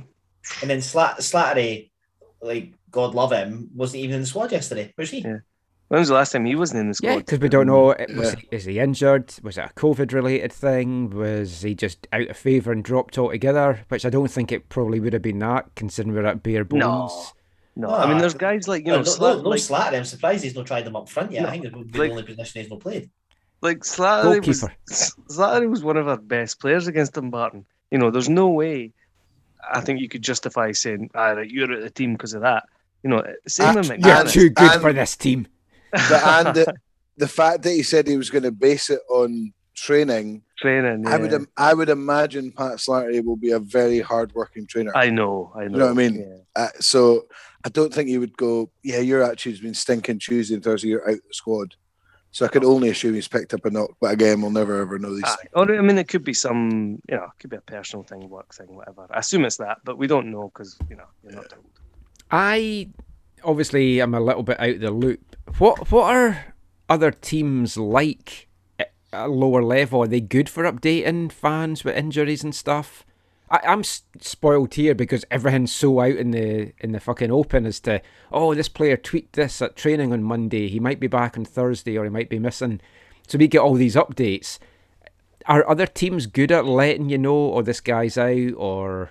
And 0.62 0.70
then 0.70 0.80
Slat- 0.80 1.18
Slattery, 1.18 1.90
like 2.40 2.72
God 2.90 3.14
love 3.14 3.32
him, 3.32 3.68
wasn't 3.74 4.02
even 4.02 4.14
in 4.16 4.20
the 4.22 4.26
squad 4.26 4.52
yesterday. 4.52 4.92
Was 4.96 5.10
he? 5.10 5.20
Yeah. 5.20 5.38
When 5.88 6.00
was 6.00 6.08
the 6.08 6.14
last 6.14 6.32
time 6.32 6.44
he 6.44 6.54
wasn't 6.54 6.80
in 6.80 6.88
the 6.88 6.94
squad? 6.94 7.08
Yeah, 7.10 7.16
because 7.18 7.38
we 7.40 7.48
don't 7.48 7.66
know. 7.66 7.94
Was 8.14 8.34
Yeah. 8.34 8.34
he, 8.40 8.48
is 8.50 8.64
he 8.66 8.78
injured? 8.78 9.32
Was 9.42 9.56
it 9.56 9.70
a 9.70 9.74
COVID 9.74 10.12
related 10.12 10.52
thing? 10.52 11.08
Was 11.08 11.62
he 11.62 11.74
just 11.74 12.06
out 12.12 12.28
of 12.28 12.36
favour 12.36 12.72
and 12.72 12.84
dropped 12.84 13.16
altogether? 13.16 13.80
Which 13.88 14.04
I 14.04 14.10
don't 14.10 14.30
think 14.30 14.52
it 14.52 14.68
probably 14.68 15.00
would 15.00 15.14
have 15.14 15.22
been 15.22 15.38
that, 15.38 15.70
considering 15.76 16.14
we're 16.14 16.26
at 16.26 16.42
bare 16.42 16.64
bones. 16.64 16.80
No. 16.80 17.24
No, 17.78 17.88
No, 17.88 17.94
I 17.94 18.08
mean, 18.08 18.18
there's 18.18 18.34
guys 18.34 18.66
like 18.66 18.82
you 18.84 18.88
No, 18.92 18.96
know, 18.96 19.02
no, 19.02 19.04
Slat- 19.04 19.36
no, 19.36 19.42
no 19.44 19.48
like, 19.50 19.60
Slattery. 19.60 19.96
I'm 19.98 20.04
surprised 20.04 20.42
he's 20.44 20.54
not 20.56 20.66
tried 20.66 20.84
them 20.84 20.96
up 20.96 21.08
front 21.08 21.30
yet. 21.32 21.42
No, 21.42 21.48
I 21.48 21.52
think 21.52 21.64
it 21.64 21.76
would 21.76 21.92
be 21.92 21.98
like- 21.98 22.08
the 22.08 22.12
only 22.12 22.24
position 22.24 22.60
he's 22.60 22.70
not 22.70 22.80
played. 22.80 23.08
like 23.62 23.78
Slattery 23.80 24.44
was, 24.46 24.64
Slattery 25.30 25.70
was 25.70 25.82
one 25.84 25.96
of 25.96 26.08
our 26.08 26.16
best 26.18 26.60
players 26.60 26.88
against 26.88 27.12
Dumbarton. 27.14 27.64
You 27.92 27.98
know, 27.98 28.10
there's 28.10 28.28
no 28.28 28.48
way. 28.48 28.92
I 29.72 29.80
think 29.80 30.00
you 30.00 30.08
could 30.08 30.22
justify 30.22 30.72
saying, 30.72 31.10
"Ah, 31.14 31.30
right, 31.30 31.48
you're 31.48 31.72
at 31.72 31.82
the 31.82 31.90
team 31.90 32.12
because 32.14 32.34
of 32.34 32.42
that." 32.42 32.64
You 33.04 33.10
know, 33.10 33.22
same 33.46 33.74
with 33.76 33.90
And- 33.90 34.04
You're 34.04 34.24
too 34.24 34.50
good 34.50 34.72
and- 34.72 34.80
for 34.82 34.92
this 34.92 35.16
team. 35.16 35.46
The, 35.92 36.20
and 36.36 36.54
the, 36.56 36.74
the 37.16 37.28
fact 37.28 37.62
that 37.62 37.70
he 37.70 37.82
said 37.82 38.06
he 38.06 38.18
was 38.18 38.28
going 38.28 38.42
to 38.44 38.52
base 38.52 38.90
it 38.90 39.00
on 39.08 39.54
training, 39.74 40.42
training. 40.58 41.06
I 41.06 41.16
would 41.16 41.46
I 41.56 41.72
would 41.72 41.88
imagine 41.88 42.52
Pat 42.52 42.72
Slattery 42.72 43.24
will 43.24 43.36
be 43.36 43.52
a 43.52 43.58
very 43.58 44.00
hard 44.00 44.34
working 44.34 44.66
trainer. 44.66 44.92
I 44.94 45.08
know, 45.10 45.50
I 45.54 45.60
know. 45.60 45.64
You 45.64 45.76
know 45.78 45.84
what 45.86 45.90
I 45.92 45.94
mean? 45.94 46.14
Yeah. 46.20 46.36
Uh, 46.58 46.68
so 46.80 47.26
I 47.64 47.68
don't 47.68 47.94
think 47.94 48.08
he 48.08 48.18
would 48.18 48.36
go, 48.36 48.68
yeah, 48.82 48.98
your 48.98 49.22
attitude's 49.22 49.60
been 49.60 49.74
stinking 49.74 50.18
Tuesday 50.18 50.54
and 50.54 50.64
Thursday, 50.64 50.88
you're 50.88 51.08
out 51.08 51.16
the 51.16 51.34
squad. 51.34 51.76
So 52.32 52.44
I 52.44 52.48
could 52.48 52.64
only 52.64 52.90
assume 52.90 53.14
he's 53.14 53.28
picked 53.28 53.54
up 53.54 53.64
a 53.64 53.70
knock, 53.70 53.92
but 54.00 54.12
again, 54.12 54.42
we'll 54.42 54.50
never 54.50 54.80
ever 54.80 54.98
know 54.98 55.14
these 55.14 55.24
Aye. 55.24 55.36
things. 55.36 55.50
Or 55.54 55.72
I 55.72 55.80
mean, 55.80 55.96
it 55.96 56.08
could 56.08 56.24
be 56.24 56.34
some, 56.34 57.00
you 57.08 57.16
know, 57.16 57.24
it 57.24 57.30
could 57.38 57.50
be 57.50 57.56
a 57.56 57.60
personal 57.62 58.02
thing, 58.02 58.28
work 58.28 58.52
thing, 58.52 58.74
whatever. 58.74 59.06
I 59.10 59.20
assume 59.20 59.44
it's 59.44 59.56
that, 59.58 59.78
but 59.84 59.96
we 59.96 60.08
don't 60.08 60.30
know 60.30 60.50
because 60.52 60.76
you 60.90 60.96
know 60.96 61.06
you're 61.22 61.32
not 61.32 61.48
told. 61.48 61.64
I 62.30 62.90
obviously 63.44 64.02
am 64.02 64.14
a 64.14 64.20
little 64.20 64.42
bit 64.42 64.60
out 64.60 64.68
of 64.70 64.80
the 64.80 64.90
loop. 64.90 65.36
What 65.58 65.90
what 65.90 66.14
are 66.14 66.54
other 66.88 67.12
teams 67.12 67.78
like 67.78 68.48
at 68.78 68.92
a 69.12 69.28
lower 69.28 69.62
level? 69.62 70.02
Are 70.02 70.08
they 70.08 70.20
good 70.20 70.50
for 70.50 70.64
updating 70.64 71.32
fans 71.32 71.82
with 71.82 71.96
injuries 71.96 72.44
and 72.44 72.54
stuff? 72.54 73.06
I, 73.50 73.60
I'm 73.64 73.82
spoiled 73.84 74.74
here 74.74 74.94
because 74.94 75.24
everything's 75.30 75.72
so 75.72 76.00
out 76.00 76.16
in 76.16 76.30
the 76.32 76.72
in 76.80 76.92
the 76.92 77.00
fucking 77.00 77.30
open 77.30 77.66
as 77.66 77.80
to 77.80 78.02
oh 78.32 78.54
this 78.54 78.68
player 78.68 78.96
tweaked 78.96 79.34
this 79.34 79.62
at 79.62 79.76
training 79.76 80.12
on 80.12 80.22
Monday. 80.22 80.68
He 80.68 80.80
might 80.80 81.00
be 81.00 81.06
back 81.06 81.36
on 81.36 81.44
Thursday 81.44 81.96
or 81.96 82.04
he 82.04 82.10
might 82.10 82.28
be 82.28 82.38
missing. 82.38 82.80
So 83.26 83.38
we 83.38 83.48
get 83.48 83.60
all 83.60 83.74
these 83.74 83.96
updates. 83.96 84.58
Are 85.46 85.68
other 85.68 85.86
teams 85.86 86.26
good 86.26 86.52
at 86.52 86.66
letting 86.66 87.08
you 87.08 87.18
know, 87.18 87.54
oh 87.54 87.62
this 87.62 87.80
guy's 87.80 88.18
out, 88.18 88.52
or 88.56 89.10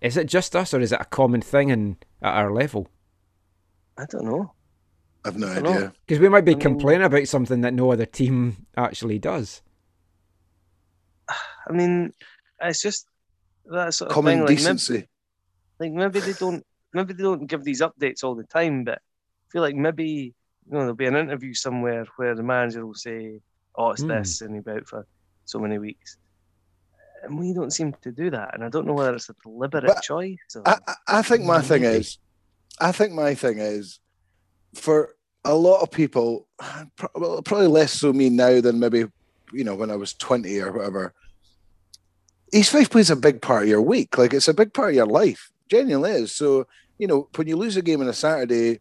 is 0.00 0.16
it 0.16 0.26
just 0.26 0.56
us, 0.56 0.74
or 0.74 0.80
is 0.80 0.92
it 0.92 1.00
a 1.00 1.04
common 1.04 1.40
thing 1.40 1.68
in 1.68 1.98
at 2.20 2.34
our 2.34 2.52
level? 2.52 2.88
I 3.96 4.04
don't 4.06 4.24
know. 4.24 4.52
I've 5.24 5.36
no 5.36 5.48
I 5.48 5.56
idea. 5.58 5.92
Because 6.06 6.20
we 6.20 6.28
might 6.28 6.44
be 6.44 6.52
I 6.52 6.54
mean- 6.54 6.62
complaining 6.62 7.04
about 7.06 7.28
something 7.28 7.60
that 7.60 7.74
no 7.74 7.92
other 7.92 8.06
team 8.06 8.66
actually 8.76 9.18
does. 9.18 9.62
I 11.28 11.72
mean, 11.72 12.12
it's 12.60 12.82
just 12.82 13.06
that 13.70 13.94
sort 13.94 14.10
of 14.10 14.14
Common 14.14 14.32
thing. 14.32 14.40
Like 14.40 14.48
maybe, 14.48 14.56
decency. 14.56 15.08
like 15.80 15.92
maybe 15.92 16.20
they 16.20 16.32
don't, 16.32 16.64
maybe 16.92 17.12
they 17.14 17.22
don't 17.22 17.46
give 17.46 17.64
these 17.64 17.80
updates 17.82 18.24
all 18.24 18.34
the 18.34 18.44
time. 18.44 18.84
But 18.84 18.98
I 18.98 19.46
feel 19.52 19.62
like 19.62 19.74
maybe 19.76 20.34
you 20.66 20.72
know 20.72 20.80
there'll 20.80 20.94
be 20.94 21.06
an 21.06 21.16
interview 21.16 21.54
somewhere 21.54 22.06
where 22.16 22.34
the 22.34 22.42
manager 22.42 22.84
will 22.86 22.94
say, 22.94 23.40
"Oh, 23.74 23.90
it's 23.90 24.02
Hmm. 24.02 24.08
this," 24.08 24.40
and 24.40 24.54
he'll 24.54 24.62
be 24.62 24.70
out 24.72 24.86
for 24.86 25.06
so 25.44 25.58
many 25.58 25.78
weeks. 25.78 26.16
And 27.22 27.38
we 27.38 27.52
don't 27.52 27.72
seem 27.72 27.94
to 28.02 28.12
do 28.12 28.30
that, 28.30 28.54
and 28.54 28.62
I 28.64 28.68
don't 28.68 28.86
know 28.86 28.92
whether 28.94 29.14
it's 29.14 29.28
a 29.28 29.34
deliberate 29.42 29.86
But 29.86 30.02
choice. 30.02 30.38
Or... 30.54 30.62
I, 30.68 30.78
I- 31.08 31.22
think 31.22 31.44
my 31.44 31.60
thing 31.60 31.82
is, 31.82 32.18
I 32.80 32.92
think 32.92 33.12
my 33.12 33.34
thing 33.34 33.58
is, 33.58 33.98
for 34.74 35.14
a 35.44 35.54
lot 35.54 35.80
of 35.82 35.90
people, 35.90 36.46
well, 37.16 37.42
probably 37.42 37.66
less 37.66 37.92
so 37.92 38.12
me 38.12 38.28
now 38.30 38.60
than 38.60 38.78
maybe, 38.78 39.06
you 39.52 39.64
know, 39.64 39.74
when 39.74 39.90
I 39.90 39.96
was 39.96 40.14
20 40.14 40.60
or 40.60 40.70
whatever. 40.72 41.12
East 42.52 42.72
Fife 42.72 42.90
plays 42.90 43.10
a 43.10 43.16
big 43.16 43.42
part 43.42 43.64
of 43.64 43.68
your 43.68 43.82
week. 43.82 44.16
Like 44.16 44.32
it's 44.32 44.48
a 44.48 44.54
big 44.54 44.72
part 44.72 44.90
of 44.90 44.94
your 44.94 45.06
life. 45.06 45.50
Genuinely 45.68 46.12
is. 46.12 46.32
So, 46.34 46.66
you 46.98 47.06
know, 47.06 47.28
when 47.36 47.46
you 47.46 47.56
lose 47.56 47.76
a 47.76 47.82
game 47.82 48.00
on 48.00 48.08
a 48.08 48.12
Saturday, 48.12 48.80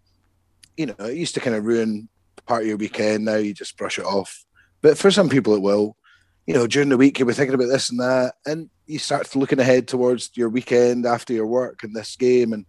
you 0.77 0.85
know, 0.85 0.95
it 0.99 1.17
used 1.17 1.33
to 1.35 1.39
kind 1.39 1.55
of 1.55 1.65
ruin 1.65 2.07
part 2.45 2.61
of 2.63 2.67
your 2.67 2.77
weekend. 2.77 3.25
Now 3.25 3.35
you 3.35 3.53
just 3.53 3.77
brush 3.77 3.99
it 3.99 4.05
off. 4.05 4.45
But 4.81 4.97
for 4.97 5.11
some 5.11 5.29
people, 5.29 5.55
it 5.55 5.61
will. 5.61 5.97
You 6.45 6.53
know, 6.53 6.65
during 6.65 6.89
the 6.89 6.97
week, 6.97 7.19
you'll 7.19 7.27
be 7.27 7.33
thinking 7.33 7.55
about 7.55 7.67
this 7.67 7.89
and 7.89 7.99
that. 7.99 8.35
And 8.45 8.69
you 8.85 8.99
start 8.99 9.35
looking 9.35 9.59
ahead 9.59 9.87
towards 9.87 10.31
your 10.35 10.49
weekend 10.49 11.05
after 11.05 11.33
your 11.33 11.47
work 11.47 11.83
and 11.83 11.93
this 11.93 12.15
game. 12.15 12.53
And 12.53 12.65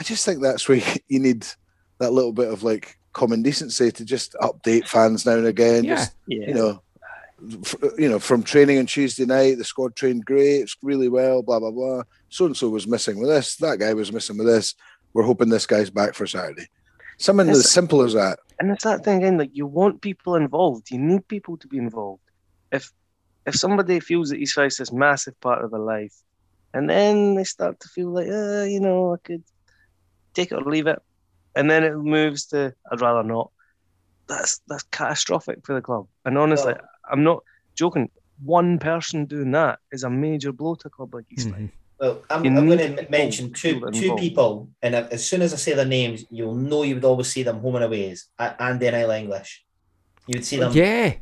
I 0.00 0.02
just 0.02 0.24
think 0.24 0.42
that's 0.42 0.68
where 0.68 0.82
you 1.08 1.20
need 1.20 1.46
that 1.98 2.12
little 2.12 2.32
bit 2.32 2.48
of 2.48 2.62
like 2.62 2.98
common 3.12 3.42
decency 3.42 3.92
to 3.92 4.04
just 4.04 4.34
update 4.34 4.88
fans 4.88 5.24
now 5.24 5.36
and 5.36 5.46
again. 5.46 5.84
Yeah. 5.84 5.94
Just, 5.94 6.16
yeah, 6.26 6.48
you 6.48 6.54
know, 6.54 6.82
you 7.98 8.08
know, 8.08 8.18
from 8.18 8.42
training 8.42 8.78
on 8.78 8.86
Tuesday 8.86 9.24
night, 9.26 9.58
the 9.58 9.64
squad 9.64 9.96
trained 9.96 10.24
great, 10.24 10.70
really 10.82 11.08
well, 11.08 11.42
blah 11.42 11.58
blah 11.58 11.70
blah. 11.70 12.02
So 12.28 12.46
and 12.46 12.56
so 12.56 12.68
was 12.68 12.86
missing 12.86 13.18
with 13.18 13.28
this, 13.28 13.56
that 13.56 13.78
guy 13.78 13.92
was 13.94 14.12
missing 14.12 14.38
with 14.38 14.46
this. 14.46 14.74
We're 15.12 15.24
hoping 15.24 15.48
this 15.48 15.66
guy's 15.66 15.90
back 15.90 16.14
for 16.14 16.26
Saturday. 16.26 16.66
Something 17.18 17.48
It's- 17.48 17.64
as 17.64 17.70
simple 17.70 18.02
as 18.02 18.14
that. 18.14 18.38
and 18.60 18.70
it's 18.70 18.84
that 18.84 19.04
thing 19.04 19.18
again. 19.18 19.38
Like 19.38 19.50
you 19.52 19.66
want 19.66 20.00
people 20.00 20.34
involved. 20.36 20.90
You 20.90 20.98
need 20.98 21.26
people 21.28 21.56
to 21.58 21.68
be 21.68 21.78
involved. 21.78 22.22
If 22.72 22.90
if 23.46 23.54
somebody 23.56 24.00
feels 24.00 24.30
that 24.30 24.38
he's 24.38 24.52
faced 24.54 24.78
this 24.78 24.92
massive 24.92 25.38
part 25.40 25.64
of 25.64 25.70
their 25.70 25.80
life, 25.80 26.14
and 26.72 26.88
then 26.88 27.34
they 27.34 27.44
start 27.44 27.78
to 27.80 27.88
feel 27.88 28.08
like, 28.08 28.28
uh, 28.28 28.62
you 28.64 28.80
know, 28.80 29.12
I 29.14 29.18
could 29.18 29.44
take 30.34 30.50
it 30.50 30.54
or 30.56 30.62
leave 30.62 30.86
it, 30.86 31.00
and 31.54 31.70
then 31.70 31.84
it 31.84 31.94
moves 31.96 32.46
to 32.46 32.74
I'd 32.90 33.00
rather 33.00 33.22
not. 33.22 33.50
That's 34.28 34.60
that's 34.66 34.84
catastrophic 34.84 35.58
for 35.66 35.74
the 35.74 35.82
club. 35.82 36.08
And 36.24 36.38
honestly, 36.38 36.72
Well- 36.72 36.88
I'm 37.10 37.22
not 37.24 37.42
joking. 37.76 38.10
One 38.42 38.78
person 38.78 39.26
doing 39.26 39.52
that 39.52 39.78
is 39.92 40.02
a 40.04 40.10
major 40.10 40.52
blow 40.52 40.74
to 40.76 40.88
a 40.88 40.90
club 40.90 41.14
like 41.14 41.26
East 41.30 41.50
Fife. 41.50 41.58
Mhm. 41.58 41.70
Well, 42.00 42.24
I'm, 42.28 42.44
I'm 42.44 42.66
going 42.66 42.96
to 42.96 43.06
mention 43.08 43.52
two 43.52 43.80
feel 43.80 43.90
two 43.92 44.14
people, 44.16 44.68
and 44.82 44.96
as 44.96 45.24
soon 45.24 45.42
as 45.42 45.54
I 45.54 45.56
say 45.56 45.74
their 45.74 45.84
names, 45.84 46.24
you'll 46.28 46.56
know 46.56 46.82
you 46.82 46.96
would 46.96 47.04
always 47.04 47.28
see 47.28 47.44
them 47.44 47.60
home 47.60 47.76
and 47.76 47.84
away. 47.84 48.10
Is 48.10 48.26
A- 48.38 48.60
Andy 48.60 48.88
and 48.88 48.96
Isla 48.96 49.18
English. 49.18 49.64
You 50.26 50.34
would 50.34 50.44
see 50.44 50.56
them 50.56 50.72
Yeah, 50.72 51.14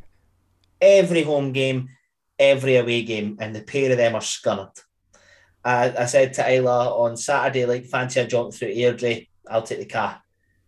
every 0.81 1.23
home 1.23 1.53
game, 1.53 1.91
every 2.39 2.77
away 2.77 3.03
game, 3.03 3.37
and 3.41 3.55
the 3.55 3.63
pair 3.63 3.91
of 3.93 3.99
them 3.99 4.15
are 4.15 4.23
scunnered. 4.23 4.77
I, 5.65 5.93
I 5.97 6.07
said 6.07 6.33
to 6.35 6.51
Isla 6.51 6.97
on 6.97 7.17
Saturday, 7.17 7.67
like, 7.67 7.85
fancy 7.85 8.21
a 8.21 8.27
jaunt 8.27 8.55
through 8.55 8.75
Airdrie, 8.75 9.29
I'll 9.49 9.63
take 9.63 9.79
the 9.79 9.87
car. 9.87 10.23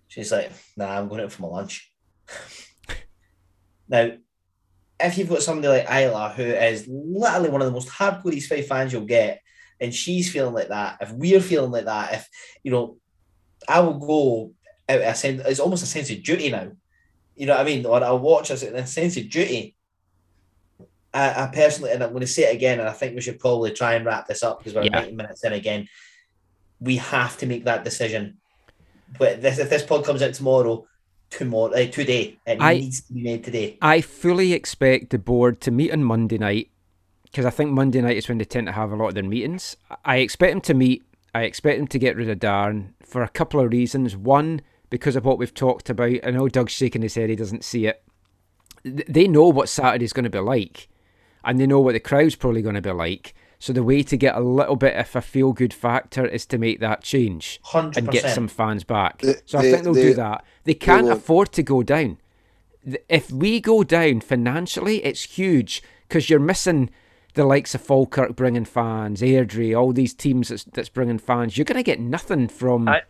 She's 0.09 0.31
like, 0.31 0.53
nah, 0.77 0.99
I'm 0.99 1.09
going 1.09 1.23
out 1.23 1.33
for 1.33 1.43
my 1.43 1.49
lunch. 1.49 1.91
now, 3.89 4.13
if 5.01 5.19
you've 5.19 5.29
got 5.29 5.43
somebody 5.43 5.69
like 5.69 5.91
Isla, 5.91 6.33
who 6.37 6.43
is 6.43 6.87
literally 6.89 7.51
one 7.51 7.61
of 7.61 7.67
the 7.67 7.73
most 7.73 7.89
hardcore 7.89 8.33
East 8.33 8.49
Fife 8.49 8.69
fans 8.69 8.93
you'll 8.93 9.05
get, 9.05 9.41
and 9.81 9.93
she's 9.95 10.31
feeling 10.33 10.55
like 10.55 10.69
that, 10.69 10.99
if 11.01 11.11
we're 11.13 11.41
feeling 11.41 11.73
like 11.73 11.87
that, 11.87 12.15
if, 12.15 12.29
you 12.63 12.71
know, 12.71 12.97
I 13.69 13.81
will 13.81 13.99
go 13.99 14.53
out 14.89 15.01
a 15.01 15.15
sense, 15.15 15.43
it's 15.47 15.61
almost 15.61 15.83
a 15.83 15.87
sense 15.87 16.11
of 16.11 16.23
duty 16.23 16.51
now. 16.51 16.71
You 17.35 17.47
know 17.47 17.55
what 17.55 17.63
I 17.63 17.65
mean? 17.65 17.85
Or 17.85 18.03
I'll 18.03 18.19
watch 18.19 18.51
us 18.51 18.63
in 18.63 18.77
a 18.77 18.87
sense 18.87 19.17
of 19.17 19.29
duty. 19.29 19.75
I, 21.13 21.45
I 21.45 21.47
personally, 21.53 21.91
and 21.91 22.03
I'm 22.03 22.11
going 22.11 22.21
to 22.21 22.27
say 22.27 22.45
it 22.45 22.55
again, 22.55 22.81
and 22.81 22.89
I 22.89 22.93
think 22.93 23.15
we 23.15 23.21
should 23.21 23.41
probably 23.41 23.73
try 23.73 23.95
and 23.95 24.05
wrap 24.05 24.27
this 24.27 24.43
up 24.43 24.59
because 24.59 24.75
we're 24.75 24.85
Yeah. 24.85 25.01
90 25.01 25.17
minutes 25.17 25.45
in 25.45 25.53
again. 25.53 25.89
We 26.81 26.97
have 26.97 27.37
to 27.39 27.47
make 27.47 27.65
that 27.65 27.85
decision. 27.85 28.39
But 29.19 29.41
this, 29.43 29.59
if 29.59 29.71
this 29.71 29.85
pod 29.85 30.05
comes 30.05 30.23
out 30.23 30.35
tomorrow, 30.35 30.87
tomorrow, 31.39 31.73
uh, 31.73 31.87
today, 31.87 32.39
it 32.47 32.59
I- 32.61 32.75
needs 32.75 33.03
to 33.03 33.13
be 33.13 33.23
made 33.23 33.45
today. 33.45 33.79
I 33.83 34.01
fully 34.01 34.53
expect 34.53 35.11
the 35.11 35.19
board 35.19 35.61
to 35.63 35.71
meet 35.71 35.93
on 35.93 36.05
Monday 36.05 36.39
night 36.39 36.71
because 37.25 37.45
I 37.45 37.51
think 37.51 37.71
Monday 37.73 38.01
night 38.01 38.17
is 38.17 38.29
when 38.29 38.39
they 38.39 38.45
tend 38.45 38.67
to 38.67 38.73
have 38.73 38.93
a 38.93 38.97
lot 38.97 39.09
of 39.09 39.15
their 39.15 39.25
meetings. 39.25 39.77
I 40.05 40.17
expect 40.19 40.53
them 40.53 40.61
to 40.63 40.75
meet. 40.75 41.03
I 41.35 41.43
expect 41.43 41.79
them 41.79 41.89
to 41.89 41.99
get 41.99 42.17
rid 42.17 42.31
of 42.31 42.39
Darren 42.39 42.91
for 43.03 43.23
a 43.23 43.29
couple 43.29 43.61
of 43.61 43.73
reasons. 43.73 44.17
One, 44.17 44.61
because 44.91 45.17
of 45.17 45.25
what 45.25 45.39
we've 45.39 45.53
talked 45.53 45.91
about. 45.91 46.21
I 46.25 46.31
know 46.31 46.49
Doug's 46.49 46.73
shaking 46.73 47.03
his 47.03 47.17
head; 47.17 47.31
he 47.31 47.37
doesn't 47.37 47.65
see 47.65 47.87
it. 47.87 48.03
They 48.85 49.27
know 49.27 49.49
what 49.49 49.69
Saturday's 49.69 50.13
going 50.13 50.25
to 50.25 50.31
be 50.31 50.39
like, 50.39 50.89
and 51.45 51.59
they 51.59 51.67
know 51.67 51.81
what 51.81 51.93
the 51.95 52.01
crowd's 52.01 52.37
probably 52.37 52.63
going 52.63 52.77
to 52.77 52.81
be 52.81 52.93
like. 52.93 53.35
So 53.59 53.73
the 53.73 53.83
way 53.83 54.03
to 54.03 54.17
get 54.17 54.35
a 54.35 54.41
little 54.41 54.77
bit 54.77 54.95
of 54.97 55.15
a 55.17 55.21
feel 55.23 55.53
good 55.53 55.73
factor 55.73 56.27
is 56.27 56.45
to 56.47 56.59
make 56.59 56.81
that 56.81 57.03
change 57.03 57.61
100%. 57.73 57.97
and 57.97 58.11
get 58.11 58.29
some 58.35 58.49
fans 58.49 58.85
back. 58.85 59.21
They- 59.23 59.37
so 59.47 59.59
I 59.59 59.63
they- 59.63 59.71
think 59.73 59.85
they'll 59.85 59.95
they- 59.95 60.03
do 60.03 60.15
that. 60.15 60.45
They 60.65 60.75
can't 60.75 61.07
won't. 61.07 61.19
afford 61.19 61.53
to 61.53 61.63
go 61.63 61.83
down. 61.83 62.19
If 63.09 63.31
we 63.31 63.61
go 63.61 63.83
down 63.83 64.21
financially, 64.21 65.03
it's 65.05 65.23
huge 65.25 65.83
because 66.09 66.29
you're 66.29 66.39
missing 66.41 66.91
the 67.33 67.45
likes 67.47 67.75
of 67.75 67.81
Falkirk 67.81 68.37
bringing 68.37 68.65
fans, 68.67 69.23
Airdrie, 69.23 69.77
all 69.79 69.93
these 69.93 70.15
teams 70.15 70.49
that's, 70.49 70.65
that's 70.65 70.89
bringing 70.91 71.19
fans. 71.19 71.57
You're 71.57 71.65
going 71.65 71.77
to 71.79 71.83
get 71.83 72.01
nothing 72.01 72.49
from. 72.49 72.89
I- 72.89 73.03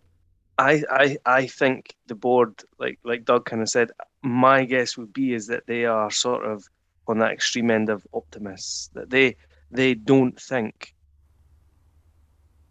I, 0.57 0.85
I 0.89 1.17
I 1.27 1.47
think 1.49 1.97
the 2.07 2.15
board, 2.15 2.63
like 2.79 3.01
like 3.03 3.25
Doug 3.25 3.45
kind 3.45 3.61
of 3.61 3.69
said, 3.69 3.91
my 4.23 4.65
guess 4.65 4.97
would 4.97 5.13
be 5.13 5.35
is 5.35 5.49
that 5.49 5.67
they 5.67 5.85
are 5.85 6.13
sort 6.13 6.45
of 6.45 6.69
on 7.09 7.19
that 7.19 7.33
extreme 7.33 7.73
end 7.73 7.89
of 7.89 8.07
optimists. 8.15 8.89
That 8.95 9.11
they 9.11 9.35
they 9.75 9.95
don't 9.95 10.41
think 10.41 10.95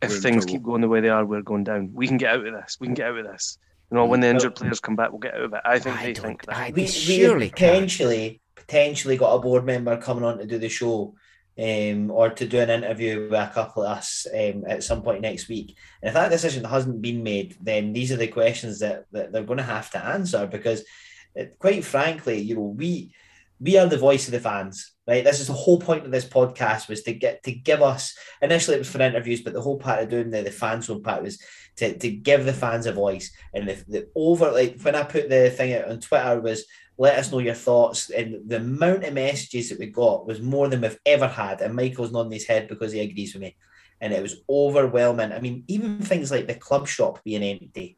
if 0.01 0.09
We're 0.09 0.17
things 0.17 0.45
keep 0.45 0.63
going 0.63 0.81
the 0.81 0.87
way 0.89 0.99
they 1.01 1.09
are, 1.09 1.25
we're 1.25 1.41
going 1.41 1.63
down. 1.63 1.91
We 1.93 2.07
can 2.07 2.17
get 2.17 2.33
out 2.35 2.45
of 2.45 2.53
this. 2.53 2.77
We 2.79 2.87
can 2.87 2.93
get 2.93 3.07
out 3.07 3.17
of 3.17 3.25
this. 3.25 3.57
You 3.89 3.97
know, 3.97 4.05
when 4.05 4.19
the 4.21 4.27
injured 4.27 4.55
players 4.55 4.79
come 4.79 4.95
back, 4.95 5.11
we'll 5.11 5.19
get 5.19 5.35
out 5.35 5.41
of 5.41 5.53
it. 5.53 5.61
I 5.63 5.79
think 5.79 5.97
I 5.97 6.03
they 6.05 6.13
don't- 6.13 6.25
think 6.25 6.45
that. 6.45 6.57
I- 6.57 6.71
we, 6.75 6.83
we 6.83 6.87
surely 6.87 7.47
have 7.47 7.55
can. 7.55 7.73
potentially 7.73 8.41
potentially 8.55 9.17
got 9.17 9.33
a 9.33 9.39
board 9.39 9.65
member 9.65 9.97
coming 9.97 10.23
on 10.23 10.37
to 10.37 10.45
do 10.45 10.57
the 10.57 10.69
show 10.69 11.13
um, 11.61 12.09
or 12.09 12.29
to 12.29 12.47
do 12.47 12.59
an 12.59 12.69
interview 12.69 13.23
with 13.29 13.33
a 13.33 13.51
couple 13.53 13.83
of 13.83 13.97
us 13.97 14.25
um, 14.33 14.63
at 14.67 14.83
some 14.83 15.01
point 15.03 15.21
next 15.21 15.47
week. 15.49 15.75
And 16.01 16.07
if 16.07 16.13
that 16.13 16.31
decision 16.31 16.63
hasn't 16.63 17.01
been 17.01 17.23
made, 17.23 17.57
then 17.61 17.91
these 17.93 18.11
are 18.11 18.15
the 18.17 18.27
questions 18.27 18.79
that, 18.79 19.05
that 19.11 19.31
they're 19.31 19.43
going 19.43 19.57
to 19.57 19.63
have 19.63 19.91
to 19.91 20.03
answer 20.03 20.47
because, 20.47 20.83
uh, 21.39 21.43
quite 21.59 21.83
frankly, 21.83 22.39
you 22.39 22.55
know, 22.55 22.61
we 22.61 23.13
we 23.63 23.77
are 23.77 23.87
the 23.87 23.97
voice 23.97 24.27
of 24.27 24.33
the 24.33 24.41
fans, 24.41 24.91
right? 25.07 25.23
This 25.23 25.39
is 25.39 25.47
the 25.47 25.53
whole 25.53 25.79
point 25.79 26.05
of 26.05 26.11
this 26.11 26.25
podcast 26.25 26.89
was 26.89 27.01
to 27.03 27.13
get 27.13 27.43
to 27.43 27.51
give 27.53 27.81
us 27.81 28.13
initially 28.41 28.75
it 28.75 28.79
was 28.79 28.89
for 28.89 29.01
interviews, 29.01 29.41
but 29.41 29.53
the 29.53 29.61
whole 29.61 29.79
part 29.79 30.03
of 30.03 30.09
doing 30.09 30.29
the, 30.31 30.41
the 30.41 30.51
fan 30.51 30.81
zone 30.81 31.01
part 31.01 31.23
was 31.23 31.41
to, 31.77 31.97
to 31.97 32.11
give 32.11 32.43
the 32.43 32.51
fans 32.51 32.87
a 32.87 32.91
voice. 32.91 33.31
And 33.53 33.69
the, 33.69 33.83
the 33.87 34.09
over 34.15 34.51
like 34.51 34.81
when 34.81 34.95
I 34.95 35.03
put 35.03 35.29
the 35.29 35.49
thing 35.49 35.73
out 35.73 35.89
on 35.89 36.01
Twitter 36.01 36.41
was 36.41 36.65
let 36.97 37.17
us 37.17 37.31
know 37.31 37.39
your 37.39 37.53
thoughts. 37.53 38.09
And 38.09 38.47
the 38.47 38.57
amount 38.57 39.05
of 39.05 39.13
messages 39.13 39.69
that 39.69 39.79
we 39.79 39.87
got 39.87 40.27
was 40.27 40.41
more 40.41 40.67
than 40.67 40.81
we've 40.81 40.99
ever 41.05 41.27
had. 41.27 41.61
And 41.61 41.73
Michael's 41.73 42.11
nodding 42.11 42.33
his 42.33 42.45
head 42.45 42.67
because 42.67 42.91
he 42.91 42.99
agrees 42.99 43.33
with 43.33 43.43
me. 43.43 43.55
And 44.01 44.11
it 44.11 44.21
was 44.21 44.41
overwhelming. 44.49 45.31
I 45.31 45.39
mean, 45.39 45.63
even 45.67 45.99
things 45.99 46.31
like 46.31 46.47
the 46.47 46.55
club 46.55 46.87
shop 46.87 47.23
being 47.23 47.43
empty. 47.43 47.97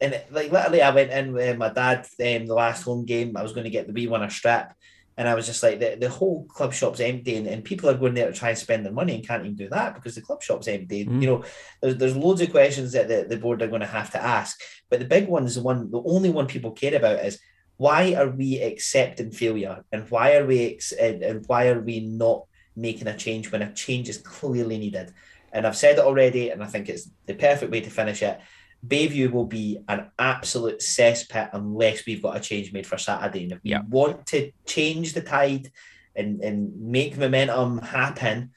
And 0.00 0.14
it- 0.14 0.32
like 0.32 0.52
literally, 0.52 0.82
I 0.82 0.90
went 0.90 1.10
in 1.10 1.32
with 1.32 1.58
my 1.58 1.70
dad 1.70 2.06
um, 2.20 2.46
the 2.46 2.54
last 2.54 2.82
home 2.82 3.04
game. 3.04 3.36
I 3.36 3.42
was 3.42 3.52
going 3.52 3.64
to 3.64 3.70
get 3.70 3.86
the 3.86 3.92
wee 3.92 4.06
one 4.06 4.22
a 4.22 4.30
strap. 4.30 4.76
And 5.16 5.28
I 5.28 5.34
was 5.34 5.46
just 5.46 5.64
like, 5.64 5.80
the, 5.80 5.96
the 5.98 6.08
whole 6.08 6.44
club 6.44 6.72
shop's 6.72 7.00
empty, 7.00 7.34
and, 7.34 7.48
and 7.48 7.64
people 7.64 7.90
are 7.90 7.94
going 7.96 8.14
there 8.14 8.30
to 8.30 8.38
try 8.38 8.50
and 8.50 8.58
spend 8.58 8.84
their 8.84 8.92
money 8.92 9.16
and 9.16 9.26
can't 9.26 9.42
even 9.44 9.56
do 9.56 9.68
that 9.70 9.96
because 9.96 10.14
the 10.14 10.20
club 10.20 10.44
shop's 10.44 10.68
empty. 10.68 11.06
Mm. 11.06 11.20
You 11.20 11.26
know, 11.26 11.44
there's, 11.82 11.96
there's 11.96 12.16
loads 12.16 12.40
of 12.40 12.52
questions 12.52 12.92
that 12.92 13.08
the, 13.08 13.26
the 13.28 13.36
board 13.36 13.60
are 13.60 13.66
going 13.66 13.80
to 13.80 13.86
have 13.88 14.12
to 14.12 14.22
ask. 14.22 14.60
But 14.88 15.00
the 15.00 15.06
big 15.06 15.26
one 15.26 15.44
is 15.44 15.56
the 15.56 15.62
one, 15.62 15.90
the 15.90 16.00
only 16.06 16.30
one 16.30 16.46
people 16.46 16.70
care 16.70 16.94
about 16.94 17.24
is 17.24 17.40
why 17.78 18.14
are 18.14 18.28
we 18.30 18.60
accepting 18.60 19.32
failure 19.32 19.82
and 19.90 20.08
why 20.08 20.36
are 20.36 20.46
we 20.46 20.74
ex- 20.74 20.92
and, 20.92 21.24
and 21.24 21.44
why 21.48 21.66
are 21.66 21.80
we 21.80 21.98
not 21.98 22.44
making 22.76 23.08
a 23.08 23.16
change 23.16 23.50
when 23.50 23.62
a 23.62 23.72
change 23.72 24.08
is 24.08 24.18
clearly 24.18 24.78
needed? 24.78 25.12
And 25.52 25.66
I've 25.66 25.76
said 25.76 25.98
it 25.98 26.04
already, 26.04 26.50
and 26.50 26.62
I 26.62 26.66
think 26.66 26.88
it's 26.88 27.10
the 27.26 27.34
perfect 27.34 27.72
way 27.72 27.80
to 27.80 27.90
finish 27.90 28.22
it. 28.22 28.38
Bayview 28.86 29.32
will 29.32 29.46
be 29.46 29.78
an 29.88 30.10
absolute 30.18 30.80
cesspit 30.80 31.50
unless 31.52 32.06
we've 32.06 32.22
got 32.22 32.36
a 32.36 32.40
change 32.40 32.72
made 32.72 32.86
for 32.86 32.98
Saturday. 32.98 33.44
And 33.44 33.52
if 33.52 33.60
we 33.64 33.76
want 33.88 34.26
to 34.26 34.52
change 34.66 35.14
the 35.14 35.20
tide 35.20 35.72
and, 36.14 36.40
and 36.40 36.80
make 36.80 37.16
momentum 37.16 37.78
happen, 37.78 38.52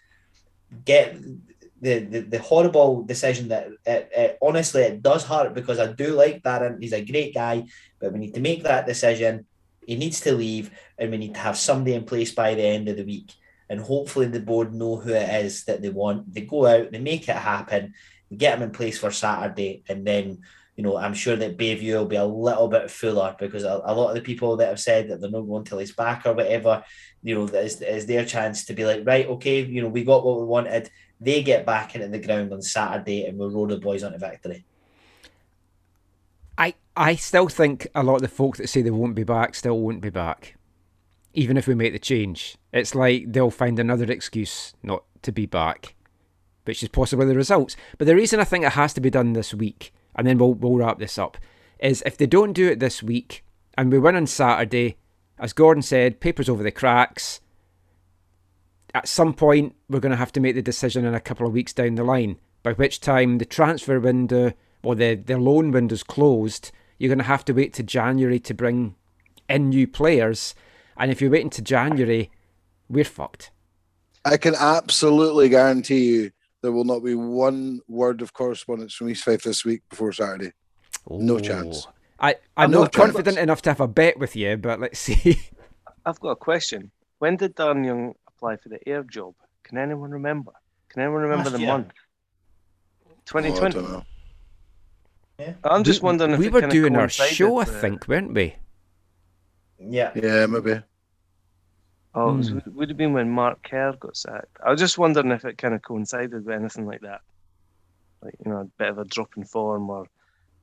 get 0.85 1.17
the, 1.81 1.99
the, 1.99 2.19
the 2.19 2.39
horrible 2.39 3.03
decision 3.03 3.47
that 3.47 3.69
it, 3.85 4.09
it, 4.15 4.37
honestly 4.41 4.83
it 4.83 5.01
does 5.01 5.25
hurt 5.25 5.55
because 5.55 5.79
I 5.79 5.91
do 5.91 6.13
like 6.13 6.43
Darren. 6.43 6.79
He's 6.79 6.93
a 6.93 7.03
great 7.03 7.33
guy, 7.33 7.65
but 7.99 8.13
we 8.13 8.19
need 8.19 8.35
to 8.35 8.39
make 8.39 8.63
that 8.63 8.85
decision. 8.85 9.47
He 9.87 9.95
needs 9.95 10.21
to 10.21 10.33
leave, 10.33 10.69
and 10.99 11.09
we 11.09 11.17
need 11.17 11.33
to 11.33 11.39
have 11.39 11.57
somebody 11.57 11.95
in 11.95 12.05
place 12.05 12.31
by 12.31 12.53
the 12.53 12.63
end 12.63 12.87
of 12.87 12.97
the 12.97 13.03
week. 13.03 13.33
And 13.67 13.81
hopefully, 13.81 14.27
the 14.27 14.39
board 14.39 14.75
know 14.75 14.97
who 14.97 15.11
it 15.11 15.43
is 15.43 15.63
that 15.63 15.81
they 15.81 15.89
want. 15.89 16.31
They 16.31 16.41
go 16.41 16.67
out, 16.67 16.91
they 16.91 16.99
make 16.99 17.27
it 17.27 17.35
happen, 17.35 17.95
get 18.35 18.57
him 18.57 18.63
in 18.63 18.71
place 18.71 18.99
for 18.99 19.11
Saturday, 19.11 19.83
and 19.89 20.05
then 20.05 20.39
you 20.75 20.83
know 20.83 20.97
I'm 20.97 21.13
sure 21.13 21.35
that 21.35 21.57
Bayview 21.57 21.93
will 21.93 22.05
be 22.05 22.15
a 22.15 22.25
little 22.25 22.67
bit 22.67 22.89
fuller 22.89 23.35
because 23.37 23.63
a, 23.63 23.81
a 23.83 23.93
lot 23.93 24.09
of 24.09 24.15
the 24.15 24.21
people 24.21 24.57
that 24.57 24.69
have 24.69 24.79
said 24.79 25.09
that 25.09 25.21
they're 25.21 25.29
not 25.29 25.41
going 25.41 25.65
till 25.65 25.79
he's 25.79 25.93
back 25.93 26.25
or 26.25 26.33
whatever, 26.33 26.83
you 27.23 27.35
know, 27.35 27.45
is, 27.45 27.81
is 27.81 28.05
their 28.05 28.25
chance 28.25 28.65
to 28.65 28.73
be 28.73 28.85
like, 28.85 29.03
right, 29.05 29.27
okay, 29.27 29.63
you 29.63 29.81
know, 29.81 29.89
we 29.89 30.03
got 30.03 30.25
what 30.25 30.39
we 30.39 30.45
wanted. 30.45 30.89
They 31.19 31.43
get 31.43 31.65
back 31.65 31.93
into 31.95 32.07
the 32.07 32.19
ground 32.19 32.51
on 32.51 32.61
Saturday, 32.61 33.25
and 33.25 33.37
we'll 33.37 33.51
roll 33.51 33.67
the 33.67 33.77
boys 33.77 34.03
onto 34.03 34.17
victory. 34.17 34.65
I 36.57 36.73
I 36.95 37.15
still 37.15 37.47
think 37.47 37.87
a 37.95 38.03
lot 38.03 38.15
of 38.15 38.21
the 38.21 38.27
folk 38.27 38.57
that 38.57 38.67
say 38.67 38.81
they 38.81 38.91
won't 38.91 39.15
be 39.15 39.23
back 39.23 39.55
still 39.55 39.79
won't 39.79 40.01
be 40.01 40.09
back, 40.09 40.55
even 41.33 41.57
if 41.57 41.67
we 41.67 41.75
make 41.75 41.93
the 41.93 41.99
change. 41.99 42.57
It's 42.73 42.95
like 42.95 43.31
they'll 43.31 43.51
find 43.51 43.79
another 43.79 44.11
excuse 44.11 44.73
not 44.83 45.03
to 45.21 45.31
be 45.31 45.45
back, 45.45 45.95
which 46.65 46.83
is 46.83 46.89
possibly 46.89 47.25
the 47.25 47.35
results. 47.35 47.75
But 47.97 48.07
the 48.07 48.15
reason 48.15 48.39
I 48.39 48.43
think 48.43 48.65
it 48.65 48.73
has 48.73 48.93
to 48.93 49.01
be 49.01 49.09
done 49.09 49.33
this 49.33 49.53
week, 49.53 49.93
and 50.15 50.27
then 50.27 50.37
we'll 50.37 50.53
we'll 50.53 50.77
wrap 50.77 50.99
this 50.99 51.17
up, 51.17 51.37
is 51.79 52.03
if 52.05 52.17
they 52.17 52.27
don't 52.27 52.53
do 52.53 52.69
it 52.69 52.79
this 52.79 53.01
week 53.01 53.43
and 53.77 53.91
we 53.91 53.99
win 53.99 54.15
on 54.15 54.27
Saturday, 54.27 54.97
as 55.39 55.53
Gordon 55.53 55.81
said, 55.81 56.19
papers 56.19 56.49
over 56.49 56.63
the 56.63 56.71
cracks. 56.71 57.41
At 58.93 59.07
some 59.07 59.33
point, 59.33 59.75
we're 59.89 60.01
going 60.01 60.11
to 60.11 60.17
have 60.17 60.33
to 60.33 60.41
make 60.41 60.55
the 60.55 60.61
decision 60.61 61.05
in 61.05 61.15
a 61.15 61.21
couple 61.21 61.47
of 61.47 61.53
weeks 61.53 61.73
down 61.73 61.95
the 61.95 62.03
line. 62.03 62.37
By 62.61 62.73
which 62.73 62.99
time 62.99 63.37
the 63.37 63.45
transfer 63.45 63.99
window 63.99 64.51
or 64.83 64.95
the, 64.95 65.15
the 65.15 65.37
loan 65.37 65.71
window's 65.71 66.03
closed, 66.03 66.71
you're 66.97 67.09
going 67.09 67.17
to 67.17 67.23
have 67.23 67.45
to 67.45 67.53
wait 67.53 67.73
to 67.75 67.83
January 67.83 68.39
to 68.39 68.53
bring 68.53 68.95
in 69.49 69.69
new 69.69 69.87
players. 69.87 70.53
And 70.97 71.09
if 71.09 71.21
you're 71.21 71.31
waiting 71.31 71.49
to 71.51 71.61
January, 71.61 72.29
we're 72.89 73.05
fucked. 73.05 73.49
I 74.23 74.37
can 74.37 74.53
absolutely 74.53 75.49
guarantee 75.49 76.05
you 76.05 76.31
there 76.61 76.71
will 76.71 76.83
not 76.83 77.03
be 77.03 77.15
one 77.15 77.79
word 77.87 78.21
of 78.21 78.33
correspondence 78.33 78.93
from 78.93 79.09
East 79.09 79.23
Fife 79.23 79.43
this 79.43 79.65
week 79.65 79.81
before 79.89 80.11
Saturday. 80.13 80.51
No 81.09 81.39
chance. 81.39 81.87
I, 82.19 82.35
I'm 82.55 82.69
No 82.71 82.81
not 82.81 82.93
chance. 82.93 83.05
confident 83.13 83.37
enough 83.39 83.61
to 83.63 83.71
have 83.71 83.79
a 83.81 83.87
bet 83.87 84.19
with 84.19 84.35
you, 84.35 84.57
but 84.57 84.79
let's 84.79 84.99
see. 85.07 85.39
I've 86.05 86.19
got 86.19 86.31
a 86.31 86.35
question. 86.35 86.91
When 87.19 87.35
did 87.37 87.55
Darren 87.55 87.85
Young 87.85 88.13
apply 88.27 88.57
for 88.57 88.69
the 88.69 88.79
Ayr 88.87 89.03
job? 89.03 89.33
Can 89.63 89.77
anyone 89.77 90.11
remember? 90.11 90.51
Can 90.89 91.01
anyone 91.03 91.21
remember 91.23 91.45
Last 91.45 91.53
the 91.53 91.59
year. 91.59 91.67
month? 91.69 91.91
Oh, 93.07 93.11
I 93.39 93.41
2020. 93.41 93.73
don't 93.75 93.91
know. 93.91 94.05
I'm 95.63 95.83
just 95.83 96.01
We- 96.01 96.05
wondering 96.05 96.31
if 96.31 96.39
we 96.39 96.49
were 96.49 96.61
doing 96.61 96.95
our 96.95 97.09
show, 97.09 97.55
I 97.57 97.59
with- 97.59 97.81
think, 97.81 98.07
weren't 98.07 98.33
we? 98.33 98.55
Yeah. 99.79 100.11
Yeah, 100.15 100.45
maybe. 100.45 100.81
Oh, 102.13 102.33
it 102.33 102.37
was, 102.37 102.49
Hmm. 102.49 102.59
would 102.73 102.89
have 102.89 102.97
been 102.97 103.13
when 103.13 103.29
Mark 103.29 103.63
Kerr 103.63 103.93
got 103.93 104.17
sacked. 104.17 104.57
I 104.65 104.71
was 104.71 104.79
just 104.79 104.97
wondering 104.97 105.31
if 105.31 105.45
it 105.45 105.57
kind 105.57 105.73
of 105.73 105.81
coincided 105.81 106.45
with 106.45 106.49
anything 106.49 106.85
like 106.85 107.01
that. 107.01 107.21
Like, 108.21 108.35
you 108.45 108.51
know, 108.51 108.59
a 108.59 108.65
bit 108.77 108.89
of 108.89 108.97
a 108.99 109.05
drop 109.05 109.29
in 109.37 109.45
form 109.45 109.89
or, 109.89 110.07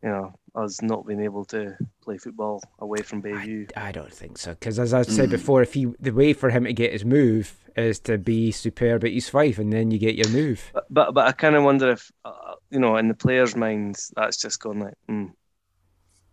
you 0.03 0.11
know, 0.11 0.35
us 0.55 0.83
not 0.83 1.07
being 1.07 1.23
able 1.23 1.45
to 1.47 1.77
play 2.03 2.19
football 2.19 2.63
away 2.79 3.03
from 3.03 3.23
Bayview. 3.23 3.69
I 3.77 3.93
don't 3.93 4.13
think 4.13 4.39
so, 4.39 4.51
because 4.53 4.79
as 4.79 4.95
I 4.95 5.03
said 5.03 5.29
Mm. 5.29 5.33
before, 5.33 5.63
if 5.63 5.75
he 5.75 5.87
the 5.99 6.13
way 6.13 6.33
for 6.35 6.51
him 6.51 6.65
to 6.65 6.73
get 6.73 6.93
his 6.93 7.05
move 7.05 7.55
is 7.77 7.99
to 8.01 8.19
be 8.19 8.51
superb 8.53 9.05
at 9.05 9.11
East 9.11 9.31
Fife, 9.31 9.59
and 9.59 9.73
then 9.73 9.91
you 9.91 9.99
get 9.99 10.15
your 10.17 10.29
move. 10.29 10.71
But, 10.73 10.85
but, 10.91 11.15
but 11.15 11.27
I 11.27 11.33
kind 11.33 11.57
of 11.57 11.65
wonder 11.65 11.91
if, 11.91 12.11
uh, 12.25 12.55
you 12.71 12.79
know, 12.79 12.97
in 12.97 13.09
the 13.09 13.15
players' 13.15 13.57
minds, 13.57 14.13
that's 14.15 14.37
just 14.37 14.61
gone 14.61 14.81
like, 14.81 14.95
hmm, 15.09 15.27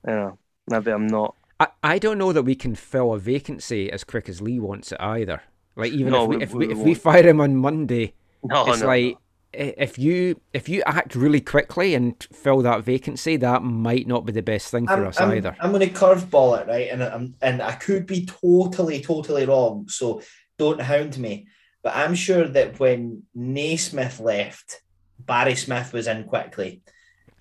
you 0.08 0.14
know, 0.14 0.38
maybe 0.68 0.92
I'm 0.92 1.08
not. 1.08 1.36
I, 1.60 1.68
I 1.84 2.00
don't 2.00 2.18
know 2.18 2.34
that 2.34 2.44
we 2.44 2.56
can 2.56 2.76
fill 2.76 3.14
a 3.14 3.20
vacancy 3.20 3.92
as 3.92 4.04
quick 4.04 4.28
as 4.28 4.42
Lee 4.42 4.60
wants 4.60 4.92
it 4.92 5.00
either. 5.00 5.42
Like 5.76 5.92
even 5.92 6.12
No, 6.14 6.24
if 6.24 6.30
we, 6.30 6.38
we- 6.38 6.44
if 6.44 6.54
we 6.54 6.68
we, 6.68 6.74
if 6.74 6.78
we 6.80 6.94
fire 6.94 7.28
him 7.28 7.42
on 7.42 7.56
Monday, 7.56 8.14
No, 8.44 8.68
it's 8.68 8.82
no, 8.82 8.88
like 8.88 9.18
i 9.58 9.74
if 9.78 9.98
you 9.98 10.42
if 10.54 10.68
you 10.68 10.84
act 10.86 11.16
really 11.16 11.40
quickly 11.40 11.96
and 11.96 12.22
fill 12.34 12.62
that 12.62 12.84
vacancy, 12.84 13.38
that 13.38 13.64
might 13.64 14.06
not 14.06 14.26
be 14.26 14.34
the 14.34 14.42
best 14.42 14.70
thing 14.70 14.86
for 14.86 14.94
I'm, 14.94 15.08
us 15.08 15.20
I'm, 15.20 15.32
either. 15.32 15.56
I'm 15.60 15.72
going 15.72 15.88
to 15.88 15.94
curveball 15.94 16.62
it, 16.62 16.68
right? 16.68 16.90
And 16.92 17.02
I'm, 17.02 17.36
and 17.42 17.62
I 17.62 17.72
could 17.74 18.06
be 18.06 18.26
totally, 18.26 19.02
totally 19.02 19.46
wrong. 19.46 19.88
So 19.88 20.22
don't 20.58 20.82
hound 20.82 21.18
me. 21.18 21.48
But 21.84 21.96
I'm 21.96 22.16
sure 22.16 22.48
that 22.48 22.80
when 22.80 23.24
Naismith 23.34 24.20
left, 24.20 24.82
Barry 25.20 25.56
Smith 25.56 25.94
was 25.94 26.08
in 26.08 26.26
quickly. 26.26 26.82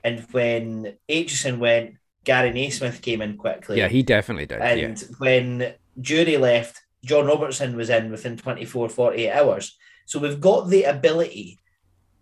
And 0.05 0.21
when 0.31 0.97
Aitchison 1.09 1.59
went, 1.59 1.97
Gary 2.25 2.51
Naismith 2.53 3.01
came 3.03 3.21
in 3.23 3.37
quickly. 3.37 3.79
Yeah, 3.79 3.89
he 3.89 4.03
definitely 4.03 4.47
did. 4.47 4.59
yeah. 4.61 4.67
And 4.87 5.05
when 5.19 5.75
Durie 6.01 6.37
left, 6.39 6.81
John 7.05 7.27
Robertson 7.27 7.77
was 7.77 7.91
in 7.91 8.11
within 8.11 8.37
24, 8.37 8.89
48 8.89 9.31
hours. 9.31 9.77
So 10.07 10.19
we've 10.19 10.41
got 10.41 10.69
the 10.69 10.85
ability 10.85 11.59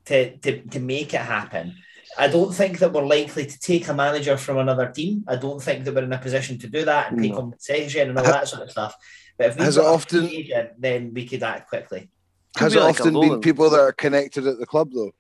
to, 0.07 0.37
to, 0.39 0.63
to 0.63 0.81
make 0.81 1.15
it 1.15 1.21
happen. 1.21 1.75
I 2.19 2.29
don't 2.29 2.53
think 2.53 2.79
that 2.81 2.93
we're 2.93 3.07
likely 3.07 3.47
to 3.47 3.59
take 3.59 3.89
a 3.89 3.95
manager 3.95 4.37
from 4.37 4.59
another 4.59 4.91
team. 4.91 5.25
I 5.29 5.37
don't 5.37 5.63
think 5.63 5.85
that 5.85 5.95
we're 5.95 6.03
in 6.05 6.13
a 6.13 6.19
position 6.19 6.59
to 6.59 6.67
do 6.69 6.85
that 6.85 7.11
and 7.11 7.21
pay 7.21 7.29
No. 7.31 7.37
compensation 7.37 8.11
and 8.11 8.19
all 8.19 8.25
that 8.25 8.49
sort 8.49 8.63
of 8.63 8.71
stuff. 8.71 8.95
But 9.39 9.47
if 9.51 9.59
we 9.59 9.65
Has 9.65 9.77
got 9.77 9.85
it 9.85 9.95
often- 9.95 10.27
free 10.27 10.37
agent, 10.37 10.71
then 10.79 11.15
we 11.15 11.27
could 11.27 11.43
act 11.43 11.69
quickly. 11.71 12.11
Could 12.55 12.65
Has 12.65 12.75
be 12.75 12.81
it 12.81 12.83
like 12.83 13.01
often 13.01 13.15
loan. 13.15 13.29
been 13.31 13.41
people 13.41 13.71
that 13.71 13.81
are 13.81 13.93
connected 13.93 14.47
at 14.47 14.59
the 14.59 14.67
club 14.67 14.91
though? 14.93 15.13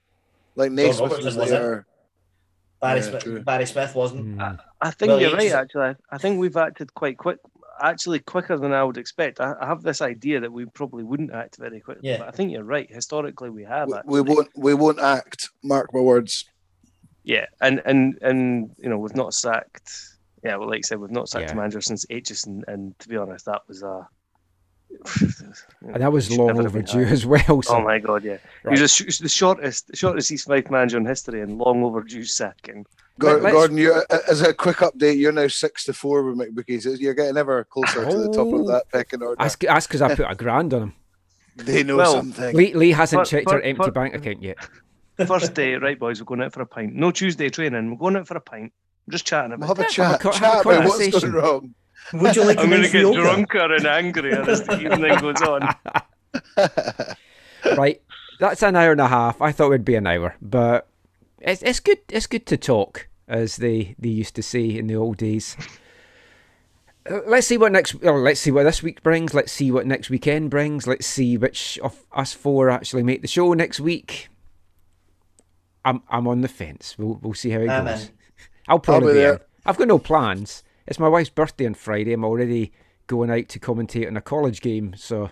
Like 0.54 0.70
Naismith 0.70 1.10
was 1.24 1.34
was 1.36 1.48
there. 1.48 1.86
Barry, 2.82 3.00
Yeah, 3.00 3.18
Smith. 3.20 3.44
Barry 3.44 3.66
Smith 3.66 3.94
wasn't. 3.94 4.36
Mm. 4.38 4.58
I 4.80 4.90
think 4.90 5.10
Well, 5.10 5.20
you're 5.20 5.32
right. 5.34 5.52
Actually, 5.52 5.82
I, 5.84 5.94
I 6.10 6.18
think 6.18 6.38
we've 6.40 6.56
acted 6.56 6.92
quite 6.94 7.16
quick. 7.16 7.38
Actually, 7.80 8.18
quicker 8.18 8.58
than 8.58 8.72
I 8.72 8.82
would 8.84 8.98
expect. 8.98 9.40
I, 9.40 9.54
I 9.60 9.66
have 9.66 9.82
this 9.82 10.02
idea 10.02 10.40
that 10.40 10.52
we 10.52 10.66
probably 10.66 11.04
wouldn't 11.04 11.32
act 11.32 11.56
very 11.58 11.80
quickly. 11.80 12.10
Yeah. 12.10 12.18
But 12.18 12.28
I 12.28 12.30
think 12.32 12.50
you're 12.52 12.64
right. 12.64 12.92
Historically, 12.92 13.50
we 13.50 13.64
have. 13.64 13.88
We, 14.04 14.20
we 14.20 14.34
won't. 14.34 14.48
We 14.56 14.74
won't 14.74 14.98
act. 15.00 15.48
Mark 15.62 15.94
my 15.94 16.00
words. 16.00 16.44
Yeah, 17.24 17.46
and 17.60 17.80
and 17.84 18.18
and 18.20 18.70
you 18.78 18.88
know 18.88 18.98
we've 18.98 19.14
not 19.16 19.32
sacked. 19.32 19.90
Yeah, 20.44 20.56
well, 20.56 20.68
like 20.68 20.78
I 20.78 20.82
said, 20.82 20.98
we've 20.98 21.10
not 21.12 21.28
sacked 21.28 21.46
Yeah. 21.46 21.52
a 21.52 21.56
manager 21.56 21.80
since 21.80 22.04
Aitchison, 22.06 22.62
and 22.66 22.98
to 22.98 23.08
be 23.08 23.16
honest, 23.16 23.46
that 23.46 23.62
was 23.68 23.82
a. 23.82 24.08
And 25.80 25.96
that 26.02 26.12
was 26.12 26.26
Should 26.28 26.38
long 26.38 26.46
never 26.48 26.62
have 26.64 26.72
been 26.72 26.82
overdue 26.88 27.04
as 27.12 27.26
well. 27.26 27.62
So 27.62 27.76
Oh 27.76 27.82
my 27.82 27.98
god, 27.98 28.24
yeah, 28.24 28.38
Right. 28.64 28.76
he 28.76 28.82
was 28.82 28.96
the 28.96 29.10
sh- 29.10 29.18
the 29.18 29.28
shortest, 29.28 29.88
the 29.88 29.96
shortest 29.96 30.30
East 30.30 30.46
Fife 30.46 30.70
manager 30.70 30.98
in 30.98 31.06
history, 31.06 31.40
and 31.40 31.58
long 31.58 31.82
overdue 31.82 32.24
sacking. 32.24 32.86
Gor- 33.18 33.40
let's- 33.40 33.52
Gordon, 33.54 33.76
you 33.78 33.92
uh, 33.92 34.18
as 34.28 34.40
a 34.42 34.54
quick 34.54 34.76
update, 34.78 35.18
you're 35.18 35.32
now 35.32 35.48
six 35.48 35.84
to 35.84 35.92
four 35.92 36.22
with 36.24 36.38
McBookies. 36.38 36.98
You're 37.00 37.14
getting 37.14 37.36
ever 37.36 37.64
closer 37.64 38.08
to 38.08 38.16
the 38.16 38.28
top 38.28 38.46
Oh. 38.46 38.60
of 38.60 38.66
that 38.68 38.84
pecking 38.92 39.22
order. 39.22 39.36
that's 39.38 39.56
that's 39.56 39.86
because 39.86 40.02
I 40.02 40.14
put 40.14 40.30
a 40.30 40.34
grand 40.34 40.72
on 40.74 40.82
him. 40.82 40.92
They 41.56 41.82
know 41.82 41.96
Well, 41.98 42.12
something. 42.16 42.56
Lee, 42.56 42.72
Lee 42.74 42.92
hasn't 42.92 43.22
For- 43.26 43.30
checked 43.30 43.48
for- 43.50 43.56
our 43.56 43.60
empty 43.60 43.84
for- 43.84 43.90
bank 43.90 44.14
account 44.14 44.42
yet. 44.42 44.56
First 45.26 45.52
day, 45.54 45.74
right, 45.74 45.98
boys, 45.98 46.18
we're 46.20 46.24
going 46.24 46.40
out 46.42 46.52
for 46.54 46.62
a 46.62 46.66
pint. 46.66 46.94
No 46.94 47.10
Tuesday 47.10 47.50
training. 47.50 47.90
We're 47.90 47.96
going 47.98 48.16
out 48.16 48.26
for 48.26 48.36
a 48.36 48.40
pint. 48.40 48.72
We're 49.06 49.12
just 49.12 49.26
chatting 49.26 49.50
We'll 49.58 49.70
about. 49.70 49.76
have 49.76 49.86
a 49.86 49.88
it. 49.90 49.98
Yeah, 49.98 50.04
have 50.12 50.14
a 50.14 50.22
chat. 50.22 50.34
have 50.34 50.34
a 50.34 50.38
chat 50.38 50.60
about 50.62 50.84
what's 50.84 50.96
conversation. 50.98 51.30
going 51.32 51.44
wrong. 51.44 51.74
Would 52.12 52.36
you 52.36 52.44
like 52.44 52.58
I'm 52.58 52.70
going 52.70 52.82
to 52.82 52.90
get 52.90 53.02
yoga? 53.02 53.20
drunker 53.20 53.74
and 53.74 53.86
angrier 53.86 54.48
as 54.48 54.62
the 54.64 54.80
evening 54.80 55.18
goes 55.18 55.40
on. 55.42 55.74
right, 57.76 58.02
that's 58.38 58.62
an 58.62 58.76
hour 58.76 58.92
and 58.92 59.00
a 59.00 59.08
half. 59.08 59.40
I 59.40 59.52
thought 59.52 59.66
it 59.66 59.70
would 59.70 59.84
be 59.84 59.94
an 59.94 60.06
hour, 60.06 60.36
but 60.42 60.88
it's 61.40 61.62
it's 61.62 61.80
good. 61.80 61.98
It's 62.08 62.26
good 62.26 62.46
to 62.46 62.56
talk, 62.56 63.08
as 63.28 63.56
they 63.56 63.94
they 63.98 64.08
used 64.10 64.34
to 64.36 64.42
say 64.42 64.76
in 64.76 64.86
the 64.86 64.96
old 64.96 65.16
days. 65.16 65.56
Uh, 67.08 67.20
Let's 67.26 67.46
see 67.46 67.58
what 67.58 67.72
next. 67.72 67.94
Or 68.02 68.20
let's 68.20 68.40
see 68.40 68.50
what 68.50 68.64
this 68.64 68.82
week 68.82 69.02
brings. 69.02 69.34
Let's 69.34 69.52
see 69.52 69.70
what 69.70 69.86
next 69.86 70.10
weekend 70.10 70.50
brings. 70.50 70.86
Let's 70.86 71.06
see 71.06 71.36
which 71.36 71.78
of 71.82 72.04
us 72.12 72.32
four 72.32 72.70
actually 72.70 73.02
make 73.02 73.22
the 73.22 73.28
show 73.28 73.52
next 73.54 73.80
week. 73.80 74.28
I'm 75.84 76.02
I'm 76.08 76.28
on 76.28 76.42
the 76.42 76.48
fence. 76.48 76.96
We'll 76.98 77.18
we'll 77.22 77.34
see 77.34 77.50
how 77.50 77.60
it 77.60 77.70
I'm 77.70 77.86
goes. 77.86 78.10
I'll 78.68 78.78
probably 78.78 79.08
be 79.08 79.14
be 79.14 79.20
there. 79.20 79.40
I've 79.66 79.76
got 79.76 79.88
no 79.88 79.98
plans. 79.98 80.62
It's 80.92 80.98
my 80.98 81.08
wife's 81.08 81.30
birthday 81.30 81.64
on 81.64 81.72
Friday. 81.72 82.12
I'm 82.12 82.22
already 82.22 82.70
going 83.06 83.30
out 83.30 83.48
to 83.48 83.58
commentate 83.58 84.06
on 84.06 84.18
a 84.18 84.20
college 84.20 84.60
game. 84.60 84.92
So, 84.94 85.30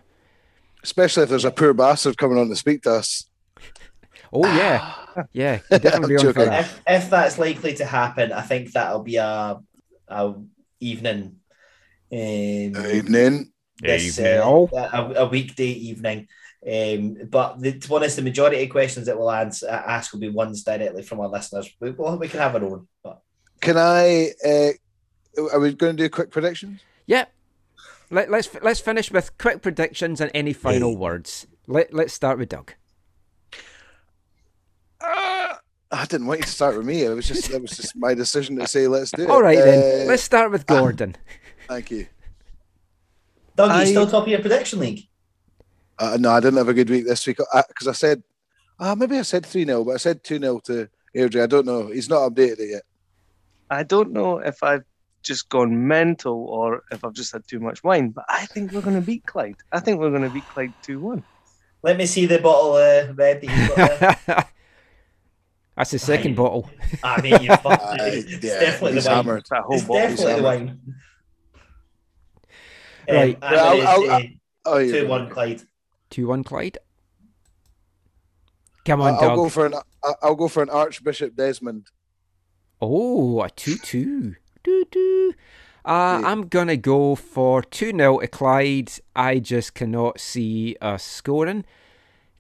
Especially 0.83 1.25
if 1.25 1.29
there's 1.29 1.45
a 1.45 1.51
poor 1.51 1.75
bastard 1.75 2.17
coming 2.17 2.39
on 2.39 2.49
to 2.49 2.57
speak 2.57 2.85
to 2.85 2.93
us. 2.93 3.27
oh 4.33 4.47
yeah, 4.47 4.95
yeah, 5.35 5.59
definitely 5.69 6.17
on 6.17 6.33
for 6.33 6.47
that. 6.47 6.61
If, 6.65 6.81
if 6.87 7.11
that's 7.11 7.39
likely 7.39 7.75
to 7.75 7.85
happen, 7.85 8.33
I 8.33 8.41
think 8.41 8.73
that'll 8.73 9.03
be 9.03 9.17
a, 9.17 9.61
a 10.09 10.35
evening. 10.81 11.37
Um, 12.11 12.19
Evening. 12.19 13.53
this, 13.83 14.19
Evening. 14.19 14.41
uh, 14.41 14.67
a, 14.73 15.13
a 15.25 15.29
weekday 15.29 15.73
evening. 15.73 16.29
Um, 16.67 17.19
but 17.29 17.61
the, 17.61 17.79
to 17.79 17.87
be 17.87 17.95
honest, 17.95 18.17
the 18.17 18.23
majority 18.23 18.63
of 18.63 18.71
questions 18.71 19.05
that 19.09 19.19
we'll 19.19 19.31
ans- 19.31 19.63
uh, 19.63 19.83
ask 19.87 20.11
will 20.15 20.21
be 20.21 20.31
ones 20.31 20.65
directly 20.65 21.03
from 21.03 21.21
our 21.21 21.29
listeners. 21.29 21.71
We, 21.81 21.91
well, 21.91 22.17
we 22.17 22.29
can 22.29 22.41
have 22.41 22.55
our 22.55 22.65
own, 22.65 22.89
but 23.05 23.21
Can 23.61 23.77
I? 23.77 24.31
Uh, 24.43 24.71
are 25.39 25.61
we 25.61 25.73
going 25.75 25.97
to 25.97 26.03
do 26.03 26.09
quick 26.09 26.31
predictions? 26.31 26.81
Yep. 27.07 27.33
Let, 28.11 28.31
let's 28.31 28.49
let's 28.63 28.81
finish 28.81 29.11
with 29.11 29.37
quick 29.39 29.63
predictions 29.63 30.21
and 30.21 30.31
any 30.35 30.53
final 30.53 30.97
words. 30.97 31.47
Let 31.67 31.95
Let's 31.95 32.13
start 32.13 32.39
with 32.39 32.49
Doug. 32.49 32.75
Uh, 35.01 35.55
I 35.93 36.05
didn't 36.07 36.27
want 36.27 36.41
you 36.41 36.45
to 36.45 36.51
start 36.51 36.77
with 36.77 36.87
me. 36.87 37.03
It 37.03 37.11
was 37.11 37.27
just 37.29 37.51
that 37.51 37.63
was 37.63 37.77
just 37.77 37.97
my 37.97 38.15
decision 38.15 38.57
to 38.57 38.67
say 38.67 38.87
let's 38.89 39.11
do 39.13 39.23
it. 39.23 39.31
All 39.31 39.43
right 39.43 39.59
then. 39.59 40.03
Uh, 40.03 40.11
Let's 40.11 40.23
start 40.23 40.51
with 40.51 40.67
Gordon. 40.67 41.17
Thank 41.69 41.91
you. 41.91 42.07
Doug, 43.57 43.71
I- 43.71 43.83
you 43.83 43.87
still 43.89 44.07
top 44.07 44.25
of 44.25 44.29
your 44.29 44.41
prediction 44.41 44.81
league? 44.81 45.07
Uh, 45.99 46.17
no, 46.19 46.31
I 46.31 46.41
didn't 46.41 46.57
have 46.57 46.69
a 46.69 46.75
good 46.75 46.89
week 46.89 47.07
this 47.07 47.27
week 47.27 47.37
because 47.69 47.87
I 47.87 47.93
said, 47.93 48.23
uh, 48.79 48.95
maybe 48.95 49.19
I 49.19 49.23
said 49.23 49.45
3 49.45 49.67
0, 49.67 49.85
but 49.85 49.93
I 49.93 49.97
said 49.99 50.25
2 50.25 50.39
0 50.39 50.59
to 50.61 50.89
Airdrie. 51.15 51.43
I 51.43 51.47
don't 51.47 51.67
know. 51.67 51.89
He's 51.89 52.09
not 52.09 52.31
updated 52.31 52.59
it 52.61 52.71
yet. 52.71 52.83
I 53.69 53.83
don't 53.83 54.11
know 54.11 54.39
if 54.39 54.63
I've 54.63 54.85
just 55.23 55.49
gone 55.49 55.87
mental 55.87 56.45
or 56.47 56.83
if 56.91 57.05
I've 57.05 57.13
just 57.13 57.33
had 57.33 57.47
too 57.47 57.61
much 57.61 57.83
wine, 57.85 58.09
but 58.11 58.25
I 58.29 58.47
think 58.47 58.73
we're 58.73 58.81
going 58.81 58.97
to 58.97 59.03
beat 59.07 59.25
Clyde. 59.27 59.57
I 59.73 59.81
think 59.81 60.01
we're 60.01 60.11
going 60.11 60.23
to 60.23 60.31
beat 60.31 60.45
Clyde 60.49 60.73
2 60.83 60.99
1. 61.01 61.23
Let 61.83 61.97
me 61.97 62.07
see 62.07 62.27
the 62.27 62.39
bottle 62.39 62.75
uh, 62.75 63.13
red 63.15 63.41
that 63.41 63.45
you've 63.45 63.77
got 63.77 64.27
there. 64.27 64.45
That's 65.77 65.93
the 65.93 65.99
second 65.99 66.33
Right. 66.33 66.37
bottle. 66.37 66.71
I 67.03 67.21
mean, 67.23 67.41
you 67.43 67.49
fucked 67.57 67.83
Uh. 67.83 67.97
It's 68.01 68.31
yeah, 68.45 68.61
definitely 68.61 68.93
he's 68.95 69.05
the 69.05 69.11
wine. 69.11 69.17
hammered. 69.25 69.45
That 69.51 69.63
whole 69.63 69.77
It's 69.77 69.85
bottle. 69.85 70.03
definitely 70.09 70.25
the 70.25 70.31
hammered. 70.33 70.45
wine. 70.45 70.81
Um, 73.09 73.17
Right. 73.17 73.39
I'm 73.43 73.53
Well, 73.53 73.77
gonna 73.77 73.89
I'll- 73.89 74.11
I'll- 74.11 74.27
Oh, 74.67 74.79
yeah. 74.79 75.01
2 75.01 75.09
1 75.09 75.31
Clyde. 75.31 75.63
Two 76.11 76.27
one 76.27 76.45
Clyde. 76.45 76.77
Come 78.85 79.01
I- 79.01 79.09
on, 79.11 79.15
I'll 79.15 79.21
Doug. 79.21 79.37
go 79.37 79.49
for 79.49 79.67
an 79.67 79.75
I'll 80.23 80.35
go 80.35 80.49
for 80.49 80.63
an 80.63 80.69
Archbishop 80.71 81.35
Desmond. 81.35 81.87
Oh, 82.81 83.43
a 83.43 83.51
two-two. 83.51 84.37
Doo-doo. 84.71 85.35
Uh, 85.85 86.21
Yeah. 86.23 86.29
I'm 86.31 86.47
gonna 86.49 86.77
go 86.77 87.15
for 87.15 87.63
two 87.63 87.91
0 87.91 88.21
to 88.21 88.29
Clyde. 88.29 88.93
I 89.17 89.39
just 89.39 89.75
cannot 89.75 90.21
see 90.21 90.77
us 90.81 91.03
scoring. 91.03 91.65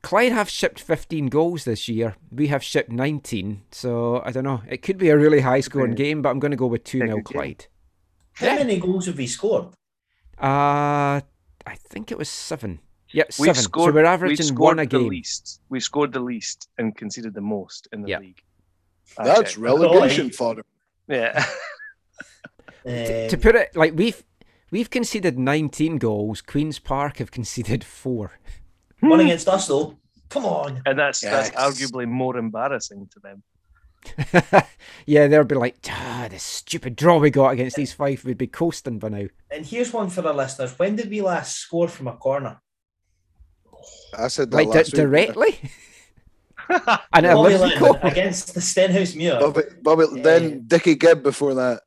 Clyde 0.02 0.32
have 0.32 0.48
shipped 0.48 0.80
15 0.80 1.26
goals 1.26 1.64
this 1.64 1.88
year. 1.88 2.16
We 2.30 2.46
have 2.48 2.62
shipped 2.62 2.90
19. 2.90 3.62
So 3.70 4.22
I 4.24 4.30
don't 4.32 4.44
know. 4.44 4.62
It 4.68 4.82
could 4.82 4.96
be 4.98 5.08
a 5.10 5.16
really 5.18 5.40
high 5.40 5.60
scoring 5.60 5.92
Okay. 5.92 6.04
game, 6.04 6.22
but 6.22 6.30
I'm 6.30 6.38
going 6.38 6.52
to 6.52 6.56
go 6.56 6.66
with 6.66 6.84
2 6.84 6.98
0 7.00 7.16
good. 7.16 7.24
Clyde. 7.24 7.66
How 8.34 8.46
Yeah. 8.46 8.54
many 8.56 8.80
goals 8.80 9.06
have 9.06 9.18
we 9.18 9.26
scored? 9.26 9.66
Uh, 10.40 11.20
I 11.66 11.74
think 11.90 12.10
it 12.10 12.16
was 12.16 12.30
seven. 12.30 12.80
Yep, 13.12 13.26
We've 13.38 13.46
seven. 13.48 13.62
scored, 13.62 13.90
so 13.90 13.94
we're 13.94 14.00
we've 14.02 14.06
averaging 14.16 14.46
scored 14.46 14.60
one 14.60 14.78
a 14.78 14.82
the 14.82 14.98
game. 14.98 15.08
least. 15.08 15.60
We've 15.68 15.82
scored 15.82 16.12
the 16.12 16.20
least 16.20 16.68
and 16.78 16.96
conceded 16.96 17.34
the 17.34 17.40
most 17.42 17.88
in 17.92 18.02
the 18.02 18.08
Yeah. 18.10 18.20
league. 18.20 18.40
That's 19.18 19.52
checked. 19.52 19.56
relegation 19.58 20.30
fodder. 20.30 20.62
Yeah. 21.08 21.44
to 22.84 23.34
Um, 23.34 23.40
put 23.40 23.54
it 23.56 23.74
like 23.76 23.92
we've 23.94 24.22
we've 24.70 24.90
conceded 24.90 25.38
19 25.38 25.98
goals. 25.98 26.40
Queens 26.40 26.78
Park 26.78 27.18
have 27.18 27.30
conceded 27.30 27.84
four. 27.84 28.32
one 29.00 29.20
against 29.20 29.48
us, 29.48 29.66
though. 29.68 29.96
Come 30.28 30.44
on. 30.46 30.82
And 30.86 30.98
that's 30.98 31.20
that's 31.20 31.50
arguably 31.50 32.06
more 32.06 32.36
embarrassing 32.36 33.08
to 33.12 33.20
them. 33.20 33.42
yeah, 35.06 35.26
they'll 35.26 35.44
be 35.44 35.54
like, 35.56 35.76
ah, 35.90 36.26
the 36.30 36.38
stupid 36.38 36.96
draw 36.96 37.18
we 37.18 37.30
got 37.30 37.50
against 37.50 37.78
East 37.78 37.94
Fife 37.96 38.24
would 38.24 38.38
be 38.38 38.46
coasting 38.46 38.98
by 38.98 39.08
now. 39.10 39.26
And 39.50 39.66
here's 39.66 39.92
one 39.92 40.08
for 40.08 40.26
our 40.26 40.32
listeners. 40.32 40.78
When 40.78 40.96
did 40.96 41.10
we 41.10 41.20
last 41.20 41.56
score 41.58 41.88
from 41.88 42.06
a 42.08 42.16
corner? 42.16 42.60
I 44.16 44.28
said 44.28 44.50
that 44.50 44.56
Like 44.56 44.68
di- 44.70 44.78
last 44.78 44.92
week. 44.92 45.02
directly. 45.02 45.58
and 47.12 47.24
Bobby 47.26 47.56
lives 47.58 47.98
against 48.02 48.54
the 48.54 48.60
Stenhouse 48.60 49.14
Muir. 49.14 49.38
Bobby, 49.40 49.62
Bobby, 49.82 50.04
Yeah. 50.14 50.22
then 50.22 50.64
Dickie 50.66 50.94
Gibb 50.94 51.22
before 51.22 51.54
that. 51.54 51.82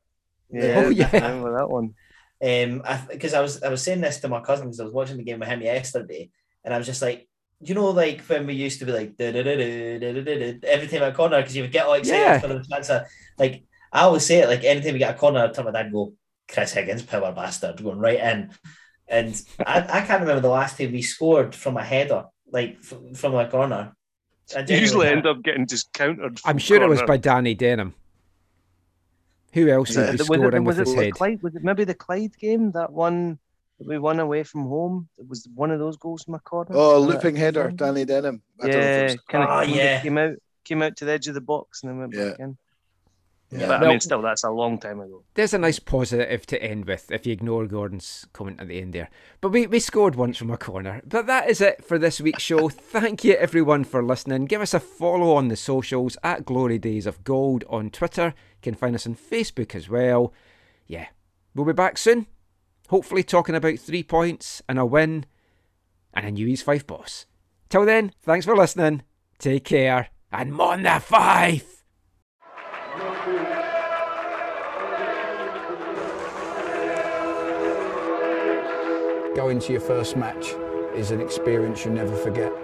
Yeah, 0.50 0.82
Oh, 0.86 0.88
yeah. 0.90 1.08
I 1.12 1.16
remember 1.16 1.56
that 1.56 1.70
one. 1.70 1.94
Um, 2.42 2.82
because 3.10 3.32
I, 3.32 3.40
was 3.40 3.62
I 3.62 3.68
was 3.68 3.82
saying 3.82 4.00
this 4.02 4.20
to 4.20 4.28
my 4.28 4.40
cousin 4.40 4.66
because 4.66 4.80
I 4.80 4.84
was 4.84 4.92
watching 4.92 5.16
the 5.16 5.22
game 5.24 5.38
with 5.40 5.48
him 5.48 5.62
yesterday, 5.62 6.30
and 6.64 6.74
I 6.74 6.78
was 6.78 6.86
just 6.86 7.00
like, 7.00 7.28
you 7.60 7.74
know, 7.74 7.90
like 7.90 8.20
when 8.22 8.46
we 8.46 8.54
used 8.54 8.80
to 8.80 8.84
be 8.86 8.92
like 8.92 9.14
every 9.18 10.86
time 10.88 11.02
at 11.02 11.12
a 11.12 11.12
corner 11.12 11.38
because 11.40 11.56
you 11.56 11.62
would 11.62 11.72
get 11.72 11.86
all 11.86 11.94
excited 11.94 12.20
Yeah. 12.20 12.38
for 12.40 12.48
the 12.48 12.64
chance. 12.68 12.90
Of, 12.90 13.02
like 13.38 13.64
I 13.92 14.02
always 14.02 14.26
say 14.26 14.40
it, 14.40 14.48
like 14.48 14.64
anytime 14.64 14.92
we 14.92 14.98
get 14.98 15.14
a 15.14 15.18
corner, 15.18 15.40
I'd 15.44 15.54
tell 15.54 15.64
my 15.64 15.70
dad, 15.70 15.90
"Go, 15.92 16.12
Chris 16.48 16.72
Higgins, 16.72 17.02
power 17.02 17.32
bastard, 17.32 17.82
going 17.82 17.98
right 17.98 18.18
in." 18.20 18.50
And 19.08 19.40
I, 19.64 19.80
I 19.80 20.00
can't 20.02 20.20
remember 20.22 20.40
the 20.40 20.48
last 20.48 20.76
time 20.76 20.92
we 20.92 21.02
scored 21.02 21.54
from 21.54 21.76
a 21.76 21.84
header, 21.84 22.24
like 22.50 22.78
f- 22.80 23.16
from 23.18 23.34
a 23.36 23.48
corner. 23.48 23.94
I 24.54 24.60
usually 24.68 25.08
end 25.08 25.26
up 25.26 25.42
getting 25.42 25.66
just 25.66 25.92
countered. 25.94 26.40
I'm 26.44 26.54
from 26.54 26.58
sure 26.58 26.82
it 26.82 26.88
was 26.88 27.02
by 27.02 27.16
Danny 27.16 27.56
Denholm. 27.56 27.92
Who 29.54 29.68
else 29.68 29.88
Was 29.90 29.96
would 29.96 30.04
it, 30.06 30.12
be 30.12 30.16
was 30.18 30.26
scoring 30.26 30.54
it, 30.62 30.66
with 30.66 30.78
it 30.80 30.86
his 30.86 30.94
head? 30.94 31.12
Clyde? 31.14 31.42
Was 31.42 31.54
it 31.56 31.64
maybe 31.64 31.84
the 31.84 31.94
Clyde 31.94 32.36
game? 32.38 32.72
That 32.72 32.92
one 32.92 33.38
that 33.78 33.88
we 33.88 33.98
won 33.98 34.20
away 34.20 34.42
from 34.44 34.66
home. 34.66 35.08
It 35.18 35.28
was 35.28 35.48
one 35.54 35.70
of 35.70 35.78
those 35.78 35.96
goals 35.96 36.22
from 36.24 36.34
a 36.34 36.38
corner. 36.40 36.70
Oh, 36.74 37.00
Was 37.04 37.14
looping 37.14 37.36
header, 37.36 37.70
Danny 37.70 38.04
Denholm. 38.04 38.40
I 38.60 38.66
don't 38.68 38.70
know 38.72 38.78
if 38.80 39.10
it 39.12 39.14
Yeah, 39.14 39.16
kind 39.28 39.44
of 39.44 39.50
Ah, 39.50 39.62
yeah. 39.62 40.00
came 40.02 40.18
out 40.18 40.34
came 40.64 40.82
out 40.82 40.96
to 40.96 41.04
the 41.04 41.12
edge 41.12 41.28
of 41.28 41.34
the 41.34 41.40
box 41.40 41.82
and 41.82 41.90
then 41.90 41.98
went 41.98 42.14
Yeah. 42.14 42.30
back 42.30 42.40
in. 42.40 42.56
Yeah. 43.50 43.66
But 43.68 43.70
I 43.70 43.80
Well- 43.82 43.90
mean, 43.90 44.00
still, 44.00 44.22
that's 44.22 44.42
a 44.42 44.50
long 44.50 44.78
time 44.78 44.98
ago. 44.98 45.22
There's 45.34 45.52
a 45.54 45.58
nice 45.58 45.78
positive 45.78 46.46
to 46.46 46.60
end 46.62 46.86
with 46.86 47.12
if 47.12 47.26
you 47.26 47.32
ignore 47.32 47.66
Gordon's 47.66 48.26
comment 48.32 48.60
at 48.60 48.66
the 48.68 48.80
end 48.80 48.94
there. 48.94 49.10
But 49.40 49.50
we, 49.50 49.66
we 49.66 49.78
scored 49.78 50.16
once 50.16 50.38
from 50.38 50.50
a 50.50 50.56
corner. 50.56 51.02
But 51.06 51.26
that 51.26 51.48
is 51.50 51.60
it 51.60 51.84
for 51.84 51.98
this 51.98 52.20
week's 52.20 52.42
show. 52.42 52.68
Thank 52.70 53.22
you 53.22 53.34
everyone 53.34 53.84
for 53.84 54.02
listening. 54.02 54.46
Give 54.46 54.62
us 54.62 54.74
a 54.74 54.80
follow 54.80 55.34
on 55.36 55.48
the 55.48 55.56
socials 55.56 56.16
at 56.24 56.44
Glory 56.46 56.78
Days 56.78 57.06
of 57.06 57.22
Gold 57.22 57.62
on 57.68 57.90
Twitter. 57.90 58.34
Can 58.64 58.74
find 58.74 58.94
us 58.94 59.06
on 59.06 59.14
Facebook 59.14 59.74
as 59.74 59.90
well. 59.90 60.32
Yeah, 60.86 61.08
we'll 61.54 61.66
be 61.66 61.74
back 61.74 61.98
soon. 61.98 62.26
Hopefully 62.88 63.22
talking 63.22 63.54
about 63.54 63.78
three 63.78 64.02
points 64.02 64.62
and 64.66 64.78
a 64.78 64.86
win 64.86 65.26
and 66.14 66.26
a 66.26 66.30
new 66.30 66.46
East 66.46 66.64
Fife 66.64 66.86
boss. 66.86 67.26
Till 67.68 67.84
then, 67.84 68.12
thanks 68.22 68.46
for 68.46 68.56
listening. 68.56 69.02
Take 69.38 69.64
care 69.64 70.08
and 70.32 70.50
mon 70.50 70.82
the 70.82 70.98
Fife! 70.98 71.82
Going 79.36 79.58
to 79.58 79.72
your 79.72 79.82
first 79.82 80.16
match 80.16 80.54
is 80.94 81.10
an 81.10 81.20
experience 81.20 81.84
you 81.84 81.90
never 81.90 82.16
forget. 82.16 82.63